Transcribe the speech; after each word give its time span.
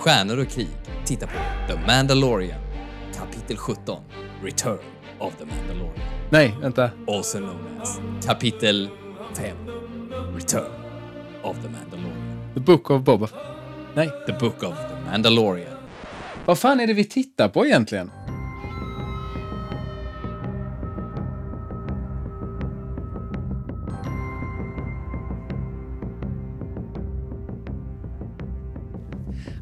Stjärnor 0.00 0.38
och 0.38 0.48
krig. 0.48 0.68
Titta 1.04 1.26
på 1.26 1.32
The 1.68 1.80
Mandalorian. 1.86 2.60
Kapitel 3.14 3.56
17. 3.56 4.02
Return 4.42 4.78
of 5.18 5.34
the 5.36 5.44
Mandalorian. 5.44 6.06
Nej, 6.30 6.56
vänta. 6.60 6.90
Also 7.08 7.38
known 7.38 7.80
as 7.82 8.00
Kapitel 8.26 8.88
5. 9.36 9.56
Return 10.34 10.70
of 11.42 11.56
the 11.62 11.68
Mandalorian. 11.68 12.50
The 12.54 12.60
Book 12.60 12.90
of 12.90 13.02
Boba. 13.02 13.28
Nej. 13.94 14.10
The 14.26 14.32
Book 14.32 14.62
of 14.62 14.74
the 14.74 15.10
Mandalorian. 15.10 15.76
Vad 16.46 16.58
fan 16.58 16.80
är 16.80 16.86
det 16.86 16.94
vi 16.94 17.04
tittar 17.04 17.48
på 17.48 17.66
egentligen? 17.66 18.10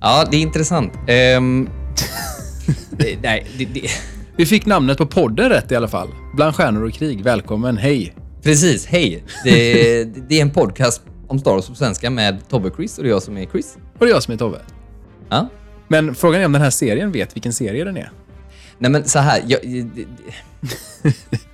Ja, 0.00 0.24
det 0.30 0.36
är 0.36 0.40
intressant. 0.40 0.92
Ehm, 1.06 1.68
det, 2.90 3.18
nej, 3.22 3.46
det, 3.58 3.64
det, 3.64 3.90
Vi 4.36 4.46
fick 4.46 4.66
namnet 4.66 4.98
på 4.98 5.06
podden 5.06 5.48
rätt 5.48 5.72
i 5.72 5.76
alla 5.76 5.88
fall. 5.88 6.08
Bland 6.34 6.54
stjärnor 6.54 6.84
och 6.84 6.92
krig. 6.92 7.22
Välkommen, 7.22 7.76
hej. 7.76 8.14
precis. 8.42 8.86
Hej. 8.86 9.24
Det, 9.44 10.04
det 10.04 10.38
är 10.38 10.42
en 10.42 10.50
podcast 10.50 11.02
om 11.28 11.38
Star 11.38 11.50
Wars 11.50 11.68
på 11.68 11.74
svenska 11.74 12.10
med 12.10 12.48
Tobbe 12.48 12.68
och 12.68 12.76
Chris 12.76 12.98
och 12.98 13.04
det 13.04 13.10
är 13.10 13.12
jag 13.12 13.22
som 13.22 13.36
är 13.36 13.46
Chris. 13.46 13.76
Och 13.98 14.06
det 14.06 14.10
är 14.10 14.14
jag 14.14 14.22
som 14.22 14.34
är 14.34 14.38
Tobbe. 14.38 14.58
Ja. 15.28 15.48
Men 15.88 16.14
frågan 16.14 16.40
är 16.40 16.46
om 16.46 16.52
den 16.52 16.62
här 16.62 16.70
serien 16.70 17.12
vet 17.12 17.36
vilken 17.36 17.52
serie 17.52 17.84
den 17.84 17.96
är. 17.96 18.10
Nej 18.78 18.90
men 18.90 19.04
så 19.04 19.18
här, 19.18 19.42
jag, 19.46 19.60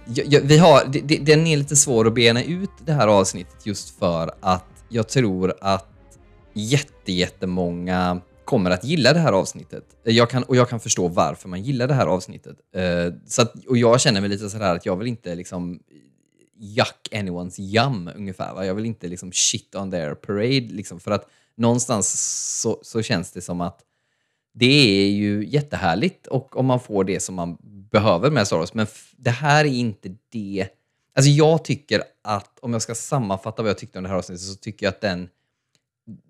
jag, 0.04 0.26
jag, 0.26 0.40
vi 0.40 0.58
har, 0.58 0.82
det, 0.86 1.18
den 1.18 1.46
är 1.46 1.56
lite 1.56 1.76
svår 1.76 2.06
att 2.06 2.14
bena 2.14 2.42
ut 2.42 2.70
det 2.86 2.92
här 2.92 3.08
avsnittet 3.08 3.66
just 3.66 3.98
för 3.98 4.30
att 4.41 4.64
jag 4.88 5.08
tror 5.08 5.54
att 5.60 5.88
jätte, 6.54 7.12
jättemånga 7.12 8.20
kommer 8.45 8.70
att 8.70 8.84
gilla 8.84 9.12
det 9.12 9.19
här 9.19 9.33
avsnittet. 9.33 9.84
Jag 10.03 10.31
kan, 10.31 10.42
och 10.42 10.56
jag 10.56 10.69
kan 10.69 10.81
förstå 10.81 11.09
varför 11.09 11.48
man 11.48 11.62
gillar 11.62 11.89
det 11.89 11.95
här 11.95 12.06
avsnittet. 12.06 12.56
Uh, 12.77 13.14
så 13.27 13.42
att, 13.42 13.67
och 13.67 13.77
jag 13.77 14.00
känner 14.00 14.20
mig 14.20 14.31
lite 14.31 14.50
sådär 14.50 14.75
att 14.75 14.87
jag 14.87 14.97
vill 14.97 15.09
inte 15.09 15.34
liksom 15.34 15.81
yuck 16.61 17.09
anyone's 17.12 17.61
yum 17.61 18.11
ungefär. 18.17 18.55
Va? 18.55 18.67
Jag 18.67 18.75
vill 18.75 18.87
inte 18.87 19.09
liksom 19.09 19.33
shit 19.33 19.75
on 19.75 19.91
their 19.91 20.15
parade 20.15 20.61
liksom, 20.61 21.00
för 21.00 21.11
att 21.11 21.28
någonstans 21.56 22.12
så, 22.61 22.78
så 22.83 23.03
känns 23.03 23.33
det 23.33 23.41
som 23.41 23.61
att 23.61 23.81
det 24.55 25.06
är 25.06 25.11
ju 25.11 25.47
jättehärligt 25.48 26.27
och 26.27 26.56
om 26.56 26.67
man 26.67 26.81
får 26.81 27.05
det 27.05 27.20
som 27.20 27.34
man 27.34 27.56
behöver 27.91 28.31
med 28.31 28.47
Star 28.47 28.59
Wars. 28.59 28.75
Men 28.75 28.87
det 29.17 29.31
här 29.31 29.65
är 29.65 29.69
inte 29.69 30.17
det. 30.28 30.69
Alltså 31.15 31.31
jag 31.31 31.65
tycker 31.65 32.03
att, 32.22 32.59
om 32.61 32.72
jag 32.72 32.83
ska 32.83 32.95
sammanfatta 32.95 33.62
vad 33.62 33.70
jag 33.70 33.78
tyckte 33.78 33.98
om 33.98 34.03
det 34.03 34.11
här 34.11 34.17
avsnittet, 34.17 34.42
så 34.42 34.55
tycker 34.55 34.87
jag 34.87 34.91
att 34.91 35.00
den... 35.00 35.28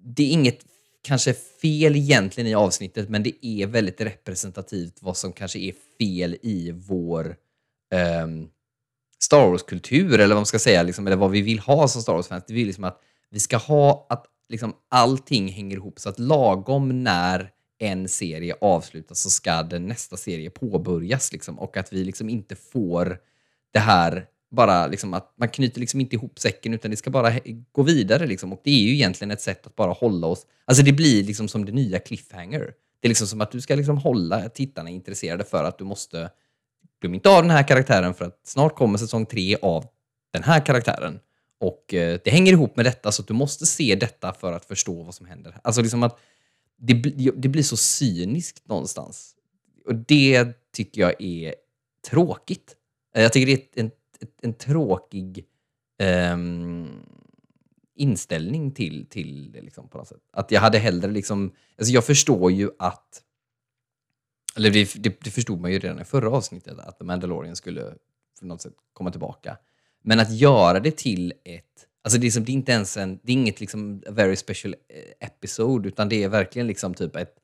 Det 0.05 0.23
är 0.23 0.31
inget 0.31 0.61
kanske 1.05 1.33
fel 1.33 1.97
egentligen 1.97 2.51
i 2.51 2.55
avsnittet, 2.55 3.09
men 3.09 3.23
det 3.23 3.47
är 3.47 3.67
väldigt 3.67 4.01
representativt 4.01 5.03
vad 5.03 5.17
som 5.17 5.33
kanske 5.33 5.59
är 5.59 5.75
fel 5.99 6.37
i 6.43 6.71
vår 6.71 7.37
um, 8.23 8.49
Star 9.19 9.51
Wars-kultur, 9.51 10.15
eller 10.15 10.35
vad 10.35 10.37
man 10.37 10.47
ska 10.47 10.59
säga, 10.59 10.83
liksom, 10.83 11.07
eller 11.07 11.17
vad 11.17 11.31
vi 11.31 11.43
vill 11.43 11.59
ha 11.59 11.89
som 11.89 12.03
Star 12.03 12.13
Wars-fans. 12.13 12.45
Det 12.47 12.55
vill 12.55 12.67
liksom 12.67 12.85
att 12.85 13.01
vi 13.31 13.41
ska 13.41 13.57
ha 13.57 14.07
att 14.09 14.27
liksom, 14.49 14.75
allting 14.89 15.49
hänger 15.49 15.77
ihop, 15.77 16.01
så 16.01 16.09
att 16.09 16.19
lagom 16.19 17.03
när 17.03 17.51
en 17.79 18.09
serie 18.09 18.55
avslutas 18.61 19.21
så 19.21 19.31
ska 19.31 19.63
den 19.63 19.87
nästa 19.87 20.17
serie 20.17 20.51
påbörjas. 20.51 21.33
Liksom, 21.33 21.59
och 21.59 21.77
att 21.77 21.93
vi 21.93 22.05
liksom 22.05 22.29
inte 22.29 22.57
får 22.57 23.19
det 23.73 23.79
här 23.79 24.27
bara 24.55 24.87
liksom 24.87 25.15
att 25.15 25.35
man 25.37 25.49
knyter 25.49 25.81
liksom 25.81 26.01
inte 26.01 26.17
ihop 26.17 26.39
säcken 26.39 26.75
utan 26.75 26.91
det 26.91 26.97
ska 26.97 27.11
bara 27.11 27.33
gå 27.73 27.83
vidare. 27.83 28.27
Liksom. 28.27 28.53
Och 28.53 28.61
det 28.65 28.71
är 28.71 28.83
ju 28.83 28.95
egentligen 28.95 29.31
ett 29.31 29.41
sätt 29.41 29.67
att 29.67 29.77
bara 29.77 29.93
hålla 29.93 30.27
oss... 30.27 30.47
Alltså 30.65 30.85
det 30.85 30.93
blir 30.93 31.25
liksom 31.25 31.49
som 31.49 31.65
det 31.65 31.73
nya 31.73 31.99
cliffhanger. 31.99 32.73
Det 33.01 33.07
är 33.07 33.09
liksom 33.09 33.27
som 33.27 33.41
att 33.41 33.51
du 33.51 33.61
ska 33.61 33.75
liksom 33.75 33.99
hålla 33.99 34.49
tittarna 34.49 34.91
intresserade 34.91 35.45
för 35.45 35.65
att 35.65 35.79
du 35.79 35.85
måste... 35.85 36.31
Glöm 37.01 37.15
inte 37.15 37.31
av 37.31 37.43
den 37.43 37.51
här 37.51 37.69
karaktären 37.69 38.15
för 38.15 38.25
att 38.25 38.41
snart 38.45 38.77
kommer 38.77 38.99
säsong 38.99 39.27
tre 39.27 39.57
av 39.63 39.87
den 40.33 40.43
här 40.43 40.67
karaktären. 40.67 41.21
Och 41.61 41.95
eh, 41.95 42.19
det 42.25 42.31
hänger 42.31 42.53
ihop 42.53 42.77
med 42.77 42.87
detta 42.87 43.13
så 43.13 43.23
att 43.23 43.29
du 43.29 43.35
måste 43.35 43.67
se 43.67 43.95
detta 43.95 44.33
för 44.33 44.53
att 44.53 44.65
förstå 44.65 45.03
vad 45.03 45.15
som 45.15 45.27
händer. 45.27 45.59
Alltså 45.63 45.83
liksom 45.83 46.03
att 46.03 46.19
det, 46.79 46.95
det 47.37 47.49
blir 47.49 47.63
så 47.63 47.77
cyniskt 47.77 48.69
någonstans. 48.69 49.35
Och 49.87 49.95
det 49.95 50.47
tycker 50.73 51.01
jag 51.01 51.23
är 51.23 51.55
tråkigt. 52.11 52.77
Jag 53.15 53.33
tycker 53.33 53.47
det 53.47 53.53
är 53.53 53.85
en, 53.85 53.91
en 54.43 54.55
tråkig 54.55 55.47
um, 56.33 56.89
inställning 57.95 58.71
till, 58.71 59.07
till 59.07 59.53
det 59.53 59.61
liksom, 59.61 59.89
på 59.89 59.99
något 59.99 60.09
sätt. 60.09 60.23
Att 60.33 60.51
jag 60.51 60.61
hade 60.61 60.79
hellre 60.79 61.11
liksom... 61.11 61.53
Alltså 61.79 61.93
jag 61.93 62.05
förstår 62.05 62.53
ju 62.53 62.71
att... 62.79 63.23
Eller 64.57 64.71
det, 64.71 64.95
det, 64.95 65.21
det 65.21 65.31
förstod 65.31 65.61
man 65.61 65.73
ju 65.73 65.79
redan 65.79 66.01
i 66.01 66.05
förra 66.05 66.31
avsnittet, 66.31 66.79
att 66.79 66.99
The 66.99 67.05
Mandalorian 67.05 67.57
skulle 67.57 67.95
på 68.41 68.47
något 68.47 68.63
sätt 68.63 68.75
komma 68.93 69.11
tillbaka. 69.11 69.59
Men 70.03 70.21
att 70.21 70.33
göra 70.33 70.81
det 70.81 70.97
till 70.97 71.33
ett... 71.45 71.87
Alltså 72.03 72.19
det 72.19 72.27
är, 72.27 72.31
som, 72.31 72.45
det 72.45 72.53
är 72.53 72.55
inte 72.55 72.73
ens 72.73 72.97
en... 72.97 73.21
Det 73.23 73.33
är 73.33 73.35
inget 73.35 73.61
liksom 73.61 74.03
very 74.11 74.37
special 74.37 74.75
eh, 74.89 75.27
episode, 75.29 75.89
utan 75.89 76.09
det 76.09 76.23
är 76.23 76.29
verkligen 76.29 76.67
liksom 76.67 76.95
typ 76.95 77.17
ett 77.17 77.37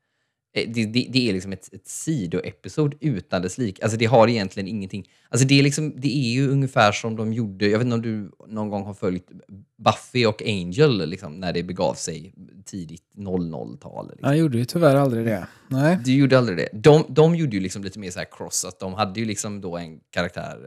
eh, 0.52 0.68
Det, 0.70 0.84
det, 0.84 1.06
det 1.10 1.28
är 1.28 1.32
liksom 1.32 1.52
ett, 1.52 1.74
ett 1.74 1.88
sidoepisod 1.88 2.94
utan 3.00 3.42
dess 3.42 3.58
like. 3.58 3.82
Alltså 3.82 3.98
det 3.98 4.06
har 4.06 4.28
egentligen 4.28 4.68
ingenting... 4.68 5.08
Alltså 5.28 5.46
det 5.46 5.58
är, 5.58 5.62
liksom, 5.62 6.00
det 6.00 6.08
är 6.08 6.32
ju 6.32 6.48
ungefär 6.48 6.92
som 6.92 7.16
de 7.16 7.32
gjorde... 7.32 7.68
Jag 7.68 7.78
vet 7.78 7.84
inte 7.84 7.94
om 7.94 8.02
du 8.02 8.30
någon 8.48 8.68
gång 8.68 8.84
har 8.84 8.94
följt 8.94 9.30
Buffy 9.76 10.26
och 10.26 10.42
Angel 10.42 11.08
liksom, 11.08 11.40
när 11.40 11.52
det 11.52 11.62
begav 11.62 11.94
sig 11.94 12.34
tidigt 12.64 13.04
00-tal. 13.16 14.10
Liksom. 14.10 14.28
Jag 14.28 14.38
gjorde 14.38 14.58
ju 14.58 14.64
tyvärr 14.64 14.96
aldrig 14.96 15.26
det. 15.26 15.46
Nej. 15.68 15.98
Du 16.04 16.14
gjorde 16.14 16.38
aldrig 16.38 16.58
det. 16.58 16.68
De, 16.72 17.04
de 17.08 17.34
gjorde 17.34 17.56
ju 17.56 17.62
liksom 17.62 17.84
lite 17.84 17.98
mer 17.98 18.10
så 18.10 18.18
här 18.18 18.26
cross, 18.30 18.64
att 18.64 18.78
de 18.78 18.94
hade 18.94 19.20
ju 19.20 19.26
liksom 19.26 19.60
då 19.60 19.76
en 19.76 20.00
karaktär, 20.10 20.58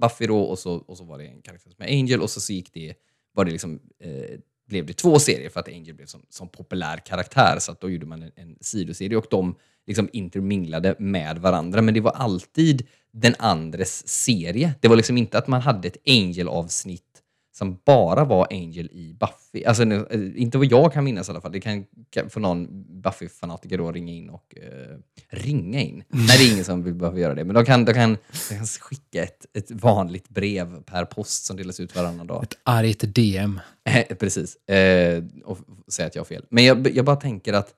Buffy 0.00 0.26
då, 0.26 0.40
och 0.40 0.58
så, 0.58 0.74
och 0.74 0.96
så 0.96 1.04
var 1.04 1.18
det 1.18 1.26
en 1.26 1.42
karaktär 1.42 1.70
som 1.70 1.84
är 1.84 1.88
Angel, 1.88 2.20
och 2.20 2.30
så, 2.30 2.40
så 2.40 2.52
gick 2.52 2.72
det, 2.72 2.94
var 3.32 3.44
det 3.44 3.50
liksom, 3.50 3.80
eh, 4.00 4.38
blev 4.66 4.86
det 4.86 4.92
två 4.92 5.18
serier 5.18 5.50
för 5.50 5.60
att 5.60 5.68
Angel 5.68 5.94
blev 5.94 6.06
som, 6.06 6.22
som 6.28 6.48
populär 6.48 6.96
karaktär, 6.96 7.56
så 7.58 7.72
att 7.72 7.80
då 7.80 7.90
gjorde 7.90 8.06
man 8.06 8.22
en, 8.22 8.32
en 8.36 8.56
sidoserie 8.60 9.16
och 9.16 9.26
de 9.30 9.54
liksom 9.86 10.08
interminglade 10.12 10.96
med 10.98 11.38
varandra, 11.38 11.82
men 11.82 11.94
det 11.94 12.00
var 12.00 12.12
alltid 12.12 12.86
den 13.12 13.34
andres 13.38 14.08
serie. 14.08 14.74
Det 14.80 14.88
var 14.88 14.96
liksom 14.96 15.16
inte 15.16 15.38
att 15.38 15.48
man 15.48 15.60
hade 15.60 15.88
ett 15.88 15.96
Angel-avsnitt 16.06 17.22
som 17.58 17.80
bara 17.84 18.24
var 18.24 18.46
Angel 18.50 18.86
i 18.92 19.16
Buffy. 19.20 19.64
Alltså, 19.64 19.84
nu, 19.84 20.06
eh, 20.10 20.42
inte 20.42 20.58
vad 20.58 20.66
jag 20.66 20.92
kan 20.92 21.04
minnas 21.04 21.28
i 21.28 21.30
alla 21.30 21.40
fall. 21.40 21.52
Det 21.52 21.60
kan, 21.60 21.86
kan 22.10 22.30
få 22.30 22.40
någon 22.40 22.84
Buffy-fanatiker 23.02 23.78
då 23.78 23.92
ringa 23.92 24.12
in 24.12 24.30
och 24.30 24.54
eh, 24.56 24.98
ringa 25.28 25.80
in. 25.80 26.04
Nej, 26.08 26.38
det 26.38 26.44
är 26.44 26.52
ingen 26.52 26.64
som 26.64 26.82
vill 26.82 26.94
behöva 26.94 27.18
göra 27.18 27.34
det. 27.34 27.44
Men 27.44 27.54
de 27.54 27.64
kan, 27.64 27.84
de 27.84 27.94
kan, 27.94 28.16
de 28.48 28.56
kan 28.56 28.66
skicka 28.66 29.22
ett, 29.22 29.46
ett 29.54 29.70
vanligt 29.70 30.28
brev 30.28 30.82
per 30.82 31.04
post 31.04 31.44
som 31.44 31.56
delas 31.56 31.80
ut 31.80 31.96
varannan 31.96 32.26
dag. 32.26 32.42
Ett 32.42 32.58
argt 32.62 33.14
DM. 33.14 33.60
Eh, 33.84 34.16
Precis. 34.16 34.56
Eh, 34.56 35.24
och 35.44 35.58
säga 35.88 36.06
att 36.06 36.14
jag 36.14 36.20
har 36.20 36.26
fel. 36.26 36.44
Men 36.50 36.64
jag, 36.64 36.90
jag 36.90 37.04
bara 37.04 37.16
tänker 37.16 37.52
att 37.52 37.74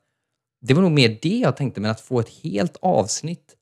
det 0.60 0.74
var 0.74 0.82
nog 0.82 0.92
mer 0.92 1.18
det 1.22 1.38
jag 1.38 1.56
tänkte, 1.56 1.80
men 1.80 1.90
att 1.90 2.00
få 2.00 2.20
ett 2.20 2.30
helt 2.42 2.76
avsnitt. 2.82 3.54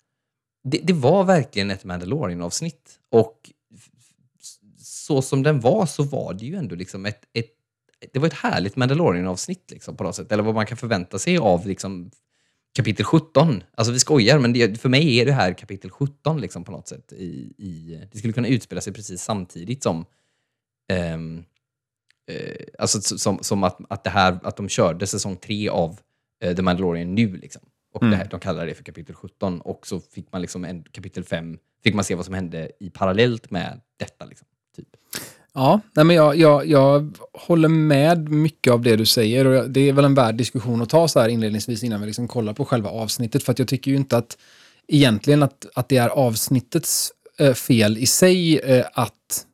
Det, 0.64 0.78
det 0.78 0.92
var 0.92 1.24
verkligen 1.24 1.70
ett 1.70 1.84
Mandalorian-avsnitt. 1.84 2.98
Och 3.10 3.50
så 5.06 5.22
som 5.22 5.42
den 5.42 5.60
var 5.60 5.86
så 5.86 6.02
var 6.02 6.34
det 6.34 6.46
ju 6.46 6.54
ändå 6.56 6.74
liksom 6.74 7.06
ett, 7.06 7.24
ett 7.32 7.52
det 8.12 8.18
var 8.18 8.26
ett 8.26 8.32
härligt 8.34 8.76
Mandalorian-avsnitt 8.76 9.70
liksom, 9.70 9.96
på 9.96 10.04
något 10.04 10.14
sätt. 10.14 10.32
Eller 10.32 10.42
vad 10.42 10.54
man 10.54 10.66
kan 10.66 10.76
förvänta 10.76 11.18
sig 11.18 11.38
av 11.38 11.66
liksom, 11.66 12.10
kapitel 12.76 13.04
17. 13.04 13.62
Alltså 13.74 13.92
vi 13.92 13.98
skojar, 13.98 14.38
men 14.38 14.52
det, 14.52 14.80
för 14.80 14.88
mig 14.88 15.20
är 15.20 15.26
det 15.26 15.32
här 15.32 15.52
kapitel 15.52 15.90
17 15.90 16.40
liksom, 16.40 16.64
på 16.64 16.72
något 16.72 16.88
sätt. 16.88 17.12
I, 17.12 17.54
i, 17.58 18.00
det 18.12 18.18
skulle 18.18 18.32
kunna 18.32 18.48
utspela 18.48 18.80
sig 18.80 18.92
precis 18.92 19.22
samtidigt 19.22 19.82
som 19.82 20.04
ehm, 20.92 21.44
eh, 22.30 22.66
alltså 22.78 23.00
som, 23.18 23.38
som 23.42 23.64
att, 23.64 23.78
att, 23.88 24.04
det 24.04 24.10
här, 24.10 24.38
att 24.42 24.56
de 24.56 24.68
körde 24.68 25.06
säsong 25.06 25.36
tre 25.36 25.68
av 25.68 26.00
eh, 26.44 26.56
The 26.56 26.62
Mandalorian 26.62 27.14
nu. 27.14 27.36
Liksom. 27.36 27.62
Och 27.94 28.02
Mm. 28.02 28.10
det 28.10 28.16
här, 28.16 28.30
de 28.30 28.40
kallar 28.40 28.66
det 28.66 28.74
för 28.74 28.84
kapitel 28.84 29.14
17. 29.14 29.60
Och 29.60 29.86
så 29.86 30.00
fick 30.00 30.32
man 30.32 30.40
liksom 30.42 30.64
en 30.64 30.82
kapitel 30.82 31.24
5, 31.24 31.58
fick 31.82 31.94
man 31.94 32.04
se 32.04 32.14
vad 32.14 32.24
som 32.24 32.34
hände 32.34 32.70
i 32.80 32.90
parallellt 32.90 33.50
med 33.50 33.80
detta. 33.96 34.24
Liksom, 34.24 34.48
typ. 34.76 34.88
Ja, 35.54 35.80
nej 35.94 36.04
men 36.04 36.16
jag, 36.16 36.36
jag, 36.36 36.66
jag 36.66 37.18
håller 37.32 37.68
med 37.68 38.28
mycket 38.28 38.72
av 38.72 38.82
det 38.82 38.96
du 38.96 39.06
säger 39.06 39.44
och 39.44 39.70
det 39.70 39.88
är 39.88 39.92
väl 39.92 40.04
en 40.04 40.14
värd 40.14 40.34
diskussion 40.34 40.82
att 40.82 40.88
ta 40.88 41.08
så 41.08 41.20
här 41.20 41.28
inledningsvis 41.28 41.84
innan 41.84 42.00
vi 42.00 42.06
liksom 42.06 42.28
kollar 42.28 42.52
på 42.52 42.64
själva 42.64 42.90
avsnittet. 42.90 43.42
För 43.42 43.52
att 43.52 43.58
jag 43.58 43.68
tycker 43.68 43.90
ju 43.90 43.96
inte 43.96 44.16
att 44.16 44.36
egentligen 44.88 45.42
att, 45.42 45.66
att 45.74 45.88
det 45.88 45.96
är 45.96 46.08
avsnittets 46.08 47.12
eh, 47.38 47.54
fel 47.54 47.98
i 47.98 48.06
sig 48.06 48.58
eh, 48.58 48.84
att, 48.92 49.46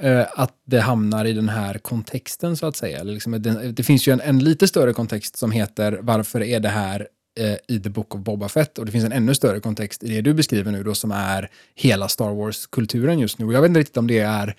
eh, 0.00 0.24
att 0.34 0.54
det 0.64 0.80
hamnar 0.80 1.24
i 1.24 1.32
den 1.32 1.48
här 1.48 1.78
kontexten 1.78 2.56
så 2.56 2.66
att 2.66 2.76
säga. 2.76 2.98
Eller 2.98 3.12
liksom, 3.12 3.42
det, 3.42 3.72
det 3.72 3.82
finns 3.82 4.08
ju 4.08 4.12
en, 4.12 4.20
en 4.20 4.38
lite 4.38 4.68
större 4.68 4.92
kontext 4.92 5.36
som 5.36 5.50
heter 5.50 5.98
varför 6.02 6.42
är 6.42 6.60
det 6.60 6.68
här 6.68 7.08
eh, 7.40 7.76
i 7.76 7.80
The 7.80 7.90
Book 7.90 8.14
of 8.14 8.20
Boba 8.20 8.48
Fett 8.48 8.78
och 8.78 8.86
det 8.86 8.92
finns 8.92 9.04
en 9.04 9.12
ännu 9.12 9.34
större 9.34 9.60
kontext 9.60 10.02
i 10.02 10.08
det 10.08 10.20
du 10.20 10.34
beskriver 10.34 10.72
nu 10.72 10.82
då 10.82 10.94
som 10.94 11.12
är 11.12 11.50
hela 11.74 12.08
Star 12.08 12.34
Wars-kulturen 12.34 13.18
just 13.18 13.38
nu. 13.38 13.46
Och 13.46 13.52
jag 13.52 13.60
vet 13.60 13.68
inte 13.68 13.80
riktigt 13.80 13.96
om 13.96 14.06
det 14.06 14.18
är 14.18 14.56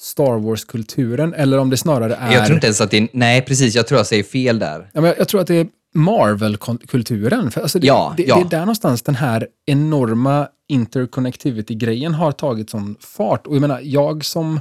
Star 0.00 0.38
Wars-kulturen 0.38 1.34
eller 1.34 1.58
om 1.58 1.70
det 1.70 1.76
snarare 1.76 2.14
är... 2.14 2.32
Jag 2.32 2.46
tror 2.46 2.54
inte 2.54 2.66
ens 2.66 2.80
att 2.80 2.90
det 2.90 2.98
är... 2.98 3.08
Nej, 3.12 3.42
precis. 3.42 3.74
Jag 3.74 3.86
tror 3.86 3.98
jag 3.98 4.06
säger 4.06 4.22
fel 4.22 4.58
där. 4.58 4.90
Ja, 4.92 5.00
men 5.00 5.04
jag, 5.04 5.18
jag 5.18 5.28
tror 5.28 5.40
att 5.40 5.46
det 5.46 5.54
är 5.54 5.66
Marvel-kulturen. 5.94 7.50
Alltså 7.56 7.78
det, 7.78 7.86
Ja, 7.86 8.14
det, 8.16 8.22
ja. 8.22 8.36
det 8.36 8.40
är 8.40 8.50
där 8.50 8.60
någonstans 8.60 9.02
den 9.02 9.14
här 9.14 9.48
enorma 9.66 10.48
interconnectivity-grejen 10.68 12.14
har 12.14 12.32
tagit 12.32 12.70
sån 12.70 12.96
fart. 13.00 13.46
Och 13.46 13.54
jag 13.54 13.60
menar, 13.60 13.80
jag 13.82 14.24
som 14.24 14.60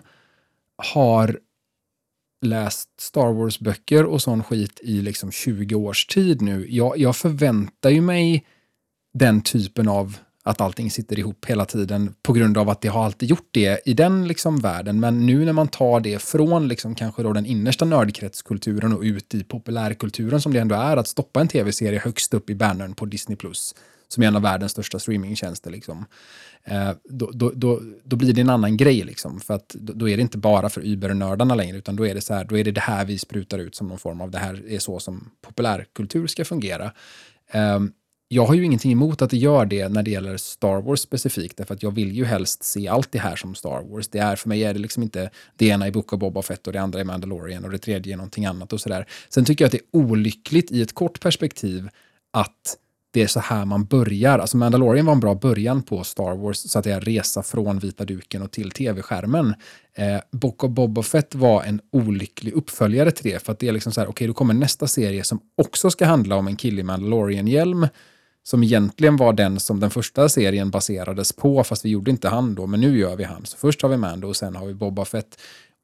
har 0.78 1.38
läst 2.44 2.90
Star 3.00 3.34
Wars-böcker 3.34 4.06
och 4.06 4.22
sån 4.22 4.44
skit 4.44 4.80
i 4.84 5.02
liksom 5.02 5.32
20 5.32 5.76
års 5.76 6.06
tid 6.06 6.42
nu. 6.42 6.66
Jag, 6.70 6.98
jag 6.98 7.16
förväntar 7.16 7.90
ju 7.90 8.02
mig 8.02 8.46
den 9.14 9.42
typen 9.42 9.88
av 9.88 10.18
att 10.44 10.62
allting 10.62 10.92
sitter 10.92 11.20
ihop 11.20 11.46
hela 11.46 11.66
tiden 11.66 12.16
på 12.22 12.34
grund 12.34 12.58
av 12.58 12.70
att 12.70 12.82
det 12.82 12.88
har 12.88 13.06
alltid 13.06 13.30
gjort 13.30 13.48
det 13.52 13.82
i 13.86 13.94
den 13.94 14.28
liksom 14.28 14.60
världen. 14.60 15.00
Men 15.00 15.26
nu 15.26 15.46
när 15.46 15.54
man 15.54 15.68
tar 15.68 16.00
det 16.00 16.22
från 16.22 16.68
liksom 16.68 16.96
kanske 16.96 17.24
då 17.24 17.34
den 17.34 17.46
innersta 17.46 17.86
nördkretskulturen 17.86 18.94
och 18.94 19.02
ut 19.02 19.36
i 19.36 19.44
populärkulturen 19.44 20.42
som 20.42 20.54
det 20.54 20.60
ändå 20.60 20.76
är 20.76 20.98
att 20.98 21.08
stoppa 21.08 21.42
en 21.42 21.48
tv-serie 21.48 22.00
högst 22.00 22.34
upp 22.34 22.50
i 22.50 22.56
bannern 22.56 22.94
på 22.94 23.06
Disney+, 23.06 23.38
som 24.14 24.24
är 24.24 24.28
en 24.28 24.36
av 24.36 24.42
världens 24.42 24.72
största 24.72 25.00
streamingtjänster. 25.00 25.72
Liksom. 25.72 26.06
Eh, 26.64 26.92
då, 27.04 27.32
då, 27.34 27.52
då, 27.56 27.82
då 28.04 28.16
blir 28.16 28.34
det 28.34 28.42
en 28.42 28.50
annan 28.50 28.78
grej, 28.78 29.04
liksom, 29.04 29.40
för 29.40 29.54
att 29.54 29.70
då, 29.70 30.10
är 30.10 30.18
det 30.18 30.22
inte 30.22 30.38
bara 30.38 30.70
för 30.70 30.82
übernördarna 30.82 31.56
längre, 31.56 31.78
utan 31.78 31.96
då 31.96 32.08
är 32.08 32.16
det 32.16 32.22
så 32.22 32.34
här, 32.34 32.46
då 32.46 32.58
är 32.58 32.64
det 32.64 32.72
det 32.72 32.82
här 32.82 33.06
vi 33.06 33.18
sprutar 33.18 33.60
ut 33.60 33.76
som 33.76 33.88
någon 33.88 34.00
form 34.00 34.22
av 34.22 34.32
det 34.32 34.38
här 34.38 34.64
är 34.68 34.80
så 34.80 35.00
som 35.00 35.32
populärkultur 35.42 36.28
ska 36.28 36.46
fungera. 36.46 36.92
Ehm, 37.52 37.92
jag 38.28 38.46
har 38.46 38.54
ju 38.54 38.66
ingenting 38.66 38.92
emot 38.92 39.22
att 39.22 39.30
det 39.30 39.38
gör 39.38 39.66
det 39.66 39.90
när 39.90 40.04
det 40.04 40.12
gäller 40.12 40.38
Star 40.38 40.82
Wars 40.82 41.00
specifikt, 41.00 41.58
därför 41.58 41.74
att 41.74 41.84
jag 41.84 41.92
vill 41.92 42.12
ju 42.12 42.26
helst 42.26 42.64
se 42.64 42.88
allt 42.88 43.12
det 43.12 43.20
här 43.20 43.36
som 43.36 43.56
Star 43.56 43.84
Wars. 43.84 44.08
Det 44.08 44.20
är, 44.20 44.36
för 44.36 44.50
mig 44.50 44.64
är 44.64 44.74
det 44.74 44.80
liksom 44.80 45.04
inte 45.04 45.30
det 45.56 45.68
ena 45.68 45.88
i 45.88 45.92
Book 45.92 46.14
of 46.14 46.20
Boba 46.20 46.42
Fett 46.42 46.68
och 46.68 46.74
det 46.74 46.82
andra 46.82 47.02
i 47.02 47.04
Mandalorian 47.04 47.66
och 47.66 47.72
det 47.72 47.78
tredje 47.78 48.14
är 48.14 48.18
någonting 48.18 48.46
annat 48.46 48.74
och 48.74 48.82
sådär. 48.82 49.08
Sen 49.30 49.46
tycker 49.46 49.66
jag 49.66 49.68
att 49.68 49.72
det 49.72 49.78
är 49.78 50.00
olyckligt 50.00 50.72
i 50.72 50.82
ett 50.82 50.94
kort 50.94 51.20
perspektiv 51.20 51.90
att 52.32 52.78
det 53.14 53.22
är 53.22 53.28
så 53.28 53.40
här 53.40 53.66
man 53.66 53.86
börjar. 53.86 54.40
Alltså 54.40 54.58
Mandalorian 54.58 55.06
var 55.06 55.14
en 55.14 55.20
bra 55.20 55.36
början 55.36 55.84
på 55.84 56.04
Star 56.04 56.36
Wars, 56.36 56.58
så 56.58 56.80
att 56.80 56.86
det 56.86 56.92
är 56.92 57.02
resa 57.02 57.44
från 57.44 57.80
vita 57.80 58.06
duken 58.06 58.42
och 58.42 58.52
till 58.52 58.72
tv-skärmen. 58.72 59.56
Eh, 59.96 60.18
Book 60.32 60.64
of 60.64 60.72
Boba 60.72 61.04
Fett 61.04 61.36
var 61.36 61.64
en 61.64 61.82
olycklig 61.92 62.54
uppföljare 62.54 63.12
till 63.12 63.32
det, 63.32 63.44
för 63.44 63.52
att 63.52 63.60
det 63.60 63.68
är 63.68 63.72
liksom 63.72 63.92
så 63.92 64.02
här, 64.02 64.08
okej, 64.08 64.12
okay, 64.12 64.28
då 64.28 64.34
kommer 64.34 64.54
nästa 64.54 64.88
serie 64.88 65.24
som 65.24 65.40
också 65.58 65.90
ska 65.90 66.06
handla 66.06 66.36
om 66.36 66.48
en 66.48 66.56
kille 66.56 66.82
i 66.82 66.84
Mandalorian-hjälm, 66.84 67.88
som 68.44 68.64
egentligen 68.64 69.18
var 69.18 69.34
den 69.34 69.60
som 69.60 69.80
den 69.80 69.90
första 69.90 70.30
serien 70.30 70.70
baserades 70.70 71.34
på, 71.34 71.64
fast 71.64 71.86
vi 71.86 71.90
gjorde 71.90 72.12
inte 72.12 72.30
han 72.30 72.56
då, 72.56 72.68
men 72.68 72.82
nu 72.82 73.00
gör 73.00 73.16
vi 73.16 73.24
han. 73.24 73.46
Så 73.46 73.58
först 73.58 73.82
har 73.82 73.90
vi 73.90 73.98
Mando 73.98 74.28
och 74.28 74.36
sen 74.36 74.56
har 74.56 74.66
vi 74.66 74.74
Boba 74.74 75.06
Fett. 75.06 75.38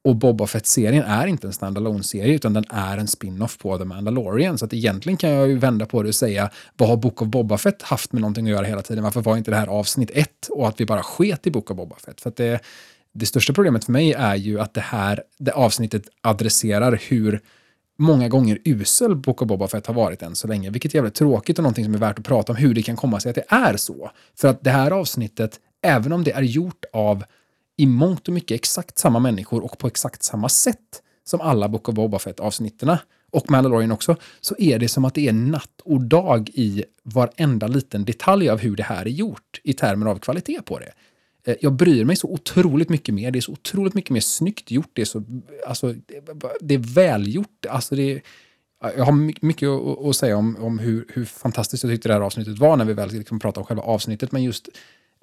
Och 0.04 0.16
Boba 0.16 0.46
Fett-serien 0.46 1.04
är 1.04 1.26
inte 1.26 1.46
en 1.46 1.52
standalone 1.52 2.02
serie 2.02 2.34
utan 2.34 2.52
den 2.52 2.64
är 2.70 2.98
en 2.98 3.08
spin-off 3.08 3.58
på 3.58 3.78
The 3.78 3.84
Mandalorian. 3.84 4.58
Så 4.58 4.64
att 4.64 4.72
egentligen 4.72 5.16
kan 5.16 5.30
jag 5.30 5.48
ju 5.48 5.58
vända 5.58 5.86
på 5.86 6.02
det 6.02 6.08
och 6.08 6.14
säga, 6.14 6.50
vad 6.76 6.88
har 6.88 6.96
Book 6.96 7.22
of 7.22 7.28
Boba 7.28 7.58
Fett 7.58 7.82
haft 7.82 8.12
med 8.12 8.20
någonting 8.20 8.46
att 8.46 8.50
göra 8.50 8.66
hela 8.66 8.82
tiden? 8.82 9.04
Varför 9.04 9.20
var 9.20 9.36
inte 9.36 9.50
det 9.50 9.56
här 9.56 9.66
avsnitt 9.66 10.10
ett 10.14 10.48
och 10.50 10.68
att 10.68 10.80
vi 10.80 10.86
bara 10.86 11.02
sket 11.02 11.46
i 11.46 11.50
Book 11.50 11.70
of 11.70 11.76
Boba 11.76 11.96
Fett? 11.96 12.20
För 12.20 12.30
att 12.30 12.36
det, 12.36 12.60
det 13.12 13.26
största 13.26 13.52
problemet 13.52 13.84
för 13.84 13.92
mig 13.92 14.12
är 14.12 14.34
ju 14.34 14.60
att 14.60 14.74
det 14.74 14.80
här 14.80 15.22
det 15.38 15.52
avsnittet 15.52 16.02
adresserar 16.22 17.00
hur 17.08 17.40
många 17.98 18.28
gånger 18.28 18.58
usel 18.64 19.16
Book 19.16 19.42
of 19.42 19.48
Boba 19.48 19.68
Fett 19.68 19.86
har 19.86 19.94
varit 19.94 20.22
än 20.22 20.34
så 20.34 20.48
länge, 20.48 20.70
vilket 20.70 20.92
är 20.92 20.96
jävligt 20.96 21.14
tråkigt 21.14 21.58
och 21.58 21.62
någonting 21.62 21.84
som 21.84 21.94
är 21.94 21.98
värt 21.98 22.18
att 22.18 22.24
prata 22.24 22.52
om 22.52 22.56
hur 22.56 22.74
det 22.74 22.82
kan 22.82 22.96
komma 22.96 23.20
sig 23.20 23.30
att 23.30 23.36
det 23.36 23.44
är 23.48 23.76
så. 23.76 24.10
För 24.36 24.48
att 24.48 24.64
det 24.64 24.70
här 24.70 24.90
avsnittet, 24.90 25.60
även 25.82 26.12
om 26.12 26.24
det 26.24 26.32
är 26.32 26.42
gjort 26.42 26.84
av 26.92 27.24
i 27.80 27.86
mångt 27.86 28.28
och 28.28 28.34
mycket 28.34 28.54
exakt 28.54 28.98
samma 28.98 29.18
människor 29.18 29.64
och 29.64 29.78
på 29.78 29.86
exakt 29.86 30.22
samma 30.22 30.48
sätt 30.48 31.02
som 31.24 31.40
alla 31.40 31.68
Book 31.68 31.88
of 31.88 31.94
Boba 31.94 32.18
Fett-avsnitterna 32.18 32.98
och 33.30 33.50
Mandalorian 33.50 33.92
också, 33.92 34.16
så 34.40 34.54
är 34.58 34.78
det 34.78 34.88
som 34.88 35.04
att 35.04 35.14
det 35.14 35.28
är 35.28 35.32
natt 35.32 35.80
och 35.84 36.00
dag 36.00 36.50
i 36.54 36.84
varenda 37.02 37.66
liten 37.66 38.04
detalj 38.04 38.48
av 38.48 38.58
hur 38.58 38.76
det 38.76 38.82
här 38.82 39.06
är 39.06 39.10
gjort 39.10 39.60
i 39.64 39.72
termer 39.72 40.06
av 40.06 40.18
kvalitet 40.18 40.62
på 40.62 40.78
det. 40.78 40.92
Eh, 41.44 41.56
jag 41.60 41.72
bryr 41.72 42.04
mig 42.04 42.16
så 42.16 42.28
otroligt 42.28 42.88
mycket 42.88 43.14
mer. 43.14 43.30
Det 43.30 43.38
är 43.38 43.40
så 43.40 43.52
otroligt 43.52 43.94
mycket 43.94 44.10
mer 44.10 44.20
snyggt 44.20 44.70
gjort. 44.70 44.90
Det 44.92 45.02
är, 45.02 45.06
så, 45.06 45.22
alltså, 45.66 45.94
det 46.60 46.74
är 46.74 46.94
välgjort. 46.94 47.66
Alltså 47.68 47.94
det 47.94 48.20
jag 48.96 49.04
har 49.04 49.44
mycket 49.46 49.68
att 50.08 50.16
säga 50.16 50.36
om, 50.36 50.56
om 50.60 50.78
hur, 50.78 51.06
hur, 51.08 51.24
fantastiskt 51.24 51.84
jag 51.84 51.92
tyckte 51.92 52.08
det 52.08 52.14
här 52.14 52.20
avsnittet 52.20 52.58
var 52.58 52.76
när 52.76 52.84
vi 52.84 52.92
väl 52.92 53.10
liksom 53.10 53.40
pratade 53.40 53.60
om 53.60 53.66
själva 53.66 53.82
avsnittet. 53.82 54.32
Men 54.32 54.42
just 54.42 54.68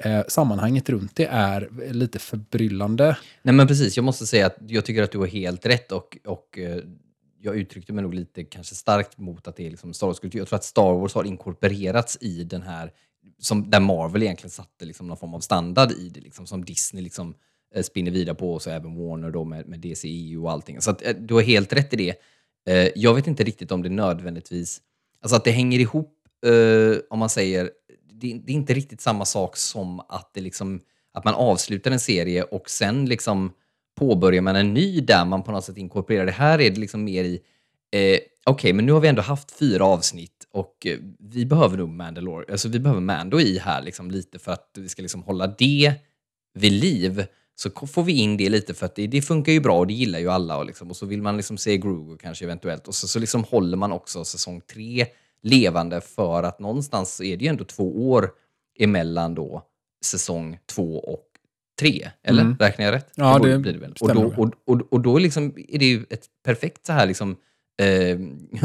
eh, 0.03 0.21
sammanhanget 0.27 0.89
runt 0.89 1.15
det 1.15 1.25
är 1.25 1.69
lite 1.91 2.19
förbryllande. 2.19 3.17
Nej 3.41 3.55
men 3.55 3.67
precis, 3.67 3.97
jag 3.97 4.03
måste 4.03 4.27
säga 4.27 4.45
att 4.45 4.57
jag 4.67 4.85
tycker 4.85 5.03
att 5.03 5.11
du 5.11 5.17
har 5.17 5.27
helt 5.27 5.65
rätt 5.65 5.91
och, 5.91 6.17
och 6.25 6.57
eh, 6.57 6.79
jag 7.41 7.55
uttryckte 7.55 7.93
mig 7.93 8.03
nog 8.03 8.13
lite 8.13 8.43
kanske 8.43 8.75
starkt 8.75 9.17
mot 9.17 9.47
att 9.47 9.55
det 9.55 9.65
är 9.65 9.69
liksom 9.69 9.93
Star 9.93 10.07
Wars-kultur. 10.07 10.39
Jag 10.39 10.47
tror 10.47 10.57
att 10.57 10.63
Star 10.63 10.93
Wars 10.93 11.13
har 11.13 11.23
inkorporerats 11.23 12.17
i 12.21 12.43
den 12.43 12.61
här 12.61 12.91
som, 13.39 13.69
där 13.69 13.79
Marvel 13.79 14.23
egentligen 14.23 14.51
satte 14.51 14.85
liksom 14.85 15.07
någon 15.07 15.17
form 15.17 15.33
av 15.33 15.39
standard 15.39 15.91
i 15.91 16.09
det, 16.09 16.19
liksom, 16.19 16.47
som 16.47 16.65
Disney 16.65 17.03
liksom, 17.03 17.33
eh, 17.75 17.83
spinner 17.83 18.11
vidare 18.11 18.35
på, 18.35 18.53
och 18.53 18.61
så 18.61 18.69
även 18.69 18.95
Warner 18.95 19.31
då 19.31 19.43
med, 19.43 19.67
med 19.67 19.79
DCEU 19.79 20.43
och 20.43 20.51
allting. 20.51 20.81
Så 20.81 20.91
att, 20.91 21.05
eh, 21.05 21.13
du 21.19 21.33
har 21.33 21.41
helt 21.41 21.73
rätt 21.73 21.93
i 21.93 21.95
det. 21.95 22.15
Eh, 22.67 22.91
jag 22.95 23.13
vet 23.13 23.27
inte 23.27 23.43
riktigt 23.43 23.71
om 23.71 23.83
det 23.83 23.89
nödvändigtvis... 23.89 24.81
Alltså 25.21 25.35
att 25.35 25.43
det 25.43 25.51
hänger 25.51 25.79
ihop, 25.79 26.13
eh, 26.45 26.97
om 27.09 27.19
man 27.19 27.29
säger... 27.29 27.71
Det, 28.19 28.33
det, 28.45 28.51
är 28.51 28.55
inte 28.55 28.73
riktigt 28.73 29.01
samma 29.01 29.25
sak 29.25 29.57
som 29.57 29.99
att, 29.99 30.31
det 30.33 30.41
liksom, 30.41 30.81
att 31.13 31.25
man 31.25 31.33
avslutar 31.33 31.91
en 31.91 31.99
serie 31.99 32.43
och 32.43 32.69
sen 32.69 33.05
liksom 33.05 33.51
påbörjar 33.97 34.41
man 34.41 34.55
en 34.55 34.73
ny 34.73 35.01
där 35.01 35.25
man 35.25 35.43
på 35.43 35.51
något 35.51 35.65
sätt 35.65 35.77
inkorporerar 35.77 36.25
det. 36.25 36.31
Här 36.31 36.61
är 36.61 36.69
det 36.69 36.79
liksom 36.79 37.03
mer 37.03 37.23
i... 37.23 37.39
Eh, 37.91 38.19
Okej, 38.49 38.69
okay, 38.69 38.73
men 38.73 38.85
nu 38.85 38.91
har 38.91 38.99
vi 38.99 39.07
ändå 39.07 39.21
haft 39.21 39.51
fyra 39.51 39.85
avsnitt 39.85 40.47
och 40.51 40.87
eh, 40.87 40.97
vi 41.19 41.45
behöver 41.45 41.77
nog 41.77 41.89
Mandalore, 41.89 42.45
alltså 42.51 42.69
vi 42.69 42.79
behöver 42.79 43.01
Mando 43.01 43.39
i 43.39 43.59
här 43.59 43.81
liksom 43.81 44.11
lite 44.11 44.39
för 44.39 44.51
att 44.51 44.71
vi 44.77 44.89
ska 44.89 45.01
liksom 45.01 45.23
hålla 45.23 45.47
det 45.47 45.93
vid 46.53 46.71
liv. 46.71 47.25
Så 47.55 47.87
får 47.87 48.03
vi 48.03 48.13
in 48.13 48.37
det 48.37 48.49
lite 48.49 48.73
för 48.73 48.85
att 48.85 48.95
det, 48.95 49.07
det 49.07 49.21
funkar 49.21 49.51
ju 49.51 49.59
bra 49.59 49.77
och 49.77 49.87
det 49.87 49.93
gillar 49.93 50.19
ju 50.19 50.29
alla. 50.29 50.57
Och, 50.57 50.65
liksom, 50.65 50.89
och 50.89 50.95
så 50.95 51.05
vill 51.05 51.21
man 51.21 51.37
liksom 51.37 51.57
se 51.57 51.77
Grogu 51.77 52.17
kanske 52.17 52.45
eventuellt. 52.45 52.87
Och 52.87 52.95
så, 52.95 53.07
så 53.07 53.19
liksom 53.19 53.43
håller 53.43 53.77
man 53.77 53.91
också 53.91 54.25
säsong 54.25 54.61
tre 54.61 55.05
levande 55.43 56.01
för 56.01 56.43
att 56.43 56.59
någonstans 56.59 57.15
så 57.15 57.23
är 57.23 57.37
det 57.37 57.45
ju 57.45 57.49
ändå 57.49 57.63
två 57.63 58.11
år 58.11 58.31
emellan 58.79 59.35
då 59.35 59.63
säsong 60.05 60.59
två 60.65 60.99
och 60.99 61.23
tre. 61.79 62.09
Eller? 62.23 62.41
Mm. 62.41 62.57
Räknar 62.59 62.85
jag 62.85 62.93
rätt? 62.93 63.11
Ja, 63.15 63.39
det, 63.39 63.59
blir 63.59 63.73
det 63.73 63.79
väl. 63.79 63.95
Och 63.99 64.15
då, 64.15 64.33
och, 64.37 64.51
och, 64.65 64.93
och 64.93 65.01
då 65.01 65.17
liksom 65.17 65.53
är 65.67 65.79
det 65.79 65.85
ju 65.85 66.05
ett 66.09 66.25
perfekt 66.43 66.85
så 66.85 66.93
här 66.93 67.05
liksom 67.05 67.35
eh, 67.81 68.19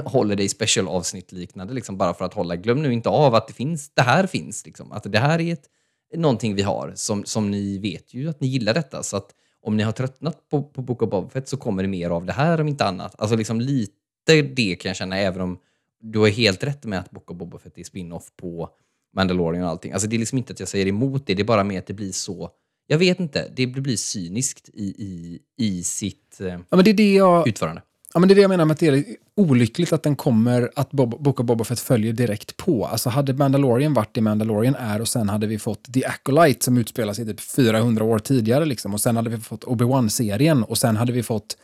Holiday 0.05 0.49
Special-avsnitt 0.49 1.33
liknande, 1.33 1.75
liksom, 1.75 1.97
bara 1.97 2.15
för 2.15 2.25
att 2.25 2.35
hålla. 2.35 2.57
Glöm 2.57 2.83
nu 2.83 2.93
inte 2.93 3.09
av 3.09 3.35
att 3.35 3.49
det, 3.49 3.55
finns, 3.55 3.91
det 3.95 4.03
här 4.03 4.27
finns. 4.27 4.67
Liksom. 4.67 4.93
Att 4.93 5.13
det 5.13 5.19
här 5.19 5.41
är 5.41 5.53
ett, 5.53 5.69
någonting 6.15 6.55
vi 6.55 6.63
har, 6.63 6.93
som, 6.95 7.25
som 7.25 7.51
ni 7.51 7.79
vet 7.79 8.15
ju 8.15 8.29
att 8.29 8.41
ni 8.41 8.47
gillar 8.47 8.75
detta. 8.75 9.03
Så 9.03 9.17
att 9.17 9.31
om 9.63 9.77
ni 9.77 9.83
har 9.83 9.93
tröttnat 9.93 10.49
på, 10.51 10.63
på 10.63 10.83
Book 10.83 11.03
of 11.03 11.11
Boba 11.11 11.29
Fett 11.29 11.49
så 11.49 11.57
kommer 11.57 11.83
det 11.83 11.89
mer 11.89 12.11
av 12.11 12.27
det 12.27 12.33
här 12.33 12.61
om 12.61 12.69
inte 12.69 12.85
annat. 12.85 13.15
Alltså 13.19 13.37
liksom 13.37 13.61
lite 13.61 14.43
det 14.55 14.77
kan 14.77 14.89
jag 14.89 14.97
känna, 14.97 15.19
även 15.19 15.41
om 15.41 15.59
du 16.03 16.19
har 16.19 16.29
helt 16.29 16.65
rätt 16.65 16.85
med 16.85 16.99
att 16.99 17.11
of 17.31 17.37
Boba 17.37 17.59
Fett 17.59 17.79
är 17.79 17.85
spin-off 17.85 18.25
på 18.37 18.69
Mandalorian 19.17 19.65
och 19.65 19.71
allting. 19.71 19.93
Alltså 19.93 20.09
det 20.09 20.17
är 20.17 20.19
liksom 20.19 20.39
inte 20.39 20.53
att 20.53 20.61
jag 20.61 20.69
säger 20.69 20.87
emot 20.87 21.27
det, 21.27 21.35
det 21.35 21.43
är 21.43 21.45
bara 21.45 21.65
med 21.65 21.79
att 21.79 21.87
det 21.87 21.95
blir 21.95 22.13
så 22.13 22.51
jag 22.87 22.99
vet 22.99 23.21
inte, 23.21 23.49
det 23.57 23.67
blir 23.67 23.97
cyniskt 23.97 24.69
i, 24.69 24.85
i, 24.85 25.39
i 25.57 25.83
sitt 25.83 26.41
eh, 26.41 26.47
ja, 26.47 26.77
men 26.77 26.85
det 26.85 26.91
är 26.91 26.95
det 26.95 27.15
jag, 27.15 27.49
utförande. 27.49 27.83
Ja, 28.15 28.21
men 28.21 28.29
det 28.29 28.33
är 28.33 28.37
det 28.37 28.43
jag 28.43 28.49
menar 28.49 28.65
med 28.65 28.73
att 28.73 28.81
det 28.81 28.87
är 28.87 29.05
olyckligt 29.37 29.93
att 29.93 30.03
den 30.03 30.17
kommer, 30.17 30.71
att 30.77 30.91
Bob, 30.91 31.23
Book 31.23 31.41
of 31.41 31.47
Boba 31.47 31.65
Fett 31.65 31.81
följer 31.81 32.13
direkt 32.13 32.57
på. 32.57 32.87
Alltså 32.87 33.11
hade 33.11 33.35
Mandalorian 33.35 33.95
varit 33.95 34.15
det 34.15 34.21
Mandalorian 34.21 34.75
är 34.75 35.01
och 35.01 35.09
sen 35.09 35.29
hade 35.29 35.47
vi 35.47 35.59
fått 35.59 35.93
The 35.95 36.05
Acolyte 36.05 36.65
som 36.65 36.79
utspelar 36.79 37.13
sig 37.13 37.27
typ 37.27 37.41
400 37.41 38.05
år 38.05 38.19
tidigare 38.19 38.65
liksom 38.65 38.95
och 38.95 39.01
sen 39.01 39.17
hade 39.17 39.31
vi 39.31 39.39
fått 39.39 39.65
Obi-Wan-serien 39.65 40.63
och 40.63 40.79
sen 40.79 40.97
hade 40.97 41.13
vi 41.13 41.23
fått 41.23 41.57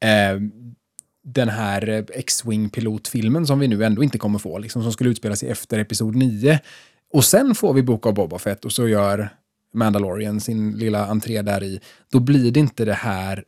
eh, 0.00 0.40
den 1.26 1.48
här 1.48 1.88
eh, 1.88 2.04
X-Wing 2.08 2.70
pilotfilmen 2.70 3.46
som 3.46 3.58
vi 3.58 3.68
nu 3.68 3.84
ändå 3.84 4.02
inte 4.02 4.18
kommer 4.18 4.38
få, 4.38 4.58
liksom, 4.58 4.82
som 4.82 4.92
skulle 4.92 5.10
utspela 5.10 5.36
sig 5.36 5.50
efter 5.50 5.78
Episod 5.78 6.16
9. 6.16 6.60
Och 7.12 7.24
sen 7.24 7.54
får 7.54 7.74
vi 7.74 7.82
Book 7.82 8.06
of 8.06 8.14
Boba 8.14 8.38
Fett 8.38 8.64
och 8.64 8.72
så 8.72 8.88
gör 8.88 9.28
Mandalorian 9.74 10.40
sin 10.40 10.78
lilla 10.78 11.06
entré 11.06 11.42
där 11.42 11.62
i. 11.62 11.80
Då 12.12 12.20
blir 12.20 12.50
det 12.50 12.60
inte 12.60 12.84
det 12.84 12.94
här 12.94 13.44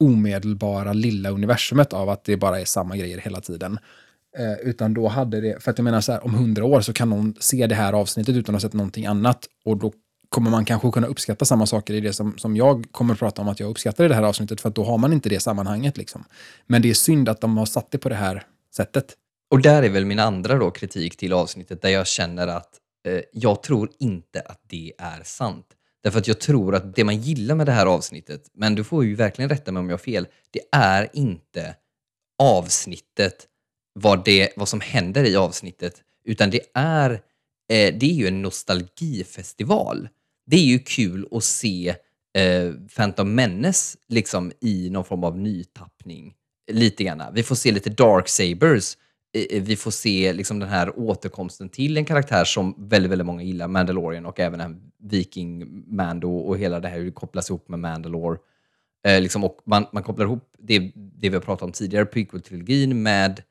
omedelbara 0.00 0.92
lilla 0.92 1.30
universumet 1.30 1.92
av 1.92 2.08
att 2.08 2.24
det 2.24 2.36
bara 2.36 2.60
är 2.60 2.64
samma 2.64 2.96
grejer 2.96 3.18
hela 3.18 3.40
tiden. 3.40 3.78
Eh, 4.38 4.68
utan 4.68 4.94
då 4.94 5.08
hade 5.08 5.40
det, 5.40 5.62
för 5.62 5.70
att 5.70 5.78
jag 5.78 5.84
menar 5.84 6.00
så 6.00 6.12
här, 6.12 6.24
om 6.24 6.34
hundra 6.34 6.64
år 6.64 6.80
så 6.80 6.92
kan 6.92 7.10
någon 7.10 7.34
se 7.40 7.66
det 7.66 7.74
här 7.74 7.92
avsnittet 7.92 8.36
utan 8.36 8.54
att 8.54 8.62
ha 8.62 8.68
sett 8.68 8.74
någonting 8.74 9.06
annat 9.06 9.48
och 9.64 9.76
då 9.76 9.92
kommer 10.28 10.50
man 10.50 10.64
kanske 10.64 10.90
kunna 10.90 11.06
uppskatta 11.06 11.44
samma 11.44 11.66
saker 11.66 11.94
i 11.94 12.00
det 12.00 12.12
som, 12.12 12.38
som 12.38 12.56
jag 12.56 12.86
kommer 12.90 13.12
att 13.12 13.18
prata 13.18 13.42
om 13.42 13.48
att 13.48 13.60
jag 13.60 13.70
uppskattar 13.70 14.04
i 14.04 14.08
det 14.08 14.14
här 14.14 14.22
avsnittet 14.22 14.60
för 14.60 14.68
att 14.68 14.74
då 14.74 14.84
har 14.84 14.98
man 14.98 15.12
inte 15.12 15.28
det 15.28 15.40
sammanhanget. 15.40 15.96
Liksom. 15.96 16.24
Men 16.66 16.82
det 16.82 16.90
är 16.90 16.94
synd 16.94 17.28
att 17.28 17.40
de 17.40 17.56
har 17.58 17.66
satt 17.66 17.90
det 17.90 17.98
på 17.98 18.08
det 18.08 18.14
här 18.14 18.46
sättet. 18.76 19.16
Och 19.50 19.62
där 19.62 19.82
är 19.82 19.88
väl 19.88 20.04
min 20.04 20.18
andra 20.18 20.58
då 20.58 20.70
kritik 20.70 21.16
till 21.16 21.32
avsnittet 21.32 21.82
där 21.82 21.88
jag 21.88 22.06
känner 22.06 22.46
att 22.46 22.70
eh, 23.08 23.20
jag 23.32 23.62
tror 23.62 23.90
inte 23.98 24.40
att 24.40 24.60
det 24.66 24.92
är 24.98 25.22
sant. 25.24 25.66
Därför 26.02 26.18
att 26.18 26.28
jag 26.28 26.40
tror 26.40 26.74
att 26.74 26.94
det 26.94 27.04
man 27.04 27.16
gillar 27.16 27.54
med 27.54 27.66
det 27.66 27.72
här 27.72 27.86
avsnittet, 27.86 28.50
men 28.54 28.74
du 28.74 28.84
får 28.84 29.04
ju 29.04 29.14
verkligen 29.14 29.48
rätta 29.48 29.72
mig 29.72 29.80
om 29.80 29.88
jag 29.88 29.96
har 29.96 29.98
fel, 29.98 30.26
det 30.50 30.60
är 30.72 31.08
inte 31.12 31.74
avsnittet 32.38 33.46
vad, 33.92 34.24
det, 34.24 34.52
vad 34.56 34.68
som 34.68 34.80
händer 34.80 35.24
i 35.24 35.36
avsnittet, 35.36 36.02
utan 36.24 36.50
det 36.50 36.60
är, 36.74 37.10
eh, 37.10 37.94
det 37.98 38.06
är 38.06 38.14
ju 38.14 38.26
en 38.26 38.42
nostalgifestival. 38.42 40.08
Det 40.50 40.56
är 40.56 40.64
ju 40.64 40.78
kul 40.78 41.28
att 41.30 41.44
se 41.44 41.88
eh, 42.38 42.72
Phantom 42.96 43.34
Menace 43.34 43.98
liksom, 44.08 44.52
i 44.60 44.90
någon 44.90 45.04
form 45.04 45.24
av 45.24 45.38
nytappning. 45.38 46.34
Lite 46.72 47.04
grann. 47.04 47.34
Vi 47.34 47.42
får 47.42 47.54
se 47.54 47.72
lite 47.72 47.90
Dark 47.90 48.28
Sabers. 48.28 48.96
Eh, 49.34 49.56
eh, 49.56 49.62
vi 49.62 49.76
får 49.76 49.90
se 49.90 50.32
liksom, 50.32 50.58
den 50.58 50.68
här 50.68 50.98
återkomsten 50.98 51.68
till 51.68 51.96
en 51.96 52.04
karaktär 52.04 52.44
som 52.44 52.74
väldigt, 52.88 53.10
väldigt 53.10 53.26
många 53.26 53.42
gillar, 53.42 53.68
Mandalorian 53.68 54.26
och 54.26 54.40
även 54.40 54.60
en 54.60 54.80
Viking 55.02 55.84
Mando 55.96 56.36
och 56.36 56.58
hela 56.58 56.80
det 56.80 56.88
här 56.88 56.98
hur 56.98 57.04
det 57.04 57.10
kopplas 57.10 57.50
ihop 57.50 57.68
med 57.68 57.78
Mandalore. 57.78 58.38
Eh, 59.06 59.20
liksom, 59.20 59.44
och 59.44 59.58
man, 59.64 59.86
man 59.92 60.02
kopplar 60.02 60.26
ihop 60.26 60.52
det, 60.58 60.78
det 60.94 61.28
vi 61.28 61.34
har 61.34 61.40
pratat 61.40 61.62
om 61.62 61.72
tidigare, 61.72 62.04
prequel-trilogin 62.04 62.94
med 62.94 63.42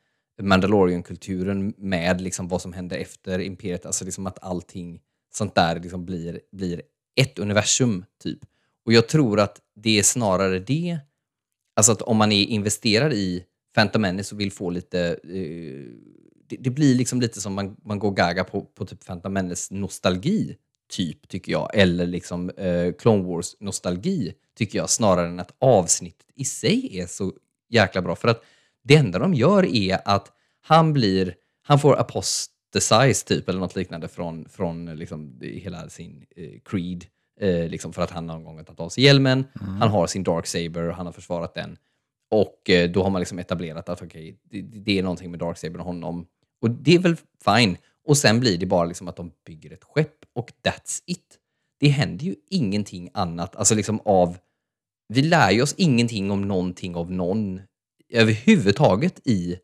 Mandalorian-kulturen 0.41 1.73
med 1.77 2.21
liksom 2.21 2.47
vad 2.47 2.61
som 2.61 2.73
hände 2.73 2.95
efter 2.95 3.39
Imperiet, 3.39 3.85
alltså 3.85 4.05
liksom 4.05 4.27
att 4.27 4.43
allting 4.43 4.99
sånt 5.37 5.55
där 5.55 5.79
liksom 5.79 6.05
blir, 6.05 6.41
blir 6.51 6.81
ett 7.15 7.39
universum, 7.39 8.05
typ. 8.23 8.39
Och 8.85 8.93
jag 8.93 9.07
tror 9.07 9.39
att 9.39 9.61
det 9.75 9.99
är 9.99 10.03
snarare 10.03 10.59
det, 10.59 10.99
alltså 11.75 11.91
att 11.91 12.01
om 12.01 12.17
man 12.17 12.31
är 12.31 12.43
investerad 12.43 13.13
i 13.13 13.43
Phantom 13.75 14.01
Menace 14.01 14.35
och 14.35 14.41
vill 14.41 14.51
få 14.51 14.69
lite, 14.69 14.99
eh, 15.23 15.91
det, 16.49 16.55
det, 16.59 16.69
blir 16.69 16.95
liksom 16.95 17.21
lite 17.21 17.41
som 17.41 17.53
man, 17.53 17.75
man 17.85 17.99
går 17.99 18.11
gaga 18.11 18.43
på, 18.43 18.61
på 18.61 18.85
typ 18.85 19.05
Phantom 19.05 19.33
Menace 19.33 19.73
nostalgi, 19.73 20.55
typ, 20.91 21.27
tycker 21.27 21.51
jag. 21.51 21.69
Eller 21.73 22.07
liksom 22.07 22.49
eh, 22.49 22.93
Clone 22.93 23.23
Wars 23.23 23.55
nostalgi, 23.59 24.33
tycker 24.57 24.79
jag, 24.79 24.89
snarare 24.89 25.27
än 25.27 25.39
att 25.39 25.55
avsnittet 25.59 26.27
i 26.35 26.45
sig 26.45 26.99
är 26.99 27.07
så 27.07 27.33
jäkla 27.69 28.01
bra. 28.01 28.15
För 28.15 28.27
att 28.27 28.43
det 28.83 28.95
enda 28.95 29.19
de 29.19 29.33
gör 29.33 29.65
är 29.65 29.99
att 30.05 30.31
han 30.61 30.93
blir, 30.93 31.35
han 31.61 31.79
får 31.79 31.93
apostasize 32.69 33.25
typ, 33.25 33.49
eller 33.49 33.59
något 33.59 33.75
liknande 33.75 34.07
från, 34.07 34.49
från 34.49 34.85
liksom 34.85 35.39
hela 35.41 35.89
sin 35.89 36.25
eh, 36.35 36.59
creed. 36.65 37.05
Eh, 37.39 37.69
liksom 37.69 37.93
för 37.93 38.01
att 38.01 38.11
han 38.11 38.27
någon 38.27 38.43
gång 38.43 38.57
har 38.57 38.63
tagit 38.63 38.79
av 38.79 38.89
sig 38.89 39.03
hjälmen, 39.03 39.45
mm. 39.61 39.75
han 39.75 39.89
har 39.89 40.07
sin 40.07 40.23
Dark 40.23 40.45
Saber, 40.45 40.89
han 40.89 41.05
har 41.05 41.13
försvarat 41.13 41.53
den. 41.53 41.77
Och 42.31 42.69
eh, 42.69 42.89
då 42.89 43.03
har 43.03 43.09
man 43.09 43.21
liksom 43.21 43.39
etablerat 43.39 43.89
att 43.89 44.01
okay, 44.01 44.35
det, 44.43 44.61
det, 44.61 44.99
är 44.99 45.03
någonting 45.03 45.31
med 45.31 45.39
Dark 45.39 45.57
Saber 45.57 45.79
och 45.79 45.85
honom. 45.85 46.25
Och 46.61 46.71
det 46.71 46.95
är 46.95 46.99
väl 46.99 47.15
fine. 47.45 47.77
Och 48.07 48.17
sen 48.17 48.39
blir 48.39 48.57
det 48.57 48.65
bara 48.65 48.85
liksom 48.85 49.07
att 49.07 49.15
de 49.15 49.31
bygger 49.45 49.73
ett 49.73 49.83
skepp 49.83 50.15
och 50.33 50.51
that's 50.63 51.03
it. 51.05 51.37
Det 51.79 51.87
händer 51.87 52.25
ju 52.25 52.35
ingenting 52.49 53.09
annat, 53.13 53.55
alltså 53.55 53.75
liksom 53.75 53.99
av... 54.05 54.37
Vi 55.13 55.21
lär 55.21 55.51
ju 55.51 55.61
oss 55.61 55.75
ingenting 55.77 56.31
om 56.31 56.41
någonting 56.41 56.95
av 56.95 57.11
någon 57.11 57.61
överhuvudtaget 58.09 59.27
i, 59.27 59.57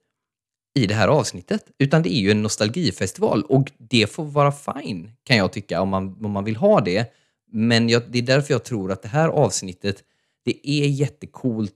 i 0.73 0.87
det 0.87 0.93
här 0.93 1.07
avsnittet. 1.07 1.65
Utan 1.77 2.01
det 2.03 2.13
är 2.13 2.19
ju 2.19 2.31
en 2.31 2.41
nostalgifestival 2.41 3.43
och 3.43 3.71
det 3.77 4.07
får 4.07 4.25
vara 4.25 4.51
fine, 4.51 5.11
kan 5.23 5.37
jag 5.37 5.53
tycka, 5.53 5.81
om 5.81 5.89
man, 5.89 6.25
om 6.25 6.31
man 6.31 6.43
vill 6.43 6.55
ha 6.55 6.81
det. 6.81 7.13
Men 7.51 7.89
jag, 7.89 8.03
det 8.11 8.19
är 8.19 8.23
därför 8.23 8.53
jag 8.53 8.63
tror 8.63 8.91
att 8.91 9.01
det 9.01 9.07
här 9.07 9.29
avsnittet, 9.29 10.03
det 10.45 10.69
är 10.69 10.87
jättekult 10.87 11.75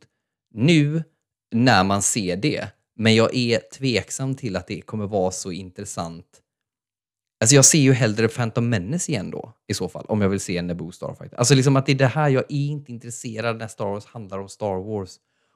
nu 0.53 1.03
när 1.51 1.83
man 1.83 2.01
ser 2.01 2.35
det. 2.35 2.67
Men 2.95 3.15
jag 3.15 3.35
är 3.35 3.59
tveksam 3.59 4.35
till 4.35 4.55
att 4.55 4.67
det 4.67 4.81
kommer 4.81 5.07
vara 5.07 5.31
så 5.31 5.51
intressant. 5.51 6.41
Alltså 7.39 7.55
jag 7.55 7.65
ser 7.65 7.79
ju 7.79 7.93
hellre 7.93 8.27
Phantom 8.27 8.69
Menace 8.69 9.11
igen 9.11 9.31
då, 9.31 9.53
i 9.67 9.73
så 9.73 9.89
fall, 9.89 10.05
om 10.07 10.21
jag 10.21 10.29
vill 10.29 10.39
se 10.39 10.57
en 10.57 10.67
Naboo 10.67 10.91
Starfighter. 10.91 11.37
Alltså 11.37 11.55
liksom 11.55 11.75
att 11.75 11.85
det 11.85 11.91
är 11.91 11.95
det 11.95 12.07
här, 12.07 12.29
jag 12.29 12.43
är 12.49 12.67
inte 12.67 12.91
intresserad 12.91 13.57
när 13.57 13.67
Star 13.67 13.85
Wars 13.85 14.05
handlar 14.05 14.39
om 14.39 14.49
Star 14.49 14.75
Wars. 14.75 15.15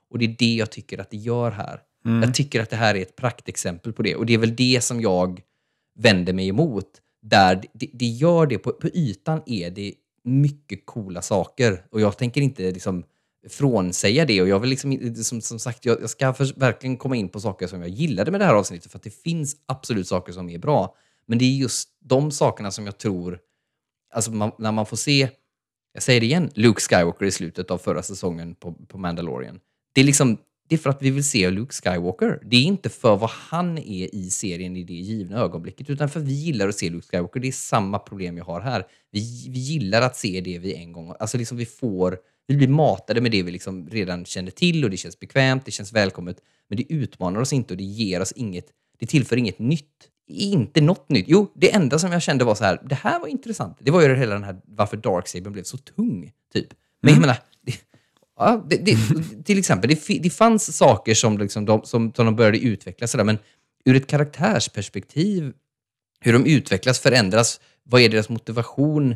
Och 0.10 0.20
det 0.20 0.26
är 0.26 0.36
det 0.40 0.56
jag 0.56 0.72
tycker 0.72 0.98
att 0.98 1.10
det 1.10 1.18
gör 1.18 1.52
här. 1.52 1.82
Mm. 2.06 2.24
Jag 2.24 2.34
tycker 2.34 2.62
att 2.62 2.70
det 2.70 2.76
här 2.76 2.96
är 2.96 3.02
ett 3.02 3.16
praktexempel 3.16 3.94
på 3.94 4.02
det. 4.02 4.16
Och 4.16 4.26
det 4.26 4.34
är 4.34 4.38
väl 4.38 4.56
det 4.56 4.84
som 4.84 5.02
jag 5.02 5.42
vänder 6.00 6.34
mig 6.34 6.48
emot. 6.48 6.88
Där 7.22 7.64
det, 7.74 7.90
det 7.94 8.06
gör 8.06 8.46
det, 8.46 8.58
på, 8.58 8.72
på 8.72 8.88
ytan 8.88 9.42
är 9.46 9.70
det 9.70 9.94
mycket 10.24 10.86
coola 10.86 11.22
saker. 11.22 11.86
Och 11.92 12.02
jag 12.02 12.18
tänker 12.18 12.42
inte 12.42 12.72
liksom 12.72 13.04
frånsäga 13.50 14.26
det. 14.26 14.42
Och 14.42 14.48
jag 14.48 14.60
vill 14.60 14.70
liksom, 14.70 15.16
som, 15.16 15.42
som 15.42 15.60
sagt, 15.60 15.86
jag, 15.86 16.02
jag 16.02 16.10
ska 16.10 16.34
för, 16.34 16.60
verkligen 16.60 16.98
komma 16.98 17.16
in 17.16 17.30
på 17.30 17.40
saker 17.40 17.68
som 17.68 17.82
jag 17.82 17.90
gillade 17.90 18.32
med 18.32 18.42
det 18.42 18.46
här 18.46 18.54
avsnittet. 18.54 18.92
För 18.92 18.98
att 18.98 19.04
det 19.04 19.24
finns 19.24 19.56
absolut 19.66 20.08
saker 20.08 20.34
som 20.34 20.50
är 20.50 20.58
bra. 20.58 20.96
Men 21.26 21.38
det 21.38 21.46
är 21.46 21.56
just 21.56 21.90
de 22.00 22.32
sakerna 22.32 22.72
som 22.72 22.86
jag 22.86 22.98
tror, 22.98 23.40
alltså 24.14 24.32
man, 24.32 24.52
när 24.58 24.72
man 24.72 24.86
får 24.86 24.98
se, 24.98 25.30
jag 25.94 26.04
säger 26.04 26.20
det 26.20 26.26
igen, 26.26 26.50
Luke 26.54 26.82
Skywalker 26.82 27.26
i 27.26 27.32
slutet 27.32 27.72
av 27.72 27.78
förra 27.78 28.04
säsongen 28.04 28.56
på, 28.56 28.74
på 28.74 28.98
Mandalorian. 28.98 29.60
Det 29.94 30.02
är 30.02 30.06
liksom, 30.06 30.38
det 30.72 30.76
är 30.76 30.78
för 30.78 30.90
att 30.90 31.02
vi 31.02 31.10
vill 31.10 31.24
se 31.24 31.50
Luke 31.50 31.74
Skywalker. 31.74 32.40
Det 32.46 32.56
är 32.56 32.64
inte 32.64 32.90
för 32.90 33.18
vad 33.18 33.30
han 33.30 33.78
är 33.78 34.16
i 34.16 34.30
serien 34.30 34.78
i 34.78 34.84
det 34.84 34.94
givna 34.94 35.40
ögonblicket, 35.40 35.90
utan 35.90 36.10
för 36.10 36.20
vi 36.20 36.34
gillar 36.34 36.68
att 36.68 36.76
se 36.76 36.90
Luke 36.90 37.08
Skywalker. 37.08 37.40
Det 37.40 37.48
är 37.48 37.52
samma 37.52 38.00
problem 38.00 38.38
jag 38.38 38.46
har 38.46 38.62
här. 38.62 38.88
Vi, 39.12 39.48
vi 39.50 39.60
gillar 39.60 40.02
att 40.02 40.16
se 40.16 40.42
det 40.42 40.60
vi 40.60 40.74
en 40.74 40.92
gång... 40.92 41.14
Alltså 41.20 41.38
liksom 41.38 41.58
vi 41.58 41.66
får... 41.66 42.18
Vi 42.48 42.56
blir 42.56 42.68
matade 42.68 43.22
med 43.22 43.32
det 43.32 43.44
vi 43.44 43.52
liksom 43.52 43.90
redan 43.90 44.26
känner 44.26 44.52
till 44.52 44.84
och 44.84 44.90
det 44.90 44.98
känns 44.98 45.20
bekvämt, 45.20 45.66
det 45.66 45.72
känns 45.72 45.94
välkommet. 45.94 46.38
Men 46.70 46.78
det 46.78 46.94
utmanar 46.94 47.42
oss 47.42 47.54
inte 47.54 47.74
och 47.74 47.78
det 47.78 47.84
ger 47.84 48.22
oss 48.22 48.32
inget... 48.32 48.66
Det 49.00 49.06
tillför 49.06 49.38
inget 49.38 49.60
nytt. 49.60 50.08
Inte 50.28 50.82
något 50.82 51.10
nytt. 51.10 51.26
Jo, 51.28 51.52
det 51.56 51.74
enda 51.74 52.00
som 52.00 52.12
jag 52.12 52.22
kände 52.22 52.46
var 52.46 52.56
så 52.56 52.64
här, 52.64 52.82
det 52.90 52.96
här 52.96 53.20
var 53.20 53.28
intressant. 53.28 53.78
Det 53.80 53.92
var 53.92 54.02
ju 54.02 54.16
hela 54.16 54.34
den 54.34 54.44
här 54.44 54.62
varför 54.66 54.98
Darksaber 54.98 55.50
blev 55.50 55.64
så 55.64 55.78
tung, 55.78 56.32
typ. 56.54 56.68
Men 57.02 57.14
mm. 57.14 57.22
jag 57.22 57.28
menar, 57.28 57.38
Ja, 58.42 58.66
det, 58.70 58.78
det, 58.78 58.98
till 59.46 59.60
exempel, 59.60 59.90
det, 59.90 60.20
det 60.20 60.30
fanns 60.30 60.78
saker 60.78 61.14
som, 61.14 61.38
liksom 61.38 61.66
de, 61.66 61.84
som, 61.84 62.14
som 62.14 62.26
de 62.26 62.36
började 62.36 62.60
utveckla, 62.60 63.08
sådär, 63.08 63.24
men 63.24 63.38
ur 63.86 63.96
ett 63.96 64.08
karaktärsperspektiv, 64.08 65.54
hur 66.20 66.34
de 66.34 66.46
utvecklas, 66.46 67.00
förändras, 67.00 67.60
vad 67.84 68.02
är 68.02 68.10
deras 68.10 68.30
motivation, 68.30 69.12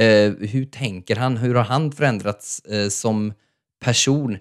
eh, 0.00 0.32
hur 0.40 0.64
tänker 0.64 1.16
han, 1.16 1.36
hur 1.36 1.54
har 1.54 1.64
han 1.64 1.92
förändrats 1.92 2.60
eh, 2.60 2.88
som 2.88 3.32
person? 3.84 4.38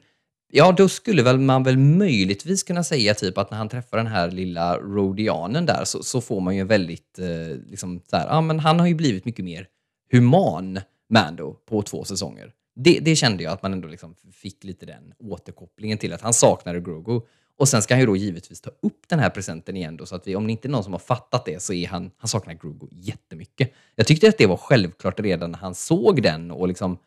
Ja, 0.52 0.72
då 0.72 0.90
skulle 0.90 1.24
väl 1.24 1.40
man 1.40 1.64
väl 1.64 1.78
möjligtvis 1.78 2.64
kunna 2.64 2.84
säga 2.84 3.14
typ 3.14 3.38
att 3.38 3.52
när 3.52 3.58
han 3.58 3.70
träffar 3.70 3.98
den 3.98 4.08
här 4.08 4.32
lilla 4.32 4.78
rodianen 4.78 5.66
där 5.66 5.84
så, 5.84 6.04
så 6.04 6.22
får 6.22 6.42
man 6.42 6.56
ju 6.56 6.64
väldigt, 6.64 7.20
eh, 7.20 7.58
liksom 7.68 8.02
så 8.10 8.18
här, 8.18 8.28
ja 8.28 8.42
men 8.42 8.60
han 8.60 8.80
har 8.80 8.88
ju 8.88 8.94
blivit 8.94 9.26
mycket 9.26 9.46
mer 9.46 9.68
human 10.12 10.80
Mando 11.10 11.54
på 11.54 11.82
två 11.82 12.04
säsonger 12.04 12.54
det, 12.84 13.00
det, 13.00 13.16
kände 13.16 13.44
jag 13.44 13.54
att 13.54 13.64
man 13.64 13.74
ändå 13.74 13.88
liksom 13.88 14.16
fick 14.32 14.64
lite 14.64 14.86
den 14.86 15.14
återkopplingen 15.20 15.98
till 15.98 16.14
att 16.14 16.22
han 16.22 16.34
saknade 16.34 16.80
Grogu. 16.80 17.22
Och 17.58 17.70
sen 17.70 17.82
ska 17.82 17.94
han 17.94 18.00
ju 18.00 18.06
då 18.06 18.16
givetvis 18.16 18.62
ta 18.62 18.70
upp 18.70 19.02
den 19.08 19.20
här 19.20 19.30
presenten 19.30 19.78
igen 19.78 19.98
då, 19.98 20.06
så 20.06 20.16
att 20.16 20.28
vi, 20.28 20.36
om 20.36 20.46
det 20.46 20.52
inte 20.52 20.68
är 20.68 20.70
någon 20.70 20.84
som 20.84 20.94
har 20.94 21.00
fattat 21.00 21.46
det 21.46 21.62
så 21.62 21.74
är 21.74 21.88
han, 21.88 22.12
han 22.18 22.28
saknar 22.28 22.54
Grogu 22.54 22.88
jättemycket. 22.92 23.74
Jag 23.96 24.08
tyckte 24.08 24.30
att 24.30 24.38
det 24.38 24.46
var 24.46 24.58
självklart 24.58 25.20
redan 25.20 25.52
när 25.52 25.60
han 25.60 25.76
såg 25.76 26.24
den 26.24 26.52
och 26.52 26.68
liksom, 26.68 26.98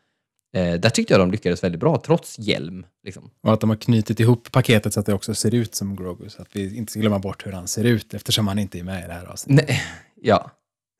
eh, 0.55 0.75
där 0.75 0.91
tyckte 0.91 1.13
jag 1.13 1.21
de 1.21 1.31
lyckades 1.31 1.65
väldigt 1.65 1.81
bra, 1.81 2.01
trots 2.05 2.39
hjälm. 2.39 2.87
Liksom. 3.03 3.31
Och 3.41 3.53
att 3.53 3.61
de 3.61 3.71
har 3.71 3.77
knutit 3.77 4.21
ihop 4.21 4.53
paketet 4.53 4.95
så 4.95 5.01
att 5.01 5.07
det 5.07 5.15
också 5.15 5.35
ser 5.35 5.55
ut 5.55 5.75
som 5.75 5.97
Grogu, 5.97 6.29
så 6.29 6.43
att 6.43 6.57
vi 6.57 6.77
inte 6.77 6.93
ska 6.93 7.01
glömma 7.01 7.19
bort 7.19 7.47
hur 7.47 7.53
han 7.53 7.69
ser 7.69 7.85
ut 7.85 8.15
eftersom 8.15 8.49
han 8.49 8.59
inte 8.59 8.79
är 8.79 8.85
med 8.85 9.05
i 9.05 9.07
det 9.07 9.15
här 9.15 9.27
avsnittet. 9.27 9.69
Nej, 9.69 9.83
ja, 10.23 10.51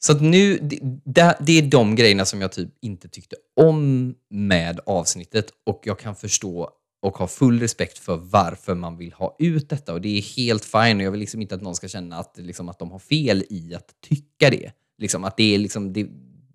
så 0.05 0.13
att 0.13 0.21
nu, 0.21 0.59
det, 0.59 1.37
det, 1.41 1.59
är 1.59 1.63
de 1.63 1.95
grejerna 1.97 2.25
som 2.25 2.41
jag 2.41 2.53
typ 2.53 2.69
inte 2.81 3.09
tyckte 3.09 3.37
om 3.57 4.15
med 4.31 4.81
avsnittet 4.87 5.47
och 5.67 5.83
jag 5.85 5.99
kan 5.99 6.17
förstå 6.17 6.71
och 7.03 7.19
ha 7.19 7.27
full 7.27 7.61
respekt 7.61 7.99
för 7.99 8.17
varför 8.17 8.75
man 8.75 8.97
vill 8.97 9.13
ha 9.13 9.37
ut 9.39 9.69
detta 9.69 9.93
och 9.93 10.01
det 10.01 10.19
är 10.19 10.37
helt 10.37 10.65
fine 10.65 10.97
och 10.97 11.03
jag 11.03 11.11
vill 11.11 11.21
liksom 11.21 11.43
inte 11.43 11.55
att 11.55 11.63
någon 11.63 11.75
ska 11.75 11.89
känna 11.89 12.19
att, 12.19 12.39
liksom, 12.39 12.69
att 12.69 12.79
de 12.79 12.91
har 12.91 12.99
fel 12.99 13.45
i 13.51 13.75
att 13.75 13.87
tycka 14.09 14.51
det. 14.51 14.73
Liksom, 14.99 15.25
att 15.25 15.37
det 15.37 15.55
är 15.55 15.59
liksom, 15.59 15.93
det, 15.93 16.07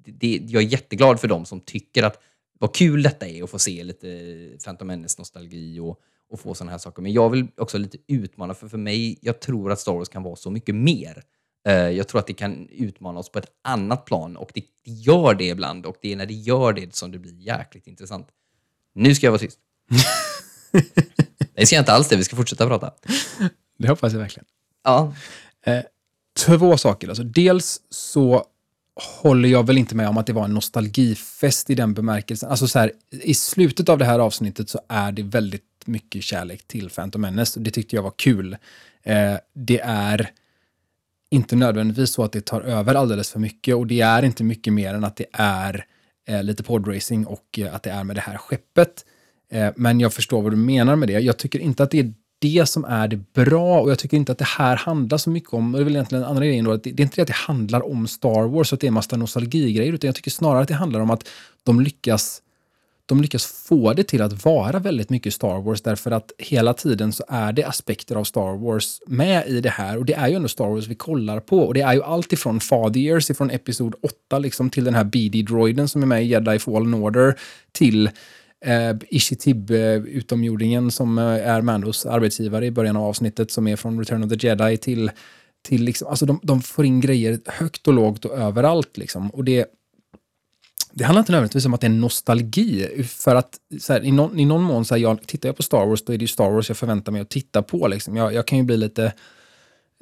det, 0.06 0.40
jag 0.48 0.64
är 0.64 0.68
jätteglad 0.68 1.20
för 1.20 1.28
dem 1.28 1.46
som 1.46 1.60
tycker 1.60 2.04
att 2.04 2.20
vad 2.60 2.76
kul 2.76 3.04
detta 3.04 3.28
är 3.28 3.44
att 3.44 3.50
få 3.50 3.60
se 3.60 3.84
lite 3.84 4.08
Phantom 4.64 4.88
Menace-nostalgi 4.88 5.80
och, 5.80 6.00
och 6.30 6.40
få 6.40 6.54
sådana 6.54 6.72
här 6.72 6.80
saker. 6.80 7.02
Men 7.02 7.14
jag 7.14 7.30
vill 7.30 7.48
också 7.58 7.78
lite 7.78 7.98
utmana, 8.08 8.54
för 8.54 8.68
för 8.68 8.78
mig, 8.78 9.20
jag 9.22 9.40
tror 9.40 9.72
att 9.72 9.80
Star 9.80 9.94
Wars 9.94 10.10
kan 10.10 10.24
vara 10.24 10.36
så 10.36 10.52
mycket 10.52 10.76
mer 10.76 11.24
jag 11.66 12.08
tror 12.08 12.20
att 12.20 12.28
det 12.28 12.34
kan 12.34 12.70
utmana 12.70 13.20
oss 13.20 13.30
på 13.30 13.40
ett 13.40 13.52
annat 13.64 14.06
plan 14.06 14.38
och 14.38 14.52
det 14.54 14.64
gör 14.84 15.34
det 15.34 15.48
ibland 15.48 15.86
och 15.86 15.96
det 16.02 16.12
är 16.12 16.16
när 16.16 16.26
det 16.26 16.34
gör 16.34 16.74
det 16.74 16.96
som 16.96 17.12
det 17.12 17.20
blir 17.20 17.34
jäkligt 17.34 17.88
intressant. 17.88 18.28
Nu 18.96 19.16
ska 19.16 19.26
jag 19.26 19.32
vara 19.32 19.40
tyst. 19.40 19.60
det 21.56 21.66
ska 21.66 21.76
jag 21.76 21.82
inte 21.82 21.94
alls 21.94 22.08
det, 22.08 22.16
vi 22.16 22.24
ska 22.24 22.36
fortsätta 22.36 22.68
prata. 22.68 22.94
Det 23.78 23.88
hoppas 23.88 24.14
jag 24.14 24.20
verkligen. 24.20 24.46
Ja. 24.84 25.14
Eh, 25.66 25.84
två 26.46 26.78
saker. 26.78 27.08
Alltså, 27.08 27.24
dels 27.24 27.82
så 27.90 28.46
håller 29.22 29.50
jag 29.50 29.68
väl 29.68 29.78
inte 29.78 29.96
med 29.96 30.10
om 30.10 30.18
att 30.18 30.26
det 30.26 30.34
var 30.34 30.46
en 30.46 30.54
nostalgifest 30.54 31.70
i 31.70 31.76
den 31.76 31.94
bemärkelsen. 31.94 32.50
Alltså 32.50 32.68
så 32.68 32.80
här, 32.80 32.92
I 33.12 33.34
slutet 33.34 33.90
av 33.90 33.98
det 33.98 34.06
här 34.06 34.20
avsnittet 34.20 34.70
så 34.70 34.80
är 34.88 35.12
det 35.12 35.24
väldigt 35.24 35.64
mycket 35.86 36.24
kärlek 36.24 36.68
till 36.68 36.90
Phantom 36.90 37.22
Menace. 37.22 37.60
Det 37.60 37.72
tyckte 37.72 37.96
jag 37.96 38.04
var 38.04 38.14
kul. 38.16 38.58
Eh, 39.04 39.36
det 39.54 39.80
är 39.80 40.32
inte 41.32 41.56
nödvändigtvis 41.56 42.14
så 42.14 42.24
att 42.24 42.32
det 42.32 42.46
tar 42.46 42.62
över 42.62 42.96
alldeles 42.96 43.32
för 43.32 43.40
mycket 43.40 43.76
och 43.76 43.88
det 43.88 44.02
är 44.02 44.24
inte 44.24 44.44
mycket 44.44 44.74
mer 44.74 44.94
än 44.94 45.04
att 45.04 45.16
det 45.16 45.26
är 45.34 45.86
eh, 46.28 46.44
lite 46.44 46.64
podracing 46.64 47.26
och 47.26 47.60
eh, 47.60 47.76
att 47.76 47.84
det 47.84 47.90
är 47.90 48.04
med 48.04 48.16
det 48.16 48.22
här 48.22 48.38
skeppet. 48.38 49.06
Eh, 49.52 49.70
men 49.76 50.00
jag 50.00 50.14
förstår 50.14 50.42
vad 50.42 50.52
du 50.52 50.58
menar 50.58 50.96
med 50.96 51.10
det. 51.10 51.20
Jag 51.20 51.38
tycker 51.38 51.60
inte 51.60 51.84
att 51.84 51.92
det 51.92 52.00
är 52.00 52.14
det 52.40 52.70
som 52.70 52.86
är 52.86 53.08
det 53.08 53.34
bra 53.34 53.80
och 53.80 53.92
jag 53.92 54.00
tycker 54.00 54.18
inte 54.18 54.32
att 54.32 54.38
det 54.38 54.46
här 54.46 54.76
handlar 54.76 55.18
så 55.18 55.30
mycket 55.30 55.54
om, 55.54 55.74
och 55.74 55.80
det 55.80 55.84
är 55.84 55.86
väl 55.86 55.96
egentligen 55.96 56.22
den 56.22 56.30
andra 56.30 56.46
grejen 56.46 56.66
då, 56.66 56.72
att 56.72 56.84
det, 56.84 56.92
det 56.92 57.02
är 57.02 57.04
inte 57.04 57.16
det 57.16 57.22
att 57.22 57.28
det 57.28 57.34
handlar 57.34 57.86
om 57.86 58.08
Star 58.08 58.48
Wars 58.48 58.72
och 58.72 58.76
att 58.76 58.82
det 58.82 58.86
är 58.86 58.90
en 58.90 58.94
massa 58.94 59.18
nostalgigrejer, 59.18 59.94
utan 59.94 60.08
jag 60.08 60.16
tycker 60.16 60.32
snarare 60.32 60.62
att 60.62 60.68
det 60.68 60.74
handlar 60.74 61.00
om 61.00 61.10
att 61.10 61.30
de 61.64 61.82
lyckas 61.82 62.42
de 63.08 63.22
lyckas 63.22 63.46
få 63.46 63.94
det 63.94 64.04
till 64.04 64.22
att 64.22 64.46
vara 64.46 64.80
väldigt 64.80 65.10
mycket 65.10 65.34
Star 65.34 65.62
Wars 65.62 65.82
därför 65.82 66.12
att 66.12 66.32
hela 66.38 66.74
tiden 66.74 67.14
så 67.14 67.24
är 67.28 67.54
det 67.54 67.64
aspekter 67.64 68.16
av 68.16 68.24
Star 68.24 68.58
Wars 68.58 69.02
med 69.08 69.48
i 69.48 69.62
det 69.62 69.70
här 69.70 69.98
och 69.98 70.06
det 70.06 70.14
är 70.14 70.28
ju 70.28 70.36
ändå 70.36 70.48
Star 70.48 70.68
Wars 70.68 70.88
vi 70.88 70.96
kollar 70.96 71.40
på 71.40 71.60
och 71.60 71.74
det 71.74 71.82
är 71.82 71.94
ju 71.94 72.04
allt 72.04 72.34
ifrån 72.34 72.60
Father 72.60 73.00
Years 73.00 73.30
ifrån 73.30 73.52
Episod 73.52 73.96
8 74.28 74.40
liksom 74.40 74.70
till 74.70 74.84
den 74.84 74.96
här 74.96 75.04
BD-droiden 75.04 75.88
som 75.88 76.02
är 76.02 76.06
med 76.06 76.24
i 76.24 76.26
Jedi 76.26 76.60
Fallen 76.60 76.94
Order 76.94 77.40
till 77.72 78.10
eh, 78.66 78.94
Ishitib-utomjordingen 79.10 80.90
som 80.90 81.18
eh, 81.18 81.24
är 81.26 81.62
Mandos 81.62 82.06
arbetsgivare 82.06 82.66
i 82.66 82.72
början 82.72 82.98
av 82.98 83.04
avsnittet 83.04 83.52
som 83.52 83.68
är 83.68 83.76
från 83.76 84.00
Return 84.00 84.24
of 84.24 84.30
the 84.30 84.48
Jedi 84.48 84.78
till, 84.78 85.12
till 85.62 85.84
liksom, 85.84 86.08
alltså 86.08 86.26
de, 86.26 86.40
de 86.44 86.62
får 86.62 86.86
in 86.86 87.02
grejer 87.02 87.40
högt 87.46 87.88
och 87.88 87.94
lågt 87.94 88.26
och 88.26 88.38
överallt 88.38 88.98
liksom. 88.98 89.30
Och 89.30 89.44
det, 89.44 89.66
det 90.98 91.04
handlar 91.04 91.20
inte 91.20 91.32
nödvändigtvis 91.32 91.66
om 91.66 91.74
att 91.74 91.82
det 91.82 91.88
är 91.88 91.92
nostalgi. 91.92 93.04
För 93.04 93.36
att 93.36 93.60
här, 93.90 94.06
i, 94.06 94.12
någon, 94.12 94.40
i 94.40 94.46
någon 94.46 94.64
mån, 94.64 94.86
så 94.86 94.96
här, 94.96 95.02
jag, 95.02 95.28
tittar 95.28 95.50
jag 95.50 95.56
på 95.56 95.64
Star 95.64 95.86
Wars, 95.86 96.02
då 96.06 96.14
är 96.14 96.18
det 96.18 96.24
ju 96.24 96.28
Star 96.28 96.50
Wars 96.50 96.70
jag 96.70 96.78
förväntar 96.78 97.12
mig 97.12 97.22
att 97.22 97.30
titta 97.30 97.62
på. 97.62 97.88
Liksom. 97.88 98.16
Jag, 98.16 98.34
jag 98.34 98.48
kan 98.48 98.58
ju 98.58 98.64
bli 98.64 98.78
lite 98.78 99.14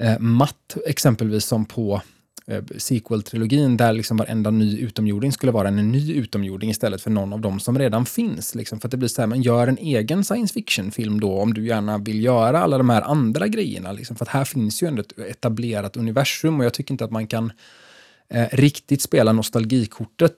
eh, 0.02 0.20
matt, 0.20 0.78
exempelvis 0.86 1.46
som 1.46 1.66
på 1.66 2.02
eh, 2.48 2.64
sequel-trilogin, 2.78 3.78
där 3.78 3.94
liksom 3.94 4.18
varenda 4.18 4.52
ny 4.52 4.80
utomjording 4.80 5.32
skulle 5.32 5.52
vara 5.52 5.68
en 5.68 5.92
ny 5.92 6.14
utomjording 6.14 6.70
istället 6.70 7.02
för 7.02 7.10
någon 7.10 7.34
av 7.34 7.42
dem 7.42 7.60
som 7.60 7.80
redan 7.80 8.06
finns. 8.06 8.56
Liksom. 8.56 8.80
För 8.80 8.88
att 8.88 8.92
det 8.92 8.98
blir 8.98 9.10
så 9.10 9.22
här, 9.22 9.28
men 9.28 9.42
gör 9.42 9.68
en 9.68 9.78
egen 9.78 10.24
science 10.24 10.54
fiction-film 10.54 11.20
då, 11.20 11.40
om 11.40 11.54
du 11.54 11.66
gärna 11.66 11.98
vill 11.98 12.24
göra 12.24 12.60
alla 12.60 12.78
de 12.78 12.90
här 12.90 13.02
andra 13.02 13.48
grejerna. 13.48 13.92
Liksom. 13.92 14.16
För 14.16 14.26
att 14.26 14.30
här 14.30 14.46
finns 14.46 14.84
ju 14.84 14.88
ändå 14.88 15.02
ett 15.02 15.20
etablerat 15.20 15.98
universum 15.98 16.60
och 16.60 16.66
jag 16.66 16.74
tycker 16.74 16.94
inte 16.94 17.06
att 17.06 17.12
man 17.12 17.28
kan 17.28 17.52
eh, 18.30 18.48
riktigt 18.52 19.02
spela 19.02 19.34
nostalgikortet 19.34 20.34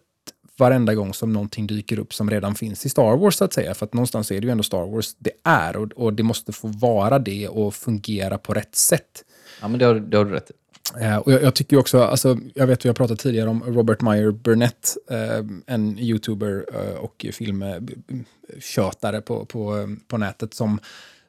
varenda 0.58 0.96
gång 0.96 1.14
som 1.14 1.34
någonting 1.34 1.68
dyker 1.68 2.00
upp 2.00 2.14
som 2.14 2.30
redan 2.30 2.56
finns 2.56 2.86
i 2.86 2.90
Star 2.90 3.18
Wars, 3.18 3.36
så 3.36 3.46
att 3.46 3.54
säga. 3.54 3.74
För 3.74 3.86
att 3.86 3.94
någonstans 3.94 4.32
är 4.32 4.42
det 4.42 4.48
ju 4.48 4.52
ändå 4.52 4.64
Star 4.64 4.92
Wars 4.92 5.16
det 5.18 5.32
är 5.44 5.76
och, 5.76 5.92
och 5.96 6.14
det 6.14 6.24
måste 6.24 6.52
få 6.52 6.68
vara 6.68 7.20
det 7.20 7.48
och 7.48 7.76
fungera 7.76 8.38
på 8.38 8.54
rätt 8.54 8.76
sätt. 8.76 9.24
Ja, 9.62 9.68
men 9.68 9.80
det 9.80 9.86
har, 9.86 9.96
det 9.96 10.18
har 10.18 10.26
du 10.26 10.32
rätt 10.32 10.50
i. 10.50 10.54
Eh, 10.96 11.18
och 11.18 11.32
jag, 11.32 11.44
jag, 11.44 11.56
tycker 11.56 11.78
också, 11.78 12.02
alltså, 12.02 12.38
jag 12.54 12.68
vet 12.68 12.80
att 12.80 12.86
vi 12.86 12.90
har 12.90 12.94
pratat 12.94 13.20
tidigare 13.20 13.50
om 13.50 13.64
Robert 13.64 14.02
Meyer 14.02 14.32
Burnett, 14.32 14.98
eh, 15.10 15.46
en 15.66 16.00
youtuber 16.00 16.66
eh, 16.74 16.96
och 16.96 17.26
filmtjötare 17.34 19.22
på, 19.22 19.46
på, 19.46 19.96
på 20.08 20.18
nätet 20.18 20.54
som, 20.54 20.80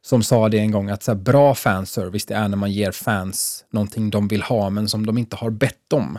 som 0.03 0.23
sa 0.23 0.49
det 0.49 0.59
en 0.59 0.71
gång 0.71 0.91
att 0.91 1.03
så 1.03 1.11
här, 1.11 1.19
bra 1.19 1.55
fanservice 1.55 2.27
det 2.27 2.35
är 2.35 2.49
när 2.49 2.57
man 2.57 2.73
ger 2.73 2.93
fans 2.93 3.65
någonting 3.71 4.11
de 4.11 4.29
vill 4.29 4.43
ha 4.43 4.71
men 4.71 4.89
som 4.89 5.07
de 5.07 5.19
inte 5.19 5.37
har 5.37 5.51
bett 5.51 5.93
om. 5.93 6.19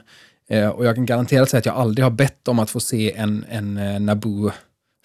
Eh, 0.49 0.69
och 0.69 0.85
jag 0.85 0.95
kan 0.95 1.05
garanterat 1.05 1.49
säga 1.49 1.59
att 1.59 1.65
jag 1.65 1.75
aldrig 1.75 2.05
har 2.05 2.11
bett 2.11 2.47
om 2.47 2.59
att 2.59 2.69
få 2.69 2.79
se 2.79 3.13
en, 3.15 3.45
en 3.49 3.77
eh, 3.77 3.99
Naboo 3.99 4.51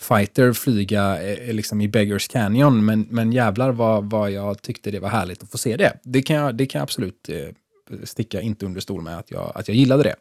fighter 0.01 0.53
flyga 0.53 1.23
eh, 1.23 1.55
liksom 1.55 1.81
i 1.81 1.89
Beggars 1.89 2.29
Canyon, 2.29 2.85
men, 2.85 3.07
men 3.11 3.33
jävlar 3.33 3.73
vad, 3.73 4.11
vad 4.11 4.31
jag 4.31 4.63
tyckte 4.63 4.91
det 4.91 5.01
var 5.01 5.09
härligt 5.09 5.43
att 5.43 5.51
få 5.51 5.59
se 5.59 5.77
det. 5.77 5.99
Det 6.03 6.23
kan 6.23 6.37
jag, 6.37 6.55
det 6.55 6.67
kan 6.67 6.79
jag 6.79 6.83
absolut 6.83 7.31
sticka 8.05 8.41
inte 8.41 8.67
under 8.67 8.81
stol 8.81 9.03
med 9.03 9.19
att 9.19 9.31
jag, 9.31 9.53
att 9.55 9.69
jag 9.69 9.77
gillade 9.77 10.03
det. 10.03 10.17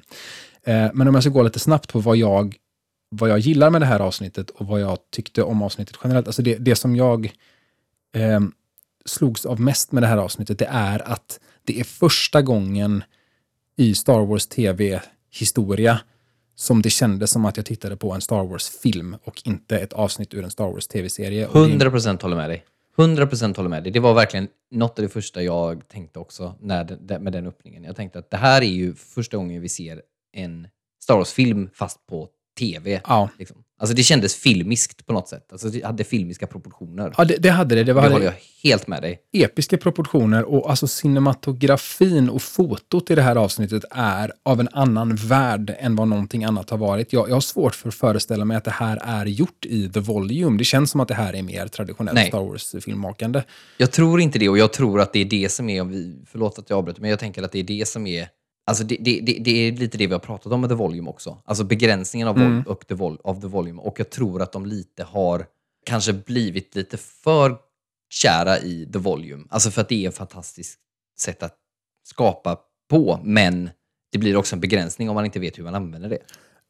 Men 0.94 1.08
om 1.08 1.14
jag 1.14 1.24
ska 1.24 1.30
gå 1.30 1.44
lite 1.44 1.60
snabbt 1.60 1.94
på 1.94 2.00
vad 2.00 2.18
jag, 2.18 2.56
vad 3.10 3.30
jag 3.30 3.40
gillar 3.40 3.70
med 3.70 3.82
det 3.82 3.86
här 3.86 4.00
avsnittet 4.00 4.50
och 4.50 4.68
vad 4.68 4.82
jag 4.82 4.98
tyckte 5.12 5.44
om 5.44 5.62
avsnittet 5.62 5.98
generellt. 6.04 6.28
Alltså 6.28 6.42
det, 6.42 6.56
det 6.56 6.76
som 6.76 6.96
jag 6.96 7.26
eh, 8.16 8.40
slogs 9.06 9.46
av 9.46 9.62
mest 9.62 9.92
med 9.92 10.04
det 10.04 10.08
här 10.08 10.18
avsnittet, 10.18 10.60
det 10.60 10.68
är 10.72 11.12
att 11.12 11.40
det 11.64 11.80
är 11.80 11.84
första 11.84 12.42
gången 12.42 13.04
i 13.76 13.96
Star 13.96 14.26
Wars 14.26 14.48
TV-historia 14.48 16.00
som 16.56 16.82
det 16.82 16.90
kändes 16.90 17.32
som 17.32 17.46
att 17.46 17.58
jag 17.58 17.66
tittade 17.66 17.98
på 17.98 18.12
en 18.12 18.22
Star 18.22 18.44
Wars-film 18.44 19.18
och 19.24 19.42
inte 19.46 19.80
ett 19.80 19.94
avsnitt 19.94 20.34
ur 20.34 20.44
en 20.44 20.52
Star 20.52 20.72
Wars 20.72 20.88
TV-serie. 20.88 21.48
100% 21.48 22.22
håller 22.22 22.36
med 22.36 22.50
dig. 22.50 22.66
100% 22.98 23.58
håller 23.58 23.70
med 23.70 23.84
dig. 23.84 23.92
Det 23.92 24.00
var 24.00 24.14
verkligen 24.14 24.48
något 24.72 25.00
av 25.00 25.04
det 25.04 25.10
första 25.10 25.44
jag 25.44 25.88
tänkte 25.88 26.20
också 26.20 26.56
när, 26.62 27.20
med 27.20 27.34
den 27.34 27.48
öppningen. 27.48 27.84
Jag 27.84 27.96
tänkte 27.96 28.20
att 28.20 28.32
det 28.32 28.38
här 28.38 28.62
är 28.62 28.66
ju 28.66 28.94
första 28.96 29.38
gången 29.38 29.62
vi 29.62 29.70
ser 29.70 30.02
en 30.34 30.68
Star 31.04 31.16
Wars-film 31.16 31.70
fast 31.74 32.08
på 32.08 32.30
TV. 32.60 33.02
Ja. 33.08 33.30
Liksom. 33.40 33.64
Alltså 33.84 33.96
det 33.96 34.04
kändes 34.04 34.36
filmiskt 34.36 35.06
på 35.06 35.14
något 35.14 35.28
sätt. 35.28 35.52
Alltså 35.52 35.70
det 35.70 35.86
hade 35.86 36.04
filmiska 36.04 36.48
proportioner. 36.48 37.14
Ja, 37.18 37.26
det, 37.26 37.38
det 37.38 37.50
hade 37.50 37.76
det. 37.76 37.84
Det, 37.84 37.94
var, 37.94 38.02
det 38.02 38.10
håller 38.10 38.26
jag 38.26 38.34
helt 38.64 38.88
med 38.88 39.02
dig. 39.02 39.20
Episka 39.34 39.78
proportioner 39.78 40.44
och 40.44 40.70
alltså 40.70 40.88
cinematografin 40.88 42.30
och 42.30 42.42
fotot 42.42 43.12
i 43.12 43.16
det 43.16 43.22
här 43.22 43.36
avsnittet 43.36 43.84
är 43.92 44.32
av 44.44 44.60
en 44.60 44.70
annan 44.72 45.16
värld 45.16 45.76
än 45.80 45.96
vad 45.96 46.08
någonting 46.08 46.44
annat 46.44 46.70
har 46.70 46.78
varit. 46.78 47.14
Jag, 47.14 47.30
jag 47.30 47.36
har 47.36 47.42
svårt 47.42 47.76
för 47.76 47.90
att 47.90 47.96
föreställa 47.96 48.46
mig 48.46 48.58
att 48.58 48.66
det 48.66 48.72
här 48.72 49.00
är 49.04 49.26
gjort 49.26 49.66
i 49.66 49.90
The 49.90 50.00
Volume. 50.00 50.58
Det 50.58 50.64
känns 50.64 50.92
som 50.92 51.02
att 51.02 51.08
det 51.08 51.16
här 51.16 51.36
är 51.36 51.44
mer 51.44 51.68
traditionellt 51.68 52.16
Nej. 52.16 52.28
Star 52.28 52.40
Wars-filmmakande. 52.40 53.44
Jag 53.78 53.92
tror 53.92 54.22
inte 54.22 54.40
det 54.40 54.50
och 54.50 54.58
jag 54.58 54.74
tror 54.74 55.02
att 55.02 55.14
det 55.14 55.20
är 55.20 55.26
det 55.26 55.52
som 55.52 55.70
är, 55.70 55.82
om 55.82 55.90
vi, 55.90 56.16
förlåt 56.32 56.60
att 56.60 56.70
jag 56.70 56.78
avbryter, 56.78 57.02
men 57.02 57.10
jag 57.10 57.20
tänker 57.20 57.44
att 57.44 57.52
det 57.52 57.60
är 57.60 57.64
det 57.64 57.88
som 57.88 58.08
är 58.08 58.28
Alltså 58.66 58.84
det, 58.84 58.98
det, 59.00 59.20
det, 59.20 59.40
det, 59.40 59.52
är 59.52 59.72
lite 59.72 59.98
det 59.98 60.08
vi 60.08 60.14
har 60.14 60.20
pratat 60.20 60.54
om 60.54 60.62
med 60.62 60.70
The 60.70 60.76
Volume 60.76 61.10
också. 61.10 61.38
Alltså 61.46 61.64
begränsningen 61.64 62.28
av, 62.28 62.38
mm. 62.38 62.64
och 62.68 62.88
the 62.88 62.94
vol 62.94 63.20
av 63.24 63.42
The 63.42 63.48
Volume. 63.48 63.82
Och 63.82 64.00
jag 64.00 64.10
tror 64.10 64.42
att 64.42 64.52
de 64.52 64.66
lite 64.66 65.04
har 65.04 65.46
kanske 65.86 66.14
blivit 66.14 66.76
lite 66.76 66.98
för 66.98 67.58
kära 68.10 68.60
i 68.60 68.90
The 68.94 69.00
Volume. 69.00 69.44
Alltså 69.50 69.72
för 69.72 69.82
att 69.82 69.90
det 69.90 70.06
är 70.06 70.10
ett 70.10 70.18
fantastiskt 70.18 70.80
sätt 71.20 71.44
att 71.44 71.56
skapa 72.04 72.60
på, 72.90 73.20
men 73.24 73.70
det 74.12 74.18
blir 74.18 74.38
också 74.38 74.56
en 74.56 74.60
begränsning 74.60 75.10
om 75.10 75.16
man 75.16 75.26
inte 75.26 75.40
vet 75.40 75.58
hur 75.58 75.64
man 75.64 75.76
använder 75.76 76.10
det. 76.10 76.20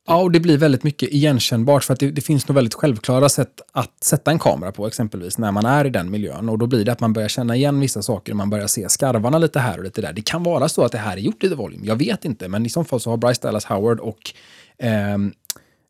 Ja, 0.07 0.21
och 0.21 0.31
det 0.31 0.39
blir 0.39 0.57
väldigt 0.57 0.83
mycket 0.83 1.09
igenkännbart 1.09 1.83
för 1.83 1.93
att 1.93 1.99
det, 1.99 2.11
det, 2.11 2.21
finns 2.21 2.47
nog 2.47 2.55
väldigt 2.55 2.73
självklara 2.73 3.29
sätt 3.29 3.61
att 3.71 4.03
sätta 4.03 4.31
en 4.31 4.39
kamera 4.39 4.71
på, 4.71 4.87
exempelvis 4.87 5.37
när 5.37 5.51
man 5.51 5.65
är 5.65 5.85
i 5.85 5.89
den 5.89 6.11
miljön. 6.11 6.49
Och 6.49 6.57
då 6.57 6.67
blir 6.67 6.85
det 6.85 6.91
att 6.91 6.99
man 6.99 7.13
börjar 7.13 7.29
känna 7.29 7.55
igen 7.55 7.79
vissa 7.79 8.01
saker 8.01 8.31
och 8.31 8.37
man 8.37 8.49
börjar 8.49 8.67
se 8.67 8.89
skarvarna 8.89 9.37
lite 9.37 9.59
här 9.59 9.77
och 9.77 9.83
lite 9.83 10.01
där. 10.01 10.13
Det 10.13 10.21
kan 10.21 10.43
vara 10.43 10.69
så 10.69 10.83
att 10.83 10.91
det 10.91 10.97
här 10.97 11.17
är 11.17 11.21
gjort 11.21 11.43
i 11.43 11.49
The 11.49 11.55
Volume, 11.55 11.87
jag 11.87 11.95
vet 11.95 12.25
inte, 12.25 12.47
men 12.47 12.65
i 12.65 12.69
så 12.69 12.83
fall 12.83 12.99
så 12.99 13.09
har 13.09 13.17
Bryce 13.17 13.41
Dallas 13.41 13.65
Howard 13.65 13.99
och 13.99 14.33
eh, 14.77 15.17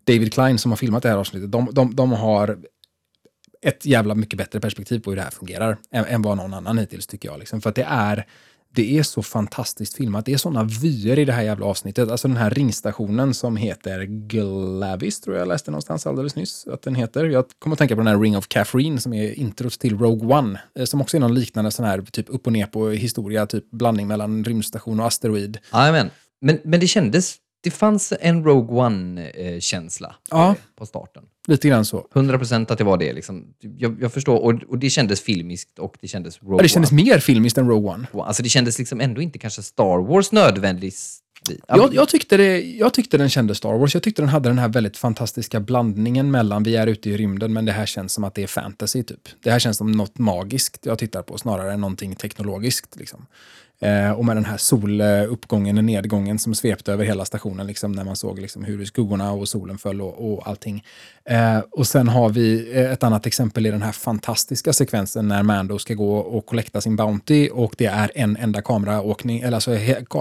David 0.08 0.34
Klein 0.34 0.58
som 0.58 0.71
har 0.71 0.76
filmat 0.78 1.04
det 1.04 1.10
här 1.10 1.17
avsnittet, 1.17 1.52
de, 1.52 1.69
de, 1.71 1.95
de 1.95 2.12
har 2.12 2.58
ett 3.62 3.86
jävla 3.86 4.15
mycket 4.15 4.38
bättre 4.38 4.60
perspektiv 4.60 4.99
på 4.99 5.12
hur 5.12 5.17
det 5.17 5.23
här 5.23 5.32
fungerar 5.32 5.78
än, 5.91 6.06
än 6.06 6.21
vad 6.21 6.38
någon 6.38 6.54
annan 6.54 6.78
hittills 6.78 7.08
tycker 7.08 7.30
jag. 7.30 7.39
Liksom. 7.39 7.62
För 7.62 7.69
att 7.69 7.76
det 7.76 7.88
är 7.89 8.26
det 8.76 8.98
är 8.98 9.04
så 9.04 9.24
fantastiskt 9.24 9.98
filmat. 9.98 10.26
Det 10.26 10.34
är 10.34 10.38
såna 10.38 10.64
vyer 10.64 11.20
i 11.20 11.26
det 11.26 11.34
här 11.34 11.44
jävla 11.44 11.66
avsnittet. 11.66 12.10
Alltså 12.10 12.28
den 12.28 12.38
här 12.38 12.50
ringstationen 12.50 13.34
som 13.34 13.58
heter 13.58 14.04
Glavis, 14.04 15.22
tror 15.22 15.38
jag 15.38 15.48
läste 15.48 15.72
någonstans 15.72 16.08
alldeles 16.08 16.36
nyss 16.36 16.68
att 16.68 16.82
den 16.82 16.96
heter. 16.96 17.26
Jag 17.26 17.46
kommer 17.60 17.74
att 17.74 17.78
tänka 17.78 17.96
på 17.96 18.02
den 18.02 18.08
här 18.08 18.20
Ring 18.20 18.38
of 18.38 18.48
Catherine 18.48 19.00
som 19.00 19.14
är 19.14 19.40
introt 19.40 19.80
till 19.80 19.98
Rogue 19.98 20.38
One, 20.38 20.60
eh, 20.80 20.86
som 20.86 21.02
också 21.02 21.18
är 21.18 21.22
någon 21.22 21.34
liknande 21.34 21.72
sån 21.72 21.86
här 21.86 22.02
typ 22.02 22.26
upp 22.30 22.48
och 22.48 22.54
ner 22.54 22.66
på 22.66 22.90
historia, 22.90 23.46
typ 23.46 23.72
blandning 23.72 24.08
mellan 24.08 24.44
rymdstation 24.44 25.00
och 25.00 25.06
asteroid. 25.06 25.58
Amen. 25.70 26.10
Men, 26.42 26.60
men 26.64 26.80
det 26.80 26.88
kändes, 26.88 27.36
det 27.64 27.72
fanns 27.72 28.14
en 28.20 28.44
Rogue 28.44 28.78
One-känsla 28.78 30.16
ja. 30.30 30.56
på 30.76 30.86
starten. 30.86 31.24
Lite 31.47 31.67
grann 31.67 31.86
så. 31.86 32.08
100 32.15 32.38
procent 32.38 32.71
att 32.71 32.77
det 32.77 32.84
var 32.84 32.97
det. 32.97 33.13
Liksom. 33.13 33.53
Jag, 33.77 33.97
jag 34.01 34.13
förstår. 34.13 34.38
Och, 34.38 34.63
och, 34.67 34.77
det 34.77 34.89
kändes 34.89 35.21
filmiskt 35.21 35.79
och 35.79 35.97
det 36.01 36.08
kändes 36.08 36.41
Rogue 36.41 36.58
ja, 36.58 36.62
Det 36.62 36.69
kändes 36.69 36.91
One. 36.91 37.03
mer 37.03 37.19
filmiskt 37.19 37.58
än 37.58 37.67
Rogue 37.67 37.91
One. 37.91 38.08
Alltså 38.13 38.43
det 38.43 38.49
kändes 38.49 38.79
liksom 38.79 39.01
ändå 39.01 39.21
inte 39.21 39.39
kanske 39.39 39.63
Star 39.63 40.08
Wars 40.08 40.32
nödvändigtvis. 40.32 41.19
Jag, 41.67 41.93
jag, 41.93 42.10
tyckte 42.10 42.38
det, 42.38 42.62
jag 42.62 42.93
tyckte 42.93 43.17
den 43.17 43.29
kände 43.29 43.56
Star 43.56 43.77
Wars. 43.77 43.93
Jag 43.93 44.03
tyckte 44.03 44.21
den 44.21 44.29
hade 44.29 44.49
den 44.49 44.60
här 44.60 44.67
väldigt 44.67 44.97
fantastiska 44.97 45.60
blandningen 45.60 46.32
mellan 46.32 46.63
vi 46.63 46.75
är 46.75 46.88
ute 46.88 47.10
i 47.10 47.17
rymden 47.17 47.53
men 47.53 47.65
det 47.65 47.71
här 47.71 47.86
känns 47.86 48.13
som 48.13 48.23
att 48.23 48.36
det 48.36 48.43
är 48.43 48.47
fantasy 48.47 49.03
typ. 49.03 49.29
Det 49.43 49.51
här 49.51 49.60
känns 49.60 49.77
som 49.77 49.91
något 49.91 50.17
magiskt 50.17 50.86
jag 50.86 50.99
tittar 50.99 51.21
på 51.21 51.38
snarare 51.38 51.73
än 51.73 51.82
någonting 51.82 52.15
teknologiskt. 52.15 52.95
Liksom. 52.95 53.25
Eh, 53.84 54.12
och 54.12 54.26
med 54.26 54.36
den 54.38 54.46
här 54.46 54.58
soluppgången 54.58 55.78
och 55.78 55.84
nedgången 55.84 56.39
som 56.39 56.56
svepte 56.56 56.93
över 56.93 57.06
hela 57.06 57.26
stationen, 57.26 57.67
liksom, 57.67 57.91
när 57.91 58.04
man 58.04 58.15
såg 58.15 58.39
liksom, 58.39 58.63
hur 58.63 58.86
skuggorna 58.86 59.32
och 59.32 59.50
solen 59.50 59.78
föll 59.78 60.02
och, 60.02 60.34
och 60.34 60.48
allting. 60.48 60.84
Eh, 61.26 61.60
och 61.72 61.88
sen 61.88 62.08
har 62.08 62.30
vi 62.30 62.78
eh, 62.78 62.91
ett 62.91 63.04
annat 63.04 63.26
exempel 63.26 63.65
i 63.65 63.72
den 63.72 63.82
här 63.82 63.91
fantastiska 63.91 64.74
sekvensen 64.74 65.28
när 65.28 65.43
Mando 65.43 65.80
ska 65.80 65.93
gå 65.93 66.17
och 66.17 66.46
kollekta 66.46 66.82
sin 66.82 66.96
Bounty 66.96 67.50
och 67.50 67.76
det 67.78 67.86
är 67.86 68.12
en 68.15 68.38
enda 68.38 68.62
kameraåkning, 68.62 69.39
eller 69.39 69.58
alltså 69.58 69.76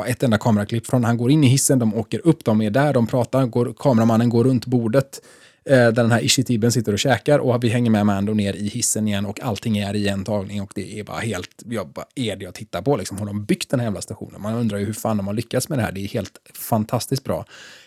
ett 0.07 0.22
enda 0.22 0.38
kameraklipp 0.38 0.87
från 0.87 1.01
när 1.01 1.09
han 1.09 1.16
går 1.16 1.31
in 1.31 1.44
i 1.44 1.46
hissen, 1.46 1.79
de 1.79 1.94
åker 1.94 2.27
upp, 2.27 2.44
de 2.44 2.62
är 2.62 2.70
där, 2.70 2.92
de 2.92 3.07
pratar, 3.07 3.46
går, 3.46 3.75
kameramannen 3.79 4.29
går 4.29 4.44
runt 4.44 4.66
bordet 4.66 5.20
Eh, 5.64 5.77
där 5.77 5.92
den 5.92 6.12
här 6.12 6.25
Ishitiben 6.25 6.72
sitter 6.72 6.92
och 6.92 6.98
käkar 6.98 7.38
och 7.38 7.64
vi 7.64 7.68
hänger 7.68 7.90
med 7.90 8.07
Mando 8.07 8.35
ner 8.35 8.55
i 8.55 8.68
hissen 8.68 9.09
igen 9.09 9.27
och 9.27 9.40
allting 9.40 9.79
är 9.79 9.96
i 9.96 10.09
en 10.09 10.25
tagning 10.25 10.62
och 10.62 10.72
det 10.75 10.98
är 10.98 11.05
bara 11.05 11.20
helt, 11.20 11.62
jag 11.64 11.88
bara, 11.88 12.07
är 12.14 12.37
det 12.37 12.44
jag 12.44 12.55
tittar 12.55 12.83
på 12.83 12.96
liksom? 12.96 13.18
Har 13.18 13.27
de 13.27 13.44
byggt 13.44 13.70
den 13.70 13.81
här 13.81 13.87
jävla 13.87 14.01
stationen? 14.01 14.42
Man 14.42 14.55
undrar 14.55 14.79
ju 14.79 14.85
hur 14.85 14.92
fan 14.92 15.16
de 15.16 15.27
har 15.27 15.35
lyckats 15.35 15.68
med 15.68 15.79
det 15.79 15.83
här. 15.83 15.92
Det 15.92 16.01
är 16.01 16.09
helt 16.09 16.38
fantastiskt 16.55 17.25
bra. 17.25 17.46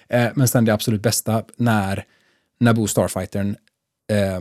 Eh, 0.09 0.27
men 0.35 0.47
sen 0.47 0.65
det 0.65 0.73
absolut 0.73 1.01
bästa 1.01 1.43
när 1.57 2.05
Naboo 2.59 2.87
Starfightern 2.87 3.55
eh, 4.11 4.39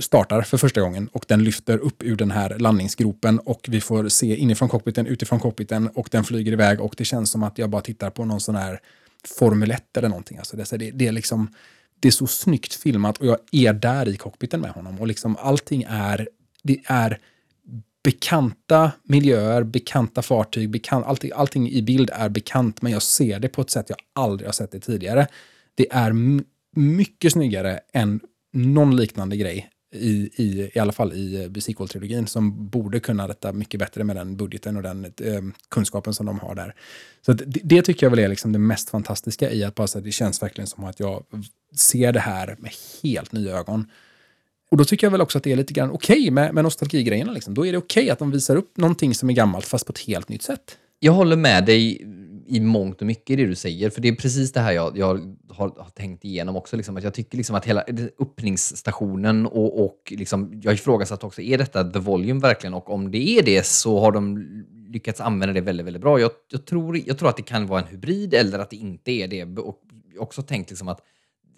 startar 0.00 0.42
för 0.42 0.56
första 0.56 0.80
gången 0.80 1.08
och 1.12 1.24
den 1.28 1.44
lyfter 1.44 1.78
upp 1.78 2.02
ur 2.02 2.16
den 2.16 2.30
här 2.30 2.58
landningsgropen 2.58 3.38
och 3.38 3.66
vi 3.68 3.80
får 3.80 4.08
se 4.08 4.36
inifrån 4.36 4.68
cockpiten, 4.68 5.06
utifrån 5.06 5.40
cockpiten 5.40 5.88
och 5.88 6.08
den 6.10 6.24
flyger 6.24 6.52
iväg 6.52 6.80
och 6.80 6.94
det 6.96 7.04
känns 7.04 7.30
som 7.30 7.42
att 7.42 7.58
jag 7.58 7.70
bara 7.70 7.82
tittar 7.82 8.10
på 8.10 8.24
någon 8.24 8.40
sån 8.40 8.56
här 8.56 8.80
Formel 9.38 9.70
1 9.70 9.96
eller 9.96 10.08
någonting. 10.08 10.38
Alltså 10.38 10.56
det, 10.56 10.78
det, 10.78 10.90
det, 10.90 11.06
är 11.06 11.12
liksom, 11.12 11.54
det 12.00 12.08
är 12.08 12.12
så 12.12 12.26
snyggt 12.26 12.74
filmat 12.74 13.18
och 13.18 13.26
jag 13.26 13.38
är 13.52 13.72
där 13.72 14.08
i 14.08 14.16
cockpiten 14.16 14.60
med 14.60 14.70
honom 14.70 15.00
och 15.00 15.06
liksom 15.06 15.36
allting 15.36 15.86
är, 15.88 16.28
det 16.62 16.80
är 16.84 17.18
bekanta 18.04 18.92
miljöer, 19.02 19.62
bekanta 19.62 20.22
fartyg, 20.22 20.70
bekant, 20.70 21.06
allting, 21.06 21.30
allting 21.34 21.70
i 21.70 21.82
bild 21.82 22.10
är 22.12 22.28
bekant 22.28 22.82
men 22.82 22.92
jag 22.92 23.02
ser 23.02 23.38
det 23.38 23.48
på 23.48 23.62
ett 23.62 23.70
sätt 23.70 23.86
jag 23.88 23.98
aldrig 24.12 24.48
har 24.48 24.52
sett 24.52 24.72
det 24.72 24.80
tidigare. 24.80 25.26
Det 25.74 25.86
är 25.90 26.12
mycket 26.76 27.32
snyggare 27.32 27.80
än 27.92 28.20
någon 28.52 28.96
liknande 28.96 29.36
grej 29.36 29.70
i, 29.90 30.30
i, 30.42 30.70
i 30.74 30.78
alla 30.78 30.92
fall 30.92 31.12
i 31.12 31.42
eh, 31.42 31.60
sequel-trilogin 31.60 32.26
som 32.26 32.68
borde 32.68 33.00
kunna 33.00 33.26
detta 33.26 33.52
mycket 33.52 33.80
bättre 33.80 34.04
med 34.04 34.16
den 34.16 34.36
budgeten 34.36 34.76
och 34.76 34.82
den 34.82 35.04
eh, 35.04 35.42
kunskapen 35.68 36.14
som 36.14 36.26
de 36.26 36.38
har 36.38 36.54
där. 36.54 36.74
Så 37.26 37.32
det, 37.32 37.60
det, 37.64 37.82
tycker 37.82 38.06
jag 38.06 38.10
väl 38.10 38.18
är 38.18 38.28
liksom 38.28 38.52
det 38.52 38.58
mest 38.58 38.90
fantastiska 38.90 39.50
i 39.50 39.64
att 39.64 39.74
bara 39.74 39.86
så 39.86 40.00
det 40.00 40.12
känns 40.12 40.42
verkligen 40.42 40.66
som 40.66 40.84
att 40.84 41.00
jag 41.00 41.24
ser 41.74 42.12
det 42.12 42.20
här 42.20 42.56
med 42.58 42.72
helt 43.02 43.32
nya 43.32 43.58
ögon. 43.58 43.86
Och 44.70 44.76
då 44.76 44.84
tycker 44.84 45.06
jag 45.06 45.12
väl 45.12 45.20
också 45.20 45.38
att 45.38 45.44
det 45.44 45.52
är 45.52 45.56
lite 45.56 45.72
grann 45.72 45.90
okej 45.90 46.20
okay 46.20 46.30
med, 46.30 46.54
med 46.54 46.64
nostalgigrejerna. 46.64 47.32
Liksom. 47.32 47.54
Då 47.54 47.66
är 47.66 47.72
det 47.72 47.78
okej 47.78 48.02
okay 48.02 48.10
att 48.10 48.18
de 48.18 48.30
visar 48.30 48.56
upp 48.56 48.76
någonting 48.76 49.14
som 49.14 49.30
är 49.30 49.34
gammalt 49.34 49.66
fast 49.66 49.86
på 49.86 49.92
ett 49.92 49.98
helt 49.98 50.28
nytt 50.28 50.42
sätt. 50.42 50.78
Jag 51.00 51.12
håller 51.12 51.36
med 51.36 51.66
dig 51.66 52.06
i 52.48 52.60
mångt 52.60 53.00
och 53.00 53.06
mycket 53.06 53.30
i 53.30 53.36
det 53.36 53.46
du 53.46 53.54
säger. 53.54 53.90
För 53.90 54.00
det 54.00 54.08
är 54.08 54.14
precis 54.14 54.52
det 54.52 54.60
här 54.60 54.72
jag, 54.72 54.98
jag 54.98 55.36
har, 55.50 55.68
har, 55.68 55.90
tänkt 55.94 56.24
igenom 56.24 56.56
också. 56.56 56.76
Liksom, 56.76 56.96
att 56.96 57.04
jag 57.04 57.14
tycker 57.14 57.36
liksom 57.36 57.56
att 57.56 57.64
hela 57.64 57.84
öppningsstationen 58.20 59.46
och, 59.46 59.84
och 59.84 60.12
liksom, 60.16 60.60
jag 60.62 60.74
ifrågasatt 60.74 61.24
också, 61.24 61.42
är 61.42 61.58
detta 61.58 61.84
The 61.84 61.98
Volume 61.98 62.40
verkligen? 62.40 62.74
Och 62.74 62.90
om 62.90 63.10
det 63.10 63.38
är 63.38 63.42
det 63.42 63.66
så 63.66 64.00
har 64.00 64.12
de 64.12 64.46
lyckats 64.88 65.20
använda 65.20 65.52
det 65.52 65.60
väldigt, 65.60 65.86
väldigt 65.86 66.02
bra. 66.02 66.20
Jag, 66.20 66.30
jag, 66.50 66.64
tror, 66.64 67.00
jag 67.06 67.18
tror 67.18 67.28
att 67.28 67.36
det 67.36 67.42
kan 67.42 67.66
vara 67.66 67.80
en 67.80 67.86
hybrid 67.86 68.34
eller 68.34 68.58
att 68.58 68.70
det 68.70 68.76
inte 68.76 69.10
är 69.10 69.28
det. 69.28 69.44
Och 69.44 69.82
också 70.18 70.42
tänkt 70.42 70.70
liksom 70.70 70.88
att 70.88 71.00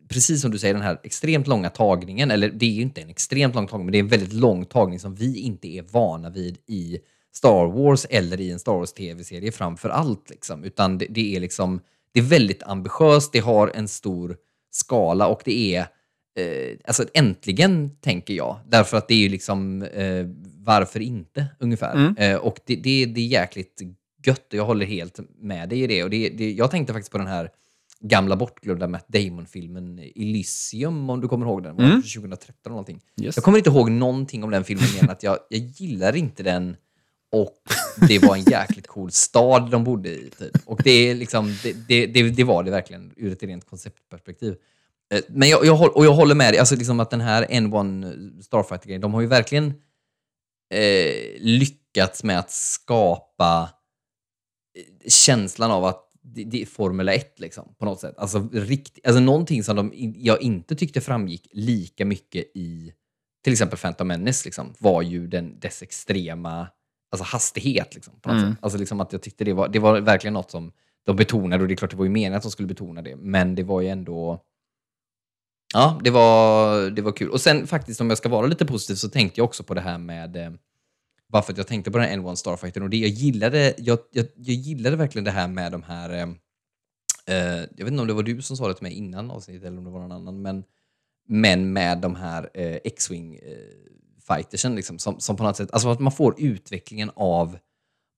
precis 0.08 0.42
som 0.42 0.50
du 0.50 0.58
säger, 0.58 0.74
den 0.74 0.82
här 0.82 1.00
extremt 1.02 1.46
långa 1.46 1.70
tagningen, 1.70 2.30
eller 2.30 2.48
det 2.48 2.66
är 2.66 2.70
ju 2.70 2.82
inte 2.82 3.00
en 3.00 3.08
extremt 3.08 3.54
lång 3.54 3.66
tagning, 3.66 3.86
men 3.86 3.92
det 3.92 3.98
är 3.98 4.02
en 4.02 4.08
väldigt 4.08 4.32
lång 4.32 4.64
tagning 4.64 5.00
som 5.00 5.14
vi 5.14 5.40
inte 5.40 5.68
är 5.68 5.82
vana 5.82 6.30
vid 6.30 6.58
i 6.66 6.98
Star 7.32 7.66
Wars 7.66 8.06
eller 8.10 8.40
i 8.40 8.50
en 8.50 8.58
Star 8.58 8.72
Wars 8.72 8.92
tv-serie 8.92 9.52
framför 9.52 9.88
allt. 9.88 10.30
Liksom. 10.30 10.64
Utan 10.64 10.98
det, 10.98 11.06
det, 11.10 11.36
är 11.36 11.40
liksom, 11.40 11.80
det 12.12 12.20
är 12.20 12.24
väldigt 12.24 12.62
ambitiöst, 12.62 13.32
det 13.32 13.38
har 13.38 13.68
en 13.74 13.88
stor 13.88 14.36
skala 14.70 15.26
och 15.26 15.42
det 15.44 15.74
är 15.74 15.80
eh, 16.38 16.78
alltså 16.84 17.04
äntligen, 17.14 17.90
tänker 18.00 18.34
jag. 18.34 18.60
Därför 18.68 18.96
att 18.96 19.08
det 19.08 19.14
är 19.14 19.18
ju 19.18 19.28
liksom, 19.28 19.82
eh, 19.82 20.26
varför 20.64 21.00
inte, 21.00 21.46
ungefär. 21.58 21.94
Mm. 21.94 22.16
Eh, 22.16 22.36
och 22.36 22.60
det, 22.66 22.76
det, 22.76 23.06
det 23.06 23.20
är 23.20 23.26
jäkligt 23.26 23.82
gött 24.26 24.46
och 24.52 24.54
jag 24.54 24.64
håller 24.64 24.86
helt 24.86 25.20
med 25.38 25.68
dig 25.68 25.82
i 25.82 25.86
det. 25.86 26.04
Och 26.04 26.10
det, 26.10 26.28
det 26.28 26.52
jag 26.52 26.70
tänkte 26.70 26.92
faktiskt 26.92 27.12
på 27.12 27.18
den 27.18 27.26
här 27.26 27.50
gamla 28.00 28.36
bortglömda 28.36 28.88
Matt 28.88 29.08
Damon-filmen 29.08 29.98
Elysium, 29.98 31.10
om 31.10 31.20
du 31.20 31.28
kommer 31.28 31.46
ihåg 31.46 31.62
den. 31.62 31.78
Mm. 31.78 32.02
2013 32.02 32.54
eller 32.64 32.70
någonting. 32.70 33.00
Yes. 33.20 33.36
Jag 33.36 33.44
kommer 33.44 33.58
inte 33.58 33.70
ihåg 33.70 33.90
någonting 33.90 34.44
om 34.44 34.50
den 34.50 34.64
filmen 34.64 34.86
mer 34.94 35.02
än 35.02 35.10
att 35.10 35.22
jag, 35.22 35.38
jag 35.48 35.60
gillar 35.60 36.16
inte 36.16 36.42
den 36.42 36.76
och 37.32 37.56
det 38.08 38.18
var 38.18 38.36
en 38.36 38.42
jäkligt 38.42 38.86
cool 38.86 39.10
stad 39.10 39.70
de 39.70 39.84
bodde 39.84 40.08
i. 40.08 40.30
Typ. 40.38 40.56
Och 40.64 40.82
det, 40.84 40.90
är 40.90 41.14
liksom, 41.14 41.56
det, 41.62 41.72
det, 41.88 42.06
det, 42.06 42.30
det, 42.30 42.44
var 42.44 42.62
det 42.62 42.70
verkligen 42.70 43.12
ur 43.16 43.32
ett 43.32 43.42
rent 43.42 43.64
konceptperspektiv. 43.64 44.56
Eh, 45.14 45.20
men 45.28 45.48
jag, 45.48 45.64
jag, 45.66 45.96
och 45.96 46.04
jag 46.04 46.14
håller 46.14 46.34
med 46.34 46.52
dig, 46.52 46.58
alltså 46.58 46.76
liksom 46.76 47.00
att 47.00 47.10
den 47.10 47.20
här 47.20 47.46
N1 47.46 48.04
eh, 48.04 48.42
Starfighter-grejen, 48.42 49.00
de 49.00 49.14
har 49.14 49.20
ju 49.20 49.26
verkligen 49.26 49.74
eh, 50.74 51.38
lyckats 51.38 52.24
med 52.24 52.38
att 52.38 52.50
skapa 52.50 53.70
eh, 54.78 55.08
känslan 55.08 55.70
av 55.70 55.84
att 55.84 56.06
det, 56.22 56.44
det 56.44 56.62
är 56.62 56.66
Formel 56.66 57.08
1 57.08 57.40
liksom, 57.40 57.74
på 57.78 57.84
något 57.84 58.00
sätt. 58.00 58.14
Alltså, 58.18 58.48
rikt, 58.52 58.98
alltså 59.04 59.20
någonting 59.20 59.64
som 59.64 59.76
de, 59.76 59.92
jag 60.16 60.42
inte 60.42 60.76
tyckte 60.76 61.00
framgick 61.00 61.48
lika 61.52 62.04
mycket 62.04 62.44
i 62.54 62.92
till 63.44 63.52
exempel 63.52 63.78
Phantom 63.78 64.08
Menace 64.08 64.44
liksom, 64.44 64.74
var 64.78 65.02
ju 65.02 65.26
den, 65.26 65.60
dess 65.60 65.82
extrema 65.82 66.68
alltså 67.10 67.24
hastighet. 67.24 67.94
Liksom, 67.94 68.20
på 68.20 68.28
något 68.28 68.38
mm. 68.38 68.50
sätt. 68.50 68.58
Alltså 68.62 68.78
liksom 68.78 69.00
att 69.00 69.12
jag 69.12 69.22
tyckte 69.22 69.44
det 69.44 69.52
var, 69.52 69.68
det 69.68 69.78
var 69.78 70.00
verkligen 70.00 70.34
något 70.34 70.50
som 70.50 70.72
de 71.06 71.16
betonade 71.16 71.62
och 71.62 71.68
det 71.68 71.74
är 71.74 71.76
klart 71.76 71.90
det 71.90 71.96
var 71.96 72.04
ju 72.04 72.10
meningen 72.10 72.34
att 72.34 72.42
de 72.42 72.50
skulle 72.50 72.68
betona 72.68 73.02
det, 73.02 73.16
men 73.16 73.54
det 73.54 73.62
var 73.62 73.80
ju 73.80 73.88
ändå 73.88 74.44
Ja, 75.74 76.00
det 76.04 76.10
var, 76.10 76.90
det 76.90 77.02
var 77.02 77.12
kul. 77.12 77.30
Och 77.30 77.40
sen 77.40 77.66
faktiskt 77.66 78.00
om 78.00 78.08
jag 78.08 78.18
ska 78.18 78.28
vara 78.28 78.46
lite 78.46 78.66
positiv 78.66 78.94
så 78.94 79.08
tänkte 79.08 79.40
jag 79.40 79.44
också 79.44 79.62
på 79.62 79.74
det 79.74 79.80
här 79.80 79.98
med 79.98 80.36
eh, 80.36 80.50
bara 81.28 81.42
för 81.42 81.52
att 81.52 81.58
jag 81.58 81.66
tänkte 81.66 81.90
på 81.90 81.98
den 81.98 82.08
här 82.08 82.16
N1 82.16 82.34
Starfighter 82.34 82.82
och 82.82 82.90
det 82.90 82.96
jag 82.96 83.08
gillade, 83.08 83.74
jag, 83.78 83.98
jag, 84.10 84.26
jag 84.34 84.54
gillade 84.54 84.96
verkligen 84.96 85.24
det 85.24 85.30
här 85.30 85.48
med 85.48 85.72
de 85.72 85.82
här 85.82 86.10
eh, 86.10 86.28
eh, 87.26 87.60
jag 87.76 87.84
vet 87.84 87.88
inte 87.88 88.00
om 88.00 88.06
det 88.06 88.12
var 88.12 88.22
du 88.22 88.42
som 88.42 88.56
sa 88.56 88.68
det 88.68 88.74
till 88.74 88.82
mig 88.82 88.92
innan 88.92 89.30
avsnittet 89.30 89.64
eller 89.64 89.78
om 89.78 89.84
det 89.84 89.90
var 89.90 90.00
någon 90.00 90.12
annan, 90.12 90.42
men, 90.42 90.64
men 91.28 91.72
med 91.72 91.98
de 91.98 92.14
här 92.14 92.50
eh, 92.54 92.78
X-Wing 92.84 93.34
eh, 93.34 93.99
fightersen 94.34 94.74
liksom, 94.74 94.98
som, 94.98 95.20
som 95.20 95.36
på 95.36 95.42
något 95.42 95.56
sätt, 95.56 95.68
alltså 95.72 95.88
att 95.88 96.00
man 96.00 96.12
får 96.12 96.34
utvecklingen 96.38 97.10
av 97.14 97.58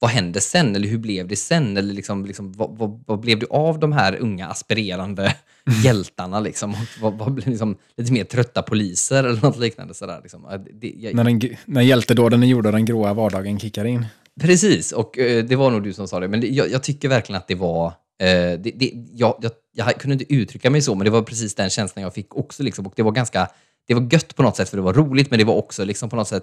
vad 0.03 0.11
hände 0.11 0.41
sen? 0.41 0.77
Eller 0.77 0.89
hur 0.89 0.99
blev 0.99 1.29
det 1.29 1.37
sen? 1.37 1.77
Eller 1.77 1.95
liksom, 1.95 2.27
liksom, 2.27 2.53
vad, 2.53 2.79
vad, 2.79 3.05
vad 3.07 3.21
blev 3.21 3.39
det 3.39 3.47
av 3.51 3.79
de 3.79 3.93
här 3.93 4.17
unga 4.21 4.49
aspirerande 4.49 5.37
hjältarna? 5.85 6.41
Liksom? 6.41 6.75
Vad, 7.01 7.19
vad 7.19 7.33
blev 7.33 7.49
liksom, 7.49 7.77
lite 7.97 8.13
mer 8.13 8.25
trötta 8.25 8.63
poliser 8.63 9.25
eller 9.25 9.43
något 9.43 9.59
liknande? 9.59 9.95
Sådär, 9.95 10.21
liksom. 10.23 10.67
det, 10.73 10.95
jag... 10.97 11.15
när, 11.15 11.25
den, 11.25 11.41
när 11.65 11.83
hjältedåden 11.83 12.43
är 12.43 12.47
gjorda 12.47 12.69
och 12.69 12.73
den 12.73 12.85
gråa 12.85 13.15
vardagen 13.15 13.61
kickar 13.61 13.85
in. 13.85 14.07
Precis, 14.41 14.93
och 14.93 15.19
uh, 15.19 15.45
det 15.45 15.57
var 15.57 15.71
nog 15.71 15.83
du 15.83 15.93
som 15.93 16.09
sa 16.09 16.21
det. 16.21 16.29
Men 16.29 16.41
det, 16.41 16.47
jag, 16.47 16.71
jag, 16.71 16.83
tycker 16.83 17.09
verkligen 17.09 17.39
att 17.39 17.49
det 17.49 17.55
var... 17.55 17.87
Uh, 17.87 18.61
det, 18.61 18.93
jag, 19.13 19.45
jag, 19.73 20.01
kunde 20.01 20.15
inte 20.15 20.35
uttrycka 20.35 20.71
mig 20.71 20.83
så, 20.83 20.95
men 20.95 21.05
det 21.05 21.11
var 21.11 21.23
precis 21.23 21.55
den 21.55 21.71
känslan 21.71 22.03
jag 22.03 22.15
fick 22.15 22.37
också. 22.37 22.63
Liksom, 22.63 22.87
och 22.87 22.93
det 22.97 23.03
var 23.03 23.13
ganska 23.13 23.49
det 23.87 23.95
var 23.95 24.13
gött 24.13 24.37
på 24.37 24.43
något 24.43 24.57
sätt 24.57 24.69
för 24.69 24.77
det 24.77 24.83
var 24.83 24.95
roligt, 24.95 25.31
men 25.31 25.39
det 25.39 25.45
var 25.45 25.55
också 25.55 25.85
liksom 25.85 26.11
på 26.11 26.17
något 26.17 26.29
sätt, 26.29 26.43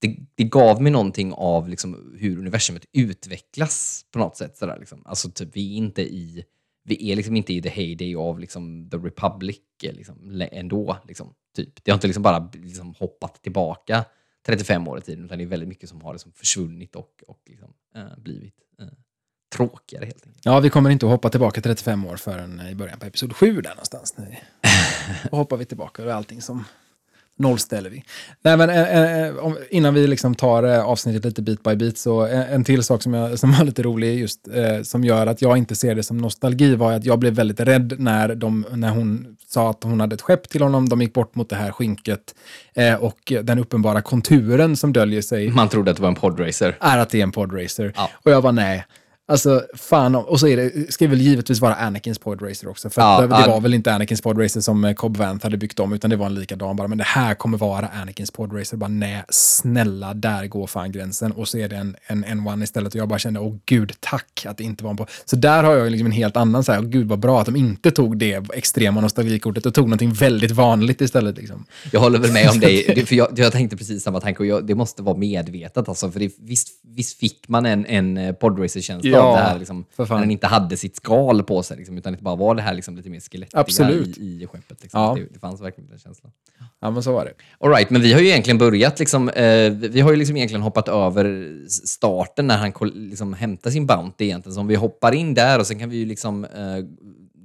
det, 0.00 0.16
det 0.34 0.44
gav 0.44 0.82
mig 0.82 0.92
någonting 0.92 1.32
av 1.32 1.68
liksom 1.68 2.16
hur 2.18 2.38
universumet 2.38 2.86
utvecklas 2.92 4.06
på 4.12 4.18
något 4.18 4.36
sätt. 4.36 4.56
Sådär, 4.56 4.76
liksom. 4.78 5.02
Alltså 5.06 5.30
typ, 5.30 5.56
vi 5.56 5.72
är 5.72 5.76
inte 5.76 6.02
i 6.02 6.44
vi 6.84 7.12
är 7.12 7.16
liksom 7.16 7.36
inte 7.36 7.52
i 7.52 7.62
the 7.62 7.68
heyday 7.68 8.16
av 8.16 8.40
liksom 8.40 8.90
the 8.90 8.96
republic 8.96 9.60
eh, 9.82 9.92
liksom, 9.92 10.42
ändå. 10.52 10.96
Liksom, 11.08 11.34
typ. 11.56 11.84
Det 11.84 11.90
har 11.90 11.96
inte 11.96 12.06
liksom 12.06 12.22
bara 12.22 12.50
liksom 12.52 12.94
hoppat 12.98 13.42
tillbaka 13.42 14.04
35 14.46 14.88
år 14.88 14.98
i 14.98 15.00
tiden, 15.00 15.24
utan 15.24 15.38
det 15.38 15.44
är 15.44 15.46
väldigt 15.46 15.68
mycket 15.68 15.88
som 15.88 16.02
har 16.02 16.12
liksom 16.12 16.32
försvunnit 16.32 16.96
och, 16.96 17.22
och 17.26 17.42
liksom, 17.46 17.72
äh, 17.94 18.18
blivit 18.18 18.54
äh, 18.80 18.86
tråkigare 19.50 20.04
helt 20.04 20.26
enkelt. 20.26 20.44
Ja, 20.44 20.60
vi 20.60 20.70
kommer 20.70 20.90
inte 20.90 21.06
att 21.06 21.12
hoppa 21.12 21.30
tillbaka 21.30 21.60
35 21.60 22.06
år 22.06 22.16
förrän 22.16 22.60
i 22.70 22.74
början 22.74 22.98
på 22.98 23.06
episod 23.06 23.36
7 23.36 23.60
där 23.60 23.70
någonstans. 23.70 24.14
Då 25.30 25.36
hoppar 25.36 25.56
vi 25.56 25.64
tillbaka 25.64 26.04
och 26.04 26.12
allting 26.12 26.42
som 26.42 26.64
nollställer 27.40 27.90
vi. 27.90 28.04
Nej, 28.42 28.56
men, 28.56 28.70
eh, 28.70 29.24
eh, 29.26 29.36
om, 29.36 29.58
innan 29.70 29.94
vi 29.94 30.06
liksom 30.06 30.34
tar 30.34 30.62
eh, 30.62 30.84
avsnittet 30.84 31.24
lite 31.24 31.42
bit 31.42 31.62
by 31.62 31.76
bit, 31.76 31.98
så 31.98 32.26
en, 32.26 32.42
en 32.42 32.64
till 32.64 32.82
sak 32.82 33.02
som, 33.02 33.14
jag, 33.14 33.38
som 33.38 33.52
var 33.52 33.64
lite 33.64 33.82
rolig, 33.82 34.18
just 34.18 34.48
eh, 34.48 34.82
som 34.82 35.04
gör 35.04 35.26
att 35.26 35.42
jag 35.42 35.58
inte 35.58 35.74
ser 35.74 35.94
det 35.94 36.02
som 36.02 36.18
nostalgi, 36.18 36.74
var 36.74 36.92
att 36.92 37.04
jag 37.04 37.18
blev 37.18 37.32
väldigt 37.32 37.60
rädd 37.60 37.94
när, 37.98 38.34
de, 38.34 38.66
när 38.72 38.90
hon 38.90 39.36
sa 39.46 39.70
att 39.70 39.84
hon 39.84 40.00
hade 40.00 40.14
ett 40.14 40.22
skepp 40.22 40.48
till 40.48 40.62
honom, 40.62 40.88
de 40.88 41.00
gick 41.00 41.12
bort 41.12 41.34
mot 41.34 41.48
det 41.48 41.56
här 41.56 41.72
skynket 41.72 42.34
eh, 42.74 42.94
och 42.94 43.32
den 43.42 43.58
uppenbara 43.58 44.02
konturen 44.02 44.76
som 44.76 44.92
döljer 44.92 45.22
sig. 45.22 45.50
Man 45.50 45.68
trodde 45.68 45.90
att 45.90 45.96
det 45.96 46.02
var 46.02 46.08
en 46.08 46.14
podracer. 46.14 46.76
Är 46.80 46.98
att 46.98 47.10
det 47.10 47.18
är 47.18 47.22
en 47.22 47.32
podracer. 47.32 47.92
Ja. 47.96 48.10
Och 48.14 48.30
jag 48.30 48.40
var 48.40 48.52
nej, 48.52 48.84
Alltså, 49.30 49.62
fan. 49.74 50.14
Och 50.14 50.40
så 50.40 50.48
är 50.48 50.56
det, 50.56 50.92
ska 50.92 51.04
det 51.04 51.08
väl 51.08 51.20
givetvis 51.20 51.60
vara 51.60 51.74
Anakins 51.74 52.18
podracer 52.18 52.68
också. 52.68 52.90
För 52.90 53.02
ja, 53.02 53.20
det, 53.20 53.26
det 53.26 53.50
var 53.50 53.60
väl 53.60 53.74
inte 53.74 53.94
Anakins 53.94 54.22
podracer 54.22 54.60
som 54.60 54.84
eh, 54.84 54.94
Cobb 54.94 55.16
Vanth 55.16 55.46
hade 55.46 55.56
byggt 55.56 55.80
om, 55.80 55.92
utan 55.92 56.10
det 56.10 56.16
var 56.16 56.26
en 56.26 56.34
likadan 56.34 56.76
bara. 56.76 56.88
Men 56.88 56.98
det 56.98 57.04
här 57.04 57.34
kommer 57.34 57.58
vara 57.58 57.88
Anakins 57.88 58.30
podracer. 58.30 58.76
Bara 58.76 58.88
nej, 58.88 59.22
snälla, 59.28 60.14
där 60.14 60.46
går 60.46 60.66
fan 60.66 60.92
gränsen. 60.92 61.32
Och 61.32 61.48
så 61.48 61.58
är 61.58 61.68
det 61.68 61.76
en, 61.76 61.96
en 62.06 62.24
N1 62.24 62.62
istället. 62.62 62.94
Och 62.94 63.00
jag 63.00 63.08
bara 63.08 63.18
kände, 63.18 63.40
åh 63.40 63.56
gud, 63.66 63.92
tack 64.00 64.46
att 64.48 64.56
det 64.56 64.64
inte 64.64 64.84
var 64.84 64.90
en 64.90 64.96
på. 64.96 65.06
Så 65.24 65.36
där 65.36 65.64
har 65.64 65.74
jag 65.74 65.90
liksom 65.90 66.06
en 66.06 66.12
helt 66.12 66.36
annan, 66.36 66.64
så 66.64 66.72
här, 66.72 66.78
åh 66.78 66.86
gud 66.86 67.08
vad 67.08 67.18
bra 67.18 67.40
att 67.40 67.46
de 67.46 67.56
inte 67.56 67.90
tog 67.90 68.16
det 68.16 68.50
extrema 68.54 69.00
nostalgikortet 69.00 69.66
och 69.66 69.74
tog 69.74 69.84
någonting 69.84 70.12
väldigt 70.12 70.50
vanligt 70.50 71.00
istället. 71.00 71.36
Liksom. 71.36 71.64
Jag 71.92 72.00
håller 72.00 72.18
väl 72.18 72.32
med 72.32 72.50
om 72.50 72.60
dig, 72.60 73.06
för 73.06 73.14
jag, 73.14 73.28
jag 73.36 73.52
tänkte 73.52 73.76
precis 73.76 74.02
samma 74.02 74.20
tanke 74.20 74.40
och 74.40 74.46
jag, 74.46 74.66
det 74.66 74.74
måste 74.74 75.02
vara 75.02 75.16
medvetet 75.16 75.88
alltså. 75.88 76.10
För 76.10 76.20
det, 76.20 76.32
visst, 76.38 76.68
visst 76.96 77.18
fick 77.18 77.48
man 77.48 77.66
en, 77.66 77.86
en 77.86 78.18
eh, 78.18 78.32
podracer-känsla 78.32 79.10
ja, 79.10 79.19
av 79.20 79.36
det 79.36 79.42
här, 79.42 79.58
liksom, 79.58 79.84
när 79.96 80.20
den 80.20 80.30
inte 80.30 80.46
hade 80.46 80.76
sitt 80.76 80.96
skal 80.96 81.42
på 81.42 81.62
sig, 81.62 81.76
liksom, 81.76 81.98
utan 81.98 82.12
det 82.12 82.22
bara 82.22 82.36
var 82.36 82.54
det 82.54 82.62
här 82.62 82.74
liksom, 82.74 82.96
lite 82.96 83.10
mer 83.10 83.20
skelettiga 83.20 83.90
i, 83.90 84.42
i 84.42 84.46
skeppet. 84.46 84.82
Liksom. 84.82 85.00
Ja. 85.00 85.14
Det, 85.14 85.26
det, 85.32 85.38
fanns 85.38 85.60
verkligen 85.60 85.90
den 85.90 85.98
känslan. 85.98 86.32
Ja, 86.80 86.90
men 86.90 87.02
så 87.02 87.12
var 87.12 87.24
det. 87.24 87.32
All 87.58 87.70
right, 87.70 87.90
men 87.90 88.02
vi 88.02 88.12
har 88.12 88.20
ju 88.20 88.28
egentligen 88.28 88.58
börjat, 88.58 88.98
liksom, 88.98 89.28
eh, 89.28 89.70
vi 89.70 90.00
har 90.00 90.10
ju 90.10 90.16
liksom 90.16 90.36
egentligen 90.36 90.62
hoppat 90.62 90.88
över 90.88 91.54
starten 91.68 92.46
när 92.46 92.56
han 92.56 92.72
liksom 92.94 93.34
hämtar 93.34 93.70
sin 93.70 93.86
Bounty 93.86 94.24
egentligen. 94.24 94.54
Så 94.54 94.60
om 94.60 94.66
vi 94.66 94.74
hoppar 94.74 95.14
in 95.14 95.34
där 95.34 95.58
och 95.58 95.66
sen 95.66 95.78
kan 95.78 95.90
vi 95.90 95.96
ju 95.96 96.06
liksom, 96.06 96.44
eh, 96.44 96.84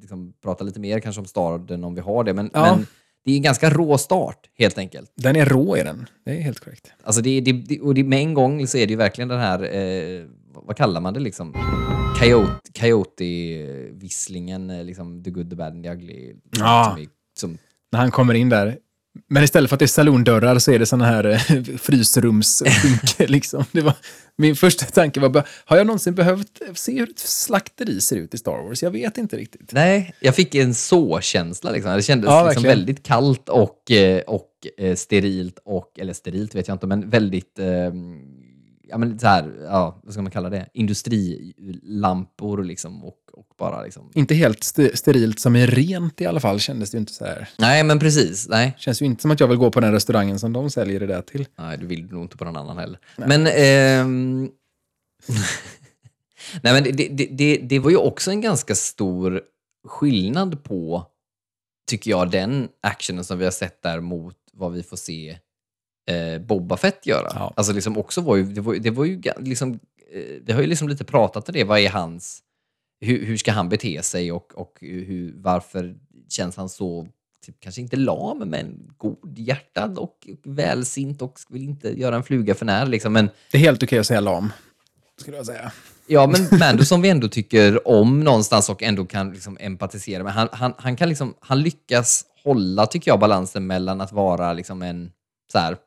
liksom 0.02 0.34
prata 0.44 0.64
lite 0.64 0.80
mer 0.80 1.00
kanske 1.00 1.20
om 1.20 1.26
staden 1.26 1.84
om 1.84 1.96
vi 1.96 2.02
har 2.02 2.24
det. 2.24 2.34
Men, 2.34 2.50
ja. 2.54 2.76
men 2.76 2.88
det 3.26 3.32
är 3.32 3.36
en 3.36 3.42
ganska 3.42 3.70
rå 3.70 3.98
start, 3.98 4.50
helt 4.58 4.78
enkelt. 4.78 5.12
Den 5.16 5.36
är 5.36 5.46
rå 5.46 5.78
i 5.78 5.84
den, 5.84 6.06
det 6.26 6.32
är 6.32 6.42
helt 6.42 6.60
korrekt. 6.60 6.92
Alltså 7.04 7.22
det, 7.22 7.42
det, 7.42 7.52
det, 7.52 7.80
och 7.80 7.94
det, 7.94 8.04
med 8.04 8.20
en 8.20 8.34
gång 8.34 8.68
så 8.68 8.78
är 8.78 8.88
det 8.88 8.92
ju 8.92 8.98
verkligen 8.98 9.28
den 9.28 9.40
här, 9.40 9.64
eh, 9.64 10.24
vad 10.68 10.78
kallar 10.78 11.02
man 11.02 11.14
det 11.14 11.20
liksom? 11.20 11.54
Coyote, 12.20 12.72
Coyote-visslingen, 12.80 14.70
eh, 14.70 14.84
liksom 14.84 15.24
the 15.24 15.30
good, 15.30 15.50
the 15.50 15.56
bad 15.56 15.72
and 15.72 15.84
the 15.84 15.90
ugly. 15.90 16.34
Ja. 16.60 16.98
Som, 16.98 17.08
som, 17.38 17.58
När 17.92 18.00
han 18.00 18.12
kommer 18.12 18.34
in 18.34 18.50
där. 18.50 18.78
Men 19.30 19.44
istället 19.44 19.70
för 19.70 19.76
att 19.76 19.80
det 19.80 19.86
är 19.86 19.88
salondörrar 19.88 20.60
så 20.60 20.72
är 20.72 20.80
det 20.80 20.86
såna 20.86 21.06
här 21.06 21.26
eh, 21.26 21.38
frysrumsskynke. 21.78 23.28
liksom. 23.32 23.66
Det 23.72 23.82
var, 23.82 23.94
min 24.38 24.56
första 24.56 24.86
tanke 24.86 25.20
var, 25.20 25.48
har 25.66 25.78
jag 25.78 25.88
någonsin 25.88 26.16
behövt 26.16 26.62
se 26.74 27.00
hur 27.00 27.10
ett 27.10 27.20
slakteri 27.20 28.02
ser 28.02 28.16
ut 28.16 28.34
i 28.34 28.38
Star 28.38 28.68
Wars? 28.68 28.84
Jag 28.84 28.92
vet 28.92 29.18
inte 29.18 29.38
riktigt. 29.38 29.72
nej, 29.72 30.16
jag 30.20 30.36
fick 30.36 30.56
en 30.56 30.74
så-känsla. 30.74 31.72
Liksom. 31.72 31.96
Det 31.96 32.02
kändes 32.02 32.28
Ja, 32.28 32.48
liksom 32.48 32.64
väldigt 32.64 33.04
kallt 33.04 33.50
och, 33.50 33.92
eh, 33.92 34.20
och 34.20 34.50
sterilt, 34.96 35.60
och, 35.66 36.00
eller 36.00 36.14
sterilt 36.14 36.56
vet 36.56 36.68
jag 36.68 36.76
inte, 36.76 36.88
men 36.88 37.10
väldigt 37.10 37.60
eh, 37.60 37.92
ja, 38.88 38.98
men 38.98 39.20
så 39.20 39.28
här, 39.28 39.54
ja, 39.64 40.00
vad 40.04 40.14
ska 40.14 40.22
man 40.22 40.32
kalla 40.32 40.50
det? 40.50 40.70
Industrilampor 40.74 42.64
liksom 42.64 43.04
och, 43.06 43.18
och 43.34 43.48
bara 43.58 43.84
liksom... 43.84 44.12
Inte 44.16 44.36
helt 44.36 44.60
st- 44.64 44.98
sterilt 44.98 45.40
som 45.40 45.56
är 45.56 45.68
rent 45.68 46.22
i 46.22 46.26
alla 46.26 46.40
fall 46.40 46.60
kändes 46.60 46.92
det 46.92 46.96
ju 46.96 47.00
inte 47.00 47.14
så 47.14 47.26
här. 47.26 47.50
Nej, 47.58 47.84
men 47.84 48.00
precis. 48.00 48.48
Nej, 48.50 48.76
Känns 48.78 49.02
ju 49.02 49.06
inte 49.06 49.22
som 49.22 49.32
att 49.32 49.40
jag 49.40 49.48
vill 49.48 49.58
gå 49.58 49.72
på 49.72 49.80
den 49.80 49.92
restaurangen 49.92 50.40
som 50.40 50.54
de 50.54 50.70
säljer 50.70 51.00
det 51.00 51.08
där 51.08 51.22
till. 51.22 51.48
Nej, 51.58 51.78
du 51.78 51.86
vill 51.86 52.06
nog 52.06 52.24
inte 52.24 52.38
på 52.38 52.46
någon 52.46 52.58
annan 52.58 52.78
heller. 52.78 53.00
Men, 53.18 53.48
ehm... 53.48 54.50
Nej, 56.62 56.74
men 56.74 56.84
det, 56.84 56.92
det, 56.92 57.28
det, 57.32 57.58
det 57.58 57.80
var 57.80 57.90
ju 57.90 57.98
också 57.98 58.32
en 58.32 58.42
ganska 58.42 58.76
stor 58.76 59.42
skillnad 59.88 60.64
på, 60.64 61.06
tycker 61.90 62.12
jag, 62.12 62.32
den 62.32 62.68
actionen 62.82 63.24
som 63.24 63.38
vi 63.40 63.44
har 63.44 63.52
sett 63.52 63.82
där 63.82 64.00
mot 64.00 64.36
vad 64.54 64.74
vi 64.74 64.84
får 64.84 64.98
se 64.98 65.38
eh, 66.06 66.42
Boba 66.42 66.78
Fett 66.78 67.06
göra. 67.06 67.28
Ja. 67.36 67.54
Alltså 67.56 67.74
liksom 67.74 67.98
också 67.98 68.22
var 68.22 68.36
ju, 68.36 68.44
det 68.44 68.62
var, 68.62 68.76
det 68.76 68.92
var 68.92 69.06
ju 69.06 69.22
liksom, 69.40 69.80
eh, 70.14 70.22
vi 70.42 70.54
har 70.54 70.62
ju 70.62 70.68
liksom 70.68 70.90
lite 70.90 71.04
pratat 71.04 71.50
om 71.50 71.54
det, 71.54 71.64
vad 71.64 71.80
är 71.80 71.90
hans, 71.90 72.40
hur, 73.02 73.26
hur 73.26 73.38
ska 73.38 73.52
han 73.52 73.70
bete 73.70 74.04
sig 74.04 74.32
och, 74.32 74.56
och 74.56 74.78
hur, 74.82 75.34
varför 75.38 75.96
känns 76.30 76.58
han 76.58 76.70
så, 76.70 77.08
typ, 77.46 77.56
kanske 77.60 77.82
inte 77.82 77.96
lam, 77.96 78.38
men 78.38 78.94
godhjärtad 78.98 79.98
och 79.98 80.28
välsint 80.44 81.22
och 81.22 81.40
vill 81.50 81.64
inte 81.64 82.00
göra 82.00 82.16
en 82.16 82.24
fluga 82.24 82.56
för 82.56 82.66
när. 82.66 82.86
Liksom. 82.86 83.14
Men 83.14 83.30
Det 83.52 83.58
är 83.58 83.62
helt 83.62 83.84
okej 83.84 84.00
att 84.00 84.08
säga 84.08 84.20
lam, 84.20 84.52
skulle 85.18 85.38
jag 85.38 85.46
säga. 85.46 85.72
Ja, 86.08 86.28
men 86.28 86.60
Mando 86.60 86.86
som 86.86 87.02
vi 87.02 87.10
ändå 87.10 87.28
tycker 87.28 87.88
om 87.88 88.20
någonstans 88.20 88.70
och 88.70 88.84
ändå 88.84 89.06
kan 89.06 89.32
liksom 89.32 89.58
empatisera 89.60 90.24
med. 90.24 90.34
Han, 90.34 90.48
han, 90.52 90.74
han, 90.78 90.96
kan 90.96 91.10
liksom, 91.10 91.34
han 91.40 91.62
lyckas 91.62 92.26
hålla, 92.44 92.86
tycker 92.86 93.12
jag, 93.12 93.20
balansen 93.20 93.68
mellan 93.68 94.02
att 94.02 94.12
vara 94.12 94.54
liksom 94.54 94.82
en 94.82 95.12
så 95.52 95.60
här, 95.60 95.78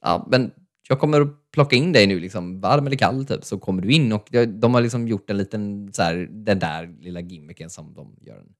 ja, 0.00 0.26
men 0.30 0.50
jag 0.88 1.00
kommer 1.00 1.20
att 1.20 1.50
plocka 1.50 1.76
in 1.76 1.92
dig 1.92 2.06
nu, 2.06 2.20
liksom, 2.20 2.60
varm 2.60 2.86
eller 2.86 2.96
kall, 2.96 3.26
typ, 3.26 3.44
så 3.44 3.58
kommer 3.58 3.82
du 3.82 3.92
in. 3.92 4.12
Och 4.12 4.28
de, 4.48 4.74
har 4.74 4.80
liksom 4.80 5.08
gjort 5.08 5.30
en 5.30 5.36
liten, 5.36 5.92
så 5.92 6.02
här, 6.02 6.28
den 6.30 6.58
där 6.58 6.96
lilla 7.00 7.20
gimmicken 7.20 7.70
som 7.70 7.94
de 7.94 8.16
gör 8.20 8.36
en 8.36 8.52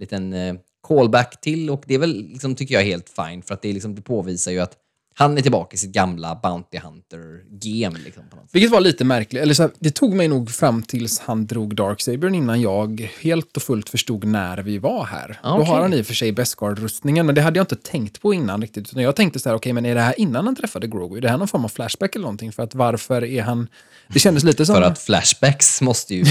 liten 0.00 0.32
eh, 0.32 0.54
callback 0.82 1.40
till. 1.40 1.70
Och 1.70 1.84
det 1.86 1.94
är 1.94 1.98
väl, 1.98 2.28
liksom, 2.28 2.54
tycker 2.54 2.74
jag, 2.74 2.82
helt 2.82 3.08
fine, 3.08 3.42
för 3.42 3.54
att 3.54 3.62
det, 3.62 3.68
är 3.68 3.72
liksom, 3.72 3.94
det 3.94 4.02
påvisar 4.02 4.52
ju 4.52 4.60
att 4.60 4.76
han 5.14 5.38
är 5.38 5.42
tillbaka 5.42 5.74
i 5.74 5.78
sitt 5.78 5.92
gamla 5.92 6.40
Bounty 6.42 6.78
Hunter-game. 6.78 7.98
Liksom, 8.04 8.22
på 8.30 8.36
något 8.36 8.44
sätt. 8.44 8.54
Vilket 8.54 8.70
var 8.70 8.80
lite 8.80 9.04
märkligt. 9.04 9.42
Eller 9.42 9.54
så 9.54 9.62
här, 9.62 9.72
det 9.78 9.90
tog 9.90 10.14
mig 10.14 10.28
nog 10.28 10.50
fram 10.50 10.82
tills 10.82 11.18
han 11.20 11.46
drog 11.46 11.76
Darksabern 11.76 12.34
innan 12.34 12.60
jag 12.60 13.10
helt 13.20 13.56
och 13.56 13.62
fullt 13.62 13.88
förstod 13.88 14.24
när 14.24 14.58
vi 14.58 14.78
var 14.78 15.04
här. 15.04 15.38
Ah, 15.42 15.56
Då 15.58 15.64
har 15.64 15.80
han 15.82 15.94
i 15.94 16.02
och 16.02 16.06
för 16.06 16.14
sig 16.14 16.32
Beskar-rustningen, 16.32 17.26
men 17.26 17.34
det 17.34 17.40
hade 17.42 17.58
jag 17.58 17.62
inte 17.64 17.76
tänkt 17.76 18.22
på 18.22 18.34
innan 18.34 18.60
riktigt. 18.62 18.88
Utan 18.88 19.02
jag 19.02 19.16
tänkte 19.16 19.38
så 19.38 19.48
här, 19.48 19.56
okej, 19.56 19.72
men 19.72 19.86
är 19.86 19.94
det 19.94 20.00
här 20.00 20.20
innan 20.20 20.46
han 20.46 20.56
träffade 20.56 20.86
Grogu? 20.86 21.16
Är 21.16 21.20
det 21.20 21.28
här 21.28 21.38
någon 21.38 21.48
form 21.48 21.64
av 21.64 21.68
flashback 21.68 22.14
eller 22.14 22.22
någonting? 22.22 22.52
För 22.52 22.62
att 22.62 22.74
varför 22.74 23.24
är 23.24 23.42
han... 23.42 23.68
Det 24.08 24.18
kändes 24.18 24.44
lite 24.44 24.66
som... 24.66 24.74
För 24.74 24.82
att 24.82 24.98
flashbacks 24.98 25.80
måste 25.80 26.14
ju... 26.14 26.24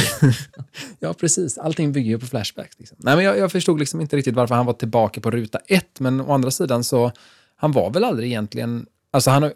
Ja, 0.99 1.13
precis. 1.13 1.57
Allting 1.57 1.91
bygger 1.91 2.09
ju 2.09 2.19
på 2.19 2.25
flashbacks. 2.25 2.79
Liksom. 2.79 2.97
Nej, 2.99 3.15
men 3.15 3.25
jag, 3.25 3.37
jag 3.37 3.51
förstod 3.51 3.79
liksom 3.79 4.01
inte 4.01 4.15
riktigt 4.17 4.35
varför 4.35 4.55
han 4.55 4.65
var 4.65 4.73
tillbaka 4.73 5.21
på 5.21 5.31
ruta 5.31 5.59
ett, 5.67 5.99
men 5.99 6.21
å 6.21 6.33
andra 6.33 6.51
sidan 6.51 6.83
så, 6.83 7.11
han 7.61 7.71
var 7.71 7.89
väl 7.91 8.03
aldrig 8.03 8.27
egentligen, 8.29 8.85
alltså 9.11 9.29
han, 9.31 9.51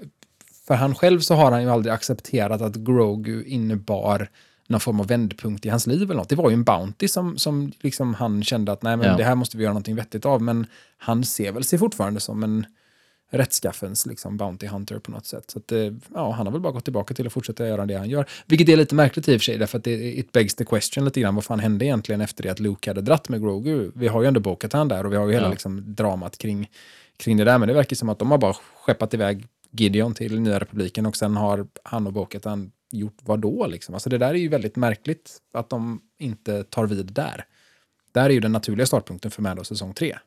för 0.67 0.75
han 0.75 0.95
själv 0.95 1.19
så 1.19 1.33
har 1.35 1.51
han 1.51 1.61
ju 1.63 1.69
aldrig 1.69 1.93
accepterat 1.93 2.61
att 2.61 2.75
Grogu 2.75 3.43
innebar 3.43 4.29
någon 4.67 4.79
form 4.79 4.99
av 4.99 5.07
vändpunkt 5.07 5.65
i 5.65 5.69
hans 5.69 5.87
liv 5.87 6.01
eller 6.03 6.15
något. 6.15 6.29
Det 6.29 6.35
var 6.35 6.49
ju 6.49 6.53
en 6.53 6.63
Bounty 6.63 7.07
som, 7.07 7.37
som 7.37 7.71
liksom 7.81 8.13
han 8.13 8.43
kände 8.43 8.71
att 8.71 8.81
nej, 8.83 8.97
men 8.97 9.07
Ja. 9.07 9.17
det 9.17 9.23
här 9.23 9.35
måste 9.35 9.57
vi 9.57 9.63
göra 9.63 9.73
någonting 9.73 9.95
vettigt 9.95 10.25
av, 10.25 10.41
men 10.41 10.65
han 10.97 11.23
ser 11.23 11.51
väl 11.51 11.63
sig 11.63 11.79
fortfarande 11.79 12.19
som 12.19 12.43
en 12.43 12.65
rättskaffens 13.31 14.05
liksom, 14.05 14.37
Bounty 14.37 14.67
Hunter 14.67 14.99
på 14.99 15.11
något 15.11 15.25
sätt. 15.25 15.51
Så 15.51 15.59
att, 15.59 15.71
eh, 15.71 15.79
ja, 16.13 16.31
han 16.31 16.45
har 16.47 16.51
väl 16.51 16.61
bara 16.61 16.73
gått 16.73 16.83
tillbaka 16.83 17.13
till 17.13 17.27
att 17.27 17.33
fortsätta 17.33 17.67
göra 17.67 17.85
det 17.85 17.95
han 17.97 18.09
gör. 18.09 18.25
Vilket 18.45 18.69
är 18.69 18.77
lite 18.77 18.95
märkligt 18.95 19.27
i 19.29 19.35
och 19.37 19.41
för 19.41 19.45
sig, 19.45 19.57
därför 19.57 19.77
att 19.77 19.83
det, 19.83 20.17
it 20.17 20.31
begs 20.31 20.55
the 20.55 20.65
question 20.65 21.05
lite 21.05 21.19
grann. 21.21 21.35
Vad 21.35 21.43
fan 21.43 21.59
hände 21.59 21.85
egentligen 21.85 22.21
efter 22.21 22.43
det 22.43 22.49
att 22.49 22.59
Luke 22.59 22.89
hade 22.89 23.01
dratt 23.01 23.29
med 23.29 23.41
Grogu? 23.41 23.91
Vi 23.95 24.07
har 24.07 24.21
ju 24.21 24.27
ändå 24.27 24.39
Bo-Katan 24.39 24.87
där 24.87 25.05
och 25.05 25.11
vi 25.11 25.15
har 25.17 25.27
ju 25.27 25.33
hela 25.33 25.45
Ja. 25.45 25.51
liksom, 25.51 25.83
dramat 25.95 26.37
kring, 26.37 26.69
kring 27.17 27.37
det 27.37 27.43
där. 27.43 27.57
Men 27.57 27.67
det 27.67 27.73
verkar 27.73 27.95
som 27.95 28.09
att 28.09 28.19
de 28.19 28.31
har 28.31 28.37
bara 28.37 28.53
skeppat 28.53 29.13
iväg 29.13 29.47
Gideon 29.71 30.13
till 30.13 30.39
Nya 30.39 30.59
Republiken 30.59 31.05
och 31.05 31.15
sen 31.15 31.35
har 31.35 31.67
han 31.83 32.07
och 32.07 32.13
Boketan 32.13 32.71
gjort 32.91 33.17
vad 33.21 33.39
då? 33.39 33.67
Liksom? 33.67 33.95
Alltså 33.95 34.09
det 34.09 34.17
där 34.17 34.29
är 34.29 34.33
ju 34.33 34.47
väldigt 34.47 34.75
märkligt 34.75 35.37
att 35.53 35.69
de 35.69 36.01
inte 36.19 36.63
tar 36.63 36.85
vid 36.85 37.05
där. 37.05 37.45
Där 38.11 38.25
är 38.25 38.29
ju 38.29 38.39
den 38.39 38.51
naturliga 38.51 38.85
startpunkten 38.85 39.31
för 39.31 39.41
Mando 39.41 39.63
säsong 39.63 39.93
3. 39.93 40.17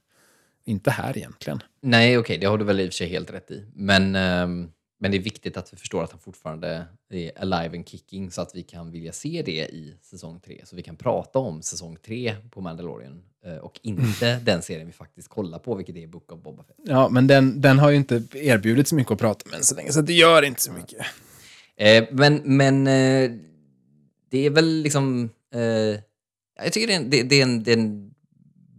Inte 0.65 0.91
här 0.91 1.19
egentligen. 1.19 1.63
Nej, 1.81 2.19
okej, 2.19 2.39
det 2.39 2.47
har 2.47 2.59
du 2.59 2.65
väl 2.65 2.81
i 2.81 2.85
och 2.85 2.89
för 2.89 2.95
sig 2.95 3.09
helt 3.09 3.33
rätt 3.33 3.51
i. 3.51 3.65
Men, 3.75 4.17
um 4.17 4.73
men 4.99 5.11
det 5.11 5.17
är 5.17 5.23
viktigt 5.23 5.57
att 5.57 5.73
vi 5.73 5.77
förstår 5.77 6.05
att 6.05 6.11
han 6.11 6.21
fortfarande 6.21 6.87
är 7.11 7.39
alive 7.39 7.77
and 7.77 7.89
kicking 7.89 8.31
så 8.31 8.43
att 8.43 8.55
vi 8.55 8.63
kan 8.63 8.91
vilja 8.91 9.13
se 9.13 9.43
det 9.47 9.67
i 9.67 9.95
säsong 10.03 10.41
tre. 10.41 10.61
Så 10.65 10.77
vi 10.77 10.83
kan 10.83 10.97
prata 10.97 11.39
om 11.39 11.63
säsong 11.63 11.97
tre 11.97 12.37
på 12.51 12.61
Mandalorian 12.61 13.23
eh, 13.45 13.57
och 13.57 13.81
inte 13.83 14.39
den 14.39 14.63
serien 14.63 14.87
vi 14.87 14.93
faktiskt 14.93 15.29
kollar 15.29 15.59
på, 15.59 15.75
vilket 15.75 15.97
är 15.97 16.07
Book 16.07 16.33
of 16.33 16.43
Boba 16.43 16.63
Fett. 16.63 16.77
Ja, 16.85 17.09
men 17.09 17.27
den, 17.27 17.61
den 17.61 17.79
har 17.79 17.91
ju 17.91 17.97
inte 17.97 18.23
erbjudit 18.33 18.89
så 18.89 18.95
mycket 18.95 19.13
att 19.13 19.19
prata 19.19 19.51
med 19.51 19.57
än 19.59 19.65
så 19.65 19.75
länge, 19.75 19.93
så 19.93 20.01
det 20.01 20.13
gör 20.13 20.43
inte 20.43 20.63
så 20.63 20.73
mycket. 20.73 21.07
Eh, 21.77 22.05
men 22.11 22.43
men 22.45 22.87
eh, 22.87 23.31
det 24.31 24.47
är 24.47 24.51
väl 24.51 24.83
liksom... 24.83 25.31
Eh, 25.55 26.01
jag 26.63 26.73
tycker 26.73 26.87
det 26.87 26.93
är 26.93 26.97
en, 26.97 27.11
det, 27.11 27.23
det 27.23 27.37
är 27.37 27.43
en, 27.43 27.63
det 27.63 27.73
är 27.73 27.77
en 27.77 28.06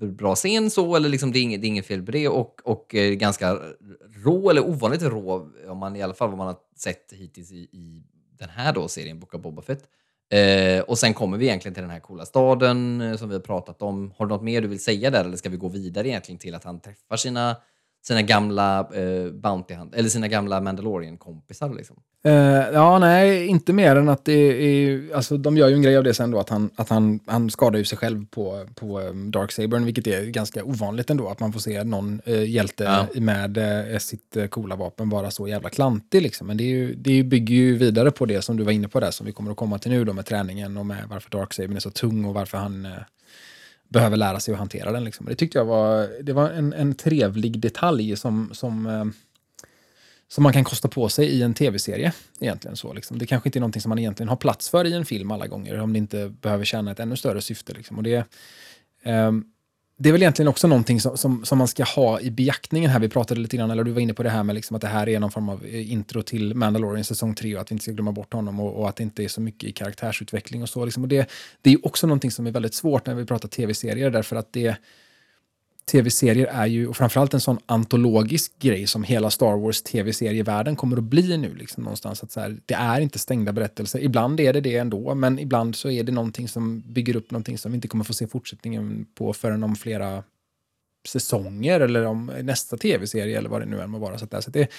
bra 0.06 0.36
scen 0.36 0.70
så, 0.70 0.96
eller 0.96 1.10
liksom 1.10 1.32
det, 1.32 1.40
är 1.40 1.44
inget, 1.44 1.62
det 1.62 1.68
är 1.68 1.70
inget 1.70 1.86
fel 1.86 2.06
på 2.06 2.12
det. 2.12 2.28
Och, 2.28 2.62
och 2.64 2.96
eh, 2.96 3.14
ganska 3.14 3.60
rå, 4.24 4.50
eller 4.50 4.70
ovanligt 4.70 5.02
rå, 5.02 5.50
om 5.68 5.78
man, 5.78 5.96
i 5.96 6.02
alla 6.02 6.14
fall 6.14 6.30
vad 6.30 6.38
man 6.38 6.48
har 6.48 6.58
sett 6.78 7.14
hittills 7.14 7.52
i, 7.52 7.56
i 7.56 8.04
den 8.40 8.50
här 8.50 8.74
då 8.74 8.88
serien, 8.88 9.20
Book 9.20 9.34
of 9.34 9.42
Boba 9.42 9.62
Fett. 9.62 9.84
Eh, 10.30 10.82
och 10.82 10.98
sen 10.98 11.14
kommer 11.14 11.38
vi 11.38 11.46
egentligen 11.46 11.74
till 11.74 11.84
den 11.84 11.92
här 11.92 12.00
coola 12.00 12.26
staden 12.26 13.02
eh, 13.02 13.18
som 13.18 13.30
vi 13.30 13.36
har 13.36 13.42
pratat 13.42 13.82
om. 13.82 14.14
Har 14.18 14.26
du 14.26 14.30
något 14.30 14.44
mer 14.44 14.62
du 14.62 14.68
vill 14.68 14.84
säga 14.84 15.10
där, 15.12 15.26
eller 15.26 15.38
ska 15.38 15.50
vi 15.50 15.58
gå 15.58 15.68
vidare 15.68 16.08
egentligen 16.08 16.40
till 16.40 16.56
att 16.56 16.64
han 16.64 16.80
träffar 16.80 17.18
sina, 17.18 17.56
sina 18.08 18.22
gamla 18.22 18.80
eh, 18.80 19.32
Bounty 19.32 19.74
Hunt, 19.74 19.96
eller 19.96 20.10
sina 20.10 20.28
gamla 20.28 20.62
Mandalorian-kompisar? 20.62 21.74
Liksom? 21.74 21.96
Eh, 22.24 22.34
ja, 22.74 23.00
nej, 23.00 23.48
inte 23.48 23.74
mer 23.74 23.96
än 23.96 24.10
att 24.10 24.26
det 24.26 24.34
är... 24.34 25.15
Alltså, 25.15 25.38
de 25.38 25.58
gör 25.58 25.67
ju 25.67 25.74
en 25.74 25.82
grej 25.82 25.98
av 25.98 26.04
det 26.04 26.13
sen 26.13 26.32
då, 26.32 26.39
att 26.39 26.50
han, 26.50 26.70
att 26.76 26.89
han, 26.89 27.20
han 27.26 27.50
skadar 27.50 27.80
ju 27.80 27.86
sig 27.86 27.98
själv 27.98 28.26
på, 28.26 28.65
på 28.76 29.00
um, 29.00 29.32
Darksabern, 29.32 29.86
vilket 29.86 30.08
är 30.08 30.26
ganska 30.26 30.63
ovanligt 30.63 31.10
ändå, 31.10 31.30
att 31.30 31.39
man 31.39 31.54
får 31.54 31.60
se 31.60 31.84
någon 31.84 32.22
eh, 32.26 32.43
hjälte 32.50 32.84
Ja. 32.84 33.22
med 33.22 33.58
eh, 33.91 33.98
sitt 33.98 34.38
eh, 34.38 34.48
coola 34.48 34.76
vapen 34.76 35.10
vara 35.10 35.32
så 35.32 35.48
jävla 35.48 35.70
klantig. 35.70 36.22
Liksom. 36.22 36.48
Men 36.48 36.58
det, 36.58 36.63
är 36.63 36.67
ju, 36.67 36.96
det 36.96 37.24
bygger 37.24 37.56
ju 37.56 37.78
vidare 37.78 38.12
på 38.12 38.26
det 38.26 38.41
som 38.41 38.58
du 38.58 38.63
var 38.63 38.72
inne 38.72 38.88
på 38.88 39.00
där, 39.00 39.12
som 39.12 39.26
vi 39.26 39.32
kommer 39.32 39.52
att 39.52 39.58
komma 39.58 39.80
till 39.80 39.91
nu 39.91 40.06
då 40.06 40.13
med 40.13 40.26
träningen 40.26 40.78
och 40.78 40.86
med 40.86 41.04
varför 41.10 41.30
Darksabern 41.30 41.76
är 41.76 41.80
så 41.80 41.91
tung 41.91 42.26
och 42.26 42.34
varför 42.34 42.58
han 42.58 42.86
eh, 42.86 42.91
behöver 43.89 44.17
lära 44.17 44.39
sig 44.39 44.54
att 44.54 44.60
hantera 44.60 44.91
den. 44.91 45.04
Liksom. 45.04 45.26
Det 45.26 45.36
tyckte 45.36 45.58
jag 45.58 45.65
var, 45.65 46.23
det 46.23 46.34
var 46.34 46.50
en, 46.50 46.73
en 46.73 46.95
trevlig 46.95 47.60
detalj 47.60 48.15
som, 48.17 48.50
som 48.54 48.88
eh, 48.88 49.06
som 50.28 50.43
man 50.43 50.54
kan 50.54 50.63
kosta 50.63 50.88
på 50.88 51.10
sig 51.10 51.26
i 51.28 51.41
en 51.41 51.54
tv-serie. 51.54 52.13
egentligen 52.39 52.78
så 52.78 52.93
liksom. 52.93 53.19
Det 53.19 53.26
kanske 53.26 53.50
inte 53.50 53.60
är 53.60 53.62
någonting 53.62 53.82
som 53.82 53.89
man 53.89 54.00
egentligen 54.00 54.30
har 54.30 54.36
plats 54.36 54.69
för 54.69 54.86
i 54.86 54.93
en 54.93 55.06
film 55.06 55.32
alla 55.32 55.47
gånger, 55.47 55.80
om 55.80 55.93
det 55.93 56.00
inte 56.00 56.34
behöver 56.41 56.65
tjäna 56.65 56.91
ett 56.91 57.00
ännu 57.00 57.17
större 57.17 57.41
syfte. 57.41 57.73
Liksom. 57.73 57.97
Och 57.97 58.04
det, 58.04 58.26
ehm, 59.04 59.45
det 60.00 60.10
är 60.10 60.14
väl 60.14 60.22
egentligen 60.22 60.48
också 60.48 60.68
någonting 60.68 61.02
som, 61.02 61.18
som, 61.18 61.46
som 61.46 61.58
man 61.58 61.68
ska 61.68 61.84
ha 61.84 62.20
i 62.20 62.32
beaktningen 62.32 62.92
här. 62.92 63.00
Vi 63.00 63.10
pratade 63.10 63.42
lite 63.42 63.58
grann, 63.58 63.72
eller 63.72 63.84
du 63.84 63.92
var 63.92 64.02
inne 64.02 64.14
på 64.14 64.24
det 64.24 64.30
här 64.30 64.44
med 64.44 64.56
liksom 64.56 64.76
att 64.76 64.82
det 64.82 64.88
här 64.88 65.10
är 65.10 65.20
någon 65.20 65.32
form 65.32 65.50
av 65.50 65.66
eh, 65.66 65.92
intro 65.92 66.22
till 66.22 66.56
Mandalorian 66.56 67.04
säsong 67.04 67.36
3 67.36 67.56
och 67.56 67.62
att 67.62 67.72
vi 67.72 67.74
inte 67.74 67.84
ska 67.84 67.92
glömma 67.92 68.12
bort 68.12 68.34
honom 68.34 68.60
och, 68.60 68.82
och 68.82 68.90
att 68.90 68.96
det 68.96 69.04
inte 69.04 69.24
är 69.24 69.28
så 69.28 69.42
mycket 69.42 69.70
i 69.70 69.72
karaktärsutveckling 69.72 70.62
och 70.62 70.70
så. 70.70 70.86
Liksom. 70.86 71.04
Och 71.04 71.10
det, 71.10 71.30
det 71.62 71.70
är 71.70 71.72
ju 71.72 71.80
också 71.84 72.08
någonting 72.08 72.32
som 72.32 72.48
är 72.48 72.52
väldigt 72.52 72.74
svårt 72.74 73.06
när 73.06 73.16
vi 73.16 73.26
pratar 73.26 73.50
tv-serier, 73.50 74.10
därför 74.10 74.36
att 74.36 74.54
det 74.54 74.76
tv-serier 75.91 76.47
är 76.47 76.65
ju, 76.65 76.88
och 76.88 76.97
framförallt 76.97 77.34
en 77.34 77.41
sån 77.41 77.60
antologisk 77.65 78.60
grej 78.60 78.88
som 78.88 79.04
hela 79.04 79.30
Star 79.30 79.58
Wars 79.58 79.82
tv-serievärlden 79.82 80.76
kommer 80.76 80.97
att 80.97 81.04
bli 81.04 81.38
nu. 81.38 81.56
Liksom, 81.56 81.84
någonstans 81.84 82.23
att 82.23 82.32
så 82.32 82.39
här, 82.39 82.60
det 82.65 82.73
är 82.73 83.02
inte 83.02 83.19
stängda 83.19 83.54
berättelser. 83.54 84.00
Ibland 84.00 84.39
är 84.39 84.54
det 84.54 84.62
det 84.62 84.78
ändå, 84.78 85.15
men 85.15 85.39
ibland 85.39 85.76
så 85.76 85.89
är 85.89 86.04
det 86.04 86.12
någonting 86.12 86.47
som 86.47 86.84
bygger 86.93 87.15
upp 87.15 87.32
någonting 87.32 87.58
som 87.58 87.71
vi 87.71 87.76
inte 87.76 87.88
kommer 87.88 88.04
få 88.04 88.13
se 88.13 88.28
fortsättningen 88.28 89.06
på 89.15 89.34
förrän 89.34 89.63
om 89.63 89.76
flera 89.76 90.23
säsonger 91.08 91.80
eller 91.80 92.06
om 92.06 92.32
nästa 92.41 92.78
tv-serie 92.78 93.38
eller 93.38 93.50
vad 93.50 93.62
det 93.62 93.65
nu 93.65 93.82
än 93.82 93.89
må 93.89 93.97
vara. 93.97 94.17
Så, 94.17 94.26
där. 94.26 94.41
så 94.41 94.52
det, 94.52 94.71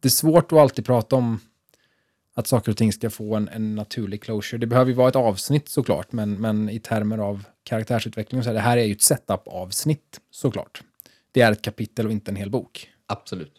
det 0.00 0.08
är 0.08 0.10
svårt 0.10 0.52
att 0.52 0.58
alltid 0.58 0.84
prata 0.84 1.16
om 1.16 1.40
att 2.34 2.46
saker 2.46 2.70
och 2.72 2.78
ting 2.78 2.92
ska 2.92 3.10
få 3.10 3.34
en, 3.34 3.48
en 3.48 3.74
naturlig 3.74 4.22
closure. 4.22 4.58
Det 4.58 4.66
behöver 4.66 4.90
ju 4.90 4.96
vara 4.96 5.08
ett 5.08 5.16
avsnitt 5.16 5.68
såklart, 5.68 6.12
men, 6.12 6.40
men 6.40 6.68
i 6.68 6.78
termer 6.78 7.18
av 7.18 7.44
karaktärsutveckling 7.64 8.42
så 8.42 8.52
det 8.52 8.60
här 8.60 8.76
är 8.76 8.84
ju 8.84 8.92
ett 8.92 9.02
setup-avsnitt 9.02 10.20
såklart. 10.30 10.82
Det 11.32 11.40
är 11.40 11.52
ett 11.52 11.62
kapitel 11.62 12.06
och 12.06 12.12
inte 12.12 12.30
en 12.30 12.36
hel 12.36 12.50
bok. 12.50 12.88
Absolut. 13.06 13.52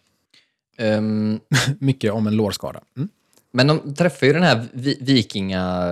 Um, 0.79 1.39
Mycket 1.79 2.13
om 2.13 2.27
en 2.27 2.35
lårskada. 2.35 2.81
Mm. 2.97 3.09
Men 3.51 3.67
de 3.67 3.95
träffar 3.95 4.27
ju 4.27 4.33
den 4.33 4.43
här 4.43 4.65
vi 4.73 4.97
vikinga... 5.01 5.83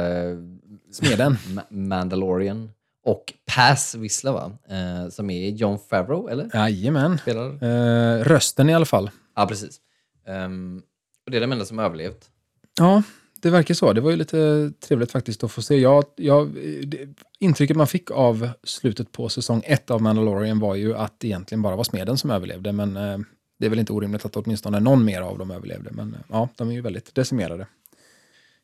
Smeden. 0.92 1.38
Mandalorian. 1.70 2.72
Och 3.04 3.34
Pass 3.56 3.96
Whistler, 3.96 4.32
va? 4.32 4.52
Eh, 4.70 5.10
som 5.10 5.30
är 5.30 5.50
John 5.50 5.80
Favreau, 5.90 6.28
eller? 6.28 6.50
Jajamän. 6.54 7.18
Spelar? 7.18 7.64
Eh, 7.64 8.24
rösten 8.24 8.70
i 8.70 8.74
alla 8.74 8.86
fall. 8.86 9.10
Ja, 9.36 9.48
precis. 9.48 9.82
Um, 10.28 10.84
och 11.26 11.32
det 11.32 11.38
är 11.38 11.42
den 11.42 11.52
enda 11.52 11.66
som 11.66 11.78
har 11.78 11.86
överlevt. 11.86 12.30
Ja, 12.78 13.04
det 13.42 13.50
verkar 13.50 13.74
så. 13.74 13.94
Det 13.94 14.02
var 14.02 14.12
ju 14.12 14.18
lite 14.18 14.72
trevligt 14.80 15.12
faktiskt 15.12 15.44
att 15.44 15.52
få 15.52 15.62
se. 15.62 15.76
Jag, 15.76 16.04
jag, 16.16 16.50
det, 16.86 17.08
intrycket 17.40 17.78
man 17.78 17.88
fick 17.88 18.12
av 18.12 18.50
slutet 18.64 19.12
på 19.12 19.30
säsong 19.30 19.64
ett 19.66 19.92
av 19.92 20.02
Mandalorian 20.02 20.60
var 20.60 20.76
ju 20.76 20.96
att 20.96 21.20
det 21.20 21.28
egentligen 21.28 21.62
bara 21.62 21.76
var 21.76 21.84
smeden 21.84 22.18
som 22.18 22.30
överlevde. 22.30 22.72
Men 22.72 22.98
eh, 22.98 23.18
det 23.60 23.66
är 23.66 23.70
väl 23.70 23.80
inte 23.80 23.94
orimligt 23.94 24.26
att 24.26 24.36
åtminstone 24.36 24.80
någon 24.80 25.06
mer 25.06 25.22
av 25.22 25.38
dem 25.38 25.52
överlevde. 25.52 25.92
Men 25.92 26.14
eh, 26.14 26.20
ja, 26.30 26.50
de 26.56 26.70
är 26.70 26.74
ju 26.74 26.82
väldigt 26.82 27.16
decimerade 27.16 27.68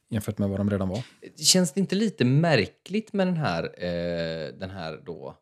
jämfört 0.10 0.38
med 0.38 0.50
vad 0.50 0.60
de 0.60 0.70
redan 0.70 0.90
var. 0.90 1.04
Känns 1.38 1.74
det 1.74 1.80
inte 1.80 1.96
lite 1.96 2.26
märkligt 2.26 3.14
med 3.14 3.28
den 3.28 3.38
här, 3.38 3.64
eh, 3.64 4.54
den 4.60 4.70
här 4.70 5.00
då 5.06 5.38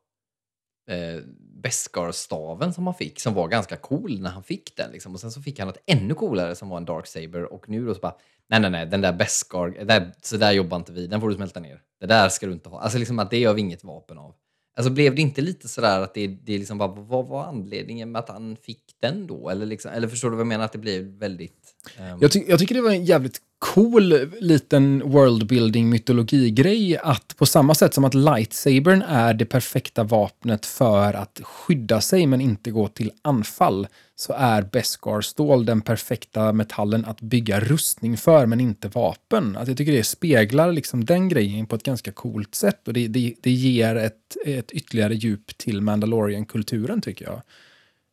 eh, 0.88 1.21
Beskar-staven 1.63 2.74
som 2.74 2.88
han 2.88 2.95
fick, 2.95 3.19
som 3.19 3.34
var 3.34 3.48
ganska 3.48 3.76
cool 3.76 4.21
när 4.21 4.30
han 4.30 4.43
fick 4.43 4.76
den. 4.78 4.91
Liksom. 4.91 5.13
Och 5.13 5.19
sen 5.19 5.32
så 5.32 5.41
fick 5.41 5.60
han 5.60 5.67
något 5.67 5.84
ännu 5.86 6.13
coolare 6.13 6.56
som 6.56 6.69
var 6.69 6.78
en 6.78 6.86
Dark 6.86 7.08
Saber 7.08 7.54
och 7.54 7.69
nu 7.69 7.86
då 7.86 7.93
så 7.93 8.00
bara, 8.00 8.15
nej 8.50 8.60
nej 8.60 8.71
nej, 8.71 8.86
den 8.86 9.02
där 9.02 9.13
Beskar, 9.13 10.13
så 10.21 10.38
där 10.38 10.52
jobbar 10.52 10.78
inte 10.78 10.91
vi, 10.91 11.08
den 11.08 11.21
får 11.21 11.30
du 11.30 11.36
smälta 11.36 11.60
ner. 11.60 11.82
Det 12.00 12.06
där 12.06 12.30
ska 12.30 12.45
du 12.45 12.54
inte 12.54 12.69
ha. 12.69 12.80
Alltså 12.80 12.98
liksom 12.98 13.19
att 13.19 13.30
det 13.30 13.38
gör 13.38 13.54
vi 13.54 13.62
inget 13.62 13.84
vapen 13.84 14.17
av. 14.17 14.36
Alltså 14.77 14.91
blev 14.93 15.15
det 15.15 15.21
inte 15.21 15.41
lite 15.41 15.67
sådär 15.67 16.01
att 16.01 16.13
det, 16.13 16.27
det 16.27 16.57
liksom 16.57 16.77
bara, 16.77 16.88
vad 16.88 17.27
var 17.27 17.45
anledningen 17.45 18.11
med 18.11 18.19
att 18.19 18.29
han 18.29 18.57
fick 18.65 18.81
den 19.01 19.27
då? 19.27 19.49
Eller, 19.49 19.65
liksom, 19.65 19.91
eller 19.91 20.07
förstår 20.07 20.29
du 20.29 20.35
vad 20.35 20.41
jag 20.41 20.47
menar? 20.47 20.65
Att 20.65 20.71
det 20.71 20.77
blev 20.77 21.03
väldigt... 21.03 21.75
Um... 21.99 22.17
Jag, 22.21 22.31
ty 22.31 22.43
jag 22.47 22.59
tycker 22.59 22.75
det 22.75 22.81
var 22.81 22.91
en 22.91 23.05
jävligt 23.05 23.41
cool 23.59 24.29
liten 24.41 25.11
worldbuilding 25.11 25.89
mytologigrej 25.89 26.97
att 26.97 27.38
på 27.38 27.45
samma 27.45 27.75
sätt 27.75 27.93
som 27.93 28.05
att 28.05 28.13
lightsabern 28.13 29.01
är 29.01 29.33
det 29.33 29.45
perfekta 29.45 30.03
vapnet 30.03 30.65
för 30.65 31.13
att 31.13 31.41
skydda 31.43 32.01
sig 32.01 32.27
men 32.27 32.41
inte 32.41 32.71
gå 32.71 32.88
till 32.88 33.11
anfall 33.21 33.88
så 34.15 34.34
är 34.34 34.62
Beskar-stål 34.62 35.65
den 35.65 35.82
perfekta 35.82 36.54
metallen 36.54 37.06
att 37.06 37.21
bygga 37.21 37.60
rustning 37.60 38.17
för 38.17 38.45
men 38.45 38.60
inte 38.60 38.88
vapen. 38.88 39.58
Att 39.58 39.67
jag 39.67 39.78
tycker 39.78 39.91
det 39.91 40.04
speglar 40.04 40.71
liksom 40.71 41.06
den 41.06 41.30
grejen 41.30 41.67
på 41.67 41.75
ett 41.75 41.84
ganska 41.84 42.12
coolt 42.12 42.56
sätt 42.56 42.88
och 42.88 42.93
det, 42.93 43.08
det, 43.08 43.36
det 43.41 43.51
ger 43.51 43.95
ett, 43.95 44.38
ett 44.45 44.71
ytterligare 44.71 45.15
djup 45.15 45.58
till 45.58 45.82
Mandalorian-kulturen 45.82 47.01
tycker 47.01 47.25
jag 47.25 47.41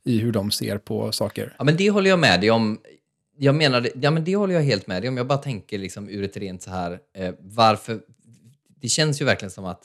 i 0.05 0.19
hur 0.19 0.33
de 0.33 0.51
ser 0.51 0.79
på 0.79 1.13
saker. 1.13 1.55
Ja, 1.59 1.65
men 1.65 1.77
det 1.77 1.91
håller 1.91 2.11
jag 2.11 2.19
med 2.19 2.41
dig 2.41 2.51
om 2.51 2.79
jag 3.37 3.55
menar, 3.55 3.89
ja 3.95 4.11
men 4.11 4.25
det 4.25 4.37
håller 4.37 4.55
jag 4.55 4.63
helt 4.63 4.87
med 4.87 5.03
dig 5.03 5.09
om. 5.09 5.17
Jag 5.17 5.27
bara 5.27 5.39
tänker 5.39 5.79
liksom 5.79 6.09
ur 6.09 6.25
ett 6.25 6.37
rent 6.37 6.63
så 6.63 6.71
här, 6.71 6.99
eh, 7.15 7.35
varför... 7.41 8.01
Det 8.81 8.89
känns 8.89 9.21
ju 9.21 9.25
verkligen 9.25 9.51
som 9.51 9.65
att 9.65 9.83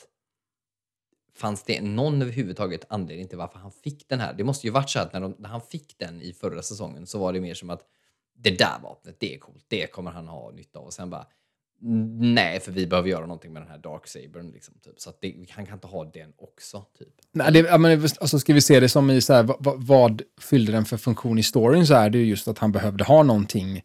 fanns 1.38 1.62
det 1.62 1.80
någon 1.80 2.22
överhuvudtaget 2.22 2.84
anledning 2.88 3.28
till 3.28 3.38
varför 3.38 3.58
han 3.58 3.72
fick 3.72 4.08
den 4.08 4.20
här? 4.20 4.32
Det 4.32 4.44
måste 4.44 4.66
ju 4.66 4.72
varit 4.72 4.90
så 4.90 4.98
att 4.98 5.12
när, 5.12 5.20
de, 5.20 5.34
när 5.38 5.48
han 5.48 5.60
fick 5.60 5.98
den 5.98 6.22
i 6.22 6.32
förra 6.32 6.62
säsongen 6.62 7.06
så 7.06 7.18
var 7.18 7.32
det 7.32 7.40
mer 7.40 7.54
som 7.54 7.70
att 7.70 7.82
det 8.36 8.58
där 8.58 8.78
vapnet, 8.82 9.16
det 9.18 9.34
är 9.34 9.38
coolt, 9.38 9.64
det 9.68 9.86
kommer 9.86 10.10
han 10.10 10.28
ha 10.28 10.50
nytta 10.50 10.78
av. 10.78 10.84
Och 10.84 10.92
sen 10.92 11.10
bara, 11.10 11.26
Nej, 11.80 12.60
för 12.60 12.72
vi 12.72 12.86
behöver 12.86 13.08
göra 13.08 13.26
någonting 13.26 13.52
med 13.52 13.62
den 13.62 13.70
här 13.70 13.78
dark 13.78 14.06
sabern, 14.06 14.50
Liksom, 14.50 14.74
typ. 14.82 15.00
Så 15.00 15.10
att 15.10 15.20
det, 15.20 15.46
han 15.50 15.66
kan 15.66 15.74
inte 15.74 15.86
ha 15.86 16.04
den 16.04 16.32
också. 16.36 16.84
Typ. 16.98 17.08
Nej, 17.32 17.52
det, 17.52 17.78
men, 17.78 18.02
alltså, 18.02 18.38
ska 18.38 18.54
vi 18.54 18.60
se 18.60 18.80
det 18.80 18.88
som 18.88 19.10
i 19.10 19.20
så 19.20 19.32
här, 19.32 19.42
vad, 19.42 19.82
vad 19.86 20.22
fyllde 20.40 20.72
den 20.72 20.84
för 20.84 20.96
funktion 20.96 21.38
i 21.38 21.42
storyn 21.42 21.86
så 21.86 21.94
är 21.94 22.10
det 22.10 22.18
ju 22.18 22.24
just 22.24 22.48
att 22.48 22.58
han 22.58 22.72
behövde 22.72 23.04
ha 23.04 23.22
någonting 23.22 23.82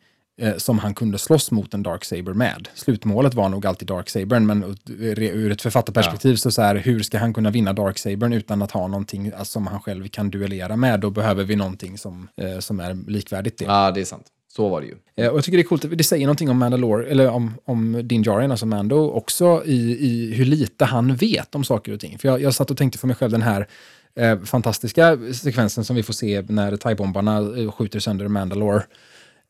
som 0.57 0.79
han 0.79 0.93
kunde 0.93 1.17
slåss 1.17 1.51
mot 1.51 1.73
en 1.73 1.83
Darksaber 1.83 2.33
med. 2.33 2.67
Slutmålet 2.73 3.33
var 3.33 3.49
nog 3.49 3.65
alltid 3.65 3.87
Darksabern, 3.87 4.45
men 4.45 4.77
ur 4.89 5.51
ett 5.51 5.61
författarperspektiv 5.61 6.31
ja. 6.31 6.37
så, 6.37 6.51
så 6.51 6.61
här, 6.61 6.75
hur 6.75 7.03
ska 7.03 7.17
han 7.17 7.33
kunna 7.33 7.49
vinna 7.49 7.73
Darksabern 7.73 8.33
utan 8.33 8.61
att 8.61 8.71
ha 8.71 8.87
någonting 8.87 9.31
alltså, 9.37 9.51
som 9.51 9.67
han 9.67 9.81
själv 9.81 10.07
kan 10.07 10.29
duellera 10.29 10.75
med? 10.75 10.99
Då 10.99 11.09
behöver 11.09 11.43
vi 11.43 11.55
någonting 11.55 11.97
som, 11.97 12.27
eh, 12.37 12.59
som 12.59 12.79
är 12.79 13.09
likvärdigt 13.11 13.57
det. 13.57 13.65
Ja, 13.65 13.91
det 13.91 14.01
är 14.01 14.05
sant. 14.05 14.25
Så 14.55 14.69
var 14.69 14.81
det 14.81 14.87
ju. 14.87 14.95
Eh, 15.15 15.27
och 15.31 15.37
jag 15.37 15.43
tycker 15.43 15.57
det 15.57 15.61
är 15.61 15.67
coolt, 15.67 15.85
det 15.97 16.03
säger 16.03 16.25
någonting 16.25 16.49
om 16.49 16.57
Mandalore, 16.57 17.07
eller 17.07 17.29
om, 17.29 17.53
om 17.65 18.01
Din 18.07 18.23
Djarin, 18.23 18.51
alltså 18.51 18.65
Mando, 18.65 19.09
också 19.09 19.63
i, 19.65 19.97
i 19.99 20.33
hur 20.33 20.45
lite 20.45 20.85
han 20.85 21.15
vet 21.15 21.55
om 21.55 21.63
saker 21.63 21.93
och 21.93 21.99
ting. 21.99 22.17
För 22.17 22.27
jag, 22.27 22.41
jag 22.41 22.53
satt 22.53 22.71
och 22.71 22.77
tänkte 22.77 22.99
för 22.99 23.07
mig 23.07 23.15
själv 23.15 23.31
den 23.31 23.41
här 23.41 23.67
eh, 24.15 24.39
fantastiska 24.39 25.17
sekvensen 25.33 25.85
som 25.85 25.95
vi 25.95 26.03
får 26.03 26.13
se 26.13 26.41
när 26.47 26.77
thai-bombarna 26.77 27.61
eh, 27.61 27.71
skjuter 27.71 27.99
sönder 27.99 28.27
Mandalore. 28.27 28.83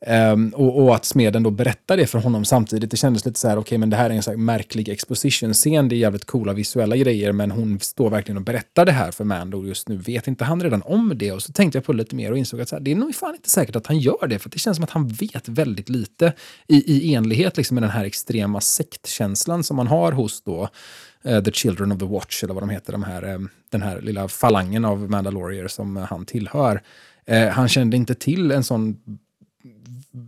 Um, 0.08 0.50
och, 0.50 0.84
och, 0.84 0.96
att 0.96 1.06
smeden 1.06 1.44
då 1.44 1.52
berättar 1.52 1.98
det 1.98 2.08
för 2.08 2.20
honom 2.20 2.46
samtidigt. 2.46 2.92
Det 2.92 2.98
kändes 2.98 3.26
lite 3.26 3.39
så 3.39 3.48
här, 3.48 3.56
okej, 3.56 3.62
okay, 3.62 3.78
men 3.78 3.89
det 3.89 3.96
här 3.96 4.10
är 4.10 4.13
en 4.13 4.24
så 4.24 4.38
märklig 4.38 4.89
exposition-scen. 4.89 5.89
Det 5.89 5.96
är 5.96 5.98
jävligt 5.98 6.26
coola 6.26 6.54
visuella 6.54 6.96
grejer, 6.96 7.32
men 7.32 7.52
hon 7.52 7.80
står 7.80 8.10
verkligen 8.10 8.38
och 8.38 8.44
berättar 8.44 8.86
det 8.86 8.92
här 8.92 9.12
för 9.12 9.24
Mando 9.24 9.66
just 9.66 9.89
nu. 9.89 9.98
Vet 9.98 10.28
inte 10.28 10.44
han 10.44 10.63
redan 10.63 10.82
om 10.82 11.13
det? 11.16 11.32
Och 11.32 11.44
så 11.44 11.54
tänkte 11.54 11.78
jag 11.78 11.86
på 11.86 11.92
det 11.92 11.98
lite 11.98 12.16
mer 12.16 12.32
och 12.32 12.38
insåg 12.38 12.62
att 12.62 12.70
så 12.70 12.76
här, 12.76 12.84
det 12.84 12.92
är 12.92 12.96
nog 12.96 13.16
fan 13.16 13.36
inte 13.36 13.50
säkert 13.50 13.76
att 13.76 13.88
han 13.88 14.00
gör 14.00 14.28
det, 14.28 14.39
för 14.39 14.50
det 14.50 14.60
känns 14.60 14.78
som 14.78 14.84
att 14.84 14.89
han 14.89 15.08
vet 15.08 15.48
väldigt 15.48 15.89
lite 15.89 16.34
i, 16.68 16.76
i 16.76 17.16
enlighet 17.16 17.58
liksom 17.58 17.76
med 17.76 17.84
den 17.84 17.92
här 17.92 18.06
extrema 18.06 18.62
sektkänslan 18.62 19.63
som 19.63 19.78
man 19.78 19.88
har 19.88 20.12
hos 20.12 20.42
då 20.42 20.70
uh, 21.28 21.44
The 21.44 21.52
Children 21.52 21.92
of 21.92 22.00
the 22.00 22.06
Watch, 22.06 22.44
eller 22.44 22.54
vad 22.54 22.63
de 22.63 22.70
heter, 22.70 22.92
de 22.92 23.04
här, 23.04 23.34
um, 23.34 23.50
den 23.72 23.82
här 23.82 24.02
lilla 24.02 24.28
falangen 24.28 24.86
av 24.86 25.10
Mandalorier 25.10 25.68
som 25.68 25.96
han 25.96 26.26
tillhör. 26.26 26.82
Uh, 27.32 27.48
han 27.48 27.70
kände 27.70 27.98
inte 27.98 28.16
till 28.16 28.52
en 28.52 28.63
sån 28.63 28.98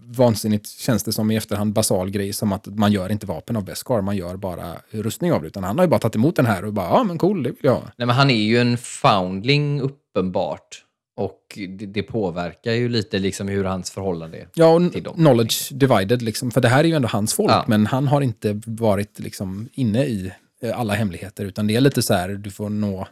vansinnigt, 0.06 0.70
känns 0.70 1.04
det 1.04 1.12
som 1.14 1.32
i 1.32 1.36
efterhand, 1.36 1.74
basal 1.74 2.10
grej 2.10 2.34
som 2.34 2.52
att 2.52 2.66
man 2.68 2.92
gör 2.92 3.12
inte 3.12 3.26
vapen 3.26 3.56
av 3.56 3.66
Beskar, 3.66 4.02
man 4.02 4.18
gör 4.18 4.36
bara 4.36 4.76
rustning 4.92 5.34
av 5.34 5.42
det. 5.42 5.48
Utan 5.48 5.64
han 5.64 5.78
har 5.78 5.86
ju 5.86 5.90
bara 5.90 6.00
tagit 6.00 6.16
emot 6.16 6.36
den 6.36 6.46
här 6.46 6.66
och 6.66 6.74
bara, 6.74 6.88
ja 6.88 7.04
men 7.04 7.18
cool, 7.18 7.44
det 7.44 7.50
vill 7.50 7.60
jag 7.62 7.74
ha. 7.74 7.84
Nej 7.98 8.08
men 8.08 8.10
han 8.10 8.30
är 8.30 8.44
ju 8.44 8.58
en 8.58 8.78
foundling 8.78 9.82
uppenbart. 9.82 10.82
Och 11.18 11.60
det, 11.70 11.86
det, 11.86 12.04
påverkar 12.04 12.72
ju 12.72 12.90
lite 12.90 13.20
liksom 13.20 13.48
hur 13.48 13.64
hans 13.64 13.92
förhållande 13.92 14.38
är 14.38 14.48
ja, 14.54 14.68
och 14.68 14.94
till 14.94 15.04
dem. 15.04 15.16
knowledge 15.16 15.70
divided, 15.72 16.22
liksom. 16.22 16.52
för 16.52 16.62
det 16.62 16.68
här 16.68 16.80
är 16.80 16.88
ju 16.88 16.94
ändå 16.94 17.08
hans 17.08 17.34
folk, 17.34 17.52
ja. 17.52 17.66
men 17.68 17.86
han 17.88 18.08
har 18.08 18.22
inte 18.22 18.62
varit 18.66 19.20
liksom, 19.20 19.70
inne 19.74 20.06
i 20.06 20.32
eh, 20.62 20.80
alla 20.80 20.94
hemligheter, 20.94 21.46
utan 21.46 21.68
det 21.68 21.76
är 21.76 21.82
lite 21.82 22.02
så 22.02 22.14
här, 22.14 22.30
du 22.30 22.52
får 22.52 22.70
nå 22.70 23.08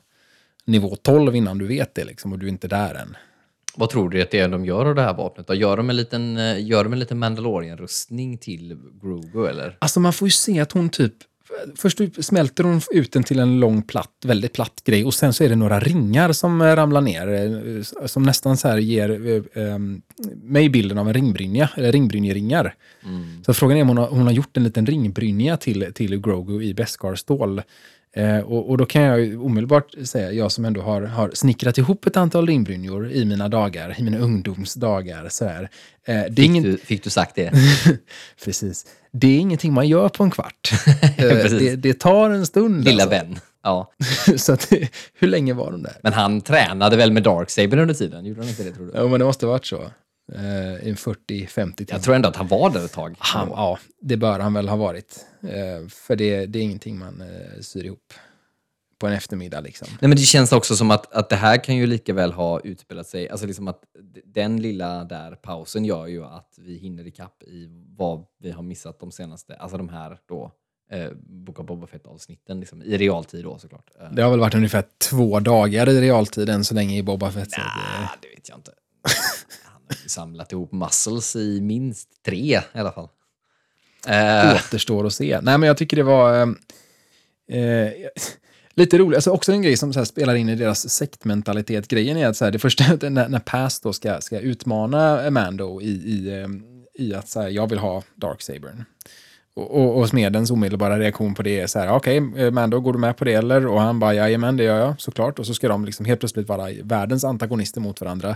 nivå 0.65 0.95
12 0.95 1.35
innan 1.35 1.57
du 1.57 1.67
vet 1.67 1.95
det, 1.95 2.03
liksom, 2.03 2.33
och 2.33 2.39
du 2.39 2.45
är 2.45 2.49
inte 2.49 2.67
där 2.67 2.95
än. 2.95 3.15
Vad 3.75 3.89
tror 3.89 4.09
du 4.09 4.21
att 4.21 4.31
det 4.31 4.39
är 4.39 4.47
de 4.47 4.65
gör 4.65 4.85
av 4.85 4.95
det 4.95 5.01
här 5.01 5.13
vapnet? 5.13 5.47
Då? 5.47 5.53
Gör 5.53 5.77
de 5.77 5.89
en 5.89 5.95
liten, 5.95 6.37
eh, 6.37 6.65
gör 6.65 6.83
de 6.83 6.93
en 6.93 6.99
liten 6.99 7.19
Mandalorian-rustning 7.19 8.37
till 8.37 8.77
Grogu 9.01 9.47
eller? 9.47 9.77
Alltså 9.79 9.99
man 9.99 10.13
får 10.13 10.27
ju 10.27 10.31
se 10.31 10.59
att 10.59 10.71
hon 10.71 10.89
typ 10.89 11.13
Först 11.75 11.99
smälter 12.25 12.63
hon 12.63 12.81
ut 12.91 13.11
den 13.11 13.23
till 13.23 13.39
en 13.39 13.59
lång, 13.59 13.81
platt, 13.81 14.11
väldigt 14.25 14.53
platt 14.53 14.81
grej 14.85 15.05
och 15.05 15.13
sen 15.13 15.33
så 15.33 15.43
är 15.43 15.49
det 15.49 15.55
några 15.55 15.79
ringar 15.79 16.31
som 16.31 16.61
eh, 16.61 16.75
ramlar 16.75 17.01
ner. 17.01 17.27
Eh, 17.27 18.05
som 18.07 18.23
nästan 18.23 18.57
så 18.57 18.67
här 18.67 18.77
ger 18.77 19.09
eh, 19.57 19.77
mig 20.43 20.69
bilden 20.69 20.97
av 20.97 21.07
en 21.07 21.13
ringbrynja, 21.13 21.69
eller 21.75 21.91
ringbrynjeringar. 21.91 22.75
Mm. 23.05 23.43
Så 23.45 23.53
frågan 23.53 23.77
är 23.77 23.81
om 23.81 23.87
hon 23.87 23.97
har, 23.97 24.07
hon 24.07 24.21
har 24.21 24.31
gjort 24.31 24.57
en 24.57 24.63
liten 24.63 24.85
ringbrynja 24.85 25.57
till, 25.57 25.93
till 25.93 26.21
Grogu 26.21 26.63
i 26.63 26.73
Beskar-stål. 26.73 27.61
Eh, 28.15 28.39
och, 28.39 28.69
och, 28.69 28.77
då 28.77 28.85
kan 28.85 29.01
jag 29.01 29.45
omedelbart 29.45 29.93
säga, 30.03 30.31
jag 30.31 30.51
som 30.51 30.65
ändå 30.65 30.81
har, 30.81 31.01
har 31.01 31.31
snickrat 31.33 31.77
ihop 31.77 32.05
ett 32.07 32.17
antal 32.17 32.47
ringbrynjor 32.47 33.11
i 33.11 33.25
mina 33.25 33.49
dagar, 33.49 33.95
i 33.99 34.03
mina 34.03 34.17
ungdomsdagar. 34.17 35.29
Så 35.29 35.45
här. 35.45 35.69
Eh, 36.07 36.15
det 36.15 36.35
fick, 36.35 36.45
ingen... 36.45 36.63
du, 36.63 36.77
fick 36.77 37.03
du 37.03 37.09
sagt 37.09 37.35
det? 37.35 37.51
Precis. 38.43 38.85
Det 39.11 39.27
är 39.27 39.39
ingenting 39.39 39.73
man 39.73 39.87
gör 39.87 40.09
på 40.09 40.23
en 40.23 40.31
kvart. 40.31 40.71
eh, 41.17 41.27
det, 41.27 41.75
det, 41.75 41.93
tar 41.93 42.29
en 42.29 42.45
stund. 42.45 42.85
Lilla 42.85 43.03
alltså. 43.03 43.09
vän. 43.09 43.39
Ja. 43.63 43.91
så 44.37 44.53
att, 44.53 44.73
hur 45.19 45.27
länge 45.27 45.53
var 45.53 45.71
de 45.71 45.83
där? 45.83 45.97
Men 46.01 46.13
han 46.13 46.41
tränade 46.41 46.97
väl 46.97 47.11
med 47.11 47.23
Darksaber 47.23 47.77
under 47.77 47.93
tiden? 47.93 48.25
Gjorde 48.25 48.41
han 48.41 48.49
inte 48.49 48.63
det 48.63 48.71
tror 48.71 48.85
du? 48.85 48.91
Ja, 48.95 49.07
men 49.07 49.19
det 49.19 49.25
måste 49.25 49.45
ha 49.45 49.51
varit 49.51 49.65
så. 49.65 49.83
Eh, 50.33 50.87
I 50.87 50.93
40-50 50.93 51.47
timmar. 51.75 51.75
Jag 51.89 52.03
tror 52.03 52.15
ändå 52.15 52.29
att 52.29 52.35
han 52.35 52.47
var 52.47 52.69
där 52.69 52.85
ett 52.85 52.91
tag. 52.91 53.15
Han, 53.19 53.49
ja, 53.49 53.79
det 54.01 54.17
bör 54.17 54.39
han 54.39 54.53
väl 54.53 54.69
ha 54.69 54.75
varit. 54.75 55.25
Eh, 55.41 55.87
för 55.89 56.15
det, 56.15 56.45
det 56.45 56.59
är 56.59 56.63
ingenting 56.63 56.99
man 56.99 57.21
eh, 57.21 57.61
syr 57.61 57.85
ihop 57.85 58.13
på 58.99 59.07
en 59.07 59.13
eftermiddag. 59.13 59.61
Liksom. 59.61 59.87
Nej, 59.91 60.07
men 60.09 60.11
det 60.17 60.23
känns 60.23 60.51
också 60.51 60.75
som 60.75 60.91
att, 60.91 61.13
att 61.13 61.29
det 61.29 61.35
här 61.35 61.63
kan 61.63 61.75
ju 61.75 61.85
lika 61.87 62.13
väl 62.13 62.31
ha 62.33 62.59
utspelat 62.59 63.07
sig, 63.07 63.29
alltså 63.29 63.45
liksom 63.47 63.67
att 63.67 63.81
den 64.25 64.61
lilla 64.61 65.03
där 65.03 65.31
pausen 65.35 65.85
gör 65.85 66.07
ju 66.07 66.23
att 66.25 66.53
vi 66.57 66.77
hinner 66.77 67.07
ikapp 67.07 67.43
i 67.43 67.67
vad 67.97 68.25
vi 68.39 68.51
har 68.51 68.63
missat 68.63 68.99
de 68.99 69.11
senaste, 69.11 69.55
alltså 69.55 69.77
de 69.77 69.89
här 69.89 70.17
då 70.29 70.51
eh, 70.91 71.09
Book 71.15 71.59
of 71.59 71.65
Boba 71.65 71.87
Fett-avsitten 71.87 72.59
liksom, 72.59 72.81
i 72.83 72.97
realtid 72.97 73.43
då 73.43 73.57
såklart. 73.59 73.89
Eh, 74.01 74.11
Det 74.11 74.21
har 74.21 74.29
väl 74.31 74.39
varit 74.39 74.55
ungefär 74.55 74.83
två 75.09 75.39
dagar 75.39 75.89
i 75.89 76.01
realtid 76.01 76.49
än 76.49 76.63
så 76.65 76.73
länge 76.73 76.97
i 76.97 77.03
Boba 77.03 77.31
Fett. 77.31 77.49
det- 77.49 77.57
nah, 77.57 78.09
det 78.21 78.27
vet 78.27 78.49
jag 78.49 78.57
inte. 78.57 78.71
Samlat 80.07 80.51
ihop 80.51 80.71
muscles 80.71 81.35
i 81.35 81.61
minst 81.61 82.09
tre 82.25 82.61
i 82.73 82.79
alla 82.79 82.91
fall. 82.91 83.09
Eh, 84.07 84.55
återstår 84.55 85.05
att 85.05 85.13
se. 85.13 85.39
Nej, 85.41 85.57
men 85.57 85.67
jag 85.67 85.77
tycker 85.77 85.97
det 85.97 86.03
var 86.03 86.41
ehm, 86.41 86.57
eh, 87.49 87.91
lite 88.73 88.97
roligt. 88.97 89.17
Alltså 89.17 89.31
också 89.31 89.51
en 89.51 89.61
grej 89.61 89.77
som 89.77 89.93
så 89.93 89.99
här, 89.99 90.05
spelar 90.05 90.35
in 90.35 90.49
i 90.49 90.55
deras 90.55 90.89
sektmentalitet. 90.89 91.87
Grejen 91.87 92.17
är 92.17 92.27
att 92.27 92.37
så 92.37 92.45
här, 92.45 92.51
det 92.51 92.59
första, 92.59 92.83
när, 93.09 93.29
när 93.29 93.39
Pass 93.39 93.79
då 93.79 93.93
ska, 93.93 94.21
ska 94.21 94.39
utmana 94.39 95.29
Mando 95.29 95.81
i, 95.81 95.91
i, 95.91 96.41
ehm, 96.41 96.63
i 96.93 97.13
att 97.13 97.29
så 97.29 97.41
här, 97.41 97.49
jag 97.49 97.69
vill 97.69 97.79
ha 97.79 98.03
Darksabern. 98.15 98.85
Och, 99.55 99.75
och, 99.75 99.97
och 99.97 100.09
smedens 100.09 100.51
omedelbara 100.51 100.99
reaktion 100.99 101.35
på 101.35 101.43
det 101.43 101.59
är 101.59 101.67
så 101.67 101.79
här, 101.79 101.89
okej, 101.89 102.21
okay, 102.21 102.51
Mando, 102.51 102.79
går 102.79 102.93
du 102.93 102.99
med 102.99 103.17
på 103.17 103.25
det 103.25 103.33
eller? 103.33 103.67
Och 103.67 103.81
han 103.81 103.99
bara, 103.99 104.13
jajamän, 104.13 104.57
det 104.57 104.63
gör 104.63 104.79
jag, 104.79 105.01
såklart. 105.01 105.39
Och 105.39 105.45
så 105.45 105.53
ska 105.53 105.67
de 105.67 105.85
liksom 105.85 106.05
helt 106.05 106.19
plötsligt 106.19 106.47
vara 106.47 106.69
världens 106.83 107.23
antagonister 107.23 107.81
mot 107.81 108.01
varandra. 108.01 108.35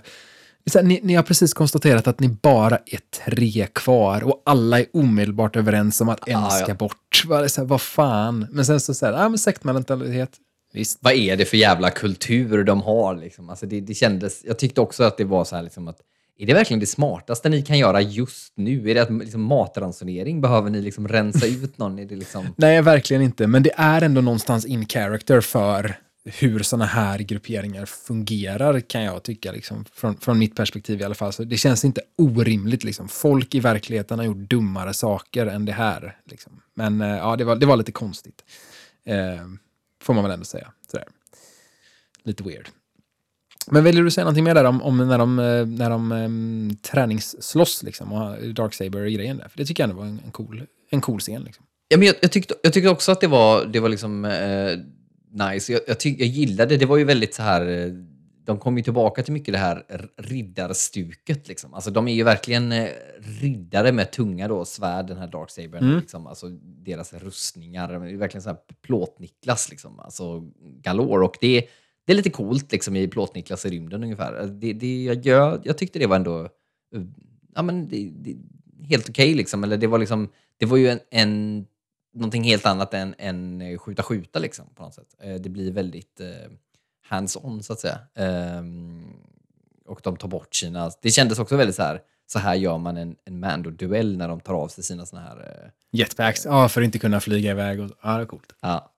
Så 0.65 0.79
här, 0.79 0.85
ni, 0.85 0.99
ni 1.03 1.15
har 1.15 1.23
precis 1.23 1.53
konstaterat 1.53 2.07
att 2.07 2.19
ni 2.19 2.29
bara 2.29 2.77
är 2.85 2.99
tre 3.25 3.67
kvar 3.73 4.23
och 4.23 4.41
alla 4.45 4.79
är 4.79 4.85
omedelbart 4.93 5.55
överens 5.55 6.01
om 6.01 6.09
att 6.09 6.27
en 6.27 6.35
Ah, 6.35 6.43
ja. 6.43 6.63
ska 6.63 6.73
bort. 6.73 7.23
Vad, 7.25 7.39
är 7.39 7.43
det 7.43 7.49
så 7.49 7.61
här, 7.61 7.67
vad 7.67 7.81
fan? 7.81 8.47
Men 8.51 8.65
sen 8.65 8.79
så 8.79 8.93
säger 8.93 9.13
ah, 9.13 9.29
men 9.29 9.37
sektmentalitet. 9.37 10.31
Visst. 10.73 10.99
vad 11.01 11.13
är 11.13 11.37
det 11.37 11.45
för 11.45 11.57
jävla 11.57 11.89
kultur 11.89 12.63
de 12.63 12.81
har? 12.81 13.15
Liksom? 13.15 13.49
Alltså 13.49 13.65
det, 13.65 13.81
det 13.81 13.93
kändes, 13.93 14.41
jag 14.45 14.59
tyckte 14.59 14.81
också 14.81 15.03
att 15.03 15.17
det 15.17 15.23
var 15.23 15.43
så 15.45 15.55
här 15.55 15.63
liksom 15.63 15.87
att 15.87 15.97
är 16.39 16.45
det 16.45 16.53
verkligen 16.53 16.79
det 16.79 16.85
smartaste 16.85 17.49
ni 17.49 17.61
kan 17.61 17.77
göra 17.77 18.01
just 18.01 18.53
nu? 18.55 18.89
Är 18.89 18.95
det 18.95 19.01
att 19.01 19.11
liksom, 19.11 19.41
matransonering? 19.41 20.41
Behöver 20.41 20.69
ni 20.69 20.81
liksom 20.81 21.07
rensa 21.07 21.45
ut 21.45 21.77
någon? 21.77 21.99
Är 21.99 22.05
det 22.05 22.15
liksom... 22.15 22.47
Nej, 22.55 22.81
verkligen 22.81 23.21
inte. 23.21 23.47
Men 23.47 23.63
det 23.63 23.71
är 23.75 24.01
ändå 24.01 24.21
någonstans 24.21 24.65
in 24.65 24.87
character 24.87 25.41
för 25.41 25.95
hur 26.27 26.63
sådana 26.63 26.85
här 26.85 27.19
grupperingar 27.19 27.85
fungerar, 27.85 28.79
kan 28.79 29.03
jag 29.03 29.23
tycka, 29.23 29.51
liksom, 29.51 29.85
från, 29.93 30.17
från 30.17 30.39
mitt 30.39 30.55
perspektiv 30.55 31.01
i 31.01 31.03
alla 31.03 31.15
fall. 31.15 31.33
Så 31.33 31.43
det 31.43 31.57
känns 31.57 31.85
inte 31.85 32.01
orimligt. 32.17 32.83
Liksom. 32.83 33.07
Folk 33.07 33.55
i 33.55 33.59
verkligheten 33.59 34.19
har 34.19 34.25
gjort 34.25 34.49
dummare 34.49 34.93
saker 34.93 35.45
än 35.45 35.65
det 35.65 35.71
här. 35.71 36.17
Liksom. 36.25 36.61
Men 36.73 37.01
eh, 37.01 37.07
ja, 37.07 37.35
det 37.35 37.43
var, 37.43 37.55
det 37.55 37.65
var 37.65 37.77
lite 37.77 37.91
konstigt. 37.91 38.43
Eh, 39.05 39.47
får 40.01 40.13
man 40.13 40.23
väl 40.23 40.33
ändå 40.33 40.45
säga. 40.45 40.71
Sådär. 40.91 41.07
Lite 42.23 42.43
weird. 42.43 42.69
Men 43.71 43.83
vill 43.83 43.95
du 43.95 44.11
säga 44.11 44.25
någonting 44.25 44.43
mer 44.43 44.55
där 44.55 44.63
om, 44.63 44.81
om 44.81 44.97
när 44.97 45.17
de, 45.17 45.39
eh, 45.39 45.65
när 45.65 45.89
de 45.89 46.11
um, 46.11 46.77
träningsslåss 46.81 47.83
liksom, 47.83 48.13
och 48.13 48.19
har 48.19 48.53
Darksaber-grejen 48.53 49.37
där? 49.37 49.47
För 49.47 49.57
det 49.57 49.65
tycker 49.65 49.83
jag 49.83 49.89
ändå 49.89 50.01
var 50.01 50.09
en, 50.09 50.21
en, 50.25 50.31
cool, 50.31 50.65
en 50.89 51.01
cool 51.01 51.19
scen. 51.19 51.41
Liksom. 51.41 51.65
Ja, 51.87 51.97
men 51.97 52.07
jag, 52.07 52.15
jag, 52.21 52.31
tyckte, 52.31 52.53
jag 52.63 52.73
tyckte 52.73 52.89
också 52.89 53.11
att 53.11 53.21
det 53.21 53.27
var, 53.27 53.65
det 53.65 53.79
var 53.79 53.89
liksom 53.89 54.25
eh, 54.25 54.77
nice. 55.31 55.73
Jag, 55.73 55.81
jag, 55.87 55.99
tyck, 55.99 56.19
jag 56.19 56.27
gillade 56.27 56.77
det. 56.77 56.85
var 56.85 56.97
ju 56.97 57.03
väldigt 57.03 57.33
så 57.33 57.41
här... 57.43 57.67
eh, 57.67 57.93
De 58.43 58.59
kom 58.59 58.77
ju 58.77 58.83
tillbaka 58.83 59.23
till 59.23 59.33
mycket 59.33 59.53
det 59.53 59.57
här 59.57 59.83
riddarstuket. 60.17 61.47
Liksom. 61.47 61.73
Alltså, 61.73 61.91
de 61.91 62.07
är 62.07 62.13
ju 62.13 62.23
verkligen 62.23 62.71
eh, 62.71 62.87
riddare 63.41 63.91
med 63.91 64.11
tunga 64.11 64.47
då, 64.47 64.65
svärd, 64.65 65.07
den 65.07 65.17
här 65.17 65.27
Darksabern. 65.27 65.97
Liksom. 65.99 66.27
Alltså, 66.27 66.49
deras 66.85 67.13
rustningar. 67.13 67.87
Det 67.99 68.11
är 68.11 68.17
verkligen 68.17 68.41
så 68.41 68.49
här 68.49 68.57
plåtniklas, 68.81 69.69
liksom. 69.69 69.99
alltså 69.99 70.43
galore. 70.81 71.25
Och 71.25 71.35
det, 71.41 71.67
det 72.05 72.13
är 72.13 72.15
lite 72.15 72.29
coolt 72.29 72.71
liksom, 72.71 72.95
i 72.95 73.07
plåtniklas 73.07 73.65
i 73.65 73.69
rymden 73.69 74.03
ungefär. 74.03 74.45
Det, 74.47 74.73
det, 74.73 75.03
jag, 75.23 75.61
jag, 75.65 75.77
tyckte 75.77 75.99
det 75.99 76.07
var 76.07 76.15
ändå... 76.15 76.41
eh, 76.95 77.01
Ja, 77.55 77.61
men 77.63 77.87
det, 77.87 78.11
det, 78.15 78.35
helt 78.89 79.09
okej 79.09 79.33
liksom. 79.33 79.63
Eller 79.63 79.77
det 79.77 79.87
var 79.87 79.97
liksom... 79.99 80.29
Det 80.57 80.65
var 80.65 80.77
ju 80.77 80.87
en, 80.87 80.99
en 81.11 81.65
någonting 82.17 82.43
helt 82.43 82.65
annat 82.65 82.93
än, 82.93 83.15
än 83.17 83.61
eh, 83.61 83.77
skjuta 83.77 84.03
skjuta 84.03 84.39
liksom 84.39 84.65
på 84.75 84.83
något 84.83 84.93
sätt. 84.93 85.15
Eh, 85.19 85.35
Det 85.35 85.49
blir 85.49 85.71
väldigt 85.71 86.19
eh, 86.19 86.51
hands-on 87.09 87.63
så 87.63 87.73
att 87.73 87.79
säga. 87.79 87.99
Ehm, 88.15 89.13
och 89.85 89.99
de 90.03 90.17
tar 90.17 90.27
bort 90.27 90.55
sina... 90.55 90.91
Det 91.01 91.09
kändes 91.11 91.39
också 91.39 91.55
väldigt 91.55 91.75
så 91.75 91.83
här, 91.83 92.01
så 92.25 92.39
här 92.39 92.55
gör 92.55 92.77
man 92.77 92.97
en, 92.97 93.15
en 93.25 93.39
Mando-duell 93.39 94.17
när 94.17 94.27
de 94.27 94.39
tar 94.39 94.53
av 94.53 94.67
sig 94.67 94.83
sina 94.83 95.05
såna 95.05 95.21
här... 95.21 95.71
Jetpacks, 95.91 96.45
ja, 96.45 96.69
för 96.69 96.81
att 96.81 96.85
inte 96.85 96.99
kunna 96.99 97.19
flyga 97.19 97.51
iväg. 97.51 97.79
Och, 97.79 97.91
ja, 98.03 98.17
det 98.17 98.21
är 98.21 98.25
coolt. 98.25 98.55
Ja. 98.61 98.93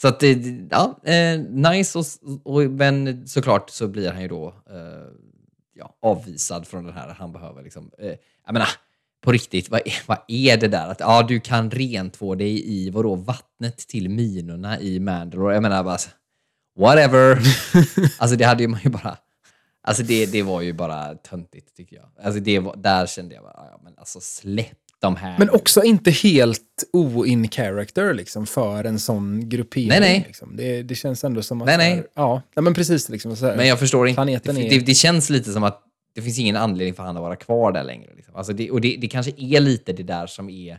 Så 0.00 0.08
att 0.08 0.20
det, 0.20 0.32
ja, 0.70 1.00
nice 1.48 1.98
och, 1.98 2.04
och 2.44 2.70
men 2.70 3.26
såklart 3.28 3.70
så 3.70 3.88
blir 3.88 4.10
han 4.12 4.22
ju 4.22 4.28
då 4.28 4.54
ja, 5.74 5.96
avvisad 6.02 6.66
från 6.66 6.84
den 6.84 6.94
här. 6.94 7.08
Han 7.08 7.32
behöver 7.32 7.62
liksom, 7.62 7.90
eh, 7.98 8.14
jag 8.46 8.52
menar, 8.52 8.68
på 9.24 9.32
riktigt, 9.32 9.70
vad 9.70 9.80
är, 9.84 10.02
vad 10.06 10.18
är 10.28 10.56
det 10.56 10.68
där? 10.68 10.88
Att 10.88 11.00
ja, 11.00 11.22
du 11.22 11.40
kan 11.40 11.70
rentvå 11.70 12.34
dig 12.34 12.72
i 12.72 12.90
vadå, 12.90 13.14
vattnet 13.14 13.78
till 13.78 14.08
minorna 14.08 14.80
i 14.80 15.00
Mandalore. 15.00 15.54
Jag 15.54 15.62
menar 15.62 15.84
bara, 15.84 15.98
whatever. 16.78 17.38
alltså 18.18 18.36
det 18.36 18.44
hade 18.44 18.62
ju 18.62 18.68
man 18.68 18.80
ju 18.84 18.90
bara, 18.90 19.16
alltså 19.82 20.02
det, 20.02 20.26
det 20.26 20.42
var 20.42 20.60
ju 20.60 20.72
bara 20.72 21.14
töntigt 21.14 21.76
tycker 21.76 21.96
jag. 21.96 22.04
Alltså 22.24 22.40
det 22.40 22.58
var, 22.58 22.76
där 22.76 23.06
kände 23.06 23.34
jag 23.34 23.44
bara, 23.44 23.54
ja, 23.56 23.80
men 23.84 23.92
alltså 23.96 24.20
släpp 24.20 24.78
de 25.00 25.16
här. 25.16 25.38
Men 25.38 25.50
också 25.50 25.82
inte 25.82 26.10
helt 26.10 26.84
o-in 26.92 27.48
character 27.48 28.14
liksom, 28.14 28.46
för 28.46 28.84
en 28.84 28.98
sån 28.98 29.48
gruppering. 29.48 29.88
Nej, 29.88 30.00
nej. 30.00 30.24
Liksom. 30.26 30.56
Det, 30.56 30.82
det 30.82 30.94
känns 30.94 31.24
ändå 31.24 31.42
som 31.42 31.62
att... 31.62 31.66
Nej, 31.66 31.76
så 31.76 31.82
här- 31.82 31.94
nej. 31.94 32.04
Ja, 32.14 32.42
nej, 32.56 32.62
men 32.62 32.74
precis. 32.74 33.08
Liksom, 33.08 33.36
så 33.36 33.46
här. 33.46 33.56
Men 33.56 33.68
jag 33.68 33.78
förstår 33.78 34.08
inte. 34.08 34.24
Det, 34.24 34.52
det, 34.52 34.78
det 34.78 34.94
känns 34.94 35.30
lite 35.30 35.52
som 35.52 35.64
att 35.64 35.82
det 36.14 36.22
finns 36.22 36.38
ingen 36.38 36.56
anledning 36.56 36.94
för 36.94 37.02
han 37.02 37.16
att 37.16 37.22
vara 37.22 37.36
kvar 37.36 37.72
där 37.72 37.84
längre. 37.84 38.14
Liksom. 38.14 38.36
Alltså 38.36 38.52
det, 38.52 38.70
och 38.70 38.80
det, 38.80 38.96
det 39.00 39.08
kanske 39.08 39.32
är 39.36 39.60
lite 39.60 39.92
det 39.92 40.02
där 40.02 40.26
som 40.26 40.50
är... 40.50 40.78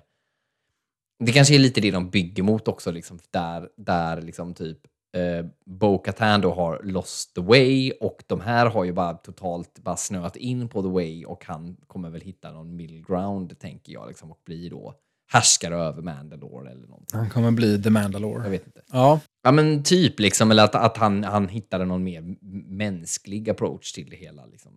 Det 1.26 1.32
kanske 1.32 1.56
är 1.56 1.60
lite 1.60 1.82
det 1.82 1.92
de 1.92 2.10
bygger 2.10 2.44
mot 2.44 2.68
också, 2.68 2.92
liksom, 2.92 3.20
där, 3.32 3.70
där 3.78 4.22
liksom 4.22 4.54
typ 4.54 4.78
eh, 5.18 5.46
Bo-Katan 5.66 6.42
då 6.42 6.54
har 6.54 6.82
lost 6.84 7.36
the 7.36 7.42
way 7.42 7.92
och 7.92 8.24
de 8.28 8.42
här 8.42 8.66
har 8.66 8.84
ju 8.84 8.92
bara 8.94 9.14
totalt 9.14 9.80
bara 9.80 9.98
snöat 9.98 10.36
in 10.36 10.70
på 10.70 10.82
the 10.82 10.88
way 10.88 11.26
och 11.26 11.46
han 11.46 11.78
kommer 11.88 12.10
väl 12.10 12.22
hitta 12.22 12.52
någon 12.52 12.76
middle 12.76 13.04
ground, 13.08 13.60
tänker 13.60 13.94
jag, 13.94 14.08
liksom, 14.08 14.32
och 14.32 14.42
bli 14.46 14.70
då 14.70 14.94
härskare 15.32 15.76
över 15.76 16.02
Mandalore 16.02 16.72
eller 16.72 16.88
någonting. 16.88 17.20
Han 17.20 17.30
kommer 17.30 17.52
bli 17.52 17.78
The 17.78 17.88
Jag 17.88 17.94
Mandalore. 17.94 18.50
vet 18.50 18.66
inte. 18.66 18.82
Ja, 18.92 19.20
Ja 19.44 19.52
men 19.52 19.84
typ 19.84 20.20
liksom, 20.20 20.52
eller 20.52 20.64
att, 20.64 20.76
att 20.76 20.98
han, 20.98 21.24
han 21.24 21.48
hittade 21.48 21.86
någon 21.86 22.04
mer 22.04 22.36
mänsklig 22.68 23.50
approach 23.50 23.92
till 23.92 24.10
det 24.10 24.16
hela. 24.16 24.46
Liksom, 24.46 24.72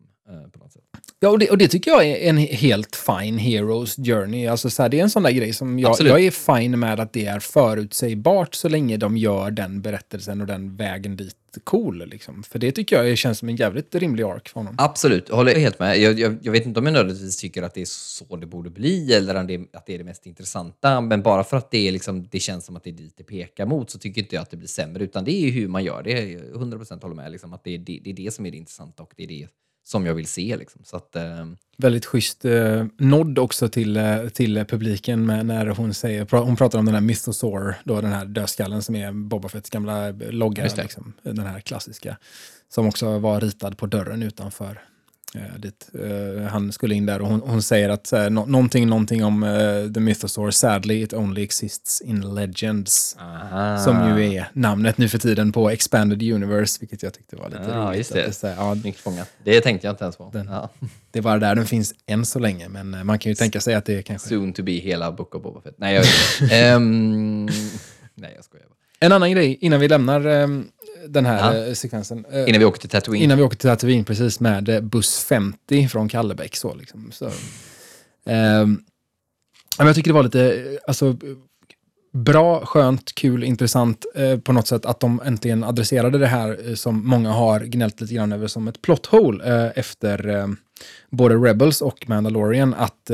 på 0.52 0.58
något 0.58 0.72
sätt. 0.72 0.82
ja 1.20 1.28
och, 1.28 1.38
det, 1.38 1.50
och 1.50 1.58
det 1.58 1.68
tycker 1.68 1.90
jag 1.90 2.06
är 2.06 2.28
en 2.28 2.36
helt 2.36 2.96
fine 2.96 3.38
heroes 3.38 3.96
journey. 3.96 4.46
Alltså, 4.46 4.70
så 4.70 4.82
här, 4.82 4.88
det 4.88 4.98
är 4.98 5.02
en 5.02 5.10
sån 5.10 5.22
där 5.22 5.30
grej 5.30 5.52
som 5.52 5.78
jag, 5.78 5.90
Absolut. 5.90 6.10
jag 6.10 6.20
är 6.20 6.30
fine 6.30 6.78
med 6.78 7.00
att 7.00 7.12
det 7.12 7.26
är 7.26 7.40
förutsägbart 7.40 8.54
så 8.54 8.68
länge 8.68 8.96
de 8.96 9.16
gör 9.16 9.50
den 9.50 9.82
berättelsen 9.82 10.40
och 10.40 10.46
den 10.46 10.76
vägen 10.76 11.16
dit 11.16 11.34
cool. 11.64 12.08
Liksom. 12.08 12.42
För 12.42 12.58
det 12.58 12.72
tycker 12.72 13.04
jag 13.04 13.18
känns 13.18 13.38
som 13.38 13.48
en 13.48 13.56
jävligt 13.56 13.94
rimlig 13.94 14.24
ark 14.24 14.48
för 14.48 14.60
honom. 14.60 14.74
Absolut, 14.78 15.28
jag 15.28 15.36
håller 15.36 15.54
helt 15.54 15.78
med. 15.78 15.98
Jag, 15.98 16.18
jag, 16.18 16.38
jag 16.42 16.52
vet 16.52 16.66
inte 16.66 16.80
om 16.80 16.86
jag 16.86 16.92
nödvändigtvis 16.92 17.36
tycker 17.36 17.62
att 17.62 17.74
det 17.74 17.80
är 17.80 17.86
så 17.86 18.36
det 18.36 18.46
borde 18.46 18.70
bli 18.70 19.14
eller 19.14 19.34
om 19.34 19.46
det, 19.46 19.60
att 19.72 19.86
det 19.86 19.94
är 19.94 19.98
det 19.98 20.04
mest 20.04 20.26
intressanta. 20.26 21.00
Men 21.00 21.22
bara 21.22 21.44
för 21.44 21.56
att 21.56 21.70
det, 21.70 21.88
är 21.88 21.92
liksom, 21.92 22.28
det 22.30 22.40
känns 22.40 22.66
som 22.66 22.76
att 22.76 22.84
det 22.84 22.90
är 22.90 22.94
dit 22.94 23.14
det 23.16 23.24
pekar 23.24 23.66
mot 23.66 23.90
så 23.90 23.98
tycker 23.98 24.22
inte 24.22 24.34
jag 24.34 24.42
att 24.42 24.50
det 24.50 24.56
blir 24.56 24.68
sämre. 24.68 25.04
Utan 25.04 25.24
det 25.24 25.32
är 25.32 25.50
hur 25.50 25.68
man 25.68 25.84
gör 25.84 26.02
det. 26.02 26.10
Jag 26.10 26.42
100% 26.42 27.02
håller 27.02 27.14
med. 27.14 27.32
Liksom, 27.32 27.52
att 27.52 27.64
det 27.64 27.74
är 27.74 27.78
det, 27.78 28.00
det 28.04 28.10
är 28.10 28.14
det 28.14 28.34
som 28.34 28.46
är 28.46 28.50
det 28.50 28.56
intressanta 28.56 29.02
och 29.02 29.12
det 29.16 29.22
är 29.22 29.28
det 29.28 29.48
som 29.88 30.06
jag 30.06 30.14
vill 30.14 30.26
se. 30.26 30.56
Liksom. 30.56 30.80
Så 30.84 30.96
att, 30.96 31.16
eh, 31.16 31.46
Väldigt 31.76 32.06
schysst 32.06 32.44
eh, 32.44 32.86
nod 32.98 33.38
också 33.38 33.68
till, 33.68 33.96
eh, 33.96 34.28
till 34.28 34.64
publiken 34.64 35.26
med, 35.26 35.46
när 35.46 35.66
hon 35.66 35.94
säger, 35.94 36.24
pra, 36.24 36.40
hon 36.40 36.56
pratar 36.56 36.78
om 36.78 36.84
den 36.84 36.94
här 36.94 37.02
Mythosaur, 37.02 37.74
då 37.84 38.00
den 38.00 38.12
här 38.12 38.24
dödskallen 38.24 38.82
som 38.82 38.96
är 38.96 39.12
Boba 39.12 39.48
Fetts 39.48 39.70
gamla 39.70 40.10
logga, 40.10 40.62
Just 40.64 40.76
det. 40.76 40.82
liksom, 40.82 41.12
den 41.22 41.38
här 41.46 41.60
klassiska, 41.60 42.16
som 42.68 42.86
också 42.86 43.18
var 43.18 43.40
ritad 43.40 43.78
på 43.78 43.86
dörren 43.86 44.22
utanför. 44.22 44.82
Eh, 45.34 45.58
dit, 45.60 45.88
eh, 45.94 46.42
han 46.42 46.72
skulle 46.72 46.94
in 46.94 47.06
där 47.06 47.20
och 47.20 47.28
hon, 47.28 47.40
hon 47.40 47.62
säger 47.62 47.88
att 47.88 48.12
eh, 48.12 48.30
nå- 48.30 48.46
någonting, 48.46 48.86
någonting 48.88 49.24
om 49.24 49.42
eh, 49.42 49.92
The 49.94 50.00
Mythosaur, 50.00 50.50
sadly 50.50 51.02
it 51.02 51.12
only 51.14 51.42
exists 51.42 52.00
in 52.00 52.34
legends. 52.34 53.16
aha. 53.20 53.78
Som 53.78 54.18
ju 54.18 54.34
är 54.34 54.50
namnet 54.52 54.98
nu 54.98 55.08
för 55.08 55.18
tiden 55.18 55.52
på 55.52 55.70
Expanded 55.70 56.22
Universe, 56.22 56.76
vilket 56.80 57.02
jag 57.02 57.14
tyckte 57.14 57.36
var 57.36 57.48
lite 57.48 57.62
Ja, 57.68 57.74
roligt. 57.76 57.98
just 57.98 58.10
att 58.10 58.14
det. 58.16 58.22
är 58.24 58.30
så 58.32 58.46
ja, 58.86 58.92
fångat. 58.96 59.28
Det 59.44 59.60
tänkte 59.60 59.86
jag 59.86 59.92
inte 59.92 60.04
ens 60.04 60.16
på. 60.16 60.30
Den- 60.32 60.46
Ja. 60.52 60.70
det 61.10 61.18
är 61.18 61.22
bara 61.22 61.38
där 61.38 61.54
den 61.54 61.66
finns 61.66 61.94
än 62.06 62.24
så 62.26 62.38
länge, 62.38 62.68
men 62.68 63.06
man 63.06 63.18
kan 63.18 63.30
ju 63.30 63.34
tänka 63.36 63.60
sig 63.60 63.74
att 63.74 63.84
det 63.84 64.02
kanske... 64.02 64.28
Soon 64.28 64.52
to 64.52 64.62
be 64.62 64.72
hela 64.72 65.12
Book 65.12 65.34
of 65.34 65.42
Boba 65.42 65.60
Fett. 65.60 65.74
Nej, 65.78 65.94
jag. 65.94 66.04
Ehm, 66.52 67.46
nej, 68.14 68.32
jag 68.36 68.44
skojar 68.44 68.66
bara. 68.66 68.74
En 69.00 69.12
annan 69.12 69.30
grej 69.32 69.58
innan 69.60 69.80
vi 69.80 69.88
lämnar 69.88 70.24
ehm, 70.26 70.64
den 71.08 71.26
här 71.26 71.54
Ja. 71.56 71.66
eh, 71.66 71.72
sekvensen. 71.74 72.24
eh, 72.32 72.48
Innan 72.48 72.58
vi 72.58 72.64
åker 72.64 72.80
till 72.80 72.88
Tatooine. 72.90 73.22
innan 73.24 73.38
vi 73.38 73.44
åker 73.44 73.56
till 73.56 73.68
Tatooine, 73.68 74.04
precis, 74.04 74.40
med 74.40 74.68
eh, 74.68 74.80
buss 74.80 75.24
50 75.24 75.88
från 75.88 76.08
Kallebäck. 76.08 76.56
Så, 76.56 76.74
liksom. 76.74 77.10
så, 77.12 77.30
men 79.78 79.86
jag 79.86 79.94
tycker 79.94 80.10
det 80.10 80.14
var 80.14 80.22
lite 80.22 80.78
alltså, 80.86 81.16
bra, 82.12 82.66
skönt, 82.66 83.14
kul, 83.14 83.44
intressant 83.44 84.04
eh, 84.14 84.38
på 84.38 84.52
något 84.52 84.66
sätt 84.68 84.86
att 84.86 85.00
de 85.00 85.20
äntligen 85.24 85.64
adresserade 85.64 86.18
det 86.18 86.26
här 86.26 86.68
eh, 86.68 86.74
som 86.74 87.08
många 87.08 87.30
har 87.30 87.60
gnällt 87.60 88.00
lite 88.00 88.14
grann 88.14 88.32
över 88.32 88.46
som 88.46 88.68
ett 88.68 88.82
plot 88.82 89.06
hole 89.06 89.44
eh, 89.66 89.72
efter 89.78 90.46
både 91.10 91.34
Rebels 91.34 91.80
och 91.80 92.08
Mandalorian. 92.08 92.74
Att 92.74 93.10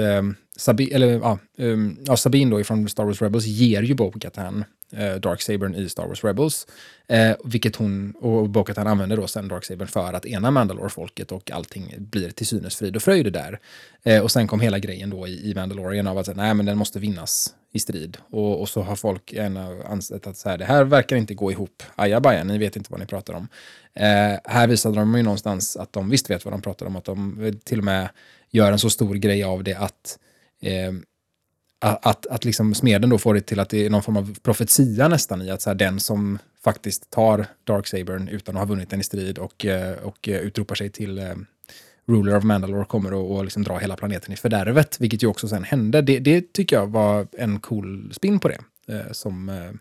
Sabi, 0.57 0.93
eller, 0.93 1.07
ja, 1.07 1.39
um, 1.59 1.99
ja, 2.05 2.17
Sabine 2.17 2.51
då 2.51 2.65
från 2.65 2.89
Star 2.89 3.05
Wars 3.05 3.23
Rebels 3.23 3.47
ger 3.47 3.83
ju 3.83 3.95
Bo-Katan 3.95 4.65
eh, 4.93 5.15
Darksabern 5.15 5.75
i 5.75 5.89
Star 5.89 6.07
Wars 6.07 6.25
Rebels. 6.25 6.67
Eh, 7.07 7.37
vilket 7.45 7.77
hon 7.77 8.13
och 8.21 8.49
Bo-Katan 8.49 8.87
använder 8.87 9.17
då 9.17 9.27
sen 9.27 9.49
Darksabern 9.49 9.89
för 9.89 10.13
att 10.13 10.27
ena 10.27 10.51
Mandalore-folket 10.51 11.33
och 11.33 11.51
allting 11.51 11.95
blir 11.99 12.31
till 12.31 12.47
synes 12.47 12.77
frid 12.77 12.97
och 12.97 13.03
fröjd 13.03 13.33
där. 13.33 13.61
Eh, 14.03 14.23
och 14.23 14.31
sen 14.31 14.47
kom 14.47 14.61
hela 14.61 14.79
grejen 14.79 15.11
då 15.11 15.27
i, 15.27 15.51
i 15.51 15.55
Mandalorian 15.55 16.07
av 16.07 16.19
att 16.19 16.37
nej, 16.37 16.55
men 16.55 16.67
den 16.67 16.79
måste 16.79 16.99
vinnas 16.99 17.55
i 17.73 17.79
strid. 17.79 18.17
Och, 18.31 18.61
och 18.61 18.69
så 18.69 18.83
har 18.83 18.97
folk 18.97 19.33
gärna 19.33 19.83
ansett 19.85 20.27
att 20.27 20.37
så 20.37 20.49
här, 20.49 20.59
det 20.59 20.65
här 20.65 20.85
verkar 20.85 21.17
inte 21.17 21.35
gå 21.35 21.53
ihop. 21.53 21.83
Ajabaja, 21.95 22.45
ni 22.45 22.59
vet 22.59 22.77
inte 22.77 22.93
vad 22.93 23.01
ni 23.01 23.07
pratar 23.07 23.35
om. 23.35 23.49
Eh, 23.95 24.39
här 24.45 24.67
visade 24.67 24.97
de 24.97 25.15
ju 25.15 25.23
någonstans 25.23 25.77
att 25.77 25.93
de 25.93 26.11
visst 26.11 26.31
vet 26.31 26.45
vad 26.45 26.55
de 26.55 26.63
pratar 26.63 26.87
om, 26.87 26.97
att 26.97 27.05
de 27.05 27.53
till 27.65 27.79
och 27.79 27.85
med 27.85 28.09
gör 28.51 28.73
en 28.73 28.79
så 28.79 28.91
stor 28.91 29.15
grej 29.15 29.45
av 29.45 29.65
det 29.65 29.75
att 29.75 30.19
eh, 30.65 30.93
att, 31.81 32.27
att 32.27 32.45
liksom 32.45 32.75
smeden 32.75 33.11
då 33.11 33.19
får 33.19 33.35
det 33.35 33.41
till 33.41 33.61
att 33.61 33.69
det 33.69 33.87
är 33.87 33.91
någon 33.91 34.03
form 34.03 34.17
av 34.17 34.39
profetia 34.43 35.09
nästan 35.09 35.43
i 35.43 35.51
att 35.51 35.63
så 35.63 35.71
här, 35.71 35.75
den 35.75 36.01
som 36.01 36.39
faktiskt 36.65 37.11
tar 37.11 37.47
Darksabern 37.65 38.29
utan 38.29 38.57
att 38.57 38.61
ha 38.61 38.67
vunnit 38.67 38.91
den 38.91 39.01
i 39.01 39.05
strid 39.05 39.39
och, 39.39 39.65
eh, 39.65 39.99
och 39.99 40.29
eh, 40.29 40.41
utropar 40.41 40.75
sig 40.75 40.91
till 40.91 41.19
eh, 41.19 41.35
Ruler 42.07 42.37
of 42.37 42.45
Mandalore 42.45 42.85
kommer 42.85 43.09
att 43.09 43.31
och 43.31 43.45
liksom 43.45 43.63
dra 43.63 43.79
hela 43.79 43.97
planeten 43.97 44.33
i 44.33 44.37
fördärvet, 44.37 45.01
vilket 45.01 45.23
ju 45.23 45.27
också 45.27 45.49
sen 45.49 45.65
hände. 45.65 46.03
Det, 46.03 46.19
det 46.19 46.53
tycker 46.53 46.77
jag 46.77 46.87
var 46.87 47.27
en 47.33 47.61
cool 47.61 48.13
spin 48.15 48.41
på 48.41 48.49
det, 48.49 48.61
eh, 48.89 49.13
som 49.13 49.49
eh, 49.49 49.73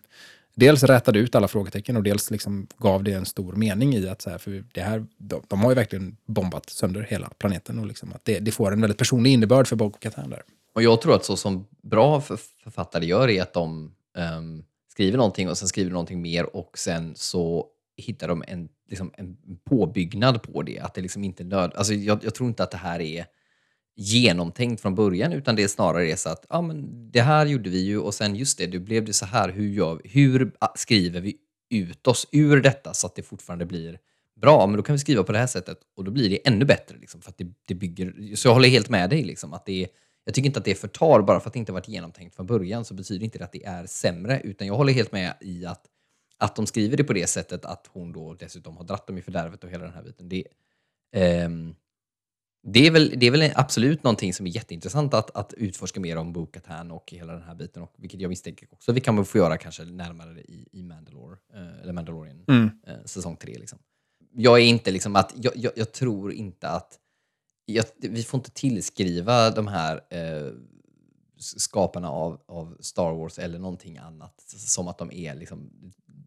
dels 0.56 0.84
rätade 0.84 1.20
ut 1.20 1.36
alla 1.36 1.48
frågetecken 1.48 1.98
och 1.98 2.04
dels 2.04 2.32
liksom 2.32 2.68
gav 2.78 3.04
det 3.04 3.14
en 3.14 3.26
stor 3.26 3.54
mening 3.54 3.96
i 3.96 4.08
att 4.08 4.22
så 4.22 4.30
här, 4.30 4.38
för 4.38 4.64
det 4.74 4.82
här, 4.82 5.06
de, 5.18 5.42
de 5.48 5.60
har 5.60 5.72
ju 5.72 5.76
verkligen 5.76 6.18
bombat 6.26 6.70
sönder 6.70 7.02
hela 7.10 7.30
planeten 7.30 7.80
och 7.80 7.86
liksom 7.86 8.14
att 8.14 8.26
det, 8.26 8.40
det 8.40 8.52
får 8.52 8.74
en 8.74 8.82
väldigt 8.82 8.98
personlig 8.98 9.32
innebörd 9.32 9.68
för 9.68 9.76
Bob 9.76 10.00
Katan 10.00 10.30
där. 10.30 10.42
Och 10.76 10.84
jag 10.84 11.02
tror 11.02 11.16
att 11.16 11.26
så 11.26 11.38
som 11.38 11.68
bra 11.82 12.22
författare 12.22 13.06
gör 13.06 13.30
är 13.30 13.42
att 13.42 13.54
de 13.54 13.92
um, 14.38 14.64
skriver 14.92 15.18
någonting 15.18 15.50
och 15.50 15.58
sen 15.58 15.68
skriver 15.68 15.92
någonting 15.92 16.22
mer 16.22 16.56
och 16.56 16.78
sen 16.78 17.14
så 17.16 17.68
hittar 17.98 18.28
de 18.28 18.44
en, 18.48 18.70
liksom, 18.90 19.12
en 19.18 19.38
påbyggnad 19.70 20.44
på 20.44 20.62
det. 20.62 20.80
Att 20.80 20.94
det 20.94 21.02
liksom 21.02 21.24
inte 21.24 21.44
nöd... 21.44 21.72
Alltså, 21.76 21.94
jag, 21.94 22.24
jag 22.24 22.36
tror 22.36 22.50
inte 22.50 22.64
att 22.64 22.72
det 22.72 22.78
här 22.78 23.00
är 23.00 23.26
genomtänkt 23.96 24.82
från 24.82 24.96
början 24.96 25.34
utan 25.34 25.56
det 25.56 25.64
är 25.64 25.68
snarare 25.68 26.12
är 26.12 26.16
så 26.16 26.30
att 26.30 26.46
ja, 26.50 26.62
men 26.62 27.12
det 27.12 27.22
här 27.22 27.46
gjorde 27.46 27.70
vi 27.70 27.80
ju 27.80 28.00
och 28.00 28.14
sen 28.14 28.36
just 28.36 28.58
det, 28.58 28.66
du 28.66 28.80
blev 28.80 29.06
det 29.06 29.14
så 29.14 29.26
här. 29.26 29.50
Hur, 29.50 29.70
gör, 29.70 30.02
hur 30.04 30.52
ah, 30.60 30.74
skriver 30.76 31.22
vi 31.22 31.36
ut 31.70 32.08
oss 32.08 32.28
ur 32.32 32.62
detta 32.62 32.94
så 32.94 33.08
att 33.08 33.16
det 33.16 33.24
fortfarande 33.24 33.66
blir 33.66 34.00
bra? 34.42 34.68
Men 34.68 34.78
då 34.78 34.84
kan 34.84 34.96
vi 34.96 35.00
skriva 35.00 35.24
på 35.24 35.32
det 35.32 35.38
här 35.38 35.48
sättet 35.48 35.78
och 35.96 36.04
då 36.04 36.12
blir 36.12 36.30
det 36.30 36.48
ännu 36.48 36.66
bättre. 36.66 36.98
Liksom, 36.98 37.22
för 37.22 37.30
att 37.30 37.38
det, 37.38 37.48
det 37.68 37.76
bygger, 37.76 38.36
så 38.36 38.48
jag 38.48 38.54
håller 38.54 38.70
helt 38.70 38.90
med 38.90 39.10
dig. 39.10 39.24
Liksom, 39.24 39.54
att 39.54 39.66
det 39.66 39.84
är, 39.84 39.88
jag 40.26 40.34
tycker 40.34 40.48
inte 40.48 40.60
att 40.60 40.66
det 40.66 40.76
förtar, 40.76 41.22
bara 41.22 41.40
för 41.40 41.48
att 41.48 41.54
det 41.54 41.60
inte 41.60 41.72
varit 41.72 41.88
genomtänkt 41.88 42.36
från 42.36 42.46
början 42.46 42.86
så 42.86 42.94
betyder 42.94 43.26
inte 43.26 43.38
det 43.38 43.44
att 43.44 43.52
det 43.52 43.66
är 43.66 43.86
sämre, 43.86 44.42
utan 44.44 44.68
jag 44.68 44.76
håller 44.76 44.94
helt 44.94 45.12
med 45.12 45.34
i 45.42 45.66
att 45.66 45.86
att 46.38 46.56
de 46.56 46.66
skriver 46.68 46.98
det 46.98 47.04
på 47.04 47.14
det 47.14 47.28
sättet 47.28 47.66
att 47.66 47.90
hon 47.94 48.12
då 48.12 48.34
dessutom 48.34 48.78
har 48.78 48.84
dratt 48.84 49.08
dem 49.08 49.18
i 49.18 49.22
fördärvet 49.22 49.64
och 49.64 49.70
hela 49.70 49.84
den 49.84 49.94
här 49.94 50.04
biten. 50.04 50.30
Det, 50.30 50.46
um, 51.46 51.76
det, 52.66 52.88
är, 52.88 52.92
väl, 52.92 53.14
det 53.18 53.26
är 53.26 53.32
väl 53.32 53.52
absolut 53.56 54.04
någonting 54.04 54.34
som 54.34 54.48
är 54.48 54.50
jätteintressant 54.50 55.14
att, 55.14 55.36
att 55.36 55.54
utforska 55.54 56.00
mer 56.00 56.18
om 56.18 56.34
Bo-Katan 56.34 56.92
och 56.92 57.12
hela 57.12 57.34
den 57.34 57.42
här 57.42 57.56
biten, 57.56 57.84
och 57.84 57.94
vilket 57.98 58.22
jag 58.22 58.30
misstänker 58.30 58.68
också 58.72 58.92
vi 58.92 59.02
kan 59.02 59.26
få 59.26 59.38
göra 59.38 59.58
kanske 59.58 59.84
närmare 59.84 60.42
i, 60.42 60.68
i 60.72 60.84
Mandalore, 60.84 61.38
eh, 61.54 61.82
eller 61.82 61.94
Mandalorian 61.94 62.46
mm. 62.48 62.70
eh, 62.88 63.04
säsong 63.06 63.38
3. 63.38 63.58
Liksom. 63.58 63.80
Jag 64.34 64.60
är 64.60 64.64
inte 64.64 64.92
liksom 64.92 65.16
att, 65.16 65.34
jag, 65.36 65.54
jag, 65.56 65.72
jag 65.76 65.92
tror 65.92 66.34
inte 66.34 66.70
att 66.70 67.00
jag, 67.66 67.86
vi 68.00 68.24
får 68.24 68.38
inte 68.38 68.52
tillskriva 68.52 69.50
de 69.50 69.68
här 69.68 70.02
eh, 70.10 70.52
skaparna 71.38 72.10
av, 72.10 72.42
av 72.46 72.78
Star 72.80 73.14
Wars 73.14 73.40
eller 73.40 73.60
någonting 73.60 73.98
annat 73.98 74.44
som 74.48 74.88
att 74.88 74.98
de 74.98 75.12
är 75.12 75.36
liksom, 75.36 75.72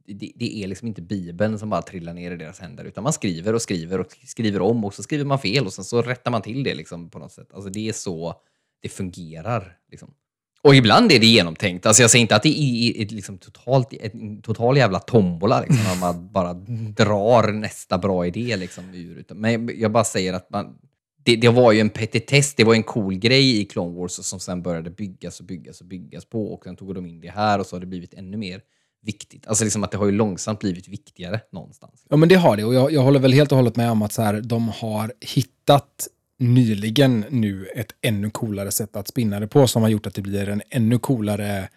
det, 0.07 0.33
det, 0.35 0.63
är 0.63 0.67
liksom 0.67 0.89
inte 0.89 1.03
Bibeln 1.03 1.59
som 1.59 1.71
bara 1.71 1.83
trillar 1.83 2.15
ner 2.15 2.31
i 2.31 2.37
deras 2.37 2.61
händer 2.61 2.85
utan 2.85 3.05
man 3.05 3.13
skriver 3.13 3.55
och 3.55 3.63
skriver 3.63 4.01
och 4.01 4.07
skriver 4.27 4.63
om 4.63 4.85
och 4.85 4.95
så 4.95 5.03
skriver 5.03 5.25
man 5.25 5.39
fel 5.39 5.67
och 5.67 5.73
sen 5.73 5.85
så 5.85 6.03
rättar 6.03 6.31
man 6.31 6.43
till 6.43 6.63
det 6.63 6.75
liksom 6.75 7.11
på 7.11 7.19
något 7.19 7.33
sätt. 7.33 7.49
Alltså 7.53 7.71
det 7.71 7.89
är 7.89 7.93
så 7.93 8.35
det 8.83 8.89
fungerar. 8.89 9.77
Liksom. 9.91 10.15
Och 10.63 10.75
ibland 10.75 11.13
är 11.13 11.21
det 11.21 11.27
genomtänkt. 11.27 11.87
Alltså 11.87 12.03
jag 12.03 12.11
säger 12.11 12.21
inte 12.21 12.37
att 12.37 12.43
det 12.43 12.61
är 12.61 13.03
ett, 13.03 13.11
liksom 13.11 13.39
totalt, 13.39 13.93
en 13.93 14.43
total 14.43 14.77
jävla 14.77 14.99
tombola, 14.99 15.61
liksom, 15.61 16.01
man 16.01 16.33
bara 16.33 16.55
drar 16.97 17.53
nästa 17.53 17.99
bra 17.99 18.27
idé 18.27 18.57
liksom, 18.57 18.95
ur. 18.95 19.25
Men 19.29 19.71
jag 19.81 19.93
bara 19.93 20.05
säger 20.05 20.33
att 20.33 20.51
man, 20.51 20.79
det, 21.25 21.37
det, 21.37 21.49
var 21.49 21.73
ju 21.73 21.81
en 21.81 21.91
petitess, 21.91 22.55
det 22.55 22.65
var 22.65 22.75
en 22.75 22.83
cool 22.83 23.15
grej 23.15 23.61
i 23.61 23.65
Clone 23.65 23.99
Wars 23.99 24.13
som 24.13 24.41
sen 24.41 24.63
började 24.63 24.91
byggas 24.91 25.41
och 25.41 25.47
byggas 25.47 25.81
och 25.81 25.87
byggas 25.87 26.25
på 26.25 26.55
och 26.55 26.65
sen 26.65 26.77
tog 26.77 26.95
de 26.95 27.07
in 27.07 27.21
det 27.21 27.31
här 27.31 27.59
och 27.59 27.67
så 27.67 27.77
har 27.77 27.81
det 27.81 27.87
blivit 27.87 28.15
ännu 28.15 28.37
mer 28.37 28.61
viktigt. 29.03 29.47
Alltså 29.47 29.65
liksom 29.65 29.85
att 29.85 29.91
det 29.91 29.97
har 29.97 30.07
ju 30.07 30.13
långsamt 30.13 30.61
blivit 30.61 30.89
viktigare 30.89 31.41
någonstans. 31.53 32.05
Ja 32.09 32.17
men 32.17 32.29
det 32.29 32.35
har 32.35 32.57
det 32.57 32.65
och 32.65 32.75
jag, 32.75 32.93
jag 32.93 33.03
håller 33.03 33.21
väl 33.21 33.33
helt 33.33 33.53
och 33.53 33.59
hållet 33.59 33.77
med 33.77 33.91
om 33.91 34.03
att 34.03 34.13
så 34.13 34.23
här, 34.23 34.41
de 34.41 34.69
har 34.69 35.13
hittat 35.21 36.09
nyligen 36.39 37.25
nu 37.31 37.67
ett 37.67 37.95
ännu 38.03 38.31
coolare 38.31 38.71
sätt 38.71 38.97
att 38.97 39.09
spinna 39.09 39.41
det 39.41 39.49
på 39.49 39.67
som 39.67 39.83
har 39.83 39.89
gjort 39.89 40.07
att 40.07 40.15
det 40.15 40.23
blir 40.23 40.49
en 40.49 40.63
ännu 40.71 40.99
coolare 40.99 41.69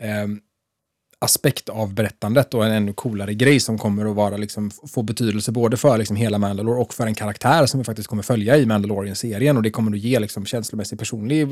eh, 0.00 0.26
aspekt 1.22 1.68
av 1.68 1.94
berättandet 1.94 2.54
och 2.54 2.66
en 2.66 2.72
ännu 2.72 2.92
coolare 2.92 3.34
grej 3.34 3.60
som 3.60 3.78
kommer 3.78 4.10
att 4.10 4.16
vara, 4.16 4.36
liksom, 4.36 4.70
få 4.70 5.02
betydelse 5.02 5.52
både 5.52 5.76
för 5.76 5.98
liksom, 5.98 6.16
hela 6.16 6.38
Mandalore 6.38 6.80
och 6.80 6.94
för 6.94 7.06
en 7.06 7.14
karaktär 7.14 7.66
som 7.66 7.80
vi 7.80 7.84
faktiskt 7.84 8.08
kommer 8.08 8.22
följa 8.22 8.56
i 8.56 8.66
Mandalorian-serien. 8.66 9.56
Och 9.56 9.62
det 9.62 9.70
kommer 9.70 9.92
att 9.92 9.98
ge 9.98 10.20
liksom, 10.20 10.46
känslomässig 10.46 10.98
personlig 10.98 11.42
eh, 11.42 11.48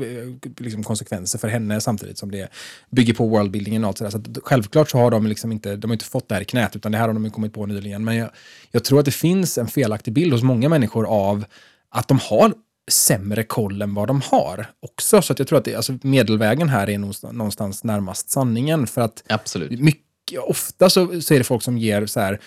liksom, 0.57 0.83
konsekvenser 0.83 1.39
för 1.39 1.47
henne 1.47 1.81
samtidigt 1.81 2.17
som 2.17 2.31
det 2.31 2.47
bygger 2.89 3.13
på 3.13 3.27
worldbuildingen 3.27 3.83
och 3.83 3.87
allt 3.87 3.97
sådär. 3.97 4.11
Så 4.11 4.17
att, 4.17 4.37
självklart 4.43 4.89
så 4.89 4.97
har 4.97 5.11
de, 5.11 5.27
liksom 5.27 5.51
inte, 5.51 5.75
de 5.75 5.89
har 5.89 5.95
inte 5.95 6.05
fått 6.05 6.29
det 6.29 6.35
här 6.35 6.41
i 6.41 6.45
knät, 6.45 6.75
utan 6.75 6.91
det 6.91 6.97
här 6.97 7.07
har 7.07 7.13
de 7.13 7.31
kommit 7.31 7.53
på 7.53 7.65
nyligen. 7.65 8.03
Men 8.03 8.15
jag, 8.15 8.29
jag 8.71 8.83
tror 8.83 8.99
att 8.99 9.05
det 9.05 9.11
finns 9.11 9.57
en 9.57 9.67
felaktig 9.67 10.13
bild 10.13 10.33
hos 10.33 10.43
många 10.43 10.69
människor 10.69 11.05
av 11.05 11.45
att 11.89 12.07
de 12.07 12.19
har 12.19 12.53
sämre 12.91 13.43
koll 13.43 13.81
än 13.81 13.93
vad 13.93 14.07
de 14.07 14.21
har 14.21 14.65
också. 14.79 15.21
Så 15.21 15.33
att 15.33 15.39
jag 15.39 15.47
tror 15.47 15.59
att 15.59 15.65
det, 15.65 15.75
alltså 15.75 15.97
medelvägen 16.01 16.69
här 16.69 16.89
är 16.89 16.97
någonstans 17.33 17.83
närmast 17.83 18.29
sanningen. 18.29 18.87
För 18.87 19.01
att 19.01 19.23
Absolut. 19.29 19.79
Mycket, 19.79 20.39
ofta 20.39 20.89
så, 20.89 21.21
så 21.21 21.33
är 21.33 21.37
det 21.37 21.43
folk 21.43 21.63
som 21.63 21.77
ger 21.77 22.05
så 22.05 22.19
här 22.19 22.39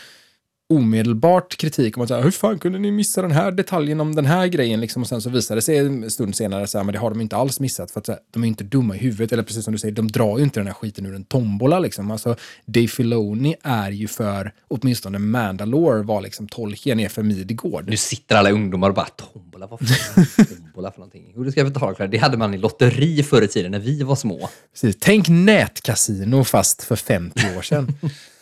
omedelbart 0.77 1.57
kritik 1.57 1.97
om 1.97 2.03
att 2.03 2.09
säga, 2.09 2.21
hur 2.21 2.31
fan 2.31 2.59
kunde 2.59 2.79
ni 2.79 2.91
missa 2.91 3.23
den 3.23 3.31
här 3.31 3.51
detaljen 3.51 4.01
om 4.01 4.15
den 4.15 4.27
här 4.27 4.47
grejen? 4.47 4.81
Liksom, 4.81 5.03
och 5.03 5.09
sen 5.09 5.21
så 5.21 5.31
visar 5.31 5.55
det 5.55 5.63
sig 5.63 5.79
en 5.79 6.11
stund 6.11 6.37
senare 6.37 6.67
så 6.67 6.79
här, 6.79 6.85
men 6.85 6.93
det 6.93 6.99
har 6.99 7.11
de 7.11 7.21
inte 7.21 7.37
alls 7.37 7.61
missat 7.61 7.91
för 7.91 8.01
att 8.01 8.09
här, 8.09 8.19
de 8.31 8.45
är 8.45 8.49
inte 8.49 8.65
dumma 8.65 8.97
i 8.97 8.99
huvudet. 8.99 9.33
Eller 9.33 9.43
precis 9.43 9.65
som 9.65 9.73
du 9.73 9.79
säger, 9.79 9.95
de 9.95 10.09
drar 10.09 10.39
ju 10.39 10.45
inte 10.45 10.61
den 10.61 10.67
här 10.67 10.75
skiten 10.75 11.07
ur 11.07 11.15
en 11.15 11.25
tombola. 11.25 11.79
Liksom. 11.79 12.11
Alltså, 12.11 12.37
Dave 12.67 12.89
Filoni 12.89 13.57
är 13.63 13.91
ju 13.91 14.09
för, 14.09 14.53
åtminstone 14.69 15.19
Mandalore 15.19 16.03
var 16.03 16.21
liksom 16.21 16.49
Tolkien 16.49 17.01
är 17.01 17.09
för 17.09 17.23
Midgård. 17.23 17.89
Nu 17.89 17.97
sitter 17.97 18.37
alla 18.37 18.51
ungdomar 18.51 18.89
och 18.89 18.95
bara, 18.95 19.07
tombola, 19.07 19.67
vad 19.67 19.79
fan 19.79 20.25
är 20.39 20.45
tombola 20.45 20.91
för 20.91 20.99
någonting? 20.99 21.33
Jo, 21.37 21.45
det 21.45 21.51
ska 21.51 21.61
jag 21.61 21.73
betala. 21.73 22.07
Det 22.07 22.19
hade 22.19 22.37
man 22.37 22.55
i 22.55 22.59
lotteri 22.59 23.23
förr 23.23 23.43
i 23.43 23.49
tiden 23.49 23.71
när 23.71 23.79
vi 23.79 24.03
var 24.03 24.17
små. 24.17 24.49
Precis. 24.73 24.97
Tänk 25.01 25.29
nätkasino 25.29 26.45
fast 26.45 26.83
för 26.83 26.97
50 26.97 27.41
år 27.59 27.63
sedan. 27.63 27.93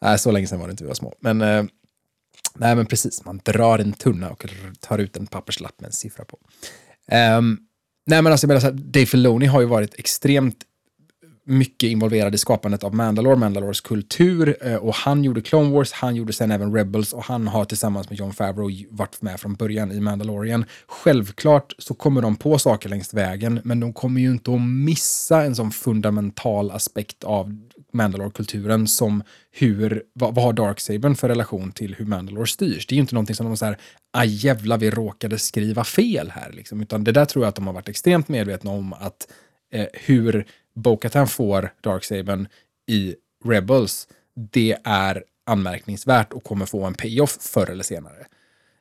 Nej, 0.00 0.18
så 0.18 0.30
länge 0.30 0.46
sedan 0.46 0.60
var 0.60 0.66
det 0.66 0.70
inte 0.70 0.84
vi 0.84 0.88
var 0.88 0.94
små. 0.94 1.14
Men, 1.20 1.40
eh, 1.40 1.64
nej, 2.54 2.76
men 2.76 2.86
precis, 2.86 3.24
man 3.24 3.40
drar 3.44 3.78
en 3.78 3.92
tunna 3.92 4.30
och 4.30 4.46
tar 4.80 4.98
ut 4.98 5.16
en 5.16 5.26
papperslapp 5.26 5.80
med 5.80 5.86
en 5.86 5.92
siffra 5.92 6.24
på. 6.24 6.38
Um, 7.36 7.58
nej, 8.06 8.22
men 8.22 8.26
alltså, 8.26 8.44
jag 8.44 8.48
menar 8.48 8.60
så 8.60 8.66
här, 8.66 8.72
Dave 8.72 9.06
Filoni 9.06 9.46
har 9.46 9.60
ju 9.60 9.66
varit 9.66 9.94
extremt 9.98 10.64
mycket 11.50 11.90
involverad 11.90 12.34
i 12.34 12.38
skapandet 12.38 12.84
av 12.84 12.94
Mandalore, 12.94 13.36
Mandalores 13.36 13.80
kultur 13.80 14.56
eh, 14.60 14.74
och 14.74 14.94
han 14.94 15.24
gjorde 15.24 15.40
Clone 15.40 15.70
Wars, 15.70 15.92
han 15.92 16.16
gjorde 16.16 16.32
sen 16.32 16.50
även 16.50 16.74
Rebels 16.74 17.12
och 17.12 17.24
han 17.24 17.48
har 17.48 17.64
tillsammans 17.64 18.10
med 18.10 18.18
John 18.18 18.32
Favreau 18.32 18.70
varit 18.90 19.22
med 19.22 19.40
från 19.40 19.54
början 19.54 19.92
i 19.92 20.00
Mandalorian. 20.00 20.64
Självklart 20.86 21.74
så 21.78 21.94
kommer 21.94 22.22
de 22.22 22.36
på 22.36 22.58
saker 22.58 22.88
längs 22.88 23.14
vägen, 23.14 23.60
men 23.64 23.80
de 23.80 23.92
kommer 23.92 24.20
ju 24.20 24.30
inte 24.30 24.54
att 24.54 24.60
missa 24.60 25.42
en 25.42 25.54
sån 25.54 25.70
fundamental 25.70 26.70
aspekt 26.70 27.24
av 27.24 27.58
Mandalore-kulturen 27.92 28.88
som 28.88 29.22
hur, 29.50 30.02
vad, 30.12 30.34
vad 30.34 30.44
har 30.44 30.52
Darksabern 30.52 31.16
för 31.16 31.28
relation 31.28 31.72
till 31.72 31.94
hur 31.94 32.04
Mandalore 32.04 32.46
styrs? 32.46 32.86
Det 32.86 32.92
är 32.92 32.96
ju 32.96 33.00
inte 33.00 33.14
någonting 33.14 33.36
som 33.36 33.46
de 33.46 33.56
säger, 33.56 33.78
aj 34.12 34.46
jävla 34.46 34.76
vi 34.76 34.90
råkade 34.90 35.38
skriva 35.38 35.84
fel 35.84 36.30
här, 36.30 36.52
liksom. 36.52 36.80
utan 36.80 37.04
det 37.04 37.12
där 37.12 37.24
tror 37.24 37.44
jag 37.44 37.48
att 37.48 37.54
de 37.54 37.66
har 37.66 37.74
varit 37.74 37.88
extremt 37.88 38.28
medvetna 38.28 38.70
om 38.70 38.92
att 38.92 39.28
eh, 39.72 39.86
hur 39.92 40.46
Bo-Katan 40.74 41.28
får 41.28 41.72
Darksabern 41.80 42.48
i 42.86 43.14
Rebels, 43.44 44.08
det 44.52 44.76
är 44.84 45.24
anmärkningsvärt 45.46 46.32
och 46.32 46.44
kommer 46.44 46.66
få 46.66 46.84
en 46.84 46.94
payoff 46.94 47.38
förr 47.40 47.70
eller 47.70 47.84
senare. 47.84 48.26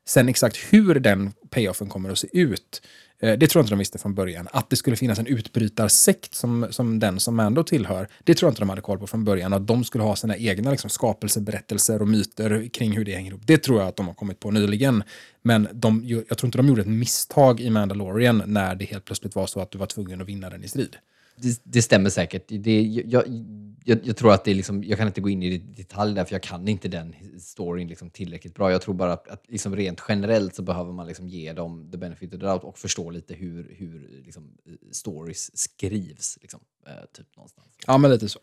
Sen 0.10 0.30
exakt 0.30 0.58
hur 0.70 1.00
den 1.00 1.34
payoffen 1.50 1.90
kommer 1.90 2.10
att 2.10 2.18
se 2.18 2.28
ut, 2.32 2.82
eh, 3.20 3.38
det 3.38 3.48
tror 3.48 3.60
jag 3.60 3.64
inte 3.64 3.72
de 3.72 3.80
visste 3.80 3.98
från 3.98 4.16
början. 4.16 4.48
Att 4.52 4.70
det 4.70 4.76
skulle 4.76 4.96
finnas 4.96 5.20
en 5.20 5.28
utbrytarsekt 5.28 6.34
som, 6.36 6.68
som 6.70 7.00
den 7.00 7.20
som 7.20 7.36
Mando 7.36 7.64
tillhör, 7.64 8.08
det 8.24 8.34
tror 8.34 8.48
jag 8.48 8.52
inte 8.52 8.62
de 8.62 8.70
hade 8.70 8.82
koll 8.82 9.00
på 9.00 9.08
från 9.08 9.24
början. 9.24 9.54
Att 9.54 9.68
de 9.68 9.84
skulle 9.84 10.04
ha 10.04 10.16
sina 10.16 10.38
egna 10.38 10.72
liksom, 10.72 10.90
skapelseberättelser 10.90 12.02
och 12.02 12.08
myter 12.08 12.70
kring 12.74 12.92
hur 12.92 13.06
det 13.06 13.16
hänger 13.16 13.32
ihop. 13.32 13.42
Det 13.46 13.58
tror 13.58 13.80
jag 13.80 13.88
att 13.88 13.96
de 13.96 14.08
har 14.08 14.14
kommit 14.14 14.40
på 14.40 14.52
nyligen. 14.52 15.04
Men 15.42 15.68
de, 15.74 16.04
jag 16.06 16.38
tror 16.38 16.48
inte 16.48 16.58
de 16.58 16.68
gjorde 16.68 16.82
ett 16.82 16.88
misstag 16.88 17.60
i 17.60 17.70
Mandalorian 17.70 18.44
när 18.46 18.76
det 18.76 18.86
helt 18.86 19.06
plötsligt 19.06 19.36
var 19.36 19.48
så 19.48 19.60
att 19.60 19.72
du 19.72 19.78
var 19.78 19.88
tvungen 19.88 20.22
att 20.22 20.28
vinna 20.28 20.50
den 20.50 20.64
i 20.64 20.68
strid. 20.68 20.98
Det, 21.42 21.62
det 21.64 21.82
stämmer 21.82 22.10
säkert. 22.10 22.44
Det, 22.48 22.82
jag, 22.82 23.28
jag, 23.86 24.00
jag, 24.04 24.18
tror 24.18 24.34
att 24.34 24.44
det 24.44 24.52
är 24.52 24.56
liksom, 24.56 24.84
jag 24.84 24.98
kan 24.98 25.08
inte 25.08 25.22
gå 25.22 25.30
in 25.30 25.44
i 25.44 25.58
detalj 25.58 26.16
där, 26.16 26.26
för 26.26 26.34
jag 26.34 26.44
kan 26.44 26.68
inte 26.68 26.88
den 26.88 27.16
storyn 27.40 27.88
liksom 27.88 28.10
tillräckligt 28.10 28.56
bra. 28.56 28.72
Jag 28.72 28.82
tror 28.82 28.96
bara 28.96 29.14
att, 29.14 29.28
att 29.28 29.44
liksom 29.48 29.76
rent 29.76 30.02
generellt 30.08 30.56
så 30.56 30.62
behöver 30.62 30.94
man 30.94 31.08
liksom 31.08 31.30
ge 31.30 31.54
dem 31.54 31.90
the 31.92 31.98
benefit 31.98 32.34
of 32.34 32.40
the 32.40 32.46
doubt 32.46 32.64
och 32.64 32.78
förstå 32.78 33.10
lite 33.10 33.34
hur, 33.34 33.76
hur 33.78 34.22
liksom, 34.26 34.58
stories 34.92 35.58
skrivs. 35.58 36.38
Liksom, 36.42 36.60
eh, 36.88 36.94
typ 37.18 37.36
någonstans. 37.36 37.68
Ja, 37.88 37.98
men 37.98 38.12
lite 38.12 38.30
så. 38.30 38.40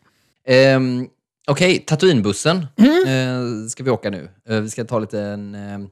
Um, 0.77 1.09
Okej, 1.49 1.71
okay, 1.71 1.85
Tatooine-bussen 1.85 2.67
mm. 2.75 3.07
uh, 3.07 3.67
ska 3.67 3.83
vi 3.83 3.89
åka 3.89 4.09
nu. 4.09 4.29
Uh, 4.49 4.59
vi 4.59 4.69
ska 4.69 4.85
ta 4.85 4.99
lite 4.99 5.21
en 5.21 5.55
uh, 5.55 5.87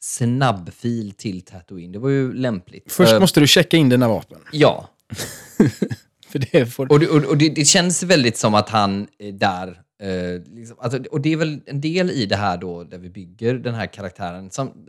snabbfil 0.00 1.12
till 1.12 1.42
Tatooine. 1.42 1.92
Det 1.92 1.98
var 1.98 2.08
ju 2.08 2.32
lämpligt. 2.32 2.92
Först 2.92 3.20
måste 3.20 3.40
du 3.40 3.46
checka 3.46 3.76
in 3.76 3.88
dina 3.88 4.08
vapen. 4.08 4.40
Ja. 4.52 4.90
För 6.34 6.38
det 6.52 6.66
får... 6.66 6.92
Och, 6.92 7.00
det, 7.00 7.08
och 7.08 7.38
det, 7.38 7.48
det, 7.48 7.64
känns 7.64 8.02
väldigt 8.02 8.36
som 8.36 8.54
att 8.54 8.68
han 8.68 9.06
är 9.18 9.32
där. 9.32 9.68
Eh, 10.02 10.42
liksom, 10.54 10.76
alltså, 10.80 10.98
och 11.10 11.20
det 11.20 11.32
är 11.32 11.36
väl 11.36 11.60
en 11.66 11.80
del 11.80 12.10
i 12.10 12.26
det 12.26 12.36
här 12.36 12.56
då, 12.56 12.84
där 12.84 12.98
vi 12.98 13.10
bygger 13.10 13.54
den 13.54 13.74
här 13.74 13.86
karaktären. 13.86 14.50
Som, 14.50 14.86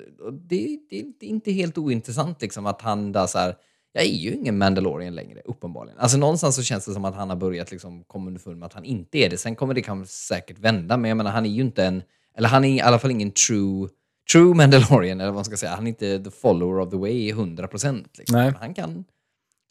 det, 0.50 0.80
det, 0.90 1.00
är 1.00 1.30
inte 1.30 1.52
helt 1.52 1.78
ointressant 1.78 2.42
liksom, 2.42 2.66
att 2.66 2.82
han 2.82 3.12
där 3.12 3.28
så 3.28 3.38
här, 3.38 3.56
jag 3.94 4.04
är 4.04 4.08
ju 4.08 4.34
ingen 4.34 4.58
Mandalorian 4.58 5.16
längre, 5.16 5.42
uppenbarligen. 5.46 6.00
Alltså 6.00 6.18
någonstans 6.18 6.56
så 6.56 6.64
känns 6.64 6.86
det 6.86 6.94
som 6.94 7.06
att 7.06 7.16
han 7.16 7.30
har 7.30 7.38
börjat 7.38 7.72
liksom 7.72 8.04
komma 8.04 8.28
underfund 8.28 8.60
med 8.60 8.66
att 8.68 8.74
han 8.74 8.86
inte 8.86 9.18
är 9.18 9.30
det. 9.30 9.38
Sen 9.38 9.56
kommer 9.56 9.74
det 9.74 10.08
säkert 10.08 10.60
vända, 10.60 10.98
men 10.98 11.10
jag 11.10 11.18
menar, 11.18 11.32
han 11.32 11.46
är 11.46 11.50
ju 11.50 11.62
inte 11.62 11.86
en, 11.86 12.02
eller 12.38 12.50
han 12.50 12.66
är 12.66 12.76
i 12.76 12.82
alla 12.82 13.00
fall 13.00 13.12
ingen 13.12 13.32
true, 13.32 13.90
true 14.32 14.54
Mandalorian, 14.56 15.22
eller 15.22 15.32
vad 15.32 15.36
man 15.36 15.46
ska 15.46 15.58
säga. 15.58 15.76
Han 15.76 15.88
är 15.88 15.90
inte 15.90 16.20
the 16.20 16.32
follower 16.32 16.80
of 16.80 16.90
the 16.90 16.98
way 16.98 17.34
100%. 17.34 18.06
Liksom. 18.18 18.54
Han 18.60 18.74
kan 18.74 19.06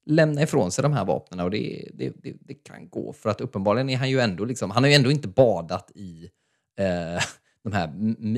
lämna 0.06 0.42
ifrån 0.42 0.72
sig 0.72 0.82
de 0.82 0.92
här 0.92 1.04
vapnen 1.04 1.40
och 1.40 1.50
det, 1.50 1.88
det, 1.94 2.12
det, 2.22 2.34
det, 2.40 2.54
kan 2.54 2.88
gå. 2.88 3.12
För 3.12 3.30
att 3.30 3.40
uppenbarligen 3.40 3.90
är 3.90 3.96
han 3.96 4.10
ju 4.10 4.20
ändå, 4.20 4.44
liksom, 4.44 4.70
han 4.70 4.82
har 4.82 4.90
ju 4.90 4.94
ändå 4.94 5.10
inte 5.10 5.28
badat 5.28 5.90
i 5.94 6.30
eh, 6.78 7.22
de 7.64 7.72
här 7.72 7.86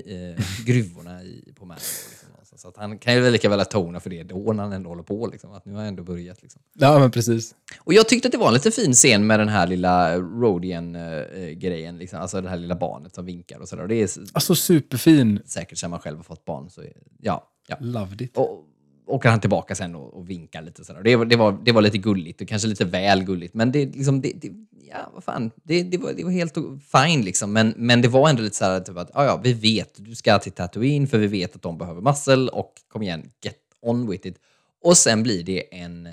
eh, 0.07 0.65
gruvorna 0.67 1.23
i, 1.23 1.53
på 1.57 1.65
Mandalore. 1.65 2.27
Liksom. 2.57 2.59
Så 2.59 2.69
att 2.69 2.77
han 2.77 2.99
kan 2.99 3.15
ju 3.15 3.31
lika 3.31 3.49
väl 3.49 3.65
tona 3.65 4.01
för 4.01 4.11
det 4.11 4.23
då 4.23 4.53
när 4.53 4.63
han 4.63 4.73
ändå 4.73 4.91
håller 4.91 5.03
på. 5.03 5.27
Liksom, 5.27 5.53
att 5.53 5.65
nu 5.65 5.73
har 5.73 5.79
han 5.79 5.89
ändå 5.89 6.03
börjat. 6.03 6.43
Liksom. 6.43 6.63
Ja, 6.73 6.99
men 6.99 7.11
precis. 7.11 7.55
Och 7.79 7.95
jag 7.95 8.09
tyckte 8.09 8.29
att 8.29 8.33
det 8.33 8.39
var 8.39 8.49
en 8.49 8.55
lite 8.55 8.71
fin 8.71 8.93
scen 8.93 9.27
med 9.27 9.41
den 9.41 9.49
här 9.49 9.67
lilla 9.67 10.19
Rodian-grejen. 10.19 11.99
Liksom. 11.99 12.21
Alltså 12.21 12.41
det 12.41 12.49
här 12.49 12.57
lilla 12.57 12.75
barnet 12.75 13.15
som 13.15 13.27
vinkar 13.27 13.59
och 13.59 13.69
sådär. 13.69 13.87
Det 13.87 13.95
är 13.95 14.11
alltså 14.33 14.55
superfin. 14.55 15.43
Säkert 15.47 15.79
sen 15.79 15.91
man 15.91 16.01
själv 16.01 16.17
har 16.17 16.25
fått 16.25 16.45
barn. 16.45 16.71
Så, 16.71 16.83
ja, 17.21 17.49
ja. 17.69 17.77
Loved 17.81 18.21
it. 18.21 18.37
Och, 18.37 18.65
åker 19.07 19.29
han 19.29 19.41
tillbaka 19.41 19.75
sen 19.75 19.95
och, 19.95 20.15
och 20.15 20.31
vinkar 20.31 20.63
lite 20.63 20.85
sådär. 20.85 21.03
Det, 21.03 21.25
det, 21.25 21.37
var, 21.37 21.59
det 21.65 21.73
var 21.73 21.83
lite 21.83 21.99
gulligt 21.99 22.41
och 22.41 22.49
kanske 22.49 22.69
lite 22.69 22.85
väl 22.85 23.25
gulligt. 23.25 23.55
Men 23.55 23.73
det, 23.73 23.87
liksom, 23.87 24.21
det, 24.21 24.33
det 24.41 24.53
ja, 24.89 25.11
vad 25.15 25.25
fan, 25.25 25.51
det, 25.65 25.83
det, 25.83 25.99
var, 25.99 26.13
det 26.13 26.25
var 26.25 26.31
helt 26.31 26.55
fine 26.93 27.23
liksom. 27.25 27.53
Men, 27.53 27.75
men 27.77 28.03
det 28.03 28.09
var 28.09 28.29
ändå 28.29 28.43
lite 28.43 28.57
såhär 28.57 28.81
typ 28.81 28.97
att, 28.97 29.11
ja, 29.15 29.25
ja, 29.25 29.41
vi 29.45 29.53
vet, 29.53 30.05
du 30.05 30.15
ska 30.15 30.39
till 30.39 30.53
Tatooine 30.53 31.07
för 31.07 31.19
vi 31.19 31.27
vet 31.27 31.57
att 31.57 31.63
de 31.63 31.79
behöver 31.79 32.01
muscle 32.01 32.49
och 32.49 32.73
kom 32.89 33.03
igen, 33.03 33.31
get 33.43 33.59
on 33.83 34.11
with 34.11 34.27
it. 34.27 34.39
Och 34.83 34.97
sen 34.97 35.23
blir 35.23 35.45
det 35.45 35.75
en 35.81 36.07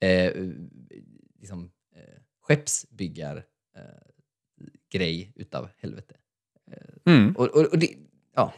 eh, 0.00 0.32
liksom, 1.40 1.70
eh, 1.96 2.20
skeppsbyggar 2.42 3.36
eh, 3.76 3.82
grej 4.92 5.32
utav 5.36 5.68
helvete. 5.80 6.14
Eh, 6.72 7.12
mm. 7.12 7.36
Och, 7.36 7.46
och, 7.46 7.64
och 7.64 7.78
det, 7.78 7.94
ja, 8.34 8.52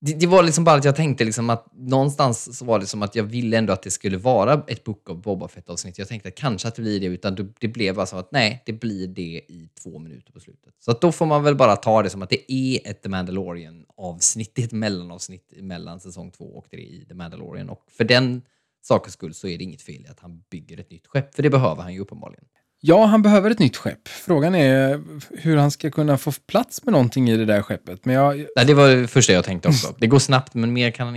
det, 0.00 0.12
det, 0.12 0.26
var 0.26 0.42
liksom 0.42 0.64
bara 0.64 0.76
att 0.76 0.84
jag 0.84 0.96
tänkte 0.96 1.24
liksom 1.24 1.50
att 1.50 1.66
någonstans 1.72 2.58
så 2.58 2.64
var 2.64 2.78
det 2.78 2.86
som 2.86 3.02
att 3.02 3.14
jag 3.14 3.24
ville 3.24 3.58
ändå 3.58 3.72
att 3.72 3.82
det 3.82 3.90
skulle 3.90 4.16
vara 4.16 4.64
ett 4.66 4.84
Book 4.84 5.10
of 5.10 5.22
Boba 5.22 5.48
Fett-avsnitt. 5.48 5.98
Jag 5.98 6.08
tänkte 6.08 6.28
att 6.28 6.34
kanske 6.34 6.68
att 6.68 6.74
det 6.74 6.82
blir 6.82 7.00
det, 7.00 7.06
utan 7.06 7.54
det 7.60 7.68
blev 7.68 7.94
bara 7.94 8.06
som 8.06 8.18
att 8.18 8.32
nej, 8.32 8.62
det 8.66 8.72
blir 8.72 9.08
det 9.08 9.40
i 9.48 9.68
två 9.82 9.98
minuter 9.98 10.32
på 10.32 10.40
slutet. 10.40 10.74
Så 10.78 10.90
att 10.90 11.00
då 11.00 11.12
får 11.12 11.26
man 11.26 11.42
väl 11.42 11.54
bara 11.54 11.76
ta 11.76 12.02
det 12.02 12.10
som 12.10 12.22
att 12.22 12.30
det 12.30 12.52
är 12.52 12.90
ett 12.90 13.02
The 13.02 13.08
Mandalorian-avsnitt, 13.08 14.58
ett 14.58 14.72
mellanavsnitt 14.72 15.52
mellan 15.56 16.00
säsong 16.00 16.30
två 16.30 16.44
och 16.44 16.70
tre 16.70 16.80
i 16.80 17.04
The 17.08 17.14
Mandalorian. 17.14 17.68
Och 17.68 17.82
för 17.88 18.04
den 18.04 18.42
sakens 18.82 19.14
skull 19.14 19.34
så 19.34 19.48
är 19.48 19.58
det 19.58 19.64
inget 19.64 19.82
fel 19.82 20.04
i 20.04 20.08
att 20.08 20.20
han 20.20 20.42
bygger 20.50 20.80
ett 20.80 20.90
nytt 20.90 21.06
skepp, 21.06 21.34
för 21.34 21.42
det 21.42 21.50
behöver 21.50 21.82
han 21.82 21.94
ju 21.94 22.00
uppenbarligen. 22.00 22.44
Ja, 22.88 23.04
han 23.04 23.22
behöver 23.22 23.50
ett 23.50 23.58
nytt 23.58 23.76
skepp. 23.76 24.08
Frågan 24.08 24.54
är 24.54 25.00
hur 25.30 25.56
han 25.56 25.70
ska 25.70 25.90
kunna 25.90 26.18
få 26.18 26.32
plats 26.32 26.84
med 26.84 26.92
någonting 26.92 27.30
i 27.30 27.36
det 27.36 27.44
där 27.44 27.62
skeppet. 27.62 28.04
Men 28.04 28.14
jag... 28.14 28.46
Nej, 28.56 28.66
det 28.66 28.74
var 28.74 28.88
det 28.88 29.08
första 29.08 29.32
jag 29.32 29.44
tänkte 29.44 29.68
också. 29.68 29.94
Det 29.98 30.06
går 30.06 30.18
snabbt, 30.18 30.54
men 30.54 30.72
mer 30.72 30.90
kan 30.90 31.06
han 31.06 31.16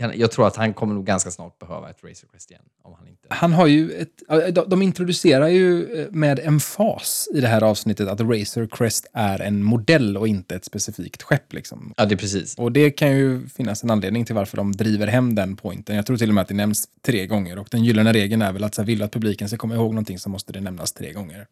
kan, 0.00 0.18
Jag 0.18 0.30
tror 0.30 0.46
att 0.46 0.56
han 0.56 0.74
kommer 0.74 0.94
nog 0.94 1.06
ganska 1.06 1.30
snart 1.30 1.58
behöva 1.58 1.90
ett 1.90 2.04
Razor 2.04 2.28
Crest 2.32 2.50
igen. 2.50 2.62
Om 2.82 2.94
han, 2.98 3.08
inte... 3.08 3.26
han 3.28 3.52
har 3.52 3.66
ju 3.66 3.92
ett... 3.92 4.70
De 4.70 4.82
introducerar 4.82 5.48
ju 5.48 6.00
eh, 6.00 6.06
med 6.10 6.38
emfas 6.38 7.28
i 7.34 7.40
det 7.40 7.48
här 7.48 7.62
avsnittet 7.62 8.08
att 8.08 8.20
Razor 8.20 8.68
Crest 8.70 9.06
är 9.12 9.40
en 9.40 9.62
modell 9.62 10.16
och 10.16 10.28
inte 10.28 10.54
ett 10.54 10.64
specifikt 10.64 11.22
skepp. 11.22 11.52
Liksom. 11.52 11.94
Ja, 11.96 12.04
det 12.04 12.14
är 12.14 12.16
precis. 12.16 12.54
Och 12.58 12.72
det 12.72 12.90
kan 12.90 13.16
ju 13.16 13.48
finnas 13.48 13.84
en 13.84 13.90
anledning 13.90 14.24
till 14.24 14.34
varför 14.34 14.56
de 14.56 14.72
driver 14.72 15.06
hem 15.06 15.34
den 15.34 15.56
pointen. 15.56 15.96
Jag 15.96 16.06
tror 16.06 16.16
till 16.16 16.28
och 16.28 16.34
med 16.34 16.42
att 16.42 16.48
det 16.48 16.54
nämns 16.54 16.88
tre 17.02 17.26
gånger. 17.26 17.58
Och 17.58 17.68
den 17.70 17.84
gyllene 17.84 18.12
regeln 18.12 18.42
är 18.42 18.52
väl 18.52 18.64
att 18.64 18.74
så 18.74 18.82
här, 18.82 18.86
vill 18.86 19.02
att 19.02 19.12
publiken 19.12 19.48
ska 19.48 19.56
komma 19.56 19.74
ihåg 19.74 19.90
någonting 19.94 20.18
så 20.18 20.28
måste 20.28 20.52
det 20.52 20.60
nämnas 20.60 20.92
tre 21.00 21.12
gånger. 21.12 21.46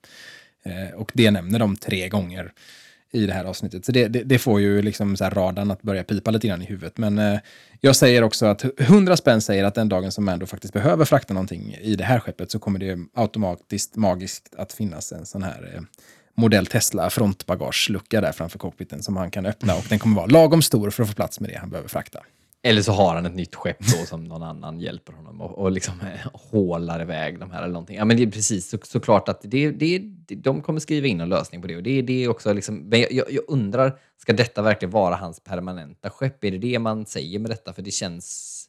Eh, 0.62 0.94
och 0.94 1.12
det 1.14 1.30
nämner 1.30 1.58
de 1.58 1.76
tre 1.76 2.08
gånger 2.08 2.52
i 3.12 3.26
det 3.26 3.32
här 3.32 3.44
avsnittet. 3.44 3.84
Så 3.84 3.92
det, 3.92 4.08
det, 4.08 4.22
det 4.22 4.38
får 4.38 4.60
ju 4.60 4.82
liksom 4.82 5.16
så 5.16 5.24
radarn 5.24 5.70
att 5.70 5.82
börja 5.82 6.04
pipa 6.04 6.30
lite 6.30 6.48
grann 6.48 6.62
i 6.62 6.64
huvudet. 6.64 6.98
Men 6.98 7.18
eh, 7.18 7.38
jag 7.80 7.96
säger 7.96 8.22
också 8.22 8.46
att 8.46 8.64
100 8.80 9.16
spänn 9.16 9.40
säger 9.40 9.64
att 9.64 9.74
den 9.74 9.88
dagen 9.88 10.12
som 10.12 10.24
Mando 10.24 10.46
faktiskt 10.46 10.74
behöver 10.74 11.04
frakta 11.04 11.34
någonting 11.34 11.76
i 11.80 11.96
det 11.96 12.04
här 12.04 12.20
skeppet 12.20 12.50
så 12.50 12.58
kommer 12.58 12.78
det 12.78 12.98
automatiskt 13.14 13.96
magiskt 13.96 14.54
att 14.58 14.72
finnas 14.72 15.12
en 15.12 15.26
sån 15.26 15.42
här 15.42 15.72
eh, 15.74 15.82
modell 16.34 16.66
Tesla 16.66 17.10
frontbagagelucka 17.10 18.20
där 18.20 18.32
framför 18.32 18.58
cockpiten 18.58 19.02
som 19.02 19.16
han 19.16 19.30
kan 19.30 19.46
öppna 19.46 19.74
och 19.74 19.84
den 19.88 19.98
kommer 19.98 20.16
vara 20.16 20.26
lagom 20.26 20.62
stor 20.62 20.90
för 20.90 21.02
att 21.02 21.08
få 21.08 21.14
plats 21.14 21.40
med 21.40 21.50
det 21.50 21.58
han 21.58 21.70
behöver 21.70 21.88
frakta. 21.88 22.20
Eller 22.62 22.82
så 22.82 22.92
har 22.92 23.14
han 23.14 23.26
ett 23.26 23.34
nytt 23.34 23.54
skepp 23.54 23.78
då 23.78 24.06
som 24.06 24.24
någon 24.24 24.42
annan 24.42 24.80
hjälper 24.80 25.12
honom 25.12 25.40
och, 25.40 25.58
och 25.58 25.72
liksom 25.72 25.94
hålar 26.32 27.02
iväg 27.02 27.38
de 27.40 27.50
här 27.50 27.62
eller 27.62 27.72
någonting. 27.72 27.96
Ja, 27.96 28.04
men 28.04 28.16
det 28.16 28.22
är 28.22 28.30
precis 28.30 28.70
så, 28.70 28.78
såklart 28.82 29.28
att 29.28 29.40
det, 29.42 29.70
det, 29.70 29.98
de 30.36 30.62
kommer 30.62 30.80
skriva 30.80 31.06
in 31.06 31.20
en 31.20 31.28
lösning 31.28 31.62
på 31.62 31.68
det. 31.68 31.76
Och 31.76 31.82
det, 31.82 32.02
det 32.02 32.24
är 32.24 32.28
också 32.28 32.52
liksom, 32.52 32.76
men 32.76 33.00
jag, 33.00 33.12
jag, 33.32 33.44
undrar, 33.48 33.98
ska 34.16 34.32
detta 34.32 34.62
verkligen 34.62 34.90
vara 34.90 35.14
hans 35.14 35.40
permanenta 35.40 36.10
skepp? 36.10 36.44
Är 36.44 36.50
det 36.50 36.58
det 36.58 36.78
man 36.78 37.06
säger 37.06 37.38
med 37.38 37.50
detta? 37.50 37.72
För 37.72 37.82
det 37.82 37.90
känns 37.90 38.64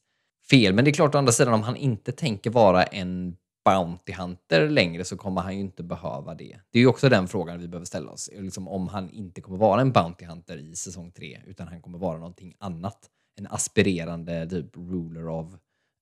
fel. 0.49 0.73
Men 0.73 0.85
det 0.85 0.91
är 0.91 0.93
klart, 0.93 1.15
å 1.15 1.17
andra 1.17 1.31
sidan, 1.31 1.53
om 1.53 1.63
han 1.63 1.75
inte 1.75 2.11
tänker 2.11 2.49
vara 2.49 2.83
en 2.83 3.35
Bounty 3.65 4.13
Hunter 4.13 4.69
längre 4.69 5.03
så 5.03 5.17
kommer 5.17 5.41
han 5.41 5.55
ju 5.55 5.61
inte 5.61 5.83
behöva 5.83 6.35
det. 6.35 6.57
Det 6.71 6.79
är 6.79 6.81
ju 6.81 6.87
också 6.87 7.09
den 7.09 7.27
frågan 7.27 7.59
vi 7.59 7.67
behöver 7.67 7.85
ställa 7.85 8.11
oss. 8.11 8.29
Liksom 8.33 8.67
om 8.67 8.87
han 8.87 9.09
inte 9.09 9.41
kommer 9.41 9.57
vara 9.57 9.81
en 9.81 9.91
Bounty 9.91 10.25
Hunter 10.25 10.57
i 10.57 10.75
säsong 10.75 11.11
3 11.11 11.41
utan 11.47 11.67
han 11.67 11.81
kommer 11.81 11.97
vara 11.97 12.17
någonting 12.17 12.55
annat 12.59 13.09
en 13.39 13.47
aspirerande 13.49 14.49
typ 14.49 14.77
ruler 14.77 15.27
of 15.27 15.47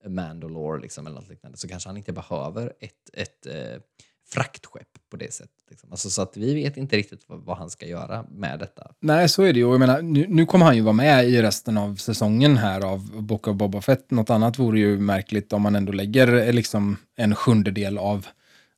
Mandalore 0.06 0.80
liksom, 0.80 1.06
eller 1.06 1.16
något 1.16 1.28
liknande, 1.28 1.58
så 1.58 1.68
kanske 1.68 1.88
han 1.88 1.96
inte 1.96 2.12
behöver 2.12 2.72
ett, 2.80 3.10
ett 3.12 3.46
eh, 3.46 3.80
fraktskepp 4.28 4.88
på 5.10 5.16
det 5.16 5.32
sättet. 5.32 5.50
Liksom. 5.70 5.92
Alltså, 5.92 6.10
så 6.10 6.22
att 6.22 6.36
vi 6.36 6.54
vet 6.54 6.76
inte 6.76 6.96
riktigt 6.96 7.20
vad, 7.26 7.40
vad, 7.40 7.58
han 7.58 7.70
ska 7.70 7.86
göra 7.86 8.24
med 8.30 8.58
detta. 8.58 8.90
Nej, 9.00 9.28
så 9.28 9.42
är 9.42 9.52
det 9.52 9.58
ju. 9.58 9.70
Jag 9.70 9.80
menar, 9.80 10.02
nu, 10.02 10.26
nu 10.28 10.46
kommer 10.46 10.66
han 10.66 10.76
ju 10.76 10.82
vara 10.82 10.92
med 10.92 11.28
i 11.28 11.42
resten 11.42 11.78
av 11.78 11.96
säsongen 11.96 12.56
här 12.56 12.80
av 12.84 13.22
Book 13.22 13.48
of 13.48 13.56
Boba 13.56 13.80
Fett. 13.80 14.10
Något 14.10 14.30
annat 14.30 14.58
vore 14.58 14.78
ju 14.78 14.98
märkligt 14.98 15.52
om 15.52 15.62
man 15.62 15.76
ändå 15.76 15.92
lägger 15.92 16.34
eh, 16.34 16.52
liksom, 16.52 16.96
en 17.16 17.34
sjundedel 17.34 17.98
av 17.98 18.26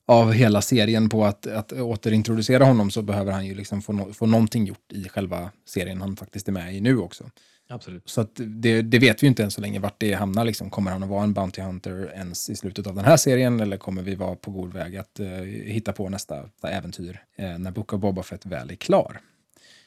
av 0.05 0.31
hela 0.31 0.61
serien 0.61 1.09
på 1.09 1.25
att, 1.25 1.47
att 1.47 1.71
återintroducera 1.71 2.65
honom 2.65 2.91
så 2.91 3.01
behöver 3.01 3.31
han 3.31 3.45
ju 3.45 3.55
liksom 3.55 3.81
få, 3.81 3.93
no 3.93 4.13
få 4.13 4.25
någonting 4.25 4.65
gjort 4.65 4.91
i 4.91 5.09
själva 5.09 5.51
serien 5.65 6.01
han 6.01 6.15
faktiskt 6.15 6.47
är 6.47 6.51
med 6.51 6.75
i 6.75 6.81
nu 6.81 6.97
också. 6.97 7.23
Absolut. 7.71 8.09
Så 8.09 8.27
det, 8.35 8.81
det, 8.81 8.99
vet 8.99 9.23
vi 9.23 9.27
inte 9.27 9.43
än 9.43 9.51
så 9.51 9.61
länge 9.61 9.79
vart 9.79 9.99
det 9.99 10.13
hamnar. 10.13 10.45
Liksom. 10.45 10.69
Kommer 10.69 10.91
han 10.91 11.03
att 11.03 11.09
vara 11.09 11.23
en 11.23 11.33
Bounty 11.33 11.61
Hunter 11.61 12.11
ens 12.15 12.49
i 12.49 12.55
slutet 12.55 12.87
av 12.87 12.95
den 12.95 13.05
här 13.05 13.17
serien 13.17 13.59
eller 13.59 13.77
kommer 13.77 14.01
vi 14.01 14.15
vara 14.15 14.35
på 14.35 14.51
god 14.51 14.73
väg 14.73 14.97
att 14.97 15.19
eh, 15.19 15.27
hitta 15.45 15.93
på 15.93 16.09
nästa 16.09 16.49
äventyr 16.63 17.23
eh, 17.35 17.57
när 17.57 17.71
Book 17.71 17.93
of 17.93 18.01
Boba 18.01 18.23
Fett 18.23 18.45
väl 18.45 18.71
är 18.71 18.75
klar? 18.75 19.21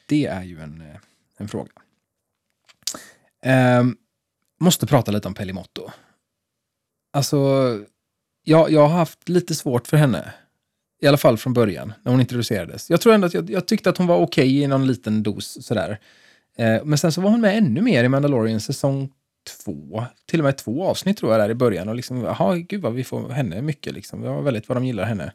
Det 0.05 0.25
är 0.25 0.43
ju 0.43 0.59
en, 0.59 0.81
eh, 0.81 0.97
en 1.37 1.47
fråga. 1.47 1.71
Eh, 3.43 3.83
måste 4.59 4.87
prata 4.87 5.11
lite 5.11 5.27
om 5.27 5.33
Pelimotto. 5.33 5.89
Alltså, 7.13 7.39
jag, 8.43 8.71
jag 8.71 8.87
har 8.87 8.97
haft 8.97 9.29
lite 9.29 9.55
svårt 9.55 9.87
för 9.87 9.97
henne. 9.97 10.33
I 11.01 11.07
alla 11.07 11.17
fall 11.17 11.37
från 11.37 11.53
början, 11.53 11.93
när 12.03 12.11
hon 12.11 12.21
introducerades. 12.21 12.89
Jag 12.89 13.01
tror 13.01 13.13
ändå 13.13 13.27
att 13.27 13.33
jag, 13.33 13.49
jag 13.49 13.67
tyckte 13.67 13.89
att 13.89 13.97
hon 13.97 14.07
var 14.07 14.17
okej 14.17 14.47
okay 14.47 14.63
i 14.63 14.67
någon 14.67 14.87
liten 14.87 15.23
dos 15.23 15.65
sådär. 15.65 15.99
Eh, 16.57 16.83
men 16.83 16.97
sen 16.97 17.11
så 17.11 17.21
var 17.21 17.29
hon 17.29 17.41
med 17.41 17.57
ännu 17.57 17.81
mer 17.81 18.03
i 18.03 18.09
Mandalorian 18.09 18.59
säsong 18.59 19.09
två, 19.63 20.05
till 20.25 20.39
och 20.39 20.43
med 20.43 20.57
två 20.57 20.87
avsnitt 20.87 21.17
tror 21.17 21.31
jag 21.31 21.41
där 21.41 21.49
i 21.49 21.55
början. 21.55 21.89
Och 21.89 21.95
liksom, 21.95 22.23
jaha, 22.23 22.55
gud 22.55 22.81
vad 22.81 22.93
vi 22.93 23.03
får 23.03 23.29
henne 23.29 23.61
mycket 23.61 23.93
liksom. 23.93 24.21
Det 24.21 24.29
var 24.29 24.41
väldigt 24.41 24.69
vad 24.69 24.77
de 24.77 24.85
gillar 24.85 25.05
henne. 25.05 25.33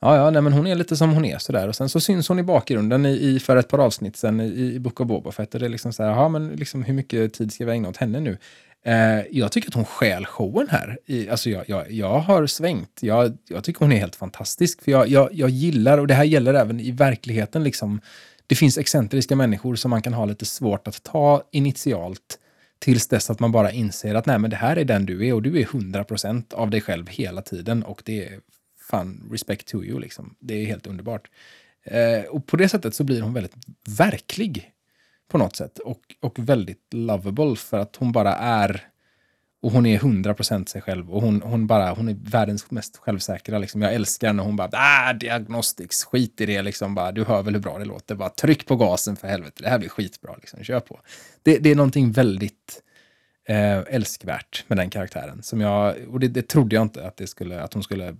Ja, 0.00 0.16
ja, 0.16 0.30
nej, 0.30 0.42
men 0.42 0.52
hon 0.52 0.66
är 0.66 0.74
lite 0.74 0.96
som 0.96 1.14
hon 1.14 1.24
är 1.24 1.38
sådär. 1.38 1.68
Och 1.68 1.76
sen 1.76 1.88
så 1.88 2.00
syns 2.00 2.28
hon 2.28 2.38
i 2.38 2.42
bakgrunden 2.42 3.06
i, 3.06 3.10
i 3.10 3.40
för 3.40 3.56
ett 3.56 3.68
par 3.68 3.78
avsnitt 3.78 4.16
sen 4.16 4.40
i, 4.40 4.74
i 4.74 4.78
Book 4.78 5.00
of 5.00 5.06
Boba 5.06 5.32
Fett. 5.32 5.54
Och 5.54 5.60
det 5.60 5.66
är 5.66 5.70
liksom 5.70 5.92
så 5.92 6.02
här, 6.02 6.10
jaha, 6.10 6.28
men 6.28 6.48
liksom, 6.48 6.82
hur 6.82 6.94
mycket 6.94 7.34
tid 7.34 7.52
ska 7.52 7.64
vi 7.64 7.72
ägna 7.72 7.88
åt 7.88 7.96
henne 7.96 8.20
nu? 8.20 8.38
Eh, 8.84 9.20
jag 9.30 9.52
tycker 9.52 9.68
att 9.68 9.74
hon 9.74 9.84
stjäl 9.84 10.26
showen 10.26 10.66
här. 10.70 10.98
I, 11.06 11.28
alltså 11.28 11.50
jag, 11.50 11.68
jag, 11.68 11.90
jag 11.90 12.18
har 12.18 12.46
svängt. 12.46 12.98
Jag, 13.00 13.38
jag 13.48 13.64
tycker 13.64 13.80
hon 13.80 13.92
är 13.92 13.98
helt 13.98 14.16
fantastisk. 14.16 14.82
För 14.82 14.90
jag, 14.90 15.08
jag, 15.08 15.28
jag 15.32 15.50
gillar, 15.50 15.98
och 15.98 16.06
det 16.06 16.14
här 16.14 16.24
gäller 16.24 16.54
även 16.54 16.80
i 16.80 16.90
verkligheten, 16.90 17.64
liksom, 17.64 18.00
det 18.48 18.54
finns 18.54 18.78
excentriska 18.78 19.36
människor 19.36 19.74
som 19.76 19.90
man 19.90 20.02
kan 20.02 20.14
ha 20.14 20.24
lite 20.24 20.44
svårt 20.44 20.88
att 20.88 21.02
ta 21.02 21.42
initialt 21.50 22.38
tills 22.78 23.08
dess 23.08 23.30
att 23.30 23.40
man 23.40 23.52
bara 23.52 23.72
inser 23.72 24.14
att 24.14 24.26
nej, 24.26 24.38
men 24.38 24.50
det 24.50 24.56
här 24.56 24.76
är 24.76 24.84
den 24.84 25.06
du 25.06 25.26
är 25.26 25.34
och 25.34 25.42
du 25.42 25.60
är 25.60 25.64
100% 25.64 26.54
av 26.54 26.70
dig 26.70 26.80
själv 26.80 27.08
hela 27.08 27.42
tiden 27.42 27.82
och 27.82 28.02
det 28.04 28.24
är 28.24 28.40
fan 28.90 29.28
respect 29.30 29.68
to 29.68 29.84
you 29.84 30.00
liksom. 30.00 30.34
Det 30.38 30.54
är 30.54 30.66
helt 30.66 30.86
underbart. 30.86 31.30
Eh, 31.84 32.24
och 32.24 32.46
på 32.46 32.56
det 32.56 32.68
sättet 32.68 32.94
så 32.94 33.04
blir 33.04 33.22
hon 33.22 33.34
väldigt 33.34 33.56
verklig 33.98 34.72
på 35.28 35.38
något 35.38 35.56
sätt 35.56 35.78
och, 35.78 36.00
och 36.20 36.38
väldigt 36.38 36.94
lovable 36.94 37.56
för 37.56 37.78
att 37.78 37.96
hon 37.96 38.12
bara 38.12 38.34
är 38.34 38.88
och 39.62 39.72
hon 39.72 39.86
är 39.86 39.98
100% 39.98 40.66
sig 40.66 40.82
själv 40.82 41.10
och 41.10 41.22
hon, 41.22 41.42
hon, 41.42 41.66
bara, 41.66 41.90
hon 41.90 42.08
är 42.08 42.16
världens 42.20 42.70
mest 42.70 42.96
självsäkra. 42.96 43.58
Liksom. 43.58 43.82
Jag 43.82 43.94
älskar 43.94 44.32
när 44.32 44.42
hon 44.42 44.56
bara, 44.56 44.70
ah, 44.72 45.12
diagnostics, 45.12 46.04
skit 46.04 46.40
i 46.40 46.46
det 46.46 46.62
liksom. 46.62 46.94
Bara, 46.94 47.12
du 47.12 47.24
hör 47.24 47.42
väl 47.42 47.54
hur 47.54 47.60
bra 47.60 47.78
det 47.78 47.84
låter. 47.84 48.14
Bara 48.14 48.28
tryck 48.28 48.66
på 48.66 48.76
gasen 48.76 49.16
för 49.16 49.28
helvete, 49.28 49.62
det 49.62 49.68
här 49.68 49.78
blir 49.78 49.88
skitbra. 49.88 50.36
Liksom. 50.36 50.64
Kör 50.64 50.80
på. 50.80 51.00
Det, 51.42 51.58
det 51.58 51.70
är 51.70 51.74
någonting 51.74 52.12
väldigt 52.12 52.82
eh, 53.48 53.78
älskvärt 53.78 54.64
med 54.68 54.78
den 54.78 54.90
karaktären. 54.90 55.42
Som 55.42 55.60
jag, 55.60 55.96
och 56.08 56.20
det, 56.20 56.28
det 56.28 56.48
trodde 56.48 56.76
jag 56.76 56.82
inte 56.82 57.06
att, 57.06 57.16
det 57.16 57.26
skulle, 57.26 57.62
att 57.62 57.74
hon 57.74 57.82
skulle 57.82 58.16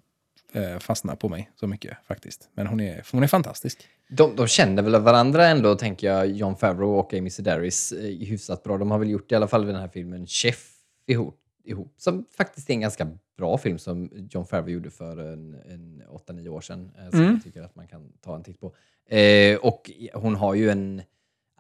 eh, 0.53 0.78
fastna 0.78 1.16
på 1.16 1.28
mig 1.28 1.51
så 1.61 1.66
mycket 1.66 1.97
faktiskt. 2.09 2.49
Men 2.55 2.66
hon 2.66 2.80
är, 2.80 3.05
hon 3.12 3.22
är 3.22 3.26
fantastisk. 3.26 3.89
De, 4.11 4.36
de 4.36 4.47
känner 4.47 4.82
väl 4.82 5.03
varandra 5.03 5.47
ändå, 5.47 5.74
tänker 5.74 6.07
jag, 6.07 6.26
John 6.26 6.57
Favreau 6.57 6.99
och 6.99 7.14
Amy 7.14 7.30
Sedaris 7.30 7.93
eh, 7.93 8.26
hyfsat 8.26 8.62
bra. 8.62 8.78
De 8.78 8.91
har 8.91 8.99
väl 8.99 9.11
gjort 9.11 9.32
i 9.32 9.34
alla 9.34 9.49
fall 9.49 9.64
vid 9.64 9.74
den 9.74 9.80
här 9.80 9.89
filmen 9.89 10.26
Chef 10.26 10.77
ihop, 11.09 11.40
ihop. 11.64 11.94
Som 11.96 12.24
faktiskt 12.30 12.70
är 12.70 12.74
en 12.74 12.80
ganska 12.80 13.09
bra 13.36 13.59
film 13.59 13.78
som 13.78 14.11
John 14.30 14.46
Favreau 14.46 14.70
gjorde 14.70 14.90
för 14.90 15.18
en, 15.18 15.54
en 15.54 16.02
8-9 16.28 16.48
år 16.48 16.61
sedan. 16.61 16.90
Eh, 16.98 17.11
som 17.11 17.20
mm. 17.20 17.32
jag 17.32 17.42
tycker 17.44 17.62
att 17.62 17.76
man 17.76 17.88
kan 17.88 18.12
ta 18.20 18.36
en 18.36 18.42
titt 18.42 18.61
på. 18.61 18.74
Eh, 19.14 19.59
och 19.59 19.90
hon 20.14 20.36
har 20.36 20.54
ju 20.54 20.70
en... 20.70 21.02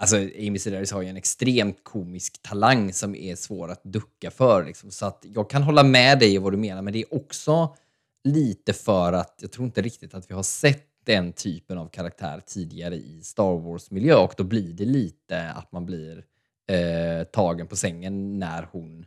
Alltså 0.00 0.16
Amy 0.16 0.58
Sedaris 0.58 0.92
har 0.92 1.02
ju 1.02 1.08
en 1.08 1.16
extremt 1.16 1.84
komisk 1.84 2.42
talang 2.42 2.92
som 2.92 3.14
är 3.14 3.34
svår 3.34 3.70
att 3.70 3.84
ducka 3.84 4.30
för. 4.30 4.64
Liksom. 4.64 4.90
Så 4.90 5.06
att 5.06 5.24
jag 5.34 5.50
kan 5.50 5.62
hålla 5.62 5.82
med 5.82 6.18
dig 6.18 6.34
i 6.34 6.38
vad 6.38 6.52
du 6.52 6.56
menar, 6.56 6.82
men 6.82 6.92
det 6.92 6.98
är 6.98 7.14
också 7.14 7.76
lite 8.24 8.72
för 8.72 9.12
att 9.12 9.38
jag 9.40 9.52
tror 9.52 9.66
inte 9.66 9.82
riktigt 9.82 10.14
att 10.14 10.30
vi 10.30 10.34
har 10.34 10.42
sett 10.42 10.84
den 11.04 11.32
typen 11.32 11.78
av 11.78 11.88
karaktär 11.88 12.42
tidigare 12.46 12.94
i 12.96 13.20
Star 13.22 13.58
Wars-miljö 13.58 14.14
och 14.14 14.34
då 14.36 14.44
blir 14.44 14.72
det 14.72 14.84
lite 14.84 15.50
att 15.50 15.72
man 15.72 15.86
blir 15.86 16.24
eh, 16.66 17.24
tagen 17.24 17.66
på 17.66 17.76
sängen 17.76 18.38
när 18.38 18.68
hon 18.72 19.06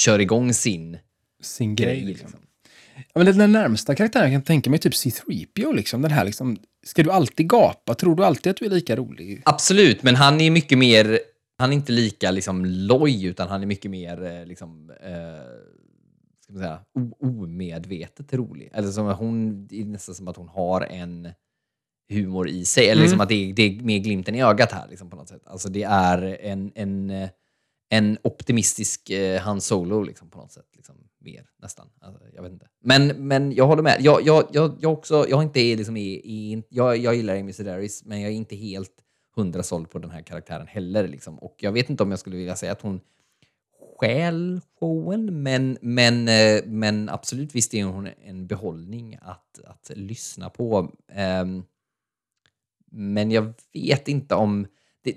kör 0.00 0.18
igång 0.18 0.54
sin, 0.54 0.98
sin 1.42 1.76
grej. 1.76 1.96
grej 1.96 2.04
liksom. 2.04 2.26
liksom. 2.26 2.40
Ja, 2.96 3.24
men 3.24 3.38
den 3.38 3.52
närmsta 3.52 3.94
karaktären 3.94 4.32
jag 4.32 4.40
kan 4.40 4.46
tänka 4.46 4.70
mig 4.70 4.76
är 4.76 4.80
typ 4.80 4.92
C3PO. 4.92 5.74
Liksom. 5.74 6.02
Den 6.02 6.10
här 6.10 6.24
liksom, 6.24 6.56
ska 6.86 7.02
du 7.02 7.10
alltid 7.10 7.48
gapa? 7.48 7.94
Tror 7.94 8.16
du 8.16 8.24
alltid 8.24 8.50
att 8.50 8.56
du 8.56 8.64
är 8.64 8.70
lika 8.70 8.96
rolig? 8.96 9.42
Absolut, 9.44 10.02
men 10.02 10.16
han 10.16 10.40
är 10.40 10.50
mycket 10.50 10.78
mer... 10.78 11.20
Han 11.58 11.70
är 11.70 11.74
inte 11.74 11.92
lika 11.92 12.30
liksom, 12.30 12.64
loj, 12.64 13.24
utan 13.26 13.48
han 13.48 13.62
är 13.62 13.66
mycket 13.66 13.90
mer 13.90 14.22
eh, 14.22 14.46
liksom, 14.46 14.90
eh, 14.90 15.06
ska 16.40 16.52
man 16.52 16.62
säga, 16.62 16.80
omedvetet 17.20 18.32
rolig. 18.32 18.70
Eller 18.74 18.88
som 18.88 19.06
hon, 19.06 19.66
det 19.66 19.80
är 19.80 19.84
nästan 19.84 20.14
som 20.14 20.28
att 20.28 20.36
hon 20.36 20.48
har 20.48 20.80
en 20.80 21.28
humor 22.08 22.48
i 22.48 22.64
sig. 22.64 22.88
Eller 22.88 23.02
liksom 23.02 23.16
mm. 23.16 23.22
att 23.22 23.28
det 23.28 23.50
är, 23.50 23.52
det 23.52 23.62
är 23.62 23.82
mer 23.82 23.98
glimten 23.98 24.34
i 24.34 24.42
ögat 24.42 24.72
här 24.72 24.88
liksom, 24.88 25.10
på 25.10 25.16
något 25.16 25.28
sätt. 25.28 25.42
Alltså 25.46 25.68
det 25.68 25.82
är 25.82 26.38
en, 26.40 26.72
en, 26.74 27.28
en 27.92 28.18
optimistisk 28.22 29.10
eh, 29.10 29.40
Han 29.40 29.60
Solo 29.60 30.02
liksom, 30.02 30.30
på 30.30 30.38
något 30.38 30.52
sätt. 30.52 30.66
Liksom, 30.76 30.96
mer 31.18 31.46
nästan. 31.62 31.88
Alltså, 32.00 32.22
jag 32.34 32.42
vet 32.42 32.52
inte. 32.52 32.68
Men, 32.80 33.06
men 33.06 33.52
jag 33.52 33.66
håller 33.66 33.82
med. 33.82 33.96
Jag, 34.00 34.22
jag, 34.26 34.48
jag, 34.52 34.76
jag, 34.80 34.92
också, 34.92 35.26
jag, 35.28 35.42
inte 35.42 35.60
liksom 35.60 35.96
i, 35.96 36.10
i, 36.12 36.62
jag, 36.68 36.96
jag 36.96 37.14
gillar 37.14 37.36
Amy 37.36 37.52
Sedaris, 37.52 38.04
men 38.04 38.20
jag 38.20 38.30
är 38.30 38.34
inte 38.34 38.56
helt 38.56 38.92
hundra 39.36 39.62
såld 39.62 39.90
på 39.90 39.98
den 39.98 40.10
här 40.10 40.22
karaktären 40.22 40.66
heller. 40.66 41.08
Liksom. 41.08 41.38
Och 41.38 41.56
jag 41.60 41.72
vet 41.72 41.90
inte 41.90 42.02
om 42.02 42.10
jag 42.10 42.20
skulle 42.20 42.36
vilja 42.36 42.56
säga 42.56 42.72
att 42.72 42.82
hon 42.82 43.00
stjäl 43.98 44.60
showen, 44.80 45.42
men, 45.42 45.78
men, 45.80 46.28
eh, 46.28 46.64
men 46.66 47.08
absolut 47.08 47.54
visst 47.54 47.74
är 47.74 47.84
hon 47.84 48.08
en 48.24 48.46
behållning 48.46 49.18
att, 49.22 49.60
att 49.64 49.90
lyssna 49.94 50.50
på. 50.50 50.92
Um, 51.42 51.64
men 52.90 53.30
jag 53.30 53.52
vet 53.72 54.08
inte 54.08 54.34
om 54.34 54.66
det, 55.02 55.14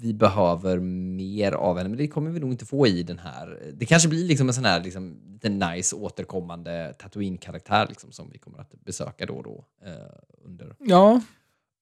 vi 0.00 0.14
behöver 0.14 0.78
mer 0.78 1.52
av 1.52 1.76
henne, 1.76 1.88
men 1.88 1.98
det 1.98 2.08
kommer 2.08 2.30
vi 2.30 2.40
nog 2.40 2.52
inte 2.52 2.66
få 2.66 2.86
i 2.86 3.02
den 3.02 3.18
här. 3.18 3.72
Det 3.74 3.86
kanske 3.86 4.08
blir 4.08 4.24
liksom 4.24 4.48
en 4.48 4.54
sån 4.54 4.64
här 4.64 4.80
liksom, 4.82 5.16
lite 5.32 5.48
nice 5.48 5.96
återkommande 5.96 6.94
Tatooine-karaktär 6.98 7.86
liksom, 7.88 8.12
som 8.12 8.30
vi 8.32 8.38
kommer 8.38 8.58
att 8.58 8.84
besöka 8.84 9.26
då 9.26 9.34
och 9.34 9.44
då 9.44 9.64
eh, 9.84 9.92
under, 10.44 10.76
ja. 10.78 11.20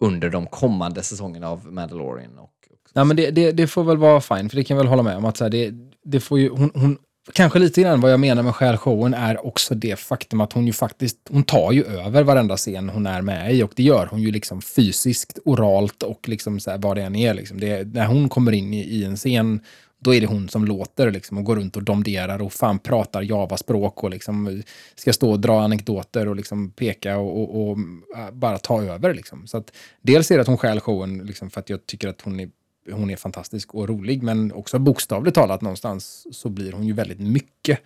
under 0.00 0.30
de 0.30 0.46
kommande 0.46 1.02
säsongerna 1.02 1.48
av 1.48 1.72
Mandalorian. 1.72 2.38
Och, 2.38 2.68
och 2.70 2.90
ja, 2.92 3.04
men 3.04 3.16
det, 3.16 3.30
det, 3.30 3.52
det, 3.52 3.66
får 3.66 3.84
väl 3.84 3.98
vara 3.98 4.20
fine, 4.20 4.48
för 4.48 4.56
det 4.56 4.64
kan 4.64 4.76
jag 4.76 4.84
väl 4.84 4.90
hålla 4.90 5.02
med 5.02 5.16
om 5.16 5.24
att 5.24 5.36
så 5.36 5.44
här, 5.44 5.50
det, 5.50 5.74
det 6.02 6.20
får 6.20 6.38
ju, 6.38 6.48
hon, 6.48 6.70
hon 6.74 6.98
kanske 7.32 7.58
lite 7.58 7.82
grann 7.82 8.00
vad 8.00 8.12
jag 8.12 8.20
menar 8.20 8.42
med 8.42 8.54
själshowen 8.54 9.14
är 9.14 9.46
också 9.46 9.74
det 9.74 9.98
faktum 9.98 10.40
att 10.40 10.52
hon 10.52 10.66
ju 10.66 10.72
faktiskt, 10.72 11.18
hon 11.30 11.44
tar 11.44 11.72
ju 11.72 11.84
över 11.84 12.22
varenda 12.22 12.56
scen 12.56 12.88
hon 12.88 13.06
är 13.06 13.22
med 13.22 13.54
i 13.54 13.62
och 13.62 13.72
det 13.76 13.82
gör 13.82 14.06
hon 14.06 14.22
ju 14.22 14.30
liksom 14.30 14.62
fysiskt, 14.62 15.38
oralt 15.44 16.02
och 16.02 16.28
liksom 16.28 16.60
så 16.60 16.70
här, 16.70 16.78
vad 16.78 16.96
det 16.96 17.02
än 17.02 17.16
är. 17.16 17.34
Liksom. 17.34 17.60
Det, 17.60 17.94
när 17.94 18.06
hon 18.06 18.28
kommer 18.28 18.52
in 18.52 18.74
i, 18.74 18.80
i, 18.80 19.04
en 19.04 19.16
scen, 19.16 19.60
då 19.98 20.14
är 20.14 20.20
det 20.20 20.26
hon 20.26 20.48
som 20.48 20.64
låter 20.64 21.10
liksom, 21.10 21.38
och 21.38 21.44
går 21.44 21.56
runt 21.56 21.76
och 21.76 21.82
domderar 21.82 22.42
och 22.42 22.52
fan 22.52 22.78
pratar 22.78 23.22
javaspråk 23.22 24.04
och 24.04 24.10
liksom 24.10 24.62
ska 24.94 25.12
stå 25.12 25.30
och 25.30 25.40
dra 25.40 25.62
anekdoter 25.62 26.28
och 26.28 26.36
liksom 26.36 26.70
peka 26.70 27.16
och, 27.16 27.42
och, 27.42 27.70
och 27.70 27.78
äh, 28.16 28.30
bara 28.32 28.58
ta 28.58 28.82
över. 28.82 29.14
Liksom. 29.14 29.46
Så 29.46 29.56
att, 29.56 29.72
dels 30.00 30.30
är 30.30 30.34
det 30.34 30.40
att 30.40 30.46
hon 30.46 30.58
stjäl 30.58 30.80
showen 30.80 31.18
liksom, 31.18 31.50
för 31.50 31.60
att 31.60 31.70
jag 31.70 31.86
tycker 31.86 32.08
att 32.08 32.20
hon 32.20 32.40
är 32.40 32.50
hon 32.92 33.10
är 33.10 33.16
fantastisk 33.16 33.74
och 33.74 33.88
rolig, 33.88 34.22
men 34.22 34.52
också 34.52 34.78
bokstavligt 34.78 35.34
talat 35.34 35.60
någonstans 35.60 36.26
så 36.30 36.48
blir 36.48 36.72
hon 36.72 36.86
ju 36.86 36.92
väldigt 36.92 37.20
mycket. 37.20 37.80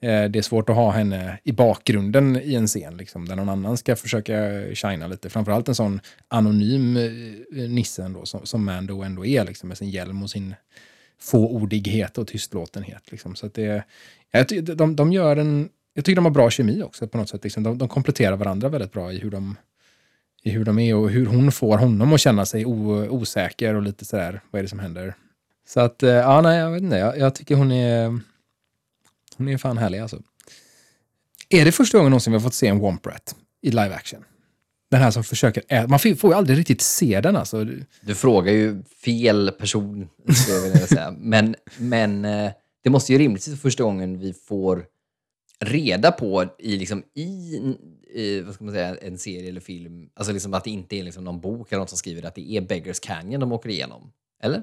Eh, 0.00 0.24
det 0.24 0.38
är 0.38 0.42
svårt 0.42 0.68
att 0.68 0.76
ha 0.76 0.90
henne 0.90 1.38
i 1.44 1.52
bakgrunden 1.52 2.40
i 2.42 2.54
en 2.54 2.66
scen, 2.66 2.96
liksom, 2.96 3.28
där 3.28 3.36
någon 3.36 3.48
annan 3.48 3.76
ska 3.76 3.96
försöka 3.96 4.34
shina 4.74 5.06
lite. 5.06 5.30
Framförallt 5.30 5.68
en 5.68 5.74
sån 5.74 6.00
anonym 6.28 6.96
eh, 6.96 7.70
nisse 7.70 8.04
ändå, 8.04 8.24
som, 8.24 8.46
som 8.46 8.64
Mando 8.64 9.02
ändå 9.02 9.26
är, 9.26 9.44
liksom, 9.44 9.68
med 9.68 9.78
sin 9.78 9.90
hjälm 9.90 10.22
och 10.22 10.30
sin 10.30 10.54
fåordighet 11.20 12.18
och 12.18 12.26
tystlåtenhet. 12.26 13.10
Liksom. 13.10 13.34
Så 13.34 13.46
att 13.46 13.54
det, 13.54 13.84
jag, 14.30 14.64
de, 14.64 14.96
de 14.96 15.12
gör 15.12 15.36
en, 15.36 15.68
jag 15.94 16.04
tycker 16.04 16.16
de 16.16 16.24
har 16.24 16.32
bra 16.32 16.50
kemi 16.50 16.82
också 16.82 17.08
på 17.08 17.18
något 17.18 17.28
sätt. 17.28 17.44
Liksom. 17.44 17.62
De, 17.62 17.78
de 17.78 17.88
kompletterar 17.88 18.36
varandra 18.36 18.68
väldigt 18.68 18.92
bra 18.92 19.12
i 19.12 19.18
hur 19.18 19.30
de 19.30 19.56
i 20.46 20.50
hur 20.50 20.64
de 20.64 20.78
är 20.78 20.94
och 20.94 21.10
hur 21.10 21.26
hon 21.26 21.52
får 21.52 21.78
honom 21.78 22.12
att 22.12 22.20
känna 22.20 22.46
sig 22.46 22.66
osäker 22.66 23.74
och 23.74 23.82
lite 23.82 24.04
sådär, 24.04 24.40
vad 24.50 24.58
är 24.58 24.62
det 24.62 24.68
som 24.68 24.78
händer? 24.78 25.14
Så 25.68 25.80
att, 25.80 26.02
eh, 26.02 26.10
ja, 26.10 26.40
nej, 26.40 26.58
jag 26.58 26.70
vet 26.70 26.82
inte. 26.82 26.96
Jag, 26.96 27.18
jag 27.18 27.34
tycker 27.34 27.54
hon 27.54 27.72
är, 27.72 28.20
hon 29.36 29.48
är 29.48 29.58
fan 29.58 29.78
härlig 29.78 29.98
alltså. 29.98 30.22
Är 31.48 31.64
det 31.64 31.72
första 31.72 31.98
gången 31.98 32.10
någonsin 32.10 32.32
vi 32.32 32.38
har 32.38 32.42
fått 32.42 32.54
se 32.54 32.66
en 32.66 32.78
Womp 32.78 33.06
Rat 33.06 33.36
i 33.62 33.70
live 33.70 33.94
action? 33.94 34.24
Den 34.90 35.00
här 35.00 35.10
som 35.10 35.24
försöker 35.24 35.62
äta. 35.68 35.88
Man 35.88 35.98
får 35.98 36.30
ju 36.30 36.34
aldrig 36.34 36.58
riktigt 36.58 36.82
se 36.82 37.20
den 37.20 37.36
alltså. 37.36 37.66
Du 38.00 38.14
frågar 38.14 38.52
ju 38.52 38.82
fel 39.04 39.50
person, 39.58 40.08
skulle 40.34 40.56
jag 40.56 40.62
vilja 40.62 40.86
säga. 40.86 41.14
Men, 41.18 41.54
men 41.78 42.24
eh, 42.24 42.50
det 42.84 42.90
måste 42.90 43.12
ju 43.12 43.18
rimligtvis 43.18 43.48
vara 43.48 43.60
första 43.60 43.82
gången 43.82 44.18
vi 44.18 44.32
får 44.32 44.84
reda 45.64 46.12
på 46.12 46.46
i, 46.58 46.76
liksom, 46.76 47.02
i 47.14 47.60
i, 48.16 48.40
vad 48.40 48.54
ska 48.54 48.64
man 48.64 48.74
säga, 48.74 48.96
en 48.96 49.18
serie 49.18 49.48
eller 49.48 49.60
film, 49.60 50.08
alltså 50.14 50.32
liksom 50.32 50.54
att 50.54 50.64
det 50.64 50.70
inte 50.70 50.96
är 50.96 51.02
liksom 51.02 51.24
någon 51.24 51.40
bok 51.40 51.72
eller 51.72 51.78
någon 51.78 51.88
som 51.88 51.98
skriver 51.98 52.26
att 52.26 52.34
det 52.34 52.50
är 52.50 52.60
Beggars 52.60 53.00
Canyon 53.00 53.40
de 53.40 53.52
åker 53.52 53.68
igenom. 53.68 54.12
Eller? 54.42 54.62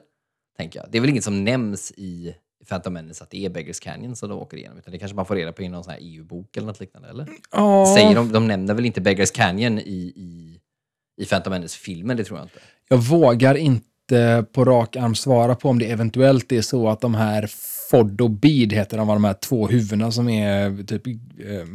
Tänker 0.57 0.79
jag. 0.79 0.91
Det 0.91 0.97
är 0.97 0.99
väl 1.01 1.09
inget 1.09 1.23
som 1.23 1.43
nämns 1.43 1.91
i 1.91 2.35
Phantom 2.69 2.93
Menace 2.93 3.23
att 3.23 3.29
det 3.29 3.45
är 3.45 3.49
Beggars 3.49 3.79
Canyon 3.79 4.15
som 4.15 4.29
de 4.29 4.39
åker 4.39 4.57
igenom, 4.57 4.77
utan 4.77 4.91
det 4.91 4.97
kanske 4.99 5.15
man 5.15 5.25
får 5.25 5.35
reda 5.35 5.51
på 5.51 5.63
i 5.63 5.69
någon 5.69 5.83
sån 5.83 5.93
här 5.93 5.99
EU-bok 6.01 6.57
eller 6.57 6.67
något 6.67 6.79
liknande, 6.79 7.09
eller? 7.09 7.29
Oh. 7.51 7.95
Säger 7.95 8.15
de, 8.15 8.31
de 8.31 8.47
nämner 8.47 8.73
väl 8.73 8.85
inte 8.85 9.01
Beggars 9.01 9.31
Canyon 9.31 9.79
i, 9.79 10.13
i, 10.15 10.59
i 11.21 11.25
Phantom 11.25 11.51
Menace-filmen, 11.51 12.17
det 12.17 12.23
tror 12.23 12.39
jag 12.39 12.45
inte. 12.45 12.59
Jag 12.89 12.97
vågar 12.97 13.55
inte 13.55 14.45
på 14.51 14.65
rak 14.65 14.95
arm 14.95 15.15
svara 15.15 15.55
på 15.55 15.69
om 15.69 15.79
det 15.79 15.91
eventuellt 15.91 16.51
är 16.51 16.61
så 16.61 16.89
att 16.89 17.01
de 17.01 17.15
här 17.15 17.47
Fod 17.93 18.21
och 18.21 18.29
Bede 18.29 18.75
heter 18.75 18.97
de, 18.97 19.07
var 19.07 19.15
de 19.15 19.23
här 19.23 19.33
två 19.33 19.67
huvudena 19.67 20.11
som 20.11 20.29
är 20.29 20.83
typ 20.83 21.07
eh, 21.07 21.13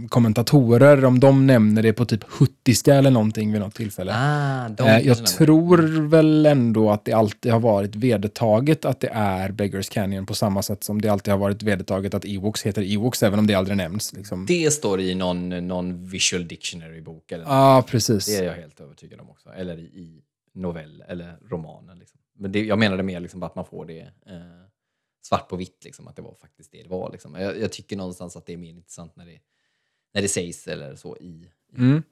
kommentatorer. 0.08 1.04
Om 1.04 1.20
de 1.20 1.46
nämner 1.46 1.82
det 1.82 1.92
på 1.92 2.04
typ 2.04 2.24
huttiska 2.40 2.94
eller 2.94 3.10
någonting 3.10 3.52
vid 3.52 3.60
något 3.60 3.74
tillfälle. 3.74 4.12
Ah, 4.14 4.68
de 4.68 4.88
Eh, 4.88 5.06
jag 5.06 5.26
tror 5.26 6.08
väl 6.08 6.46
ändå 6.46 6.90
att 6.90 7.04
det 7.04 7.12
alltid 7.12 7.52
har 7.52 7.60
varit 7.60 7.96
vedertaget 7.96 8.84
att 8.84 9.00
det 9.00 9.08
är 9.12 9.50
Beggars 9.50 9.88
Canyon 9.88 10.26
på 10.26 10.34
samma 10.34 10.62
sätt 10.62 10.84
som 10.84 11.00
det 11.00 11.08
alltid 11.08 11.32
har 11.32 11.38
varit 11.38 11.62
vedertaget 11.62 12.14
att 12.14 12.24
Ewoks 12.24 12.62
heter 12.62 12.82
Ewoks, 12.94 13.22
även 13.22 13.38
om 13.38 13.46
det 13.46 13.54
aldrig 13.54 13.76
nämns. 13.76 14.12
Liksom. 14.12 14.46
Det 14.46 14.70
står 14.70 15.00
i 15.00 15.14
någon, 15.14 15.68
någon 15.68 16.08
visual 16.08 16.48
dictionary-bok. 16.48 17.32
Ja, 17.46 17.84
precis. 17.88 18.26
Det 18.26 18.36
är 18.36 18.44
jag 18.44 18.54
helt 18.54 18.80
övertygad 18.80 19.20
om 19.20 19.30
också. 19.30 19.48
Eller 19.56 19.78
i, 19.78 19.82
i 19.82 20.22
novell 20.54 21.04
eller 21.08 21.36
romanen. 21.50 21.98
Liksom. 21.98 22.20
Men 22.38 22.52
det, 22.52 22.64
jag 22.64 22.78
menade 22.78 23.02
mer 23.02 23.20
liksom 23.20 23.42
att 23.42 23.54
man 23.54 23.64
får 23.64 23.86
det 23.86 24.00
eh, 24.00 24.67
svart 25.28 25.48
på 25.48 25.56
vitt, 25.56 25.84
liksom, 25.84 26.08
att 26.08 26.16
det 26.16 26.22
var 26.22 26.34
faktiskt 26.34 26.72
det 26.72 26.82
det 26.82 26.88
var. 26.88 27.12
Liksom. 27.12 27.34
Jag, 27.34 27.58
jag 27.60 27.72
tycker 27.72 27.96
någonstans 27.96 28.36
att 28.36 28.46
det 28.46 28.52
är 28.52 28.56
mer 28.56 28.70
intressant 28.70 29.16
när 29.16 29.26
det, 29.26 29.38
när 30.14 30.22
det 30.22 30.28
sägs 30.28 30.68
eller 30.68 30.96
så 30.96 31.16
i, 31.16 31.50
i 31.72 31.76
Mm. 31.78 32.02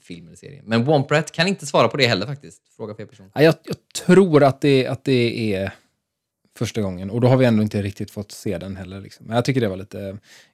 film 0.00 0.26
eller 0.26 0.36
serie. 0.36 0.62
Men 0.64 0.84
Womprat 0.84 1.32
kan 1.32 1.46
inte 1.46 1.66
svara 1.66 1.88
på 1.88 1.96
det 1.96 2.06
heller 2.06 2.26
faktiskt. 2.26 2.68
Fråga 2.76 2.94
fel 2.94 3.06
person. 3.06 3.30
Ja, 3.34 3.42
jag, 3.42 3.54
jag 3.64 3.76
tror 4.06 4.42
att 4.42 4.60
det, 4.60 4.86
att 4.86 5.04
det 5.04 5.54
är 5.54 5.72
första 6.58 6.80
gången. 6.80 7.10
Och 7.10 7.20
då 7.20 7.28
har 7.28 7.36
vi 7.36 7.44
ändå 7.44 7.62
inte 7.62 7.82
riktigt 7.82 8.10
fått 8.10 8.32
se 8.32 8.58
den 8.58 8.76
heller. 8.76 9.00
Liksom. 9.00 9.26
Men 9.26 9.36
jag 9.36 9.44
tycker 9.44 9.60
det 9.60 9.68
var 9.68 9.76
lite... 9.76 9.98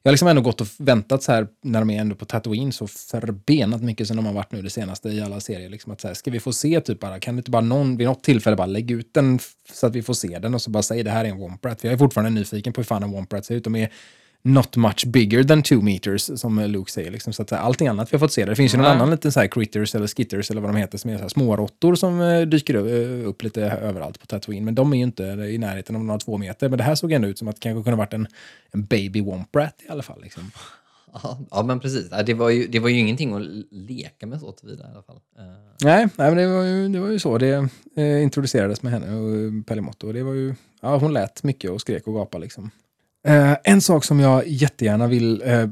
Jag 0.02 0.10
har 0.10 0.12
liksom 0.12 0.28
ändå 0.28 0.42
gått 0.42 0.60
och 0.60 0.66
väntat 0.78 1.22
så 1.22 1.32
här 1.32 1.48
när 1.62 1.80
de 1.80 1.90
är 1.90 2.00
ändå 2.00 2.14
på 2.14 2.24
Tatooine 2.24 2.72
så 2.72 2.86
förbenat 2.86 3.82
mycket 3.82 4.06
som 4.06 4.16
de 4.16 4.26
har 4.26 4.32
varit 4.32 4.52
nu 4.52 4.62
det 4.62 4.70
senaste 4.70 5.08
i 5.08 5.20
alla 5.20 5.40
serier. 5.40 5.68
Liksom 5.68 5.92
att 5.92 6.00
så 6.00 6.08
här, 6.08 6.14
ska 6.14 6.30
vi 6.30 6.40
få 6.40 6.52
se 6.52 6.80
typ 6.80 7.00
bara, 7.00 7.20
kan 7.20 7.34
du 7.34 7.38
inte 7.38 7.50
bara 7.50 7.62
någon, 7.62 7.96
vid 7.96 8.06
något 8.06 8.24
tillfälle 8.24 8.56
bara 8.56 8.66
lägga 8.66 8.94
ut 8.94 9.14
den 9.14 9.38
så 9.72 9.86
att 9.86 9.94
vi 9.94 10.02
får 10.02 10.14
se 10.14 10.38
den 10.38 10.54
och 10.54 10.62
så 10.62 10.70
bara 10.70 10.82
säga 10.82 11.02
det 11.02 11.10
här 11.10 11.24
är 11.24 11.28
en 11.28 11.38
Womprat. 11.38 11.80
För 11.80 11.88
jag 11.88 11.92
är 11.94 11.98
fortfarande 11.98 12.40
nyfiken 12.40 12.72
på 12.72 12.80
hur 12.80 12.86
fan 12.86 13.02
en 13.02 13.10
Womprat 13.10 13.44
ser 13.44 13.54
ut. 13.54 13.64
De 13.64 13.76
är 13.76 13.92
not 14.42 14.76
much 14.76 15.06
bigger 15.06 15.44
than 15.44 15.62
two 15.62 15.82
meters, 15.82 16.40
som 16.40 16.60
Luke 16.60 16.92
säger. 16.92 17.10
Liksom. 17.10 17.32
Så 17.32 17.42
att 17.42 17.50
här, 17.50 17.58
allting 17.58 17.88
annat 17.88 18.12
vi 18.12 18.16
har 18.16 18.18
fått 18.18 18.32
se. 18.32 18.44
Det 18.44 18.56
finns 18.56 18.74
ju 18.74 18.78
någon 18.78 18.86
annan 18.86 19.10
liten 19.10 19.32
så 19.32 19.40
här 19.40 19.46
critters 19.46 19.94
eller 19.94 20.06
skitters 20.06 20.50
eller 20.50 20.60
vad 20.60 20.74
de 20.74 20.76
heter 20.76 20.98
som 20.98 21.10
är 21.10 21.16
så 21.16 21.22
här 21.22 21.28
små 21.28 21.56
råttor 21.56 21.94
som 21.94 22.20
eh, 22.20 22.42
dyker 22.42 22.74
upp 23.24 23.42
lite 23.42 23.62
överallt 23.62 24.20
på 24.20 24.26
Tatooine. 24.26 24.64
Men 24.64 24.74
de 24.74 24.92
är 24.92 24.96
ju 24.96 25.02
inte 25.02 25.22
i 25.24 25.58
närheten 25.58 25.96
av 25.96 26.04
några 26.04 26.20
två 26.20 26.38
meter. 26.38 26.68
Men 26.68 26.78
det 26.78 26.84
här 26.84 26.94
såg 26.94 27.12
ändå 27.12 27.28
ut 27.28 27.38
som 27.38 27.48
att 27.48 27.56
det 27.56 27.60
kanske 27.60 27.84
kunde 27.84 27.96
varit 27.96 28.14
en, 28.14 28.26
en 28.70 28.84
baby 28.84 29.20
womprat 29.20 29.74
i 29.88 29.90
alla 29.90 30.02
fall. 30.02 30.22
Liksom. 30.22 30.50
Ja, 31.50 31.62
men 31.62 31.80
precis. 31.80 32.10
Det 32.26 32.34
var, 32.34 32.50
ju, 32.50 32.66
det 32.66 32.78
var 32.78 32.88
ju 32.88 32.98
ingenting 32.98 33.34
att 33.34 33.42
leka 33.70 34.26
med 34.26 34.40
så 34.40 34.52
tillvida 34.52 34.84
i 34.84 34.92
alla 34.92 35.02
fall. 35.02 35.20
Eh, 35.38 35.44
Nej, 35.80 36.08
nej 36.16 36.28
men 36.30 36.36
det 36.36 36.46
var 36.46 36.62
ju, 36.62 36.88
det 36.88 37.00
var 37.00 37.08
ju 37.08 37.18
så 37.18 37.38
det 37.38 37.68
eh, 37.96 38.22
introducerades 38.22 38.82
med 38.82 38.92
henne 38.92 39.14
och 39.14 39.36
eh, 39.36 39.62
Pellimotto. 39.66 40.12
Det 40.12 40.22
var 40.22 40.32
ju, 40.32 40.54
ja, 40.80 40.96
hon 40.96 41.12
lät 41.12 41.42
mycket 41.42 41.70
och 41.70 41.80
skrek 41.80 42.06
och 42.06 42.14
gapade 42.14 42.42
liksom. 42.42 42.70
Eh, 43.26 43.56
en 43.64 43.80
sak 43.80 44.04
som 44.04 44.20
jag 44.20 44.48
jättegärna 44.48 45.06
vill 45.06 45.42
eh, 45.44 45.68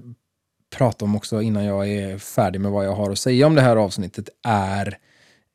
prata 0.77 1.05
om 1.05 1.17
också 1.17 1.43
innan 1.43 1.65
jag 1.65 1.89
är 1.89 2.19
färdig 2.19 2.61
med 2.61 2.71
vad 2.71 2.87
jag 2.87 2.95
har 2.95 3.11
att 3.11 3.19
säga 3.19 3.47
om 3.47 3.55
det 3.55 3.63
här 3.63 3.77
avsnittet 3.77 4.29
är 4.45 4.99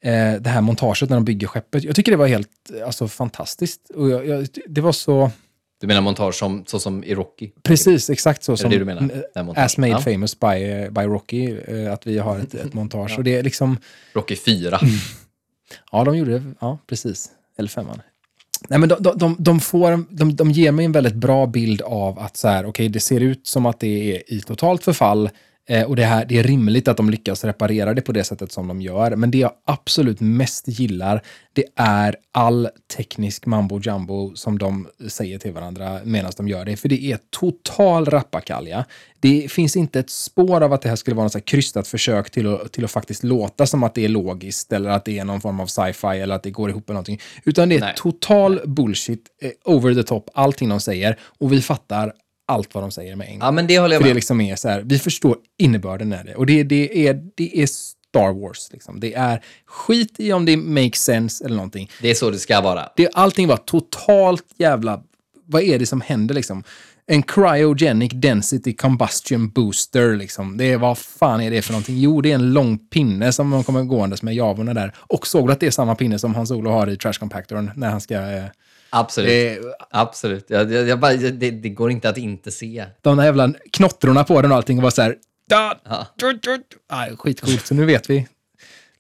eh, 0.03 0.41
det 0.41 0.49
här 0.49 0.61
montaget 0.61 1.09
när 1.09 1.17
de 1.17 1.25
bygger 1.25 1.47
skeppet. 1.47 1.83
Jag 1.83 1.95
tycker 1.95 2.11
det 2.11 2.17
var 2.17 2.27
helt 2.27 2.49
alltså, 2.85 3.07
fantastiskt. 3.07 3.89
Och 3.95 4.09
jag, 4.09 4.27
jag, 4.27 4.47
det 4.67 4.81
var 4.81 4.91
så, 4.91 5.31
Du 5.81 5.87
menar 5.87 6.01
montage 6.01 6.35
som, 6.35 6.63
så 6.67 6.79
som 6.79 7.03
i 7.03 7.15
Rocky? 7.15 7.51
precis 7.63 8.09
exakt 8.09 8.43
så 8.43 8.51
Är 8.51 8.55
det 8.55 8.61
som 8.61 8.71
det 8.71 8.77
du 8.77 8.85
menar? 8.85 9.23
As 9.55 9.77
made 9.77 9.91
Ja. 9.91 9.99
famous 9.99 10.39
by, 10.39 10.47
eh, 10.47 10.89
by 10.89 11.01
Rocky, 11.01 11.57
eh, 11.67 11.93
att 11.93 12.07
vi 12.07 12.17
har 12.17 12.39
ett, 12.39 12.53
ett 12.53 12.73
montage. 12.73 13.13
Och 13.17 13.23
det 13.23 13.35
är 13.35 13.43
liksom, 13.43 13.77
Rocky 14.13 14.35
4. 14.35 14.79
Ja, 15.91 16.03
de 16.03 16.17
gjorde 16.17 16.39
det. 16.39 16.43
Ja, 16.59 16.77
precis. 16.87 17.29
Eller 17.57 17.69
femman. 17.69 18.01
Nej, 18.69 18.79
men 18.79 18.89
de, 18.89 19.13
de, 19.15 19.35
de, 19.39 19.59
får, 19.59 20.05
de, 20.09 20.35
de 20.35 20.51
ger 20.51 20.71
mig 20.71 20.85
en 20.85 20.91
väldigt 20.91 21.15
bra 21.15 21.47
bild 21.47 21.81
av 21.81 22.19
att 22.19 22.37
så 22.37 22.47
här, 22.47 22.65
okay, 22.65 22.87
det 22.87 22.99
ser 22.99 23.19
ut 23.19 23.47
som 23.47 23.65
att 23.65 23.79
det 23.79 24.15
är 24.15 24.33
i 24.33 24.41
totalt 24.41 24.83
förfall 24.83 25.29
eh, 25.69 25.83
och 25.83 25.95
det, 25.95 26.05
här, 26.05 26.25
det 26.25 26.39
är 26.39 26.43
rimligt 26.43 26.87
att 26.87 26.97
de 26.97 27.09
lyckas 27.09 27.43
reparera 27.43 27.93
det 27.93 28.01
på 28.01 28.11
det 28.11 28.23
sättet 28.23 28.51
som 28.51 28.67
de 28.67 28.81
gör. 28.81 29.15
Men 29.15 29.31
det 29.31 29.37
jag 29.37 29.51
absolut 29.65 30.19
mest 30.19 30.67
gillar, 30.67 31.21
det 31.53 31.65
är 31.75 32.15
all 32.31 32.69
teknisk 32.97 33.45
mambo 33.45 33.79
jumbo 33.79 34.35
som 34.35 34.59
de 34.59 34.87
säger 35.07 35.39
till 35.39 35.51
varandra 35.51 35.99
medan 36.03 36.31
de 36.37 36.47
gör 36.47 36.65
det. 36.65 36.77
För 36.77 36.89
det 36.89 37.03
är 37.03 37.19
total 37.29 38.05
rappakalja. 38.05 38.85
Det 39.19 39.51
finns 39.51 39.75
inte 39.75 39.99
ett 39.99 40.09
spår 40.09 40.61
av 40.61 40.73
att 40.73 40.81
det 40.81 40.89
här 40.89 40.95
skulle 40.95 41.15
vara 41.15 41.25
något 41.25 41.45
krystat 41.45 41.87
försök 41.87 42.29
till 42.29 42.47
att, 42.47 42.71
till 42.71 42.85
att 42.85 42.91
faktiskt 42.91 43.23
låta 43.23 43.65
som 43.65 43.83
att 43.83 43.95
det 43.95 44.05
är 44.05 44.09
logiskt 44.09 44.73
eller 44.73 44.89
att 44.89 45.05
det 45.05 45.19
är 45.19 45.25
någon 45.25 45.41
form 45.41 45.59
av 45.59 45.67
sci-fi 45.67 46.07
eller 46.07 46.35
att 46.35 46.43
det 46.43 46.51
går 46.51 46.69
ihop 46.69 46.87
med 46.87 46.93
någonting. 46.95 47.19
Utan 47.43 47.69
det 47.69 47.75
är 47.75 47.79
Nej. 47.79 47.93
total 47.97 48.59
bullshit, 48.65 49.27
eh, 49.41 49.51
over 49.65 49.93
the 49.93 50.03
top, 50.03 50.29
allting 50.33 50.69
de 50.69 50.79
säger. 50.79 51.19
Och 51.21 51.53
vi 51.53 51.61
fattar 51.61 52.13
allt 52.51 52.73
vad 52.73 52.83
de 52.83 52.91
säger 52.91 53.15
med 53.15 53.27
en 53.27 53.39
gång. 53.39 53.45
Ja, 53.45 53.51
men 53.51 53.67
det 53.67 53.79
håller 53.79 53.95
jag 53.95 54.01
För 54.01 54.07
det 54.07 54.09
med 54.09 54.15
liksom 54.15 54.41
är 54.41 54.55
så 54.55 54.69
här, 54.69 54.81
vi 54.85 54.99
förstår 54.99 55.37
innebörden 55.57 56.13
i 56.13 56.17
det. 56.25 56.35
Och 56.35 56.45
det, 56.45 56.63
det, 56.63 57.07
är, 57.07 57.21
det 57.35 57.61
är 57.61 57.67
Star 57.67 58.41
Wars. 58.41 58.69
Liksom. 58.71 58.99
Det 58.99 59.13
är 59.13 59.43
skit 59.65 60.19
i 60.19 60.33
om 60.33 60.45
det 60.45 60.57
makes 60.57 61.03
sense 61.03 61.45
eller 61.45 61.55
någonting. 61.55 61.89
Det 62.01 62.09
är 62.09 62.13
så 62.13 62.29
det 62.29 62.39
ska 62.39 62.61
vara. 62.61 62.89
Det, 62.95 63.09
allting 63.13 63.47
var 63.47 63.57
totalt 63.57 64.45
jävla... 64.57 65.03
Vad 65.45 65.63
är 65.63 65.79
det 65.79 65.85
som 65.85 66.01
händer 66.01 66.35
liksom? 66.35 66.63
En 67.07 67.23
cryogenic 67.23 68.11
density 68.13 68.73
combustion 68.73 69.49
booster 69.49 70.15
liksom. 70.15 70.57
Det 70.57 70.71
är, 70.71 70.77
vad 70.77 70.97
fan 70.97 71.41
är 71.41 71.51
det 71.51 71.61
för 71.61 71.71
någonting? 71.71 71.99
Jo, 71.99 72.21
det 72.21 72.31
är 72.31 72.35
en 72.35 72.53
lång 72.53 72.77
pinne 72.77 73.31
som 73.31 73.51
de 73.51 73.63
kommer 73.63 73.83
gåendes 73.83 74.23
med 74.23 74.35
javorna 74.35 74.73
där. 74.73 74.93
Och 74.97 75.27
såg 75.27 75.47
du 75.47 75.53
att 75.53 75.59
det 75.59 75.67
är 75.67 75.71
samma 75.71 75.95
pinne 75.95 76.19
som 76.19 76.35
Hans-Olo 76.35 76.69
har 76.69 76.89
i 76.89 76.97
Trash 76.97 77.13
Compactorn 77.13 77.71
när 77.75 77.89
han 77.89 78.01
ska... 78.01 78.15
Eh, 78.15 78.45
Absolut. 78.91 79.59
eh, 79.59 79.65
Absolut. 79.89 80.45
Jag, 80.47 80.71
jag, 80.71 80.87
jag 80.87 80.99
bara, 80.99 81.13
det, 81.13 81.51
det 81.51 81.69
går 81.69 81.91
inte 81.91 82.09
att 82.09 82.17
inte 82.17 82.51
se. 82.51 82.85
de 83.01 83.17
där 83.17 83.23
jävla 83.25 83.53
knottrorna 83.71 84.23
på 84.23 84.41
den 84.41 84.51
och 84.51 84.57
allting 84.57 84.81
var 84.81 84.89
så 84.89 85.01
här... 85.01 85.15
Ja. 85.49 85.79
Ah, 86.87 87.05
skitcoolt, 87.17 87.65
så 87.67 87.73
nu 87.73 87.85
vet 87.85 88.09
vi. 88.09 88.27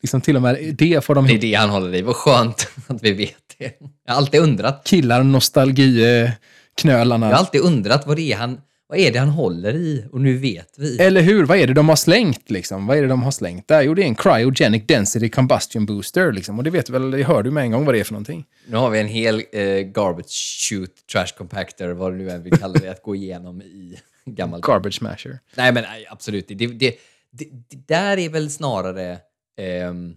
Liksom 0.01 0.21
till 0.21 0.35
och 0.35 0.41
med 0.41 0.75
det 0.77 1.05
får 1.05 1.15
de 1.15 1.27
Det 1.27 1.33
är 1.33 1.37
det 1.39 1.53
han 1.53 1.69
håller 1.69 1.95
i. 1.95 2.01
Vad 2.01 2.15
skönt 2.15 2.67
att 2.87 3.03
vi 3.03 3.11
vet 3.11 3.35
det. 3.57 3.71
Jag 4.05 4.13
har 4.13 4.17
alltid 4.17 4.41
undrat. 4.41 4.81
killar 4.85 5.23
nostalgiknölarna. 5.23 7.25
Jag 7.25 7.33
har 7.33 7.39
alltid 7.39 7.61
undrat 7.61 8.07
vad 8.07 8.15
det 8.15 8.31
är 8.31 8.37
han, 8.37 8.61
vad 8.91 8.99
är 8.99 9.11
det 9.11 9.19
han 9.19 9.29
håller 9.29 9.75
i 9.75 10.05
och 10.11 10.21
nu 10.21 10.37
vet 10.37 10.73
vi. 10.77 10.97
Eller 11.01 11.21
hur? 11.21 11.45
Vad 11.45 11.57
är 11.57 11.67
det 11.67 11.73
de 11.73 11.89
har 11.89 11.95
slängt 11.95 12.49
liksom? 12.49 12.87
Vad 12.87 12.97
är 12.97 13.01
det 13.01 13.07
de 13.07 13.23
har 13.23 13.31
slängt 13.31 13.67
där? 13.67 13.81
Jo, 13.81 13.93
det 13.93 14.01
är 14.03 14.05
en 14.05 14.15
cryogenic 14.15 14.83
density 14.87 15.29
combustion 15.29 15.85
booster 15.85 16.31
liksom. 16.31 16.57
Och 16.57 16.63
det 16.63 16.69
vet 16.69 16.85
du 16.85 16.93
väl, 16.93 17.11
det 17.11 17.23
hör 17.23 17.43
du 17.43 17.51
med 17.51 17.63
en 17.63 17.71
gång 17.71 17.85
vad 17.85 17.95
det 17.95 17.99
är 17.99 18.03
för 18.03 18.13
någonting. 18.13 18.45
Nu 18.67 18.77
har 18.77 18.89
vi 18.89 18.99
en 18.99 19.07
hel 19.07 19.43
eh, 19.51 19.79
garbage 19.79 20.67
shoot, 20.69 21.07
trash 21.11 21.37
compactor, 21.37 21.89
vad 21.89 22.11
du 22.11 22.17
nu 22.17 22.29
än 22.29 22.43
vill 22.43 22.57
kalla 22.57 22.73
det, 22.73 22.87
att 22.89 23.01
gå 23.01 23.15
igenom 23.15 23.61
i 23.61 23.99
gammal... 24.25 24.61
Garbage 24.61 24.97
smasher. 24.97 25.39
Nej, 25.55 25.73
men 25.73 25.83
nej, 25.83 26.05
absolut. 26.09 26.47
Det, 26.47 26.55
det, 26.55 26.67
det, 26.67 26.95
det, 27.31 27.87
där 27.87 28.17
är 28.17 28.29
väl 28.29 28.49
snarare... 28.49 29.17
ehm, 29.57 30.15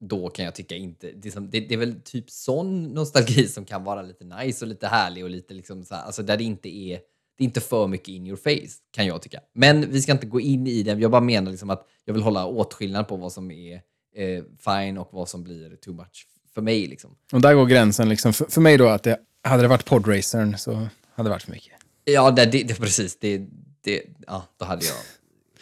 då 0.00 0.28
kan 0.28 0.44
jag 0.44 0.54
tycka 0.54 0.74
inte... 0.74 1.10
Det 1.12 1.30
som, 1.30 1.50
det, 1.50 1.60
det 1.60 1.74
är 1.74 1.78
väl 1.78 2.00
typ 2.00 2.30
sån 2.30 2.84
nostalgi 2.84 3.48
som 3.48 3.64
kan 3.64 3.84
vara 3.84 4.02
lite 4.02 4.24
nice 4.24 4.64
och 4.64 4.68
lite 4.68 4.86
härlig 4.86 5.24
och 5.24 5.30
lite 5.30 5.54
liksom 5.54 5.84
så 5.84 5.94
här, 5.94 6.02
alltså 6.02 6.22
där 6.22 6.36
det 6.36 6.44
inte 6.44 6.76
är... 6.76 7.00
Det 7.36 7.44
är 7.44 7.46
inte 7.46 7.60
för 7.60 7.86
mycket 7.86 8.08
in 8.08 8.26
your 8.26 8.36
face, 8.36 8.72
kan 8.90 9.06
jag 9.06 9.22
tycka. 9.22 9.40
Men 9.52 9.90
vi 9.90 10.02
ska 10.02 10.12
inte 10.12 10.26
gå 10.26 10.40
in 10.40 10.66
i 10.66 10.82
det. 10.82 10.92
Jag 10.92 11.10
bara 11.10 11.20
menar 11.20 11.50
liksom 11.50 11.70
att 11.70 11.86
jag 12.04 12.14
vill 12.14 12.22
hålla 12.22 12.46
åtskillnad 12.46 13.08
på 13.08 13.16
vad 13.16 13.32
som 13.32 13.50
är 13.50 13.74
eh, 14.16 14.44
fine 14.58 14.98
och 14.98 15.08
vad 15.12 15.28
som 15.28 15.42
blir 15.42 15.76
too 15.76 15.94
much 15.94 16.26
för 16.54 16.62
mig. 16.62 16.86
Liksom. 16.86 17.16
Och 17.32 17.40
där 17.40 17.54
går 17.54 17.66
gränsen 17.66 18.08
liksom. 18.08 18.32
För, 18.32 18.44
för 18.44 18.60
mig 18.60 18.76
då 18.76 18.88
att 18.88 19.02
det, 19.02 19.18
hade 19.42 19.62
det 19.62 19.68
varit 19.68 19.84
podracern 19.84 20.58
så 20.58 20.72
hade 21.14 21.28
det 21.28 21.30
varit 21.30 21.42
för 21.42 21.52
mycket. 21.52 21.72
Ja, 22.04 22.30
det, 22.30 22.46
det, 22.46 22.62
det, 22.62 22.74
precis. 22.74 23.18
Det, 23.18 23.46
det, 23.80 24.02
ja, 24.26 24.44
då 24.56 24.64
hade 24.64 24.84
jag... 24.84 24.96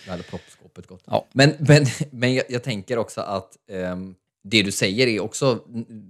Då 0.04 0.10
hade 0.10 0.22
proppskåpet 0.22 0.86
gått. 0.86 1.02
Ja. 1.06 1.26
Men, 1.32 1.54
men, 1.58 1.86
men 2.10 2.34
jag, 2.34 2.44
jag 2.48 2.62
tänker 2.62 2.98
också 2.98 3.20
att 3.20 3.56
ehm, 3.70 4.14
det 4.44 4.62
du 4.62 4.72
säger 4.72 5.06
är 5.06 5.20
också 5.20 5.64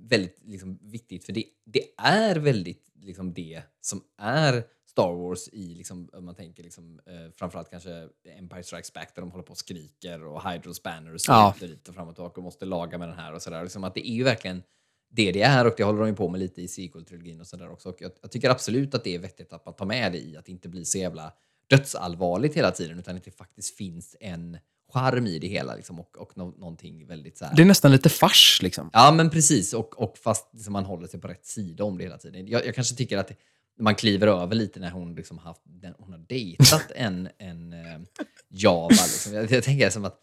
väldigt 0.09 0.39
liksom, 0.45 0.79
viktigt. 0.83 1.25
För 1.25 1.33
det, 1.33 1.45
det 1.67 1.83
är 1.99 2.37
väldigt 2.37 2.83
liksom, 3.01 3.33
det 3.33 3.63
som 3.81 4.03
är 4.19 4.65
Star 4.95 5.13
Wars 5.13 5.49
i, 5.53 5.75
liksom, 5.75 6.09
om 6.13 6.25
man 6.25 6.35
tänker 6.35 6.63
liksom, 6.63 7.01
eh, 7.07 7.33
framförallt 7.37 7.71
kanske 7.71 8.09
Empire 8.39 8.63
Strikes 8.63 8.93
Back 8.93 9.15
där 9.15 9.23
de 9.23 9.31
håller 9.31 9.45
på 9.45 9.51
och 9.51 9.59
skriker 9.59 10.25
och 10.25 10.51
Hydro 10.51 10.75
Spanners 10.75 11.29
Ja. 11.29 11.55
ja. 11.61 11.67
dit 11.67 11.89
och 11.89 11.95
fram 11.95 12.09
och 12.09 12.15
tillbaka 12.15 12.37
och 12.37 12.45
måste 12.45 12.65
laga 12.65 12.99
med 12.99 13.09
den 13.09 13.19
här 13.19 13.33
och 13.33 13.43
sådär. 13.43 13.63
Liksom 13.63 13.85
att 13.85 13.95
det 13.95 14.09
är 14.09 14.15
ju 14.15 14.25
verkligen 14.25 14.63
det 15.11 15.33
det 15.33 15.43
är 15.43 15.67
och 15.67 15.75
det 15.77 15.85
håller 15.85 15.99
de 15.99 16.09
ju 16.09 16.15
på 16.15 16.29
med 16.29 16.41
lite 16.41 16.63
i 16.63 16.67
sequel-trilogin 16.67 17.41
och 17.41 17.47
sådär 17.47 17.71
också. 17.71 17.89
Och 17.89 17.97
jag, 17.99 18.11
jag 18.23 18.31
tycker 18.31 18.51
absolut 18.51 18.95
att 18.95 19.05
det 19.05 19.15
är 19.15 19.19
vettigt 19.19 19.53
att 19.53 19.65
man 19.65 19.75
tar 19.75 19.87
med 19.87 20.13
det 20.13 20.19
i 20.19 20.37
att 20.37 20.45
det 20.45 20.53
inte 20.53 20.69
blir 20.69 20.85
så 20.85 20.99
jävla 20.99 21.33
dödsallvarligt 21.67 22.57
hela 22.57 22.71
tiden 22.71 22.99
utan 22.99 23.17
att 23.17 23.25
det 23.25 23.31
faktiskt 23.31 23.77
finns 23.77 24.17
en 24.21 24.59
charm 24.93 25.27
i 25.27 25.39
det 25.39 25.47
hela 25.47 25.75
liksom, 25.75 26.01
och, 26.01 26.17
och 26.19 26.37
nå, 26.37 26.51
någonting 26.51 27.07
väldigt 27.07 27.39
så 27.39 27.45
här. 27.45 27.57
Det 27.57 27.63
är 27.63 27.67
nästan 27.67 27.93
lite 27.93 28.09
fars 28.09 28.63
liksom. 28.63 28.91
Ja, 28.93 29.13
men 29.13 29.31
precis. 29.31 29.73
Och, 29.73 30.03
och 30.03 30.19
fast 30.19 30.49
liksom 30.53 30.73
man 30.73 30.85
håller 30.85 31.07
sig 31.07 31.21
på 31.21 31.29
rätt 31.29 31.47
sida 31.47 31.85
om 31.85 31.99
det 31.99 32.05
hela 32.05 32.19
tiden. 32.19 32.47
Jag, 32.49 32.67
jag 32.67 32.75
kanske 32.75 32.97
tycker 32.97 33.19
att 33.19 33.31
man 33.79 33.95
kliver 33.95 34.27
över 34.27 34.55
lite 34.55 34.81
när 34.81 34.91
hon, 34.91 35.15
liksom 35.15 35.39
haft, 35.39 35.61
den, 35.65 35.95
hon 35.99 36.13
har 36.13 36.19
dejtat 36.19 36.91
en, 36.95 37.29
en 37.39 37.73
eh, 37.73 38.01
Java. 38.49 38.89
Liksom. 38.89 39.35
Jag, 39.35 39.51
jag 39.51 39.65
tänker 39.65 39.91
som 39.91 40.05
att 40.05 40.21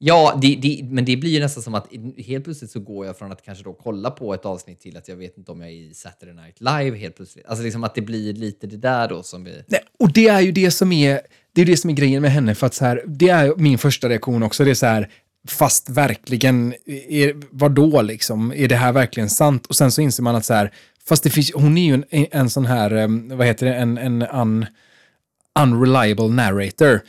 Ja, 0.00 0.38
det, 0.42 0.56
det, 0.62 0.80
men 0.84 1.04
det 1.04 1.16
blir 1.16 1.30
ju 1.30 1.40
nästan 1.40 1.62
som 1.62 1.74
att 1.74 1.86
helt 2.26 2.44
plötsligt 2.44 2.70
så 2.70 2.80
går 2.80 3.06
jag 3.06 3.18
från 3.18 3.32
att 3.32 3.42
kanske 3.42 3.64
då 3.64 3.72
kolla 3.72 4.10
på 4.10 4.34
ett 4.34 4.44
avsnitt 4.44 4.80
till 4.80 4.96
att 4.96 5.08
jag 5.08 5.16
vet 5.16 5.38
inte 5.38 5.52
om 5.52 5.60
jag 5.60 5.70
är 5.70 5.74
i 5.74 5.94
Saturday 5.94 6.34
Night 6.34 6.60
Live 6.60 6.96
helt 6.96 7.16
plötsligt. 7.16 7.46
Alltså 7.46 7.64
liksom 7.64 7.84
att 7.84 7.94
det 7.94 8.00
blir 8.00 8.32
lite 8.32 8.66
det 8.66 8.76
där 8.76 9.08
då 9.08 9.22
som 9.22 9.44
vi... 9.44 9.62
Nej, 9.66 9.80
och 9.98 10.12
det 10.12 10.28
är 10.28 10.40
ju 10.40 10.52
det 10.52 10.70
som 10.70 10.92
är, 10.92 11.20
det 11.52 11.60
är 11.60 11.66
det 11.66 11.76
som 11.76 11.90
är 11.90 11.94
grejen 11.94 12.22
med 12.22 12.30
henne, 12.30 12.54
för 12.54 12.66
att 12.66 12.74
så 12.74 12.84
här, 12.84 13.04
det 13.06 13.28
är 13.28 13.56
min 13.56 13.78
första 13.78 14.08
reaktion 14.08 14.42
också, 14.42 14.64
det 14.64 14.70
är 14.70 14.74
så 14.74 14.86
här, 14.86 15.10
fast 15.48 15.90
verkligen, 15.90 16.74
är, 17.08 17.42
vadå 17.50 18.02
liksom, 18.02 18.52
är 18.52 18.68
det 18.68 18.76
här 18.76 18.92
verkligen 18.92 19.30
sant? 19.30 19.66
Och 19.66 19.76
sen 19.76 19.92
så 19.92 20.02
inser 20.02 20.22
man 20.22 20.36
att 20.36 20.44
så 20.44 20.54
här, 20.54 20.72
fast 21.08 21.22
det 21.22 21.30
finns, 21.30 21.52
hon 21.54 21.78
är 21.78 21.86
ju 21.86 21.94
en, 22.10 22.26
en 22.30 22.50
sån 22.50 22.66
här, 22.66 22.90
vad 23.36 23.46
heter 23.46 23.66
det, 23.66 23.74
en, 23.74 23.98
en 23.98 24.22
un, 24.22 24.66
unreliable 25.60 26.28
narrator 26.28 27.00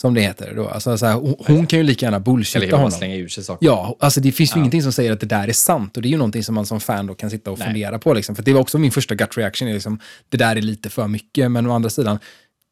som 0.00 0.14
det 0.14 0.20
heter. 0.20 0.54
Då. 0.54 0.68
Alltså, 0.68 0.98
så 0.98 1.06
här, 1.06 1.14
hon, 1.14 1.34
hon, 1.38 1.66
kan 1.66 1.78
ju 1.78 1.82
lika 1.82 2.06
gärna 2.06 2.20
bullshitta 2.20 2.76
honom. 2.76 2.90
slänga 2.90 3.16
ur 3.16 3.28
sig 3.28 3.44
saker. 3.44 3.66
Ja, 3.66 3.96
alltså 4.00 4.20
det 4.20 4.32
finns 4.32 4.50
ju 4.50 4.54
ja. 4.54 4.58
ingenting 4.58 4.82
som 4.82 4.92
säger 4.92 5.12
att 5.12 5.20
det 5.20 5.26
där 5.26 5.48
är 5.48 5.52
sant. 5.52 5.96
Och 5.96 6.02
det 6.02 6.08
är 6.08 6.10
ju 6.10 6.16
någonting 6.16 6.44
som 6.44 6.54
man 6.54 6.66
som 6.66 6.80
fan 6.80 7.06
då 7.06 7.14
kan 7.14 7.30
sitta 7.30 7.50
och 7.50 7.58
Nej. 7.58 7.68
fundera 7.68 7.98
på. 7.98 8.14
Liksom. 8.14 8.36
För 8.36 8.42
det 8.42 8.52
var 8.52 8.60
också 8.60 8.78
min 8.78 8.90
första 8.90 9.14
gut 9.14 9.38
reaction, 9.38 9.68
är 9.68 9.72
liksom, 9.72 10.00
det 10.28 10.36
där 10.36 10.56
är 10.56 10.62
lite 10.62 10.90
för 10.90 11.08
mycket. 11.08 11.50
Men 11.50 11.66
å 11.66 11.74
andra 11.74 11.90
sidan, 11.90 12.18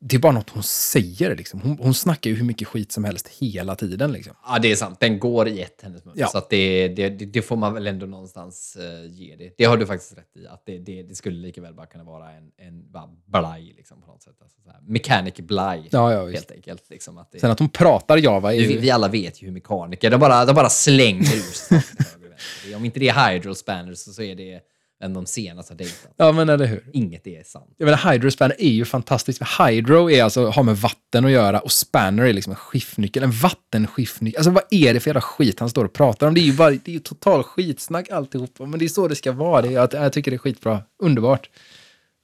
det 0.01 0.17
är 0.17 0.21
bara 0.21 0.33
något 0.33 0.51
hon 0.51 0.63
säger. 0.63 1.37
Liksom. 1.37 1.61
Hon, 1.61 1.79
hon 1.79 1.95
snackar 1.95 2.31
ju 2.31 2.37
hur 2.37 2.45
mycket 2.45 2.69
skit 2.69 2.93
som 2.93 3.05
helst 3.05 3.29
hela 3.29 3.75
tiden. 3.75 4.13
Liksom. 4.13 4.35
Ja, 4.47 4.59
det 4.59 4.73
är 4.73 4.77
sant. 4.77 5.01
Den 5.01 5.19
går 5.19 5.49
i 5.49 5.63
ett 5.63 5.81
hennes 5.83 6.05
mun. 6.05 6.15
Ja. 6.17 6.27
Så 6.27 6.39
att 6.39 6.51
det, 6.51 6.89
det, 6.89 7.09
det, 7.09 7.43
får 7.43 7.57
man 7.57 7.75
väl 7.75 7.87
ändå 7.87 8.07
någonstans 8.07 8.77
uh, 8.81 9.11
ge 9.11 9.37
det. 9.37 9.55
Det 9.59 9.65
har 9.65 9.77
du 9.77 9.87
faktiskt 9.87 10.19
rätt 10.19 10.37
i. 10.37 10.47
Att 10.47 10.63
det, 10.67 10.79
det, 10.79 11.03
det 11.03 11.15
skulle 11.15 11.37
lika 11.37 11.61
väl 11.61 11.75
bara 11.75 11.87
kunna 11.87 12.05
vara 12.05 12.33
en, 12.33 12.51
en 12.57 12.85
blaj 13.27 13.75
liksom, 13.77 14.01
på 14.01 14.07
något 14.07 14.23
sätt. 14.23 14.37
Alltså, 14.43 14.61
så 14.63 14.71
här. 14.71 14.81
Mechanic 14.87 15.35
blaj, 15.37 15.89
ja, 15.91 16.13
ja, 16.13 16.27
helt 16.29 16.51
enkelt. 16.51 16.91
Liksom, 16.91 17.19
att 17.19 17.33
det, 17.33 17.41
Sen 17.41 17.51
att 17.51 17.59
hon 17.59 17.69
pratar 17.69 18.17
Java 18.17 18.55
är 18.55 18.59
vi, 18.59 18.77
vi 18.77 18.91
alla 18.91 19.09
vet 19.09 19.43
ju 19.43 19.47
hur 19.47 19.53
mekaniker, 19.53 20.11
de 20.11 20.21
bara, 20.21 20.45
de 20.45 20.55
bara 20.55 20.71
slänger 20.71 21.37
ut 21.37 21.69
Om 22.77 22.85
inte 22.85 23.01
det 23.01 23.09
är 23.09 23.33
Hydro 23.33 23.55
Spanners 23.55 23.99
så 23.99 24.23
är 24.23 24.35
det 24.35 24.61
än 25.05 25.15
de 25.15 25.27
senaste 25.27 25.73
har 25.73 25.79
dejtat. 25.79 26.13
Ja, 26.17 26.33
men 26.33 26.49
eller 26.49 26.67
hur? 26.67 26.91
Inget 26.93 27.27
är 27.27 27.43
sant. 27.43 27.75
Jag 27.77 27.87
menar, 27.87 28.13
Hydro 28.13 28.31
Spanner 28.31 28.57
är 28.59 28.71
ju 28.71 28.85
fantastiskt. 28.85 29.43
Hydro 29.59 30.11
är 30.11 30.25
alltså, 30.25 30.47
har 30.47 30.63
med 30.63 30.77
vatten 30.77 31.25
att 31.25 31.31
göra 31.31 31.61
och 31.61 31.73
Spanner 31.73 32.25
är 32.25 32.33
liksom 32.33 32.51
en 32.51 32.57
skiftnyckel, 32.57 33.23
en 33.23 33.31
vattenskiftnyckel. 33.31 34.39
Alltså 34.39 34.51
vad 34.51 34.63
är 34.71 34.95
det 34.95 35.01
för 35.01 35.11
jävla 35.11 35.21
skit 35.21 35.61
han 35.61 35.71
står 35.71 35.85
och 35.85 35.93
pratar 35.93 36.29
om? 36.29 36.35
Det 36.35 36.41
är 36.41 36.43
ju, 36.43 36.53
bara, 36.53 36.71
det 36.71 36.89
är 36.89 36.93
ju 36.93 36.99
total 36.99 37.43
skitsnack 37.43 38.11
alltihopa, 38.11 38.67
men 38.67 38.79
det 38.79 38.85
är 38.85 38.89
så 38.89 39.09
det 39.09 39.15
ska 39.15 39.33
vara. 39.33 39.63
Det 39.63 39.69
är, 39.69 39.73
jag, 39.73 39.95
jag 39.95 40.13
tycker 40.13 40.31
det 40.31 40.37
är 40.37 40.39
skitbra. 40.39 40.83
Underbart. 41.03 41.51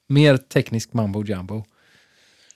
Mer 0.08 0.36
teknisk 0.36 0.92
mambo 0.92 1.24
jumbo 1.24 1.64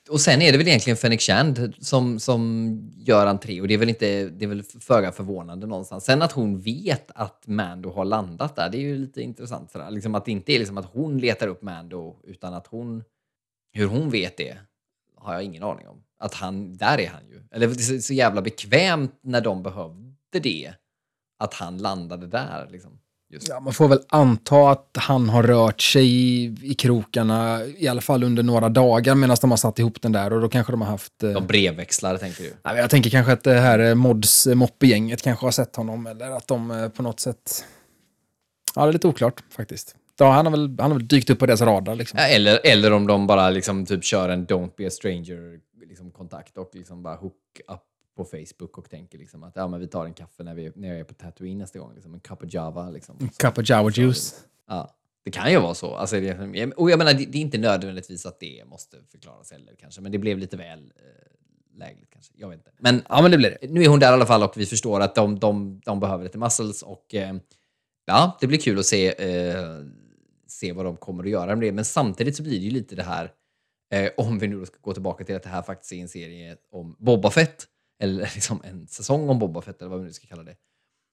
och 0.08 0.20
sen 0.20 0.42
är 0.42 0.52
det 0.52 0.58
väl 0.58 0.68
egentligen 0.68 0.96
Fenix 0.96 1.24
Shand 1.24 1.74
som, 1.78 2.20
som 2.20 2.92
gör 2.96 3.26
entré 3.26 3.60
och 3.60 3.68
det 3.68 3.74
är 3.74 3.78
väl 3.78 3.88
inte, 3.88 4.28
det 4.28 4.44
är 4.44 4.48
väl 4.48 4.62
föga 4.62 5.12
förvånande 5.12 5.66
någonstans. 5.66 6.04
Sen 6.04 6.22
att 6.22 6.32
hon 6.32 6.60
vet 6.60 7.10
att 7.14 7.46
Mando 7.46 7.90
har 7.90 8.04
landat 8.04 8.56
där, 8.56 8.68
det 8.68 8.78
är 8.78 8.80
ju 8.80 8.98
lite 8.98 9.22
intressant. 9.22 9.70
Sådär. 9.70 9.90
Liksom 9.90 10.14
att 10.14 10.24
det 10.24 10.32
inte 10.32 10.52
är 10.52 10.58
liksom 10.58 10.78
att 10.78 10.92
hon 10.92 11.18
letar 11.18 11.48
upp 11.48 11.62
Mando, 11.62 12.16
utan 12.24 12.54
att 12.54 12.66
hon, 12.66 13.04
hur 13.72 13.86
hon 13.86 14.10
vet 14.10 14.36
det, 14.36 14.58
har 15.16 15.34
jag 15.34 15.42
ingen 15.42 15.62
aning 15.62 15.88
om. 15.88 16.02
Att 16.18 16.34
han, 16.34 16.76
där 16.76 17.00
är 17.00 17.08
han 17.08 17.28
ju. 17.28 17.42
Eller 17.50 17.66
det 17.66 17.96
är 17.96 18.00
så 18.00 18.14
jävla 18.14 18.42
bekvämt 18.42 19.18
när 19.20 19.40
de 19.40 19.62
behövde 19.62 20.40
det, 20.42 20.72
att 21.38 21.54
han 21.54 21.78
landade 21.78 22.26
där. 22.26 22.68
Liksom. 22.70 22.98
Just. 23.28 23.48
Ja, 23.48 23.60
man 23.60 23.72
får 23.72 23.88
väl 23.88 23.98
anta 24.08 24.70
att 24.70 24.96
han 24.98 25.28
har 25.28 25.42
rört 25.42 25.80
sig 25.80 26.06
i, 26.06 26.56
i 26.62 26.74
krokarna, 26.74 27.64
i 27.64 27.88
alla 27.88 28.00
fall 28.00 28.24
under 28.24 28.42
några 28.42 28.68
dagar 28.68 29.14
medan 29.14 29.36
de 29.40 29.50
har 29.50 29.56
satt 29.56 29.78
ihop 29.78 30.02
den 30.02 30.12
där 30.12 30.32
och 30.32 30.40
då 30.40 30.48
kanske 30.48 30.72
de 30.72 30.80
har 30.80 30.88
haft... 30.88 31.22
Eh... 31.22 31.30
De 31.30 31.46
brevväxlare 31.46 32.18
tänker 32.18 32.42
du? 32.42 32.52
Ja, 32.62 32.76
jag 32.76 32.90
tänker 32.90 33.10
kanske 33.10 33.32
att 33.32 33.44
det 33.44 33.54
här 33.54 33.78
eh, 33.78 33.94
Mods 33.94 34.46
moppegänget 34.46 35.22
kanske 35.22 35.46
har 35.46 35.50
sett 35.50 35.76
honom 35.76 36.06
eller 36.06 36.30
att 36.30 36.48
de 36.48 36.70
eh, 36.70 36.88
på 36.88 37.02
något 37.02 37.20
sätt... 37.20 37.64
Ja, 38.74 38.82
det 38.82 38.88
är 38.88 38.92
lite 38.92 39.08
oklart 39.08 39.42
faktiskt. 39.50 39.96
Ja, 40.18 40.30
han, 40.30 40.46
har 40.46 40.50
väl, 40.50 40.76
han 40.78 40.90
har 40.90 40.98
väl 40.98 41.08
dykt 41.08 41.30
upp 41.30 41.38
på 41.38 41.46
deras 41.46 41.60
radar. 41.60 41.94
Liksom. 41.94 42.18
Ja, 42.18 42.26
eller, 42.26 42.60
eller 42.64 42.92
om 42.92 43.06
de 43.06 43.26
bara 43.26 43.50
liksom, 43.50 43.86
typ 43.86 44.04
kör 44.04 44.28
en 44.28 44.46
Don't 44.46 44.72
be 44.76 44.86
a 44.86 44.90
stranger 44.90 45.58
liksom, 45.88 46.10
kontakt 46.10 46.58
och 46.58 46.70
liksom 46.74 47.02
bara 47.02 47.16
hook 47.16 47.60
up 47.68 47.80
på 48.16 48.24
Facebook 48.24 48.78
och 48.78 48.90
tänker 48.90 49.18
liksom 49.18 49.42
att 49.42 49.56
ja, 49.56 49.68
men 49.68 49.80
vi 49.80 49.86
tar 49.86 50.04
en 50.04 50.14
kaffe 50.14 50.42
när, 50.42 50.54
vi, 50.54 50.72
när 50.74 50.88
jag 50.88 50.98
är 50.98 51.04
på 51.04 51.14
Tatooine 51.14 51.58
nästa 51.58 51.78
gång. 51.78 51.94
Liksom, 51.94 52.14
en 52.14 52.20
cup 52.20 52.42
of 52.42 52.54
java. 52.54 52.90
Liksom. 52.90 53.16
En 53.20 53.28
cup 53.28 53.58
of 53.58 53.68
java 53.68 53.90
juice. 53.90 54.44
Ja, 54.68 54.96
det 55.24 55.30
kan 55.30 55.50
ju 55.50 55.60
vara 55.60 55.74
så. 55.74 55.94
Alltså, 55.94 56.20
det, 56.20 56.72
och 56.76 56.90
jag 56.90 56.98
menar, 56.98 57.12
det, 57.12 57.26
det, 57.26 57.38
är 57.38 57.42
inte 57.42 57.58
nödvändigtvis 57.58 58.26
att 58.26 58.40
det 58.40 58.64
måste 58.66 58.96
förklaras 59.10 59.52
heller 59.52 59.74
kanske, 59.80 60.00
men 60.00 60.12
det 60.12 60.18
blev 60.18 60.38
lite 60.38 60.56
väl 60.56 60.92
eh, 60.96 61.78
lägligt 61.78 62.10
kanske. 62.10 62.32
Jag 62.36 62.48
vet 62.48 62.58
inte. 62.58 62.70
Men, 62.78 63.02
ja, 63.08 63.22
men 63.22 63.30
det 63.30 63.36
blir 63.36 63.58
det. 63.60 63.68
Nu 63.70 63.82
är 63.82 63.88
hon 63.88 64.00
där 64.00 64.10
i 64.10 64.14
alla 64.14 64.26
fall 64.26 64.42
och 64.42 64.52
vi 64.56 64.66
förstår 64.66 65.00
att 65.00 65.14
de, 65.14 65.38
de, 65.38 65.80
de 65.84 66.00
behöver 66.00 66.24
lite 66.24 66.38
muscles 66.38 66.82
och 66.82 67.14
eh, 67.14 67.36
ja, 68.04 68.36
det 68.40 68.46
blir 68.46 68.58
kul 68.58 68.78
att 68.78 68.86
se, 68.86 69.08
eh, 69.08 69.80
se 70.46 70.72
vad 70.72 70.84
de 70.84 70.96
kommer 70.96 71.24
att 71.24 71.30
göra 71.30 71.56
med 71.56 71.68
det. 71.68 71.72
Men 71.72 71.84
samtidigt 71.84 72.36
så 72.36 72.42
blir 72.42 72.58
det 72.58 72.64
ju 72.64 72.70
lite 72.70 72.96
det 72.96 73.02
här, 73.02 73.32
eh, 73.92 74.10
om 74.16 74.38
vi 74.38 74.48
nu 74.48 74.66
ska 74.66 74.76
gå 74.80 74.92
tillbaka 74.92 75.24
till 75.24 75.36
att 75.36 75.42
det 75.42 75.48
här 75.48 75.62
faktiskt 75.62 75.92
är 75.92 75.96
en 75.96 76.08
serie 76.08 76.56
om 76.70 76.96
Boba 76.98 77.30
Fett, 77.30 77.66
eller 78.02 78.22
liksom 78.34 78.62
en 78.64 78.86
säsong 78.86 79.28
om 79.28 79.38
Boba 79.38 79.62
Fett 79.62 79.80
eller 79.80 79.90
vad 79.90 80.00
vi 80.00 80.06
nu 80.06 80.12
ska 80.12 80.26
kalla 80.26 80.42
det, 80.42 80.56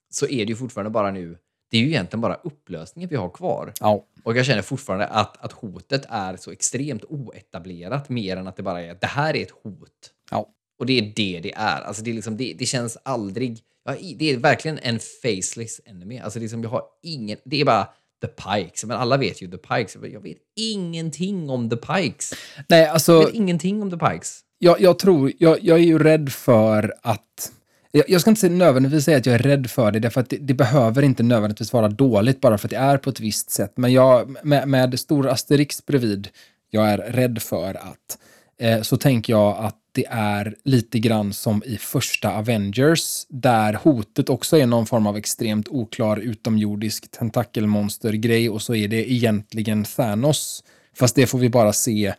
så 0.10 0.28
är 0.28 0.46
det 0.46 0.50
ju 0.50 0.56
fortfarande 0.56 0.90
bara 0.90 1.12
nu, 1.12 1.38
det 1.72 1.78
är 1.78 1.82
ju 1.82 1.88
egentligen 1.88 2.22
bara 2.22 2.36
upplösningen 2.36 3.10
vi 3.10 3.16
har 3.16 3.30
kvar. 3.30 3.74
Ja. 3.80 4.06
Och 4.24 4.38
jag 4.38 4.46
känner 4.46 4.62
fortfarande 4.62 5.08
att, 5.08 5.46
att 5.46 5.52
hotet 5.52 6.06
är 6.10 6.38
så 6.38 6.52
extremt 6.52 7.04
oetablerat 7.04 8.10
mer 8.10 8.38
än 8.38 8.48
att 8.48 8.56
det 8.56 8.64
bara 8.64 8.82
är 8.82 8.98
det 9.02 9.08
här 9.08 9.36
är 9.36 9.42
ett 9.42 9.52
hot. 9.52 10.12
Ja. 10.32 10.50
Och 10.80 10.86
det 10.86 11.00
är 11.00 11.14
det 11.16 11.40
det 11.44 11.54
är. 11.54 11.82
Alltså 11.82 12.04
det, 12.04 12.10
är 12.10 12.14
liksom, 12.14 12.38
det, 12.38 12.56
det 12.60 12.66
känns 12.66 12.98
aldrig... 13.04 13.60
Ja, 13.86 13.96
det 14.16 14.32
är 14.32 14.38
verkligen 14.38 14.80
en 14.80 15.00
faceless 15.00 15.82
enemy. 15.86 16.20
Alltså 16.20 16.40
liksom, 16.40 16.64
jag 16.64 16.70
har 16.70 16.84
ingen... 17.04 17.38
Det 17.46 17.62
är 17.62 17.66
bara 17.66 17.88
The 18.22 18.28
Pikes. 18.28 18.86
Men 18.86 18.98
alla 18.98 19.18
vet 19.18 19.42
ju 19.42 19.52
The 19.52 19.58
Pikes. 19.58 19.98
Jag 20.12 20.22
vet 20.22 20.38
ingenting 20.56 21.50
om 21.50 21.70
The 21.70 21.76
Pikes. 21.76 22.34
Nej, 22.70 22.88
alltså... 22.88 23.12
Jag 23.12 23.26
vet 23.26 23.36
ingenting 23.36 23.82
om 23.82 23.92
The 23.92 23.98
Pikes 23.98 24.42
jag, 24.64 24.82
jag 24.82 25.00
tror, 25.00 25.32
jag, 25.38 25.58
jag 25.62 25.80
är 25.80 25.84
ju 25.84 26.00
rädd 26.00 26.32
för 26.32 26.94
att 27.02 27.52
jag, 27.92 28.10
jag 28.10 28.22
ska 28.22 28.30
inte 28.30 28.50
nödvändigtvis 28.50 29.06
säga 29.06 29.18
att 29.18 29.26
jag 29.26 29.36
är 29.36 29.40
rädd 29.40 29.70
för 29.70 29.92
det, 29.92 30.00
därför 30.00 30.22
att 30.22 30.30
det, 30.30 30.38
det, 30.38 30.54
behöver 30.54 31.02
inte 31.02 31.24
nödvändigtvis 31.24 31.74
vara 31.74 31.88
dåligt 31.90 32.42
bara 32.42 32.58
för 32.58 32.68
att 32.68 32.72
det 32.72 32.78
är 32.78 32.98
på 32.98 33.10
ett 33.10 33.20
visst 33.20 33.52
sätt. 33.52 33.74
Men 33.76 33.94
jag, 33.94 34.38
med, 34.44 34.68
med 34.68 35.00
stor 35.00 35.28
asterix 35.28 35.86
bredvid, 35.86 36.28
jag 36.70 36.90
är 36.90 36.98
rädd 36.98 37.42
för 37.42 37.74
att, 37.74 38.18
eh, 38.60 38.82
så 38.82 38.98
tänker 38.98 39.34
jag 39.34 39.58
att 39.58 39.76
det 39.92 40.06
är 40.10 40.56
lite 40.64 41.00
grann 41.00 41.34
som 41.34 41.64
i 41.66 41.78
första 41.78 42.32
Avengers, 42.32 43.26
där 43.30 43.74
hotet 43.74 44.30
också 44.30 44.58
är 44.58 44.66
någon 44.66 44.86
form 44.86 45.08
av 45.08 45.18
extremt 45.18 45.68
oklar 45.68 46.18
utomjordisk 46.18 47.12
tentakelmonstergrej 47.12 48.50
och 48.50 48.62
så 48.62 48.76
är 48.76 48.88
det 48.88 49.12
egentligen 49.12 49.84
Thanos. 49.84 50.64
Fast 50.96 51.16
det 51.16 51.28
får 51.28 51.40
vi 51.40 51.50
bara 51.50 51.74
se 51.74 52.14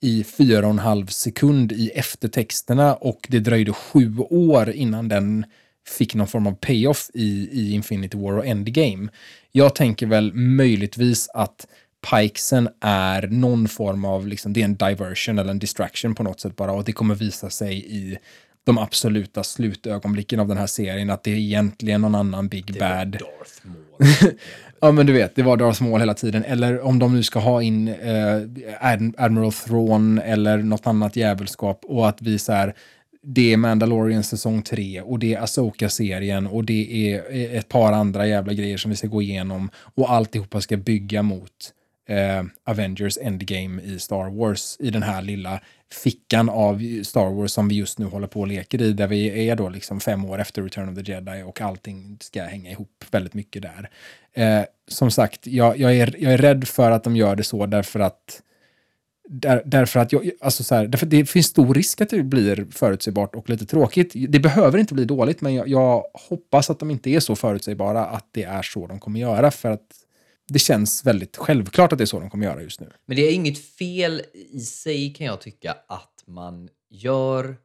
i 0.00 0.24
fyra 0.24 0.66
och 0.66 0.70
en 0.70 0.78
halv 0.78 1.06
sekund 1.06 1.72
i 1.72 1.88
eftertexterna 1.88 2.94
och 2.94 3.26
det 3.28 3.40
dröjde 3.40 3.72
sju 3.72 4.18
år 4.18 4.70
innan 4.70 5.08
den 5.08 5.44
fick 5.88 6.14
någon 6.14 6.26
form 6.26 6.46
av 6.46 6.52
payoff 6.52 7.10
i, 7.14 7.48
i 7.52 7.72
Infinity 7.72 8.18
War 8.18 8.32
och 8.32 8.46
Endgame. 8.46 9.08
Jag 9.52 9.74
tänker 9.74 10.06
väl 10.06 10.34
möjligtvis 10.34 11.28
att 11.28 11.66
Pikesen 12.10 12.68
är 12.80 13.26
någon 13.26 13.68
form 13.68 14.04
av, 14.04 14.26
liksom, 14.26 14.52
det 14.52 14.60
är 14.60 14.64
en 14.64 14.76
diversion 14.76 15.38
eller 15.38 15.50
en 15.50 15.58
distraction 15.58 16.14
på 16.14 16.22
något 16.22 16.40
sätt 16.40 16.56
bara 16.56 16.72
och 16.72 16.84
det 16.84 16.92
kommer 16.92 17.14
visa 17.14 17.50
sig 17.50 17.84
i 17.96 18.18
de 18.66 18.78
absoluta 18.78 19.42
slutögonblicken 19.42 20.40
av 20.40 20.48
den 20.48 20.56
här 20.56 20.66
serien 20.66 21.10
att 21.10 21.22
det 21.22 21.30
är 21.30 21.36
egentligen 21.36 22.00
någon 22.00 22.14
annan 22.14 22.48
Big 22.48 22.72
det 22.72 22.78
Bad. 22.78 23.12
Darth 23.12 23.66
Maul. 23.66 24.34
Ja, 24.82 24.92
men 24.92 25.06
du 25.06 25.12
vet, 25.12 25.34
det 25.34 25.42
var 25.42 25.56
Darth 25.56 25.82
Maul 25.82 26.00
hela 26.00 26.14
tiden. 26.14 26.44
Eller 26.44 26.80
om 26.80 26.98
de 26.98 27.14
nu 27.14 27.22
ska 27.22 27.38
ha 27.38 27.62
in 27.62 27.88
eh, 27.88 28.42
Admiral 29.16 29.52
Thrawn 29.52 30.18
eller 30.18 30.58
något 30.58 30.86
annat 30.86 31.16
djävulskap 31.16 31.84
och 31.84 32.08
att 32.08 32.22
vi 32.22 32.38
så 32.38 32.52
här, 32.52 32.74
det 33.22 33.52
är 33.52 33.56
Mandalorian 33.56 34.22
säsong 34.22 34.62
3 34.62 35.00
och 35.00 35.18
det 35.18 35.34
är 35.34 35.40
Asoka-serien 35.40 36.46
och 36.46 36.64
det 36.64 37.12
är 37.12 37.56
ett 37.58 37.68
par 37.68 37.92
andra 37.92 38.26
jävla 38.26 38.52
grejer 38.52 38.76
som 38.76 38.90
vi 38.90 38.96
ska 38.96 39.06
gå 39.06 39.22
igenom 39.22 39.70
och 39.74 40.12
alltihopa 40.12 40.60
ska 40.60 40.76
bygga 40.76 41.22
mot 41.22 41.72
eh, 42.10 42.44
Avengers 42.64 43.18
Endgame 43.22 43.82
i 43.82 43.98
Star 43.98 44.30
Wars 44.30 44.76
i 44.80 44.90
den 44.90 45.02
här 45.02 45.22
lilla 45.22 45.60
fickan 46.04 46.48
av 46.48 47.02
Star 47.02 47.30
Wars 47.30 47.50
som 47.50 47.68
vi 47.68 47.74
just 47.74 47.98
nu 47.98 48.06
håller 48.06 48.26
på 48.26 48.40
och 48.40 48.46
leker 48.46 48.82
i, 48.82 48.92
där 48.92 49.06
vi 49.06 49.48
är 49.48 49.56
då 49.56 49.68
liksom 49.68 50.00
fem 50.00 50.24
år 50.24 50.40
efter 50.40 50.62
Return 50.62 50.88
of 50.88 51.04
the 51.04 51.12
Jedi 51.12 51.42
och 51.42 51.60
allting 51.60 52.16
ska 52.20 52.42
hänga 52.42 52.70
ihop 52.70 53.04
väldigt 53.10 53.34
mycket 53.34 53.62
där. 53.62 53.90
Eh, 54.32 54.64
som 54.88 55.10
sagt, 55.10 55.46
jag, 55.46 55.78
jag, 55.78 55.96
är, 55.96 56.16
jag 56.18 56.32
är 56.32 56.38
rädd 56.38 56.68
för 56.68 56.90
att 56.90 57.04
de 57.04 57.16
gör 57.16 57.36
det 57.36 57.44
så 57.44 57.66
därför 57.66 58.00
att 58.00 58.42
där, 59.28 59.62
därför 59.64 60.00
att 60.00 60.12
jag, 60.12 60.30
alltså 60.40 60.64
så 60.64 60.74
här, 60.74 60.86
därför 60.86 61.06
det 61.06 61.26
finns 61.26 61.46
stor 61.46 61.74
risk 61.74 62.00
att 62.00 62.10
det 62.10 62.22
blir 62.22 62.66
förutsägbart 62.70 63.34
och 63.34 63.50
lite 63.50 63.66
tråkigt. 63.66 64.12
Det 64.28 64.40
behöver 64.40 64.78
inte 64.78 64.94
bli 64.94 65.04
dåligt, 65.04 65.40
men 65.40 65.54
jag, 65.54 65.68
jag 65.68 66.04
hoppas 66.28 66.70
att 66.70 66.78
de 66.78 66.90
inte 66.90 67.10
är 67.10 67.20
så 67.20 67.36
förutsägbara 67.36 68.06
att 68.06 68.26
det 68.30 68.42
är 68.42 68.62
så 68.62 68.86
de 68.86 69.00
kommer 69.00 69.20
göra, 69.20 69.50
för 69.50 69.70
att 69.70 69.99
det 70.52 70.58
känns 70.58 71.06
väldigt 71.06 71.36
självklart 71.36 71.92
att 71.92 71.98
det 71.98 72.04
är 72.04 72.06
så 72.06 72.20
de 72.20 72.30
kommer 72.30 72.46
göra 72.46 72.62
just 72.62 72.80
nu. 72.80 72.90
Men 73.06 73.16
det 73.16 73.22
är 73.22 73.32
inget 73.32 73.58
fel 73.58 74.22
i 74.34 74.60
sig 74.60 75.14
kan 75.14 75.26
jag 75.26 75.40
tycka 75.40 75.76
att 75.88 76.24
man 76.26 76.68
gör 76.90 77.56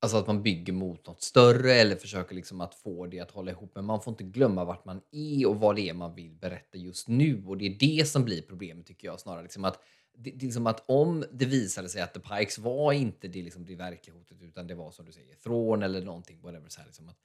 Alltså 0.00 0.16
att 0.16 0.26
man 0.26 0.42
bygger 0.42 0.72
mot 0.72 1.06
något 1.06 1.22
större 1.22 1.74
eller 1.74 1.96
försöker 1.96 2.34
liksom 2.34 2.60
att 2.60 2.74
få 2.74 3.06
det 3.06 3.20
att 3.20 3.30
hålla 3.30 3.50
ihop. 3.50 3.72
Men 3.74 3.84
man 3.84 4.02
får 4.02 4.12
inte 4.12 4.24
glömma 4.24 4.64
vart 4.64 4.84
man 4.84 5.00
är 5.12 5.48
och 5.48 5.60
vad 5.60 5.76
det 5.76 5.88
är 5.88 5.94
man 5.94 6.14
vill 6.14 6.34
berätta 6.34 6.78
just 6.78 7.08
nu. 7.08 7.44
Och 7.46 7.58
det 7.58 7.66
är 7.66 7.78
det 7.78 8.08
som 8.08 8.24
blir 8.24 8.42
problemet 8.42 8.86
tycker 8.86 9.08
jag 9.08 9.20
snarare. 9.20 9.42
Liksom 9.42 9.64
att, 9.64 9.82
det, 10.18 10.42
liksom 10.42 10.66
att 10.66 10.84
om 10.90 11.24
det 11.32 11.44
visade 11.44 11.88
sig 11.88 12.02
att 12.02 12.14
The 12.14 12.20
Pikes 12.20 12.58
var 12.58 12.92
inte 12.92 13.28
det, 13.28 13.42
liksom 13.42 13.66
det 13.66 13.74
verkliga 13.74 14.16
hotet 14.16 14.42
utan 14.42 14.66
det 14.66 14.74
var 14.74 14.90
som 14.90 15.06
du 15.06 15.12
säger, 15.12 15.34
Thrawn 15.34 15.82
eller 15.82 16.02
någonting. 16.02 16.40
Whatever, 16.40 16.68
så 16.68 16.80
här, 16.80 16.86
liksom 16.86 17.08
att 17.08 17.18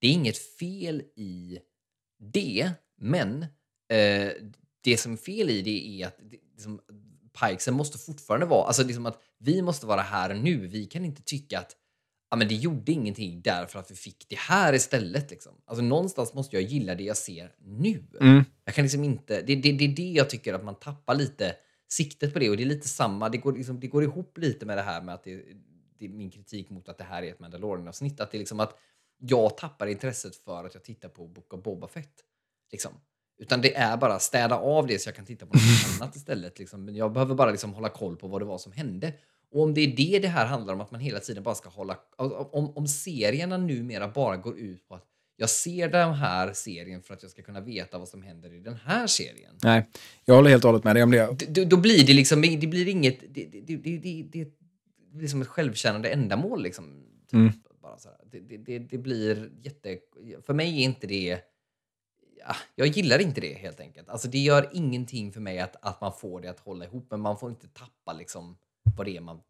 det 0.00 0.06
är 0.06 0.12
inget 0.12 0.38
fel 0.38 1.02
i 1.16 1.58
det, 2.18 2.72
men 2.96 3.46
eh, 3.88 4.32
det 4.80 4.96
som 4.96 5.12
är 5.12 5.16
fel 5.16 5.50
i 5.50 5.62
det 5.62 6.02
är 6.02 6.06
att 6.06 6.18
det, 6.30 6.36
liksom, 6.54 6.80
Pikesen 7.40 7.74
måste 7.74 7.98
fortfarande 7.98 8.46
vara, 8.46 8.66
alltså 8.66 8.84
liksom 8.84 9.06
att 9.06 9.22
vi 9.38 9.62
måste 9.62 9.86
vara 9.86 10.00
här 10.00 10.34
nu. 10.34 10.66
Vi 10.66 10.86
kan 10.86 11.04
inte 11.04 11.22
tycka 11.22 11.58
att 11.58 11.76
ja, 12.30 12.36
men 12.36 12.48
det 12.48 12.54
gjorde 12.54 12.92
ingenting 12.92 13.42
därför 13.42 13.78
att 13.78 13.90
vi 13.90 13.94
fick 13.94 14.28
det 14.28 14.38
här 14.38 14.72
istället. 14.72 15.30
Liksom. 15.30 15.52
Alltså, 15.64 15.82
någonstans 15.82 16.34
måste 16.34 16.56
jag 16.56 16.62
gilla 16.62 16.94
det 16.94 17.04
jag 17.04 17.16
ser 17.16 17.54
nu. 17.58 18.04
Mm. 18.20 18.44
Jag 18.64 18.74
kan 18.74 18.84
liksom 18.84 19.04
inte, 19.04 19.42
det, 19.42 19.54
det, 19.54 19.72
det 19.72 19.84
är 19.84 19.96
det 19.96 20.12
jag 20.12 20.30
tycker 20.30 20.54
att 20.54 20.64
man 20.64 20.74
tappar 20.74 21.14
lite 21.14 21.56
siktet 21.88 22.32
på 22.32 22.38
det. 22.38 22.50
Och 22.50 22.56
det 22.56 22.62
är 22.62 22.66
lite 22.66 22.88
samma, 22.88 23.28
det 23.28 23.38
går, 23.38 23.52
liksom, 23.52 23.80
det 23.80 23.86
går 23.86 24.02
ihop 24.02 24.38
lite 24.38 24.66
med 24.66 24.78
det 24.78 24.82
här 24.82 25.02
med 25.02 25.14
att 25.14 25.24
det, 25.24 25.42
det 25.98 26.08
min 26.08 26.30
kritik 26.30 26.70
mot 26.70 26.88
att 26.88 26.98
det 26.98 27.04
här 27.04 27.22
är 27.22 27.30
ett 27.30 27.40
Mandalorian-avsnitt. 27.40 28.20
Att 28.20 28.30
det 28.30 28.36
är 28.36 28.38
liksom 28.38 28.60
att 28.60 28.78
jag 29.18 29.56
tappar 29.56 29.86
intresset 29.86 30.36
för 30.36 30.64
att 30.64 30.74
jag 30.74 30.84
tittar 30.84 31.08
på 31.08 31.26
Book 31.26 31.54
of 31.54 31.62
Boba 31.62 31.88
Fett. 31.88 32.24
Liksom. 32.72 32.92
Utan 33.38 33.60
det 33.60 33.76
är 33.76 33.96
bara 33.96 34.18
städa 34.18 34.56
av 34.56 34.86
det 34.86 34.98
så 34.98 35.08
jag 35.08 35.16
kan 35.16 35.24
titta 35.26 35.46
på 35.46 35.54
något 35.54 36.00
annat 36.00 36.16
istället. 36.16 36.58
Liksom. 36.58 36.84
Men 36.84 36.96
jag 36.96 37.12
behöver 37.12 37.34
bara 37.34 37.50
liksom 37.50 37.72
hålla 37.74 37.88
koll 37.88 38.16
på 38.16 38.28
vad 38.28 38.40
det 38.40 38.44
var 38.44 38.58
som 38.58 38.72
hände. 38.72 39.12
Och 39.52 39.62
om 39.62 39.74
det 39.74 39.80
är 39.80 39.96
det 39.96 40.18
det 40.18 40.28
här 40.28 40.46
handlar 40.46 40.74
om, 40.74 40.80
att 40.80 40.90
man 40.90 41.00
hela 41.00 41.20
tiden 41.20 41.42
bara 41.42 41.54
ska 41.54 41.68
hålla... 41.68 41.96
Om, 42.16 42.72
om 42.76 42.86
serierna 42.88 43.56
numera 43.56 44.08
bara 44.08 44.36
går 44.36 44.58
ut 44.58 44.88
på 44.88 44.94
att 44.94 45.04
jag 45.36 45.50
ser 45.50 45.88
den 45.88 46.14
här 46.14 46.52
serien 46.52 47.02
för 47.02 47.14
att 47.14 47.22
jag 47.22 47.30
ska 47.30 47.42
kunna 47.42 47.60
veta 47.60 47.98
vad 47.98 48.08
som 48.08 48.22
händer 48.22 48.52
i 48.52 48.60
den 48.60 48.76
här 48.84 49.06
serien. 49.06 49.54
Nej, 49.62 49.88
jag 50.24 50.34
håller 50.34 50.50
helt 50.50 50.64
och 50.64 50.68
hållet 50.70 50.84
med 50.84 50.96
dig 50.96 51.02
om 51.02 51.10
det. 51.10 51.46
Då, 51.48 51.64
då 51.64 51.76
blir 51.76 52.06
det 52.06 52.12
liksom, 52.12 52.42
det 52.42 52.66
blir 52.66 52.88
inget, 52.88 53.20
det, 53.34 53.44
det, 53.44 53.76
det, 53.76 53.98
det, 53.98 54.22
det 54.32 54.48
blir 55.12 55.28
som 55.28 55.42
ett 55.42 55.48
självkännande 55.48 56.08
ändamål 56.08 56.62
liksom. 56.62 57.04
Typ, 57.30 57.32
Mm. 57.32 57.52
bara 57.82 57.98
så. 57.98 58.08
Det, 58.32 58.56
det, 58.56 58.78
det, 58.78 58.98
blir 58.98 59.50
jätte, 59.62 59.98
för 60.46 60.54
mig 60.54 60.68
är 60.80 60.84
inte 60.84 61.06
det, 61.06 61.38
Ah, 62.50 62.56
jag 62.74 62.86
gillar 62.86 63.18
inte 63.18 63.40
det 63.40 63.54
helt 63.54 63.80
enkelt. 63.80 64.08
Alltså 64.08 64.28
det 64.28 64.38
gör 64.38 64.68
ingenting 64.72 65.32
för 65.32 65.40
mig 65.40 65.60
att, 65.60 65.76
att 65.80 66.00
man 66.00 66.12
får 66.12 66.40
det 66.40 66.48
att 66.48 66.60
hålla 66.60 66.84
ihop, 66.84 67.06
men 67.10 67.20
man 67.20 67.38
får 67.38 67.50
inte 67.50 67.66
tappa 67.66 68.12
liksom 68.12 68.56
vad 68.96 69.06
det 69.06 69.16
är 69.16 69.20
man, 69.20 69.40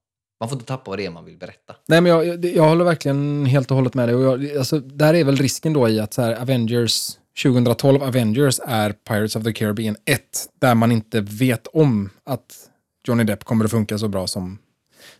man 0.41 0.49
får 0.49 0.57
inte 0.57 0.67
tappa 0.67 0.91
vad 0.91 0.99
det 0.99 1.07
är 1.07 1.11
man 1.11 1.25
vill 1.25 1.39
berätta. 1.39 1.77
Nej, 1.89 2.01
men 2.01 2.13
jag, 2.13 2.27
jag, 2.27 2.45
jag 2.45 2.69
håller 2.69 2.85
verkligen 2.85 3.47
helt 3.47 3.71
och 3.71 3.77
hållet 3.77 3.95
med 3.95 4.09
dig. 4.09 4.15
Och 4.15 4.45
jag, 4.45 4.57
alltså, 4.57 4.79
där 4.79 5.15
är 5.15 5.25
väl 5.25 5.37
risken 5.37 5.73
då 5.73 5.89
i 5.89 6.01
att 6.01 6.15
så 6.15 6.23
här, 6.23 6.41
Avengers, 6.41 7.19
2012 7.43 8.03
Avengers 8.03 8.61
är 8.67 8.93
Pirates 8.93 9.37
of 9.37 9.45
the 9.45 9.53
Caribbean 9.53 9.97
1, 10.05 10.21
där 10.61 10.75
man 10.75 10.93
inte 10.93 11.21
vet 11.21 11.67
om 11.67 12.11
att 12.25 12.71
Johnny 13.07 13.25
Depp 13.25 13.45
kommer 13.45 13.65
att 13.65 13.71
funka 13.71 13.99
så 13.99 14.09
bra 14.09 14.27
som, 14.27 14.59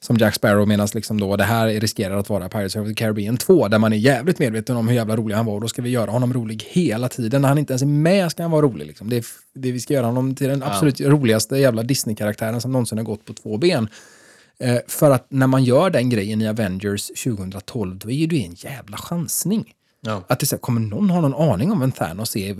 som 0.01 0.17
Jack 0.17 0.35
Sparrow, 0.35 0.69
medan 0.69 0.89
liksom 0.95 1.21
då 1.21 1.37
det 1.37 1.45
här 1.45 1.69
riskerar 1.69 2.17
att 2.17 2.29
vara 2.29 2.49
Pirates 2.49 2.77
of 2.77 2.89
the 2.89 2.95
Caribbean 2.95 3.37
2, 3.37 3.69
där 3.69 3.79
man 3.79 3.93
är 3.93 3.97
jävligt 3.97 4.39
medveten 4.39 4.77
om 4.77 4.89
hur 4.89 4.95
jävla 4.95 5.17
rolig 5.17 5.35
han 5.35 5.47
var 5.47 5.55
och 5.55 5.61
då 5.61 5.69
ska 5.69 5.83
vi 5.83 5.91
göra 5.91 6.11
honom 6.11 6.33
rolig 6.33 6.65
hela 6.69 7.09
tiden. 7.09 7.43
När 7.43 7.49
han 7.49 7.59
inte 7.59 7.73
ens 7.73 7.83
är 7.83 7.87
med 7.87 8.31
ska 8.31 8.43
han 8.43 8.51
vara 8.51 8.63
rolig. 8.63 8.87
Liksom. 8.87 9.09
Det, 9.09 9.17
är, 9.17 9.25
det 9.55 9.73
vi 9.73 9.81
ska 9.81 9.95
göra 9.95 10.07
honom 10.07 10.35
till 10.35 10.49
den 10.49 10.63
absolut 10.63 11.01
roligaste 11.01 11.57
jävla 11.57 11.83
Disney-karaktären 11.83 12.61
som 12.61 12.73
någonsin 12.73 12.99
har 12.99 13.05
gått 13.05 13.25
på 13.25 13.33
två 13.33 13.57
ben. 13.57 13.89
Eh, 14.61 14.79
för 14.89 15.11
att 15.11 15.27
när 15.29 15.47
man 15.47 15.65
gör 15.65 15.91
den 15.91 16.11
grejen 16.11 16.43
i 16.43 16.49
Avengers 16.49 17.07
2012, 17.07 17.99
då 17.99 18.11
är 18.11 18.27
det 18.27 18.45
en 18.45 18.55
jävla 18.55 18.97
chansning. 18.97 19.75
Ja. 20.01 20.25
Att 20.29 20.41
det 20.41 20.47
så 20.47 20.57
här, 20.57 20.61
kommer 20.61 20.81
någon 20.81 21.11
ha 21.11 21.21
någon 21.21 21.51
aning 21.53 21.73
om 21.73 21.81
vem 21.81 21.93
Thanos 21.93 22.37
är? 22.37 22.55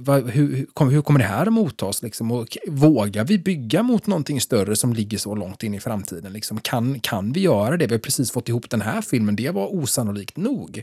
Vad- 0.00 0.30
Hur, 0.30 0.56
hur, 0.56 0.66
kommer, 0.74 0.92
hur 0.92 1.02
kommer 1.02 1.18
det 1.20 1.26
här 1.26 1.46
att 1.46 1.52
mottas? 1.52 2.02
Liksom? 2.02 2.32
Och 2.32 2.56
vågar 2.68 3.24
vi 3.24 3.38
bygga 3.38 3.82
mot 3.82 4.06
någonting 4.06 4.40
större 4.40 4.76
som 4.76 4.92
ligger 4.92 5.18
så 5.18 5.34
långt 5.34 5.62
in 5.62 5.74
i 5.74 5.80
framtiden? 5.80 6.32
Liksom? 6.32 6.60
Kan, 6.60 7.00
kan 7.00 7.32
vi 7.32 7.40
göra 7.40 7.76
det? 7.76 7.86
Vi 7.86 7.94
har 7.94 7.98
precis 7.98 8.30
fått 8.30 8.48
ihop 8.48 8.70
den 8.70 8.80
här 8.80 9.00
filmen. 9.02 9.36
Det 9.36 9.50
var 9.50 9.74
osannolikt 9.74 10.36
nog. 10.36 10.82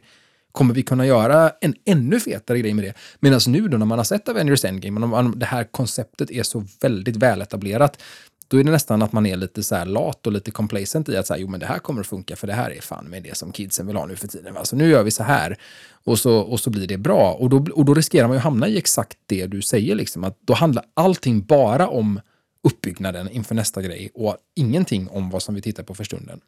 Kommer 0.51 0.73
vi 0.73 0.83
kunna 0.83 1.05
göra 1.05 1.51
en 1.61 1.73
ännu 1.85 2.19
fetare 2.19 2.59
grej 2.59 2.73
med 2.73 2.85
det? 2.85 2.93
Medan 3.19 3.39
nu 3.47 3.67
då 3.67 3.77
när 3.77 3.85
man 3.85 3.97
har 3.99 4.05
sett 4.05 4.29
Avengers 4.29 4.65
Endgame, 4.65 5.05
och 5.17 5.37
det 5.37 5.45
här 5.45 5.63
konceptet 5.63 6.31
är 6.31 6.43
så 6.43 6.65
väldigt 6.81 7.15
väletablerat, 7.15 8.01
då 8.47 8.59
är 8.59 8.63
det 8.63 8.71
nästan 8.71 9.01
att 9.01 9.11
man 9.11 9.25
är 9.25 9.35
lite 9.35 9.63
så 9.63 9.75
här 9.75 9.85
lat 9.85 10.27
och 10.27 10.33
lite 10.33 10.51
complacent 10.51 11.09
i 11.09 11.17
att 11.17 11.27
så 11.27 11.33
här, 11.33 11.41
jo 11.41 11.47
men 11.47 11.59
det 11.59 11.65
här 11.65 11.79
kommer 11.79 12.01
att 12.01 12.07
funka 12.07 12.35
för 12.35 12.47
det 12.47 12.53
här 12.53 12.71
är 12.71 12.81
fan 12.81 13.05
med 13.05 13.23
det 13.23 13.37
som 13.37 13.51
kidsen 13.51 13.87
vill 13.87 13.95
ha 13.95 14.05
nu 14.05 14.15
för 14.15 14.27
tiden. 14.27 14.53
va? 14.53 14.65
Så 14.65 14.75
nu 14.75 14.89
gör 14.89 15.03
vi 15.03 15.11
så 15.11 15.23
här 15.23 15.57
och 16.03 16.19
så, 16.19 16.37
och 16.37 16.59
så 16.59 16.69
blir 16.69 16.87
det 16.87 16.97
bra. 16.97 17.31
Och 17.33 17.49
då, 17.49 17.65
och 17.73 17.85
då 17.85 17.93
riskerar 17.93 18.27
man 18.27 18.35
ju 18.35 18.37
att 18.37 18.43
hamna 18.43 18.67
i 18.67 18.77
exakt 18.77 19.17
det 19.25 19.45
du 19.45 19.61
säger, 19.61 19.95
liksom, 19.95 20.23
att 20.23 20.37
då 20.41 20.53
handlar 20.53 20.85
allting 20.93 21.45
bara 21.45 21.87
om 21.87 22.19
uppbyggnaden 22.63 23.29
inför 23.29 23.55
nästa 23.55 23.81
grej 23.81 24.11
och 24.13 24.37
ingenting 24.55 25.09
om 25.09 25.29
vad 25.29 25.43
som 25.43 25.55
vi 25.55 25.61
tittar 25.61 25.83
på 25.83 25.95
för 25.95 26.03
stunden. 26.03 26.41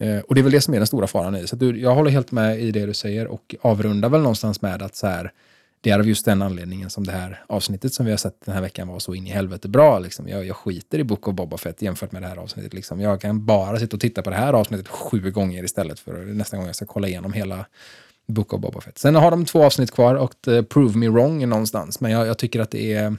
Eh, 0.00 0.18
och 0.18 0.34
det 0.34 0.40
är 0.40 0.42
väl 0.42 0.52
det 0.52 0.60
som 0.60 0.74
är 0.74 0.78
den 0.78 0.86
stora 0.86 1.06
faran 1.06 1.36
i. 1.36 1.46
Så 1.46 1.56
att 1.56 1.60
du, 1.60 1.80
jag 1.80 1.94
håller 1.94 2.10
helt 2.10 2.32
med 2.32 2.60
i 2.60 2.70
det 2.70 2.86
du 2.86 2.94
säger 2.94 3.26
och 3.26 3.54
avrundar 3.60 4.08
väl 4.08 4.20
någonstans 4.20 4.62
med 4.62 4.82
att 4.82 4.96
så 4.96 5.06
här, 5.06 5.32
det 5.80 5.90
är 5.90 5.98
av 5.98 6.08
just 6.08 6.24
den 6.24 6.42
anledningen 6.42 6.90
som 6.90 7.06
det 7.06 7.12
här 7.12 7.44
avsnittet 7.46 7.94
som 7.94 8.06
vi 8.06 8.12
har 8.12 8.18
sett 8.18 8.44
den 8.44 8.54
här 8.54 8.62
veckan 8.62 8.88
var 8.88 8.98
så 8.98 9.14
in 9.14 9.26
i 9.26 9.30
helvete 9.30 9.68
bra. 9.68 9.98
Liksom. 9.98 10.28
Jag, 10.28 10.46
jag 10.46 10.56
skiter 10.56 10.98
i 10.98 11.04
Book 11.04 11.28
of 11.28 11.34
Boba 11.34 11.56
Fett 11.56 11.82
jämfört 11.82 12.12
med 12.12 12.22
det 12.22 12.28
här 12.28 12.36
avsnittet. 12.36 12.74
Liksom. 12.74 13.00
Jag 13.00 13.20
kan 13.20 13.46
bara 13.46 13.78
sitta 13.78 13.96
och 13.96 14.00
titta 14.00 14.22
på 14.22 14.30
det 14.30 14.36
här 14.36 14.52
avsnittet 14.52 14.88
sju 14.88 15.30
gånger 15.30 15.64
istället 15.64 16.00
för 16.00 16.12
nästa 16.12 16.56
gång 16.56 16.66
jag 16.66 16.76
ska 16.76 16.86
kolla 16.86 17.08
igenom 17.08 17.32
hela 17.32 17.66
Book 18.26 18.52
of 18.52 18.60
Boba 18.60 18.80
Fett. 18.80 18.98
Sen 18.98 19.14
har 19.14 19.30
de 19.30 19.44
två 19.44 19.64
avsnitt 19.64 19.90
kvar 19.90 20.14
och 20.14 20.48
eh, 20.48 20.62
Prove 20.62 20.98
Me 20.98 21.08
Wrong 21.08 21.42
är 21.42 21.46
någonstans. 21.46 22.00
Men 22.00 22.10
jag, 22.10 22.26
jag 22.26 22.38
tycker 22.38 22.60
att 22.60 22.70
det 22.70 22.92
är, 22.92 23.04
eh, 23.04 23.12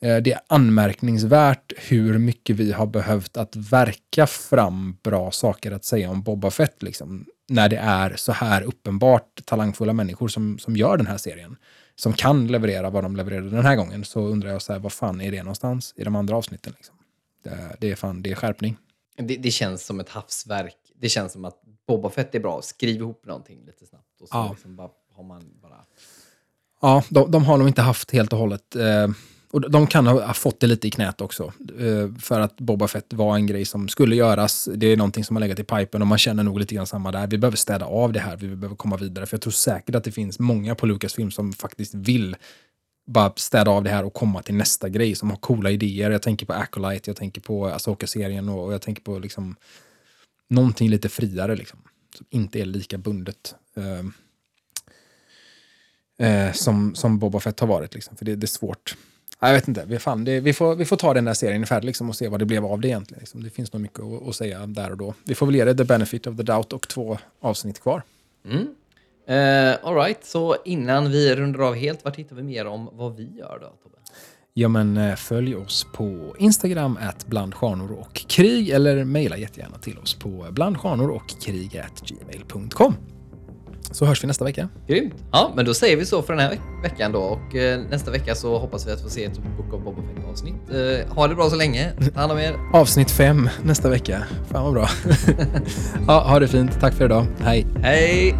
det 0.00 0.32
är 0.32 0.40
anmärkningsvärt 0.46 1.72
hur 1.76 2.18
mycket 2.18 2.56
vi 2.56 2.72
har 2.72 2.86
behövt 2.86 3.36
att 3.36 3.56
verka 3.56 4.26
fram 4.26 4.96
bra 5.02 5.30
saker 5.30 5.72
att 5.72 5.84
säga 5.84 6.10
om 6.10 6.22
Boba 6.22 6.50
Fett. 6.50 6.82
Liksom, 6.82 7.26
när 7.48 7.68
det 7.68 7.76
är 7.76 8.16
så 8.16 8.32
här 8.32 8.62
uppenbart 8.62 9.40
talangfulla 9.44 9.92
människor 9.92 10.28
som, 10.28 10.58
som 10.58 10.76
gör 10.76 10.96
den 10.96 11.06
här 11.06 11.16
serien. 11.16 11.56
Som 11.96 12.12
kan 12.12 12.46
leverera 12.46 12.90
vad 12.90 13.04
de 13.04 13.16
levererade 13.16 13.50
den 13.50 13.64
här 13.66 13.76
gången. 13.76 14.04
Så 14.04 14.20
undrar 14.20 14.50
jag 14.50 14.62
så 14.62 14.72
här, 14.72 14.80
vad 14.80 14.92
fan 14.92 15.20
är 15.20 15.30
det 15.30 15.42
någonstans 15.42 15.94
i 15.96 16.04
de 16.04 16.16
andra 16.16 16.36
avsnitten? 16.36 16.72
Liksom? 16.76 16.94
Det, 17.44 17.76
det 17.80 17.90
är 17.90 17.96
fan, 17.96 18.22
det 18.22 18.30
är 18.30 18.34
skärpning. 18.34 18.76
Det, 19.16 19.36
det 19.36 19.50
känns 19.50 19.86
som 19.86 20.00
ett 20.00 20.08
havsverk. 20.08 20.76
Det 21.00 21.08
känns 21.08 21.32
som 21.32 21.44
att 21.44 21.56
Boba 21.86 22.10
Fett 22.10 22.34
är 22.34 22.40
bra. 22.40 22.62
Skriv 22.62 22.96
ihop 22.96 23.26
någonting 23.26 23.58
lite 23.66 23.86
snabbt 23.86 24.20
och 24.20 24.28
så 24.28 24.36
Ja. 24.36 24.48
liksom 24.50 24.76
bara, 24.76 24.88
har 25.14 25.24
man 25.24 25.42
bara... 25.62 25.84
Ja, 26.82 27.02
de, 27.08 27.30
de 27.30 27.44
har 27.44 27.58
nog 27.58 27.68
inte 27.68 27.82
haft 27.82 28.10
helt 28.10 28.32
och 28.32 28.38
hållet. 28.38 28.76
Eh, 28.76 29.08
och 29.50 29.70
de 29.70 29.86
kan 29.86 30.06
ha 30.06 30.34
fått 30.34 30.60
det 30.60 30.66
lite 30.66 30.88
i 30.88 30.90
knät 30.90 31.20
också. 31.20 31.52
Eh, 31.78 32.14
för 32.20 32.40
att 32.40 32.56
Boba 32.56 32.88
Fett 32.88 33.12
var 33.12 33.36
en 33.36 33.46
grej 33.46 33.64
som 33.64 33.88
skulle 33.88 34.16
göras. 34.16 34.68
Det 34.74 34.86
är 34.86 34.96
någonting 34.96 35.24
som 35.24 35.36
har 35.36 35.40
legat 35.40 35.58
i 35.58 35.64
pipen 35.64 36.02
och 36.02 36.08
man 36.08 36.18
känner 36.18 36.42
nog 36.42 36.58
lite 36.58 36.74
grann 36.74 36.86
samma 36.86 37.12
där. 37.12 37.26
Vi 37.26 37.38
behöver 37.38 37.56
städa 37.56 37.86
av 37.86 38.12
det 38.12 38.20
här. 38.20 38.36
Vi 38.36 38.56
behöver 38.56 38.76
komma 38.76 38.96
vidare. 38.96 39.26
För 39.26 39.34
jag 39.34 39.42
tror 39.42 39.50
säkert 39.50 39.94
att 39.94 40.04
det 40.04 40.12
finns 40.12 40.38
många 40.38 40.74
på 40.74 40.86
Lucasfilm 40.86 41.30
som 41.30 41.52
faktiskt 41.52 41.94
vill 41.94 42.36
bara 43.06 43.32
städa 43.36 43.70
av 43.70 43.84
det 43.84 43.90
här 43.90 44.04
och 44.04 44.14
komma 44.14 44.42
till 44.42 44.54
nästa 44.54 44.88
grej 44.88 45.14
som 45.14 45.30
har 45.30 45.36
coola 45.36 45.70
idéer. 45.70 46.10
Jag 46.10 46.22
tänker 46.22 46.46
på 46.46 46.52
Acolyte, 46.52 47.10
jag 47.10 47.16
tänker 47.16 47.40
på 47.40 47.66
Asoka-serien 47.66 48.48
och, 48.48 48.72
jag 48.72 48.82
tänker 48.82 49.02
på 49.02 49.18
liksom 49.18 49.56
någonting 50.48 50.90
lite 50.90 51.08
friare 51.08 51.56
liksom. 51.56 51.78
Som 52.16 52.26
inte 52.30 52.60
är 52.60 52.64
lika 52.64 52.98
bundet. 52.98 53.54
Eh, 53.76 54.04
eh 56.28 56.52
som, 56.52 56.94
som 56.94 57.18
Boba 57.18 57.40
Fett 57.40 57.60
har 57.60 57.66
varit. 57.66 57.94
Liksom, 57.94 58.16
för 58.16 58.24
det, 58.24 58.36
det 58.36 58.44
är 58.44 58.48
svårt. 58.48 58.96
Ja, 59.40 59.48
Jag 59.48 59.54
vet 59.54 59.68
inte, 59.68 59.84
vi, 59.86 59.98
fan, 59.98 60.24
det, 60.24 60.40
vi, 60.40 60.52
får, 60.52 60.74
vi 60.74 60.84
får 60.84 60.96
ta 60.96 61.14
den 61.14 61.24
där 61.24 61.34
serien 61.34 61.66
färdig 61.66 61.86
liksom, 61.86 62.08
och 62.08 62.16
se 62.16 62.28
vad 62.28 62.40
det 62.40 62.46
blev 62.46 62.66
av 62.66 62.80
det 62.80 62.88
egentligen. 62.88 63.20
Liksom. 63.20 63.42
Det 63.42 63.50
finns 63.50 63.72
nog 63.72 63.82
mycket 63.82 64.00
att, 64.00 64.28
att 64.28 64.36
säga 64.36 64.66
där 64.66 64.90
och 64.90 64.96
då. 64.96 65.14
Vi 65.24 65.34
får 65.34 65.46
väl 65.46 65.54
ge 65.54 65.64
det 65.64 65.74
the 65.74 65.84
benefit 65.84 66.26
of 66.26 66.36
the 66.36 66.42
doubt 66.42 66.72
och 66.72 66.88
två 66.88 67.18
avsnitt 67.40 67.80
kvar. 67.82 68.02
Mm. 68.44 68.66
Uh, 69.30 69.76
all 69.82 69.94
right, 69.94 70.24
så 70.24 70.56
innan 70.64 71.10
vi 71.10 71.36
rundar 71.36 71.60
av 71.60 71.74
helt, 71.74 72.04
vart 72.04 72.16
hittar 72.16 72.36
vi 72.36 72.42
mer 72.42 72.66
om 72.66 72.90
vad 72.92 73.16
vi 73.16 73.28
gör 73.38 73.58
då, 73.60 73.66
Tobbe? 73.82 73.96
Ja, 74.54 74.68
men 74.68 74.96
eh, 74.96 75.16
följ 75.16 75.56
oss 75.56 75.86
på 75.92 76.34
Instagram, 76.38 76.98
at 77.00 77.26
blandstjärnor 77.26 77.92
och 77.92 78.14
krig, 78.14 78.68
eller 78.68 79.04
mejla 79.04 79.36
jättegärna 79.36 79.78
till 79.78 79.98
oss 79.98 80.14
på 80.14 80.46
blandstjärnor 80.50 81.10
och 81.10 81.28
krig 81.40 81.82
gmail.com. 82.06 82.94
Så 83.92 84.04
hörs 84.04 84.22
vi 84.22 84.26
nästa 84.26 84.44
vecka. 84.44 84.68
Grymt. 84.88 85.14
Ja, 85.32 85.52
men 85.56 85.64
då 85.64 85.74
säger 85.74 85.96
vi 85.96 86.06
så 86.06 86.22
för 86.22 86.32
den 86.32 86.42
här 86.42 86.50
veck- 86.50 86.82
veckan 86.90 87.12
då. 87.12 87.18
Och 87.20 87.54
eh, 87.56 87.80
nästa 87.90 88.10
vecka 88.10 88.34
så 88.34 88.58
hoppas 88.58 88.86
vi 88.86 88.92
att 88.92 89.00
få 89.02 89.08
se 89.08 89.24
ett 89.24 89.38
Book 89.56 89.74
of 89.74 89.84
Boba 89.84 90.02
Fett-avsnitt. 90.02 90.54
Eh, 90.70 91.14
ha 91.14 91.28
det 91.28 91.34
bra 91.34 91.50
så 91.50 91.56
länge. 91.56 91.90
Ta 92.14 92.20
hand 92.20 92.32
om 92.32 92.38
er. 92.38 92.54
Avsnitt 92.72 93.10
fem 93.10 93.48
nästa 93.62 93.88
vecka. 93.88 94.22
Fan 94.50 94.64
vad 94.64 94.72
bra. 94.72 94.88
ja, 96.06 96.20
ha 96.28 96.40
det 96.40 96.48
fint. 96.48 96.80
Tack 96.80 96.94
för 96.94 97.04
idag. 97.04 97.26
Hej. 97.40 97.66
Hej! 97.82 98.34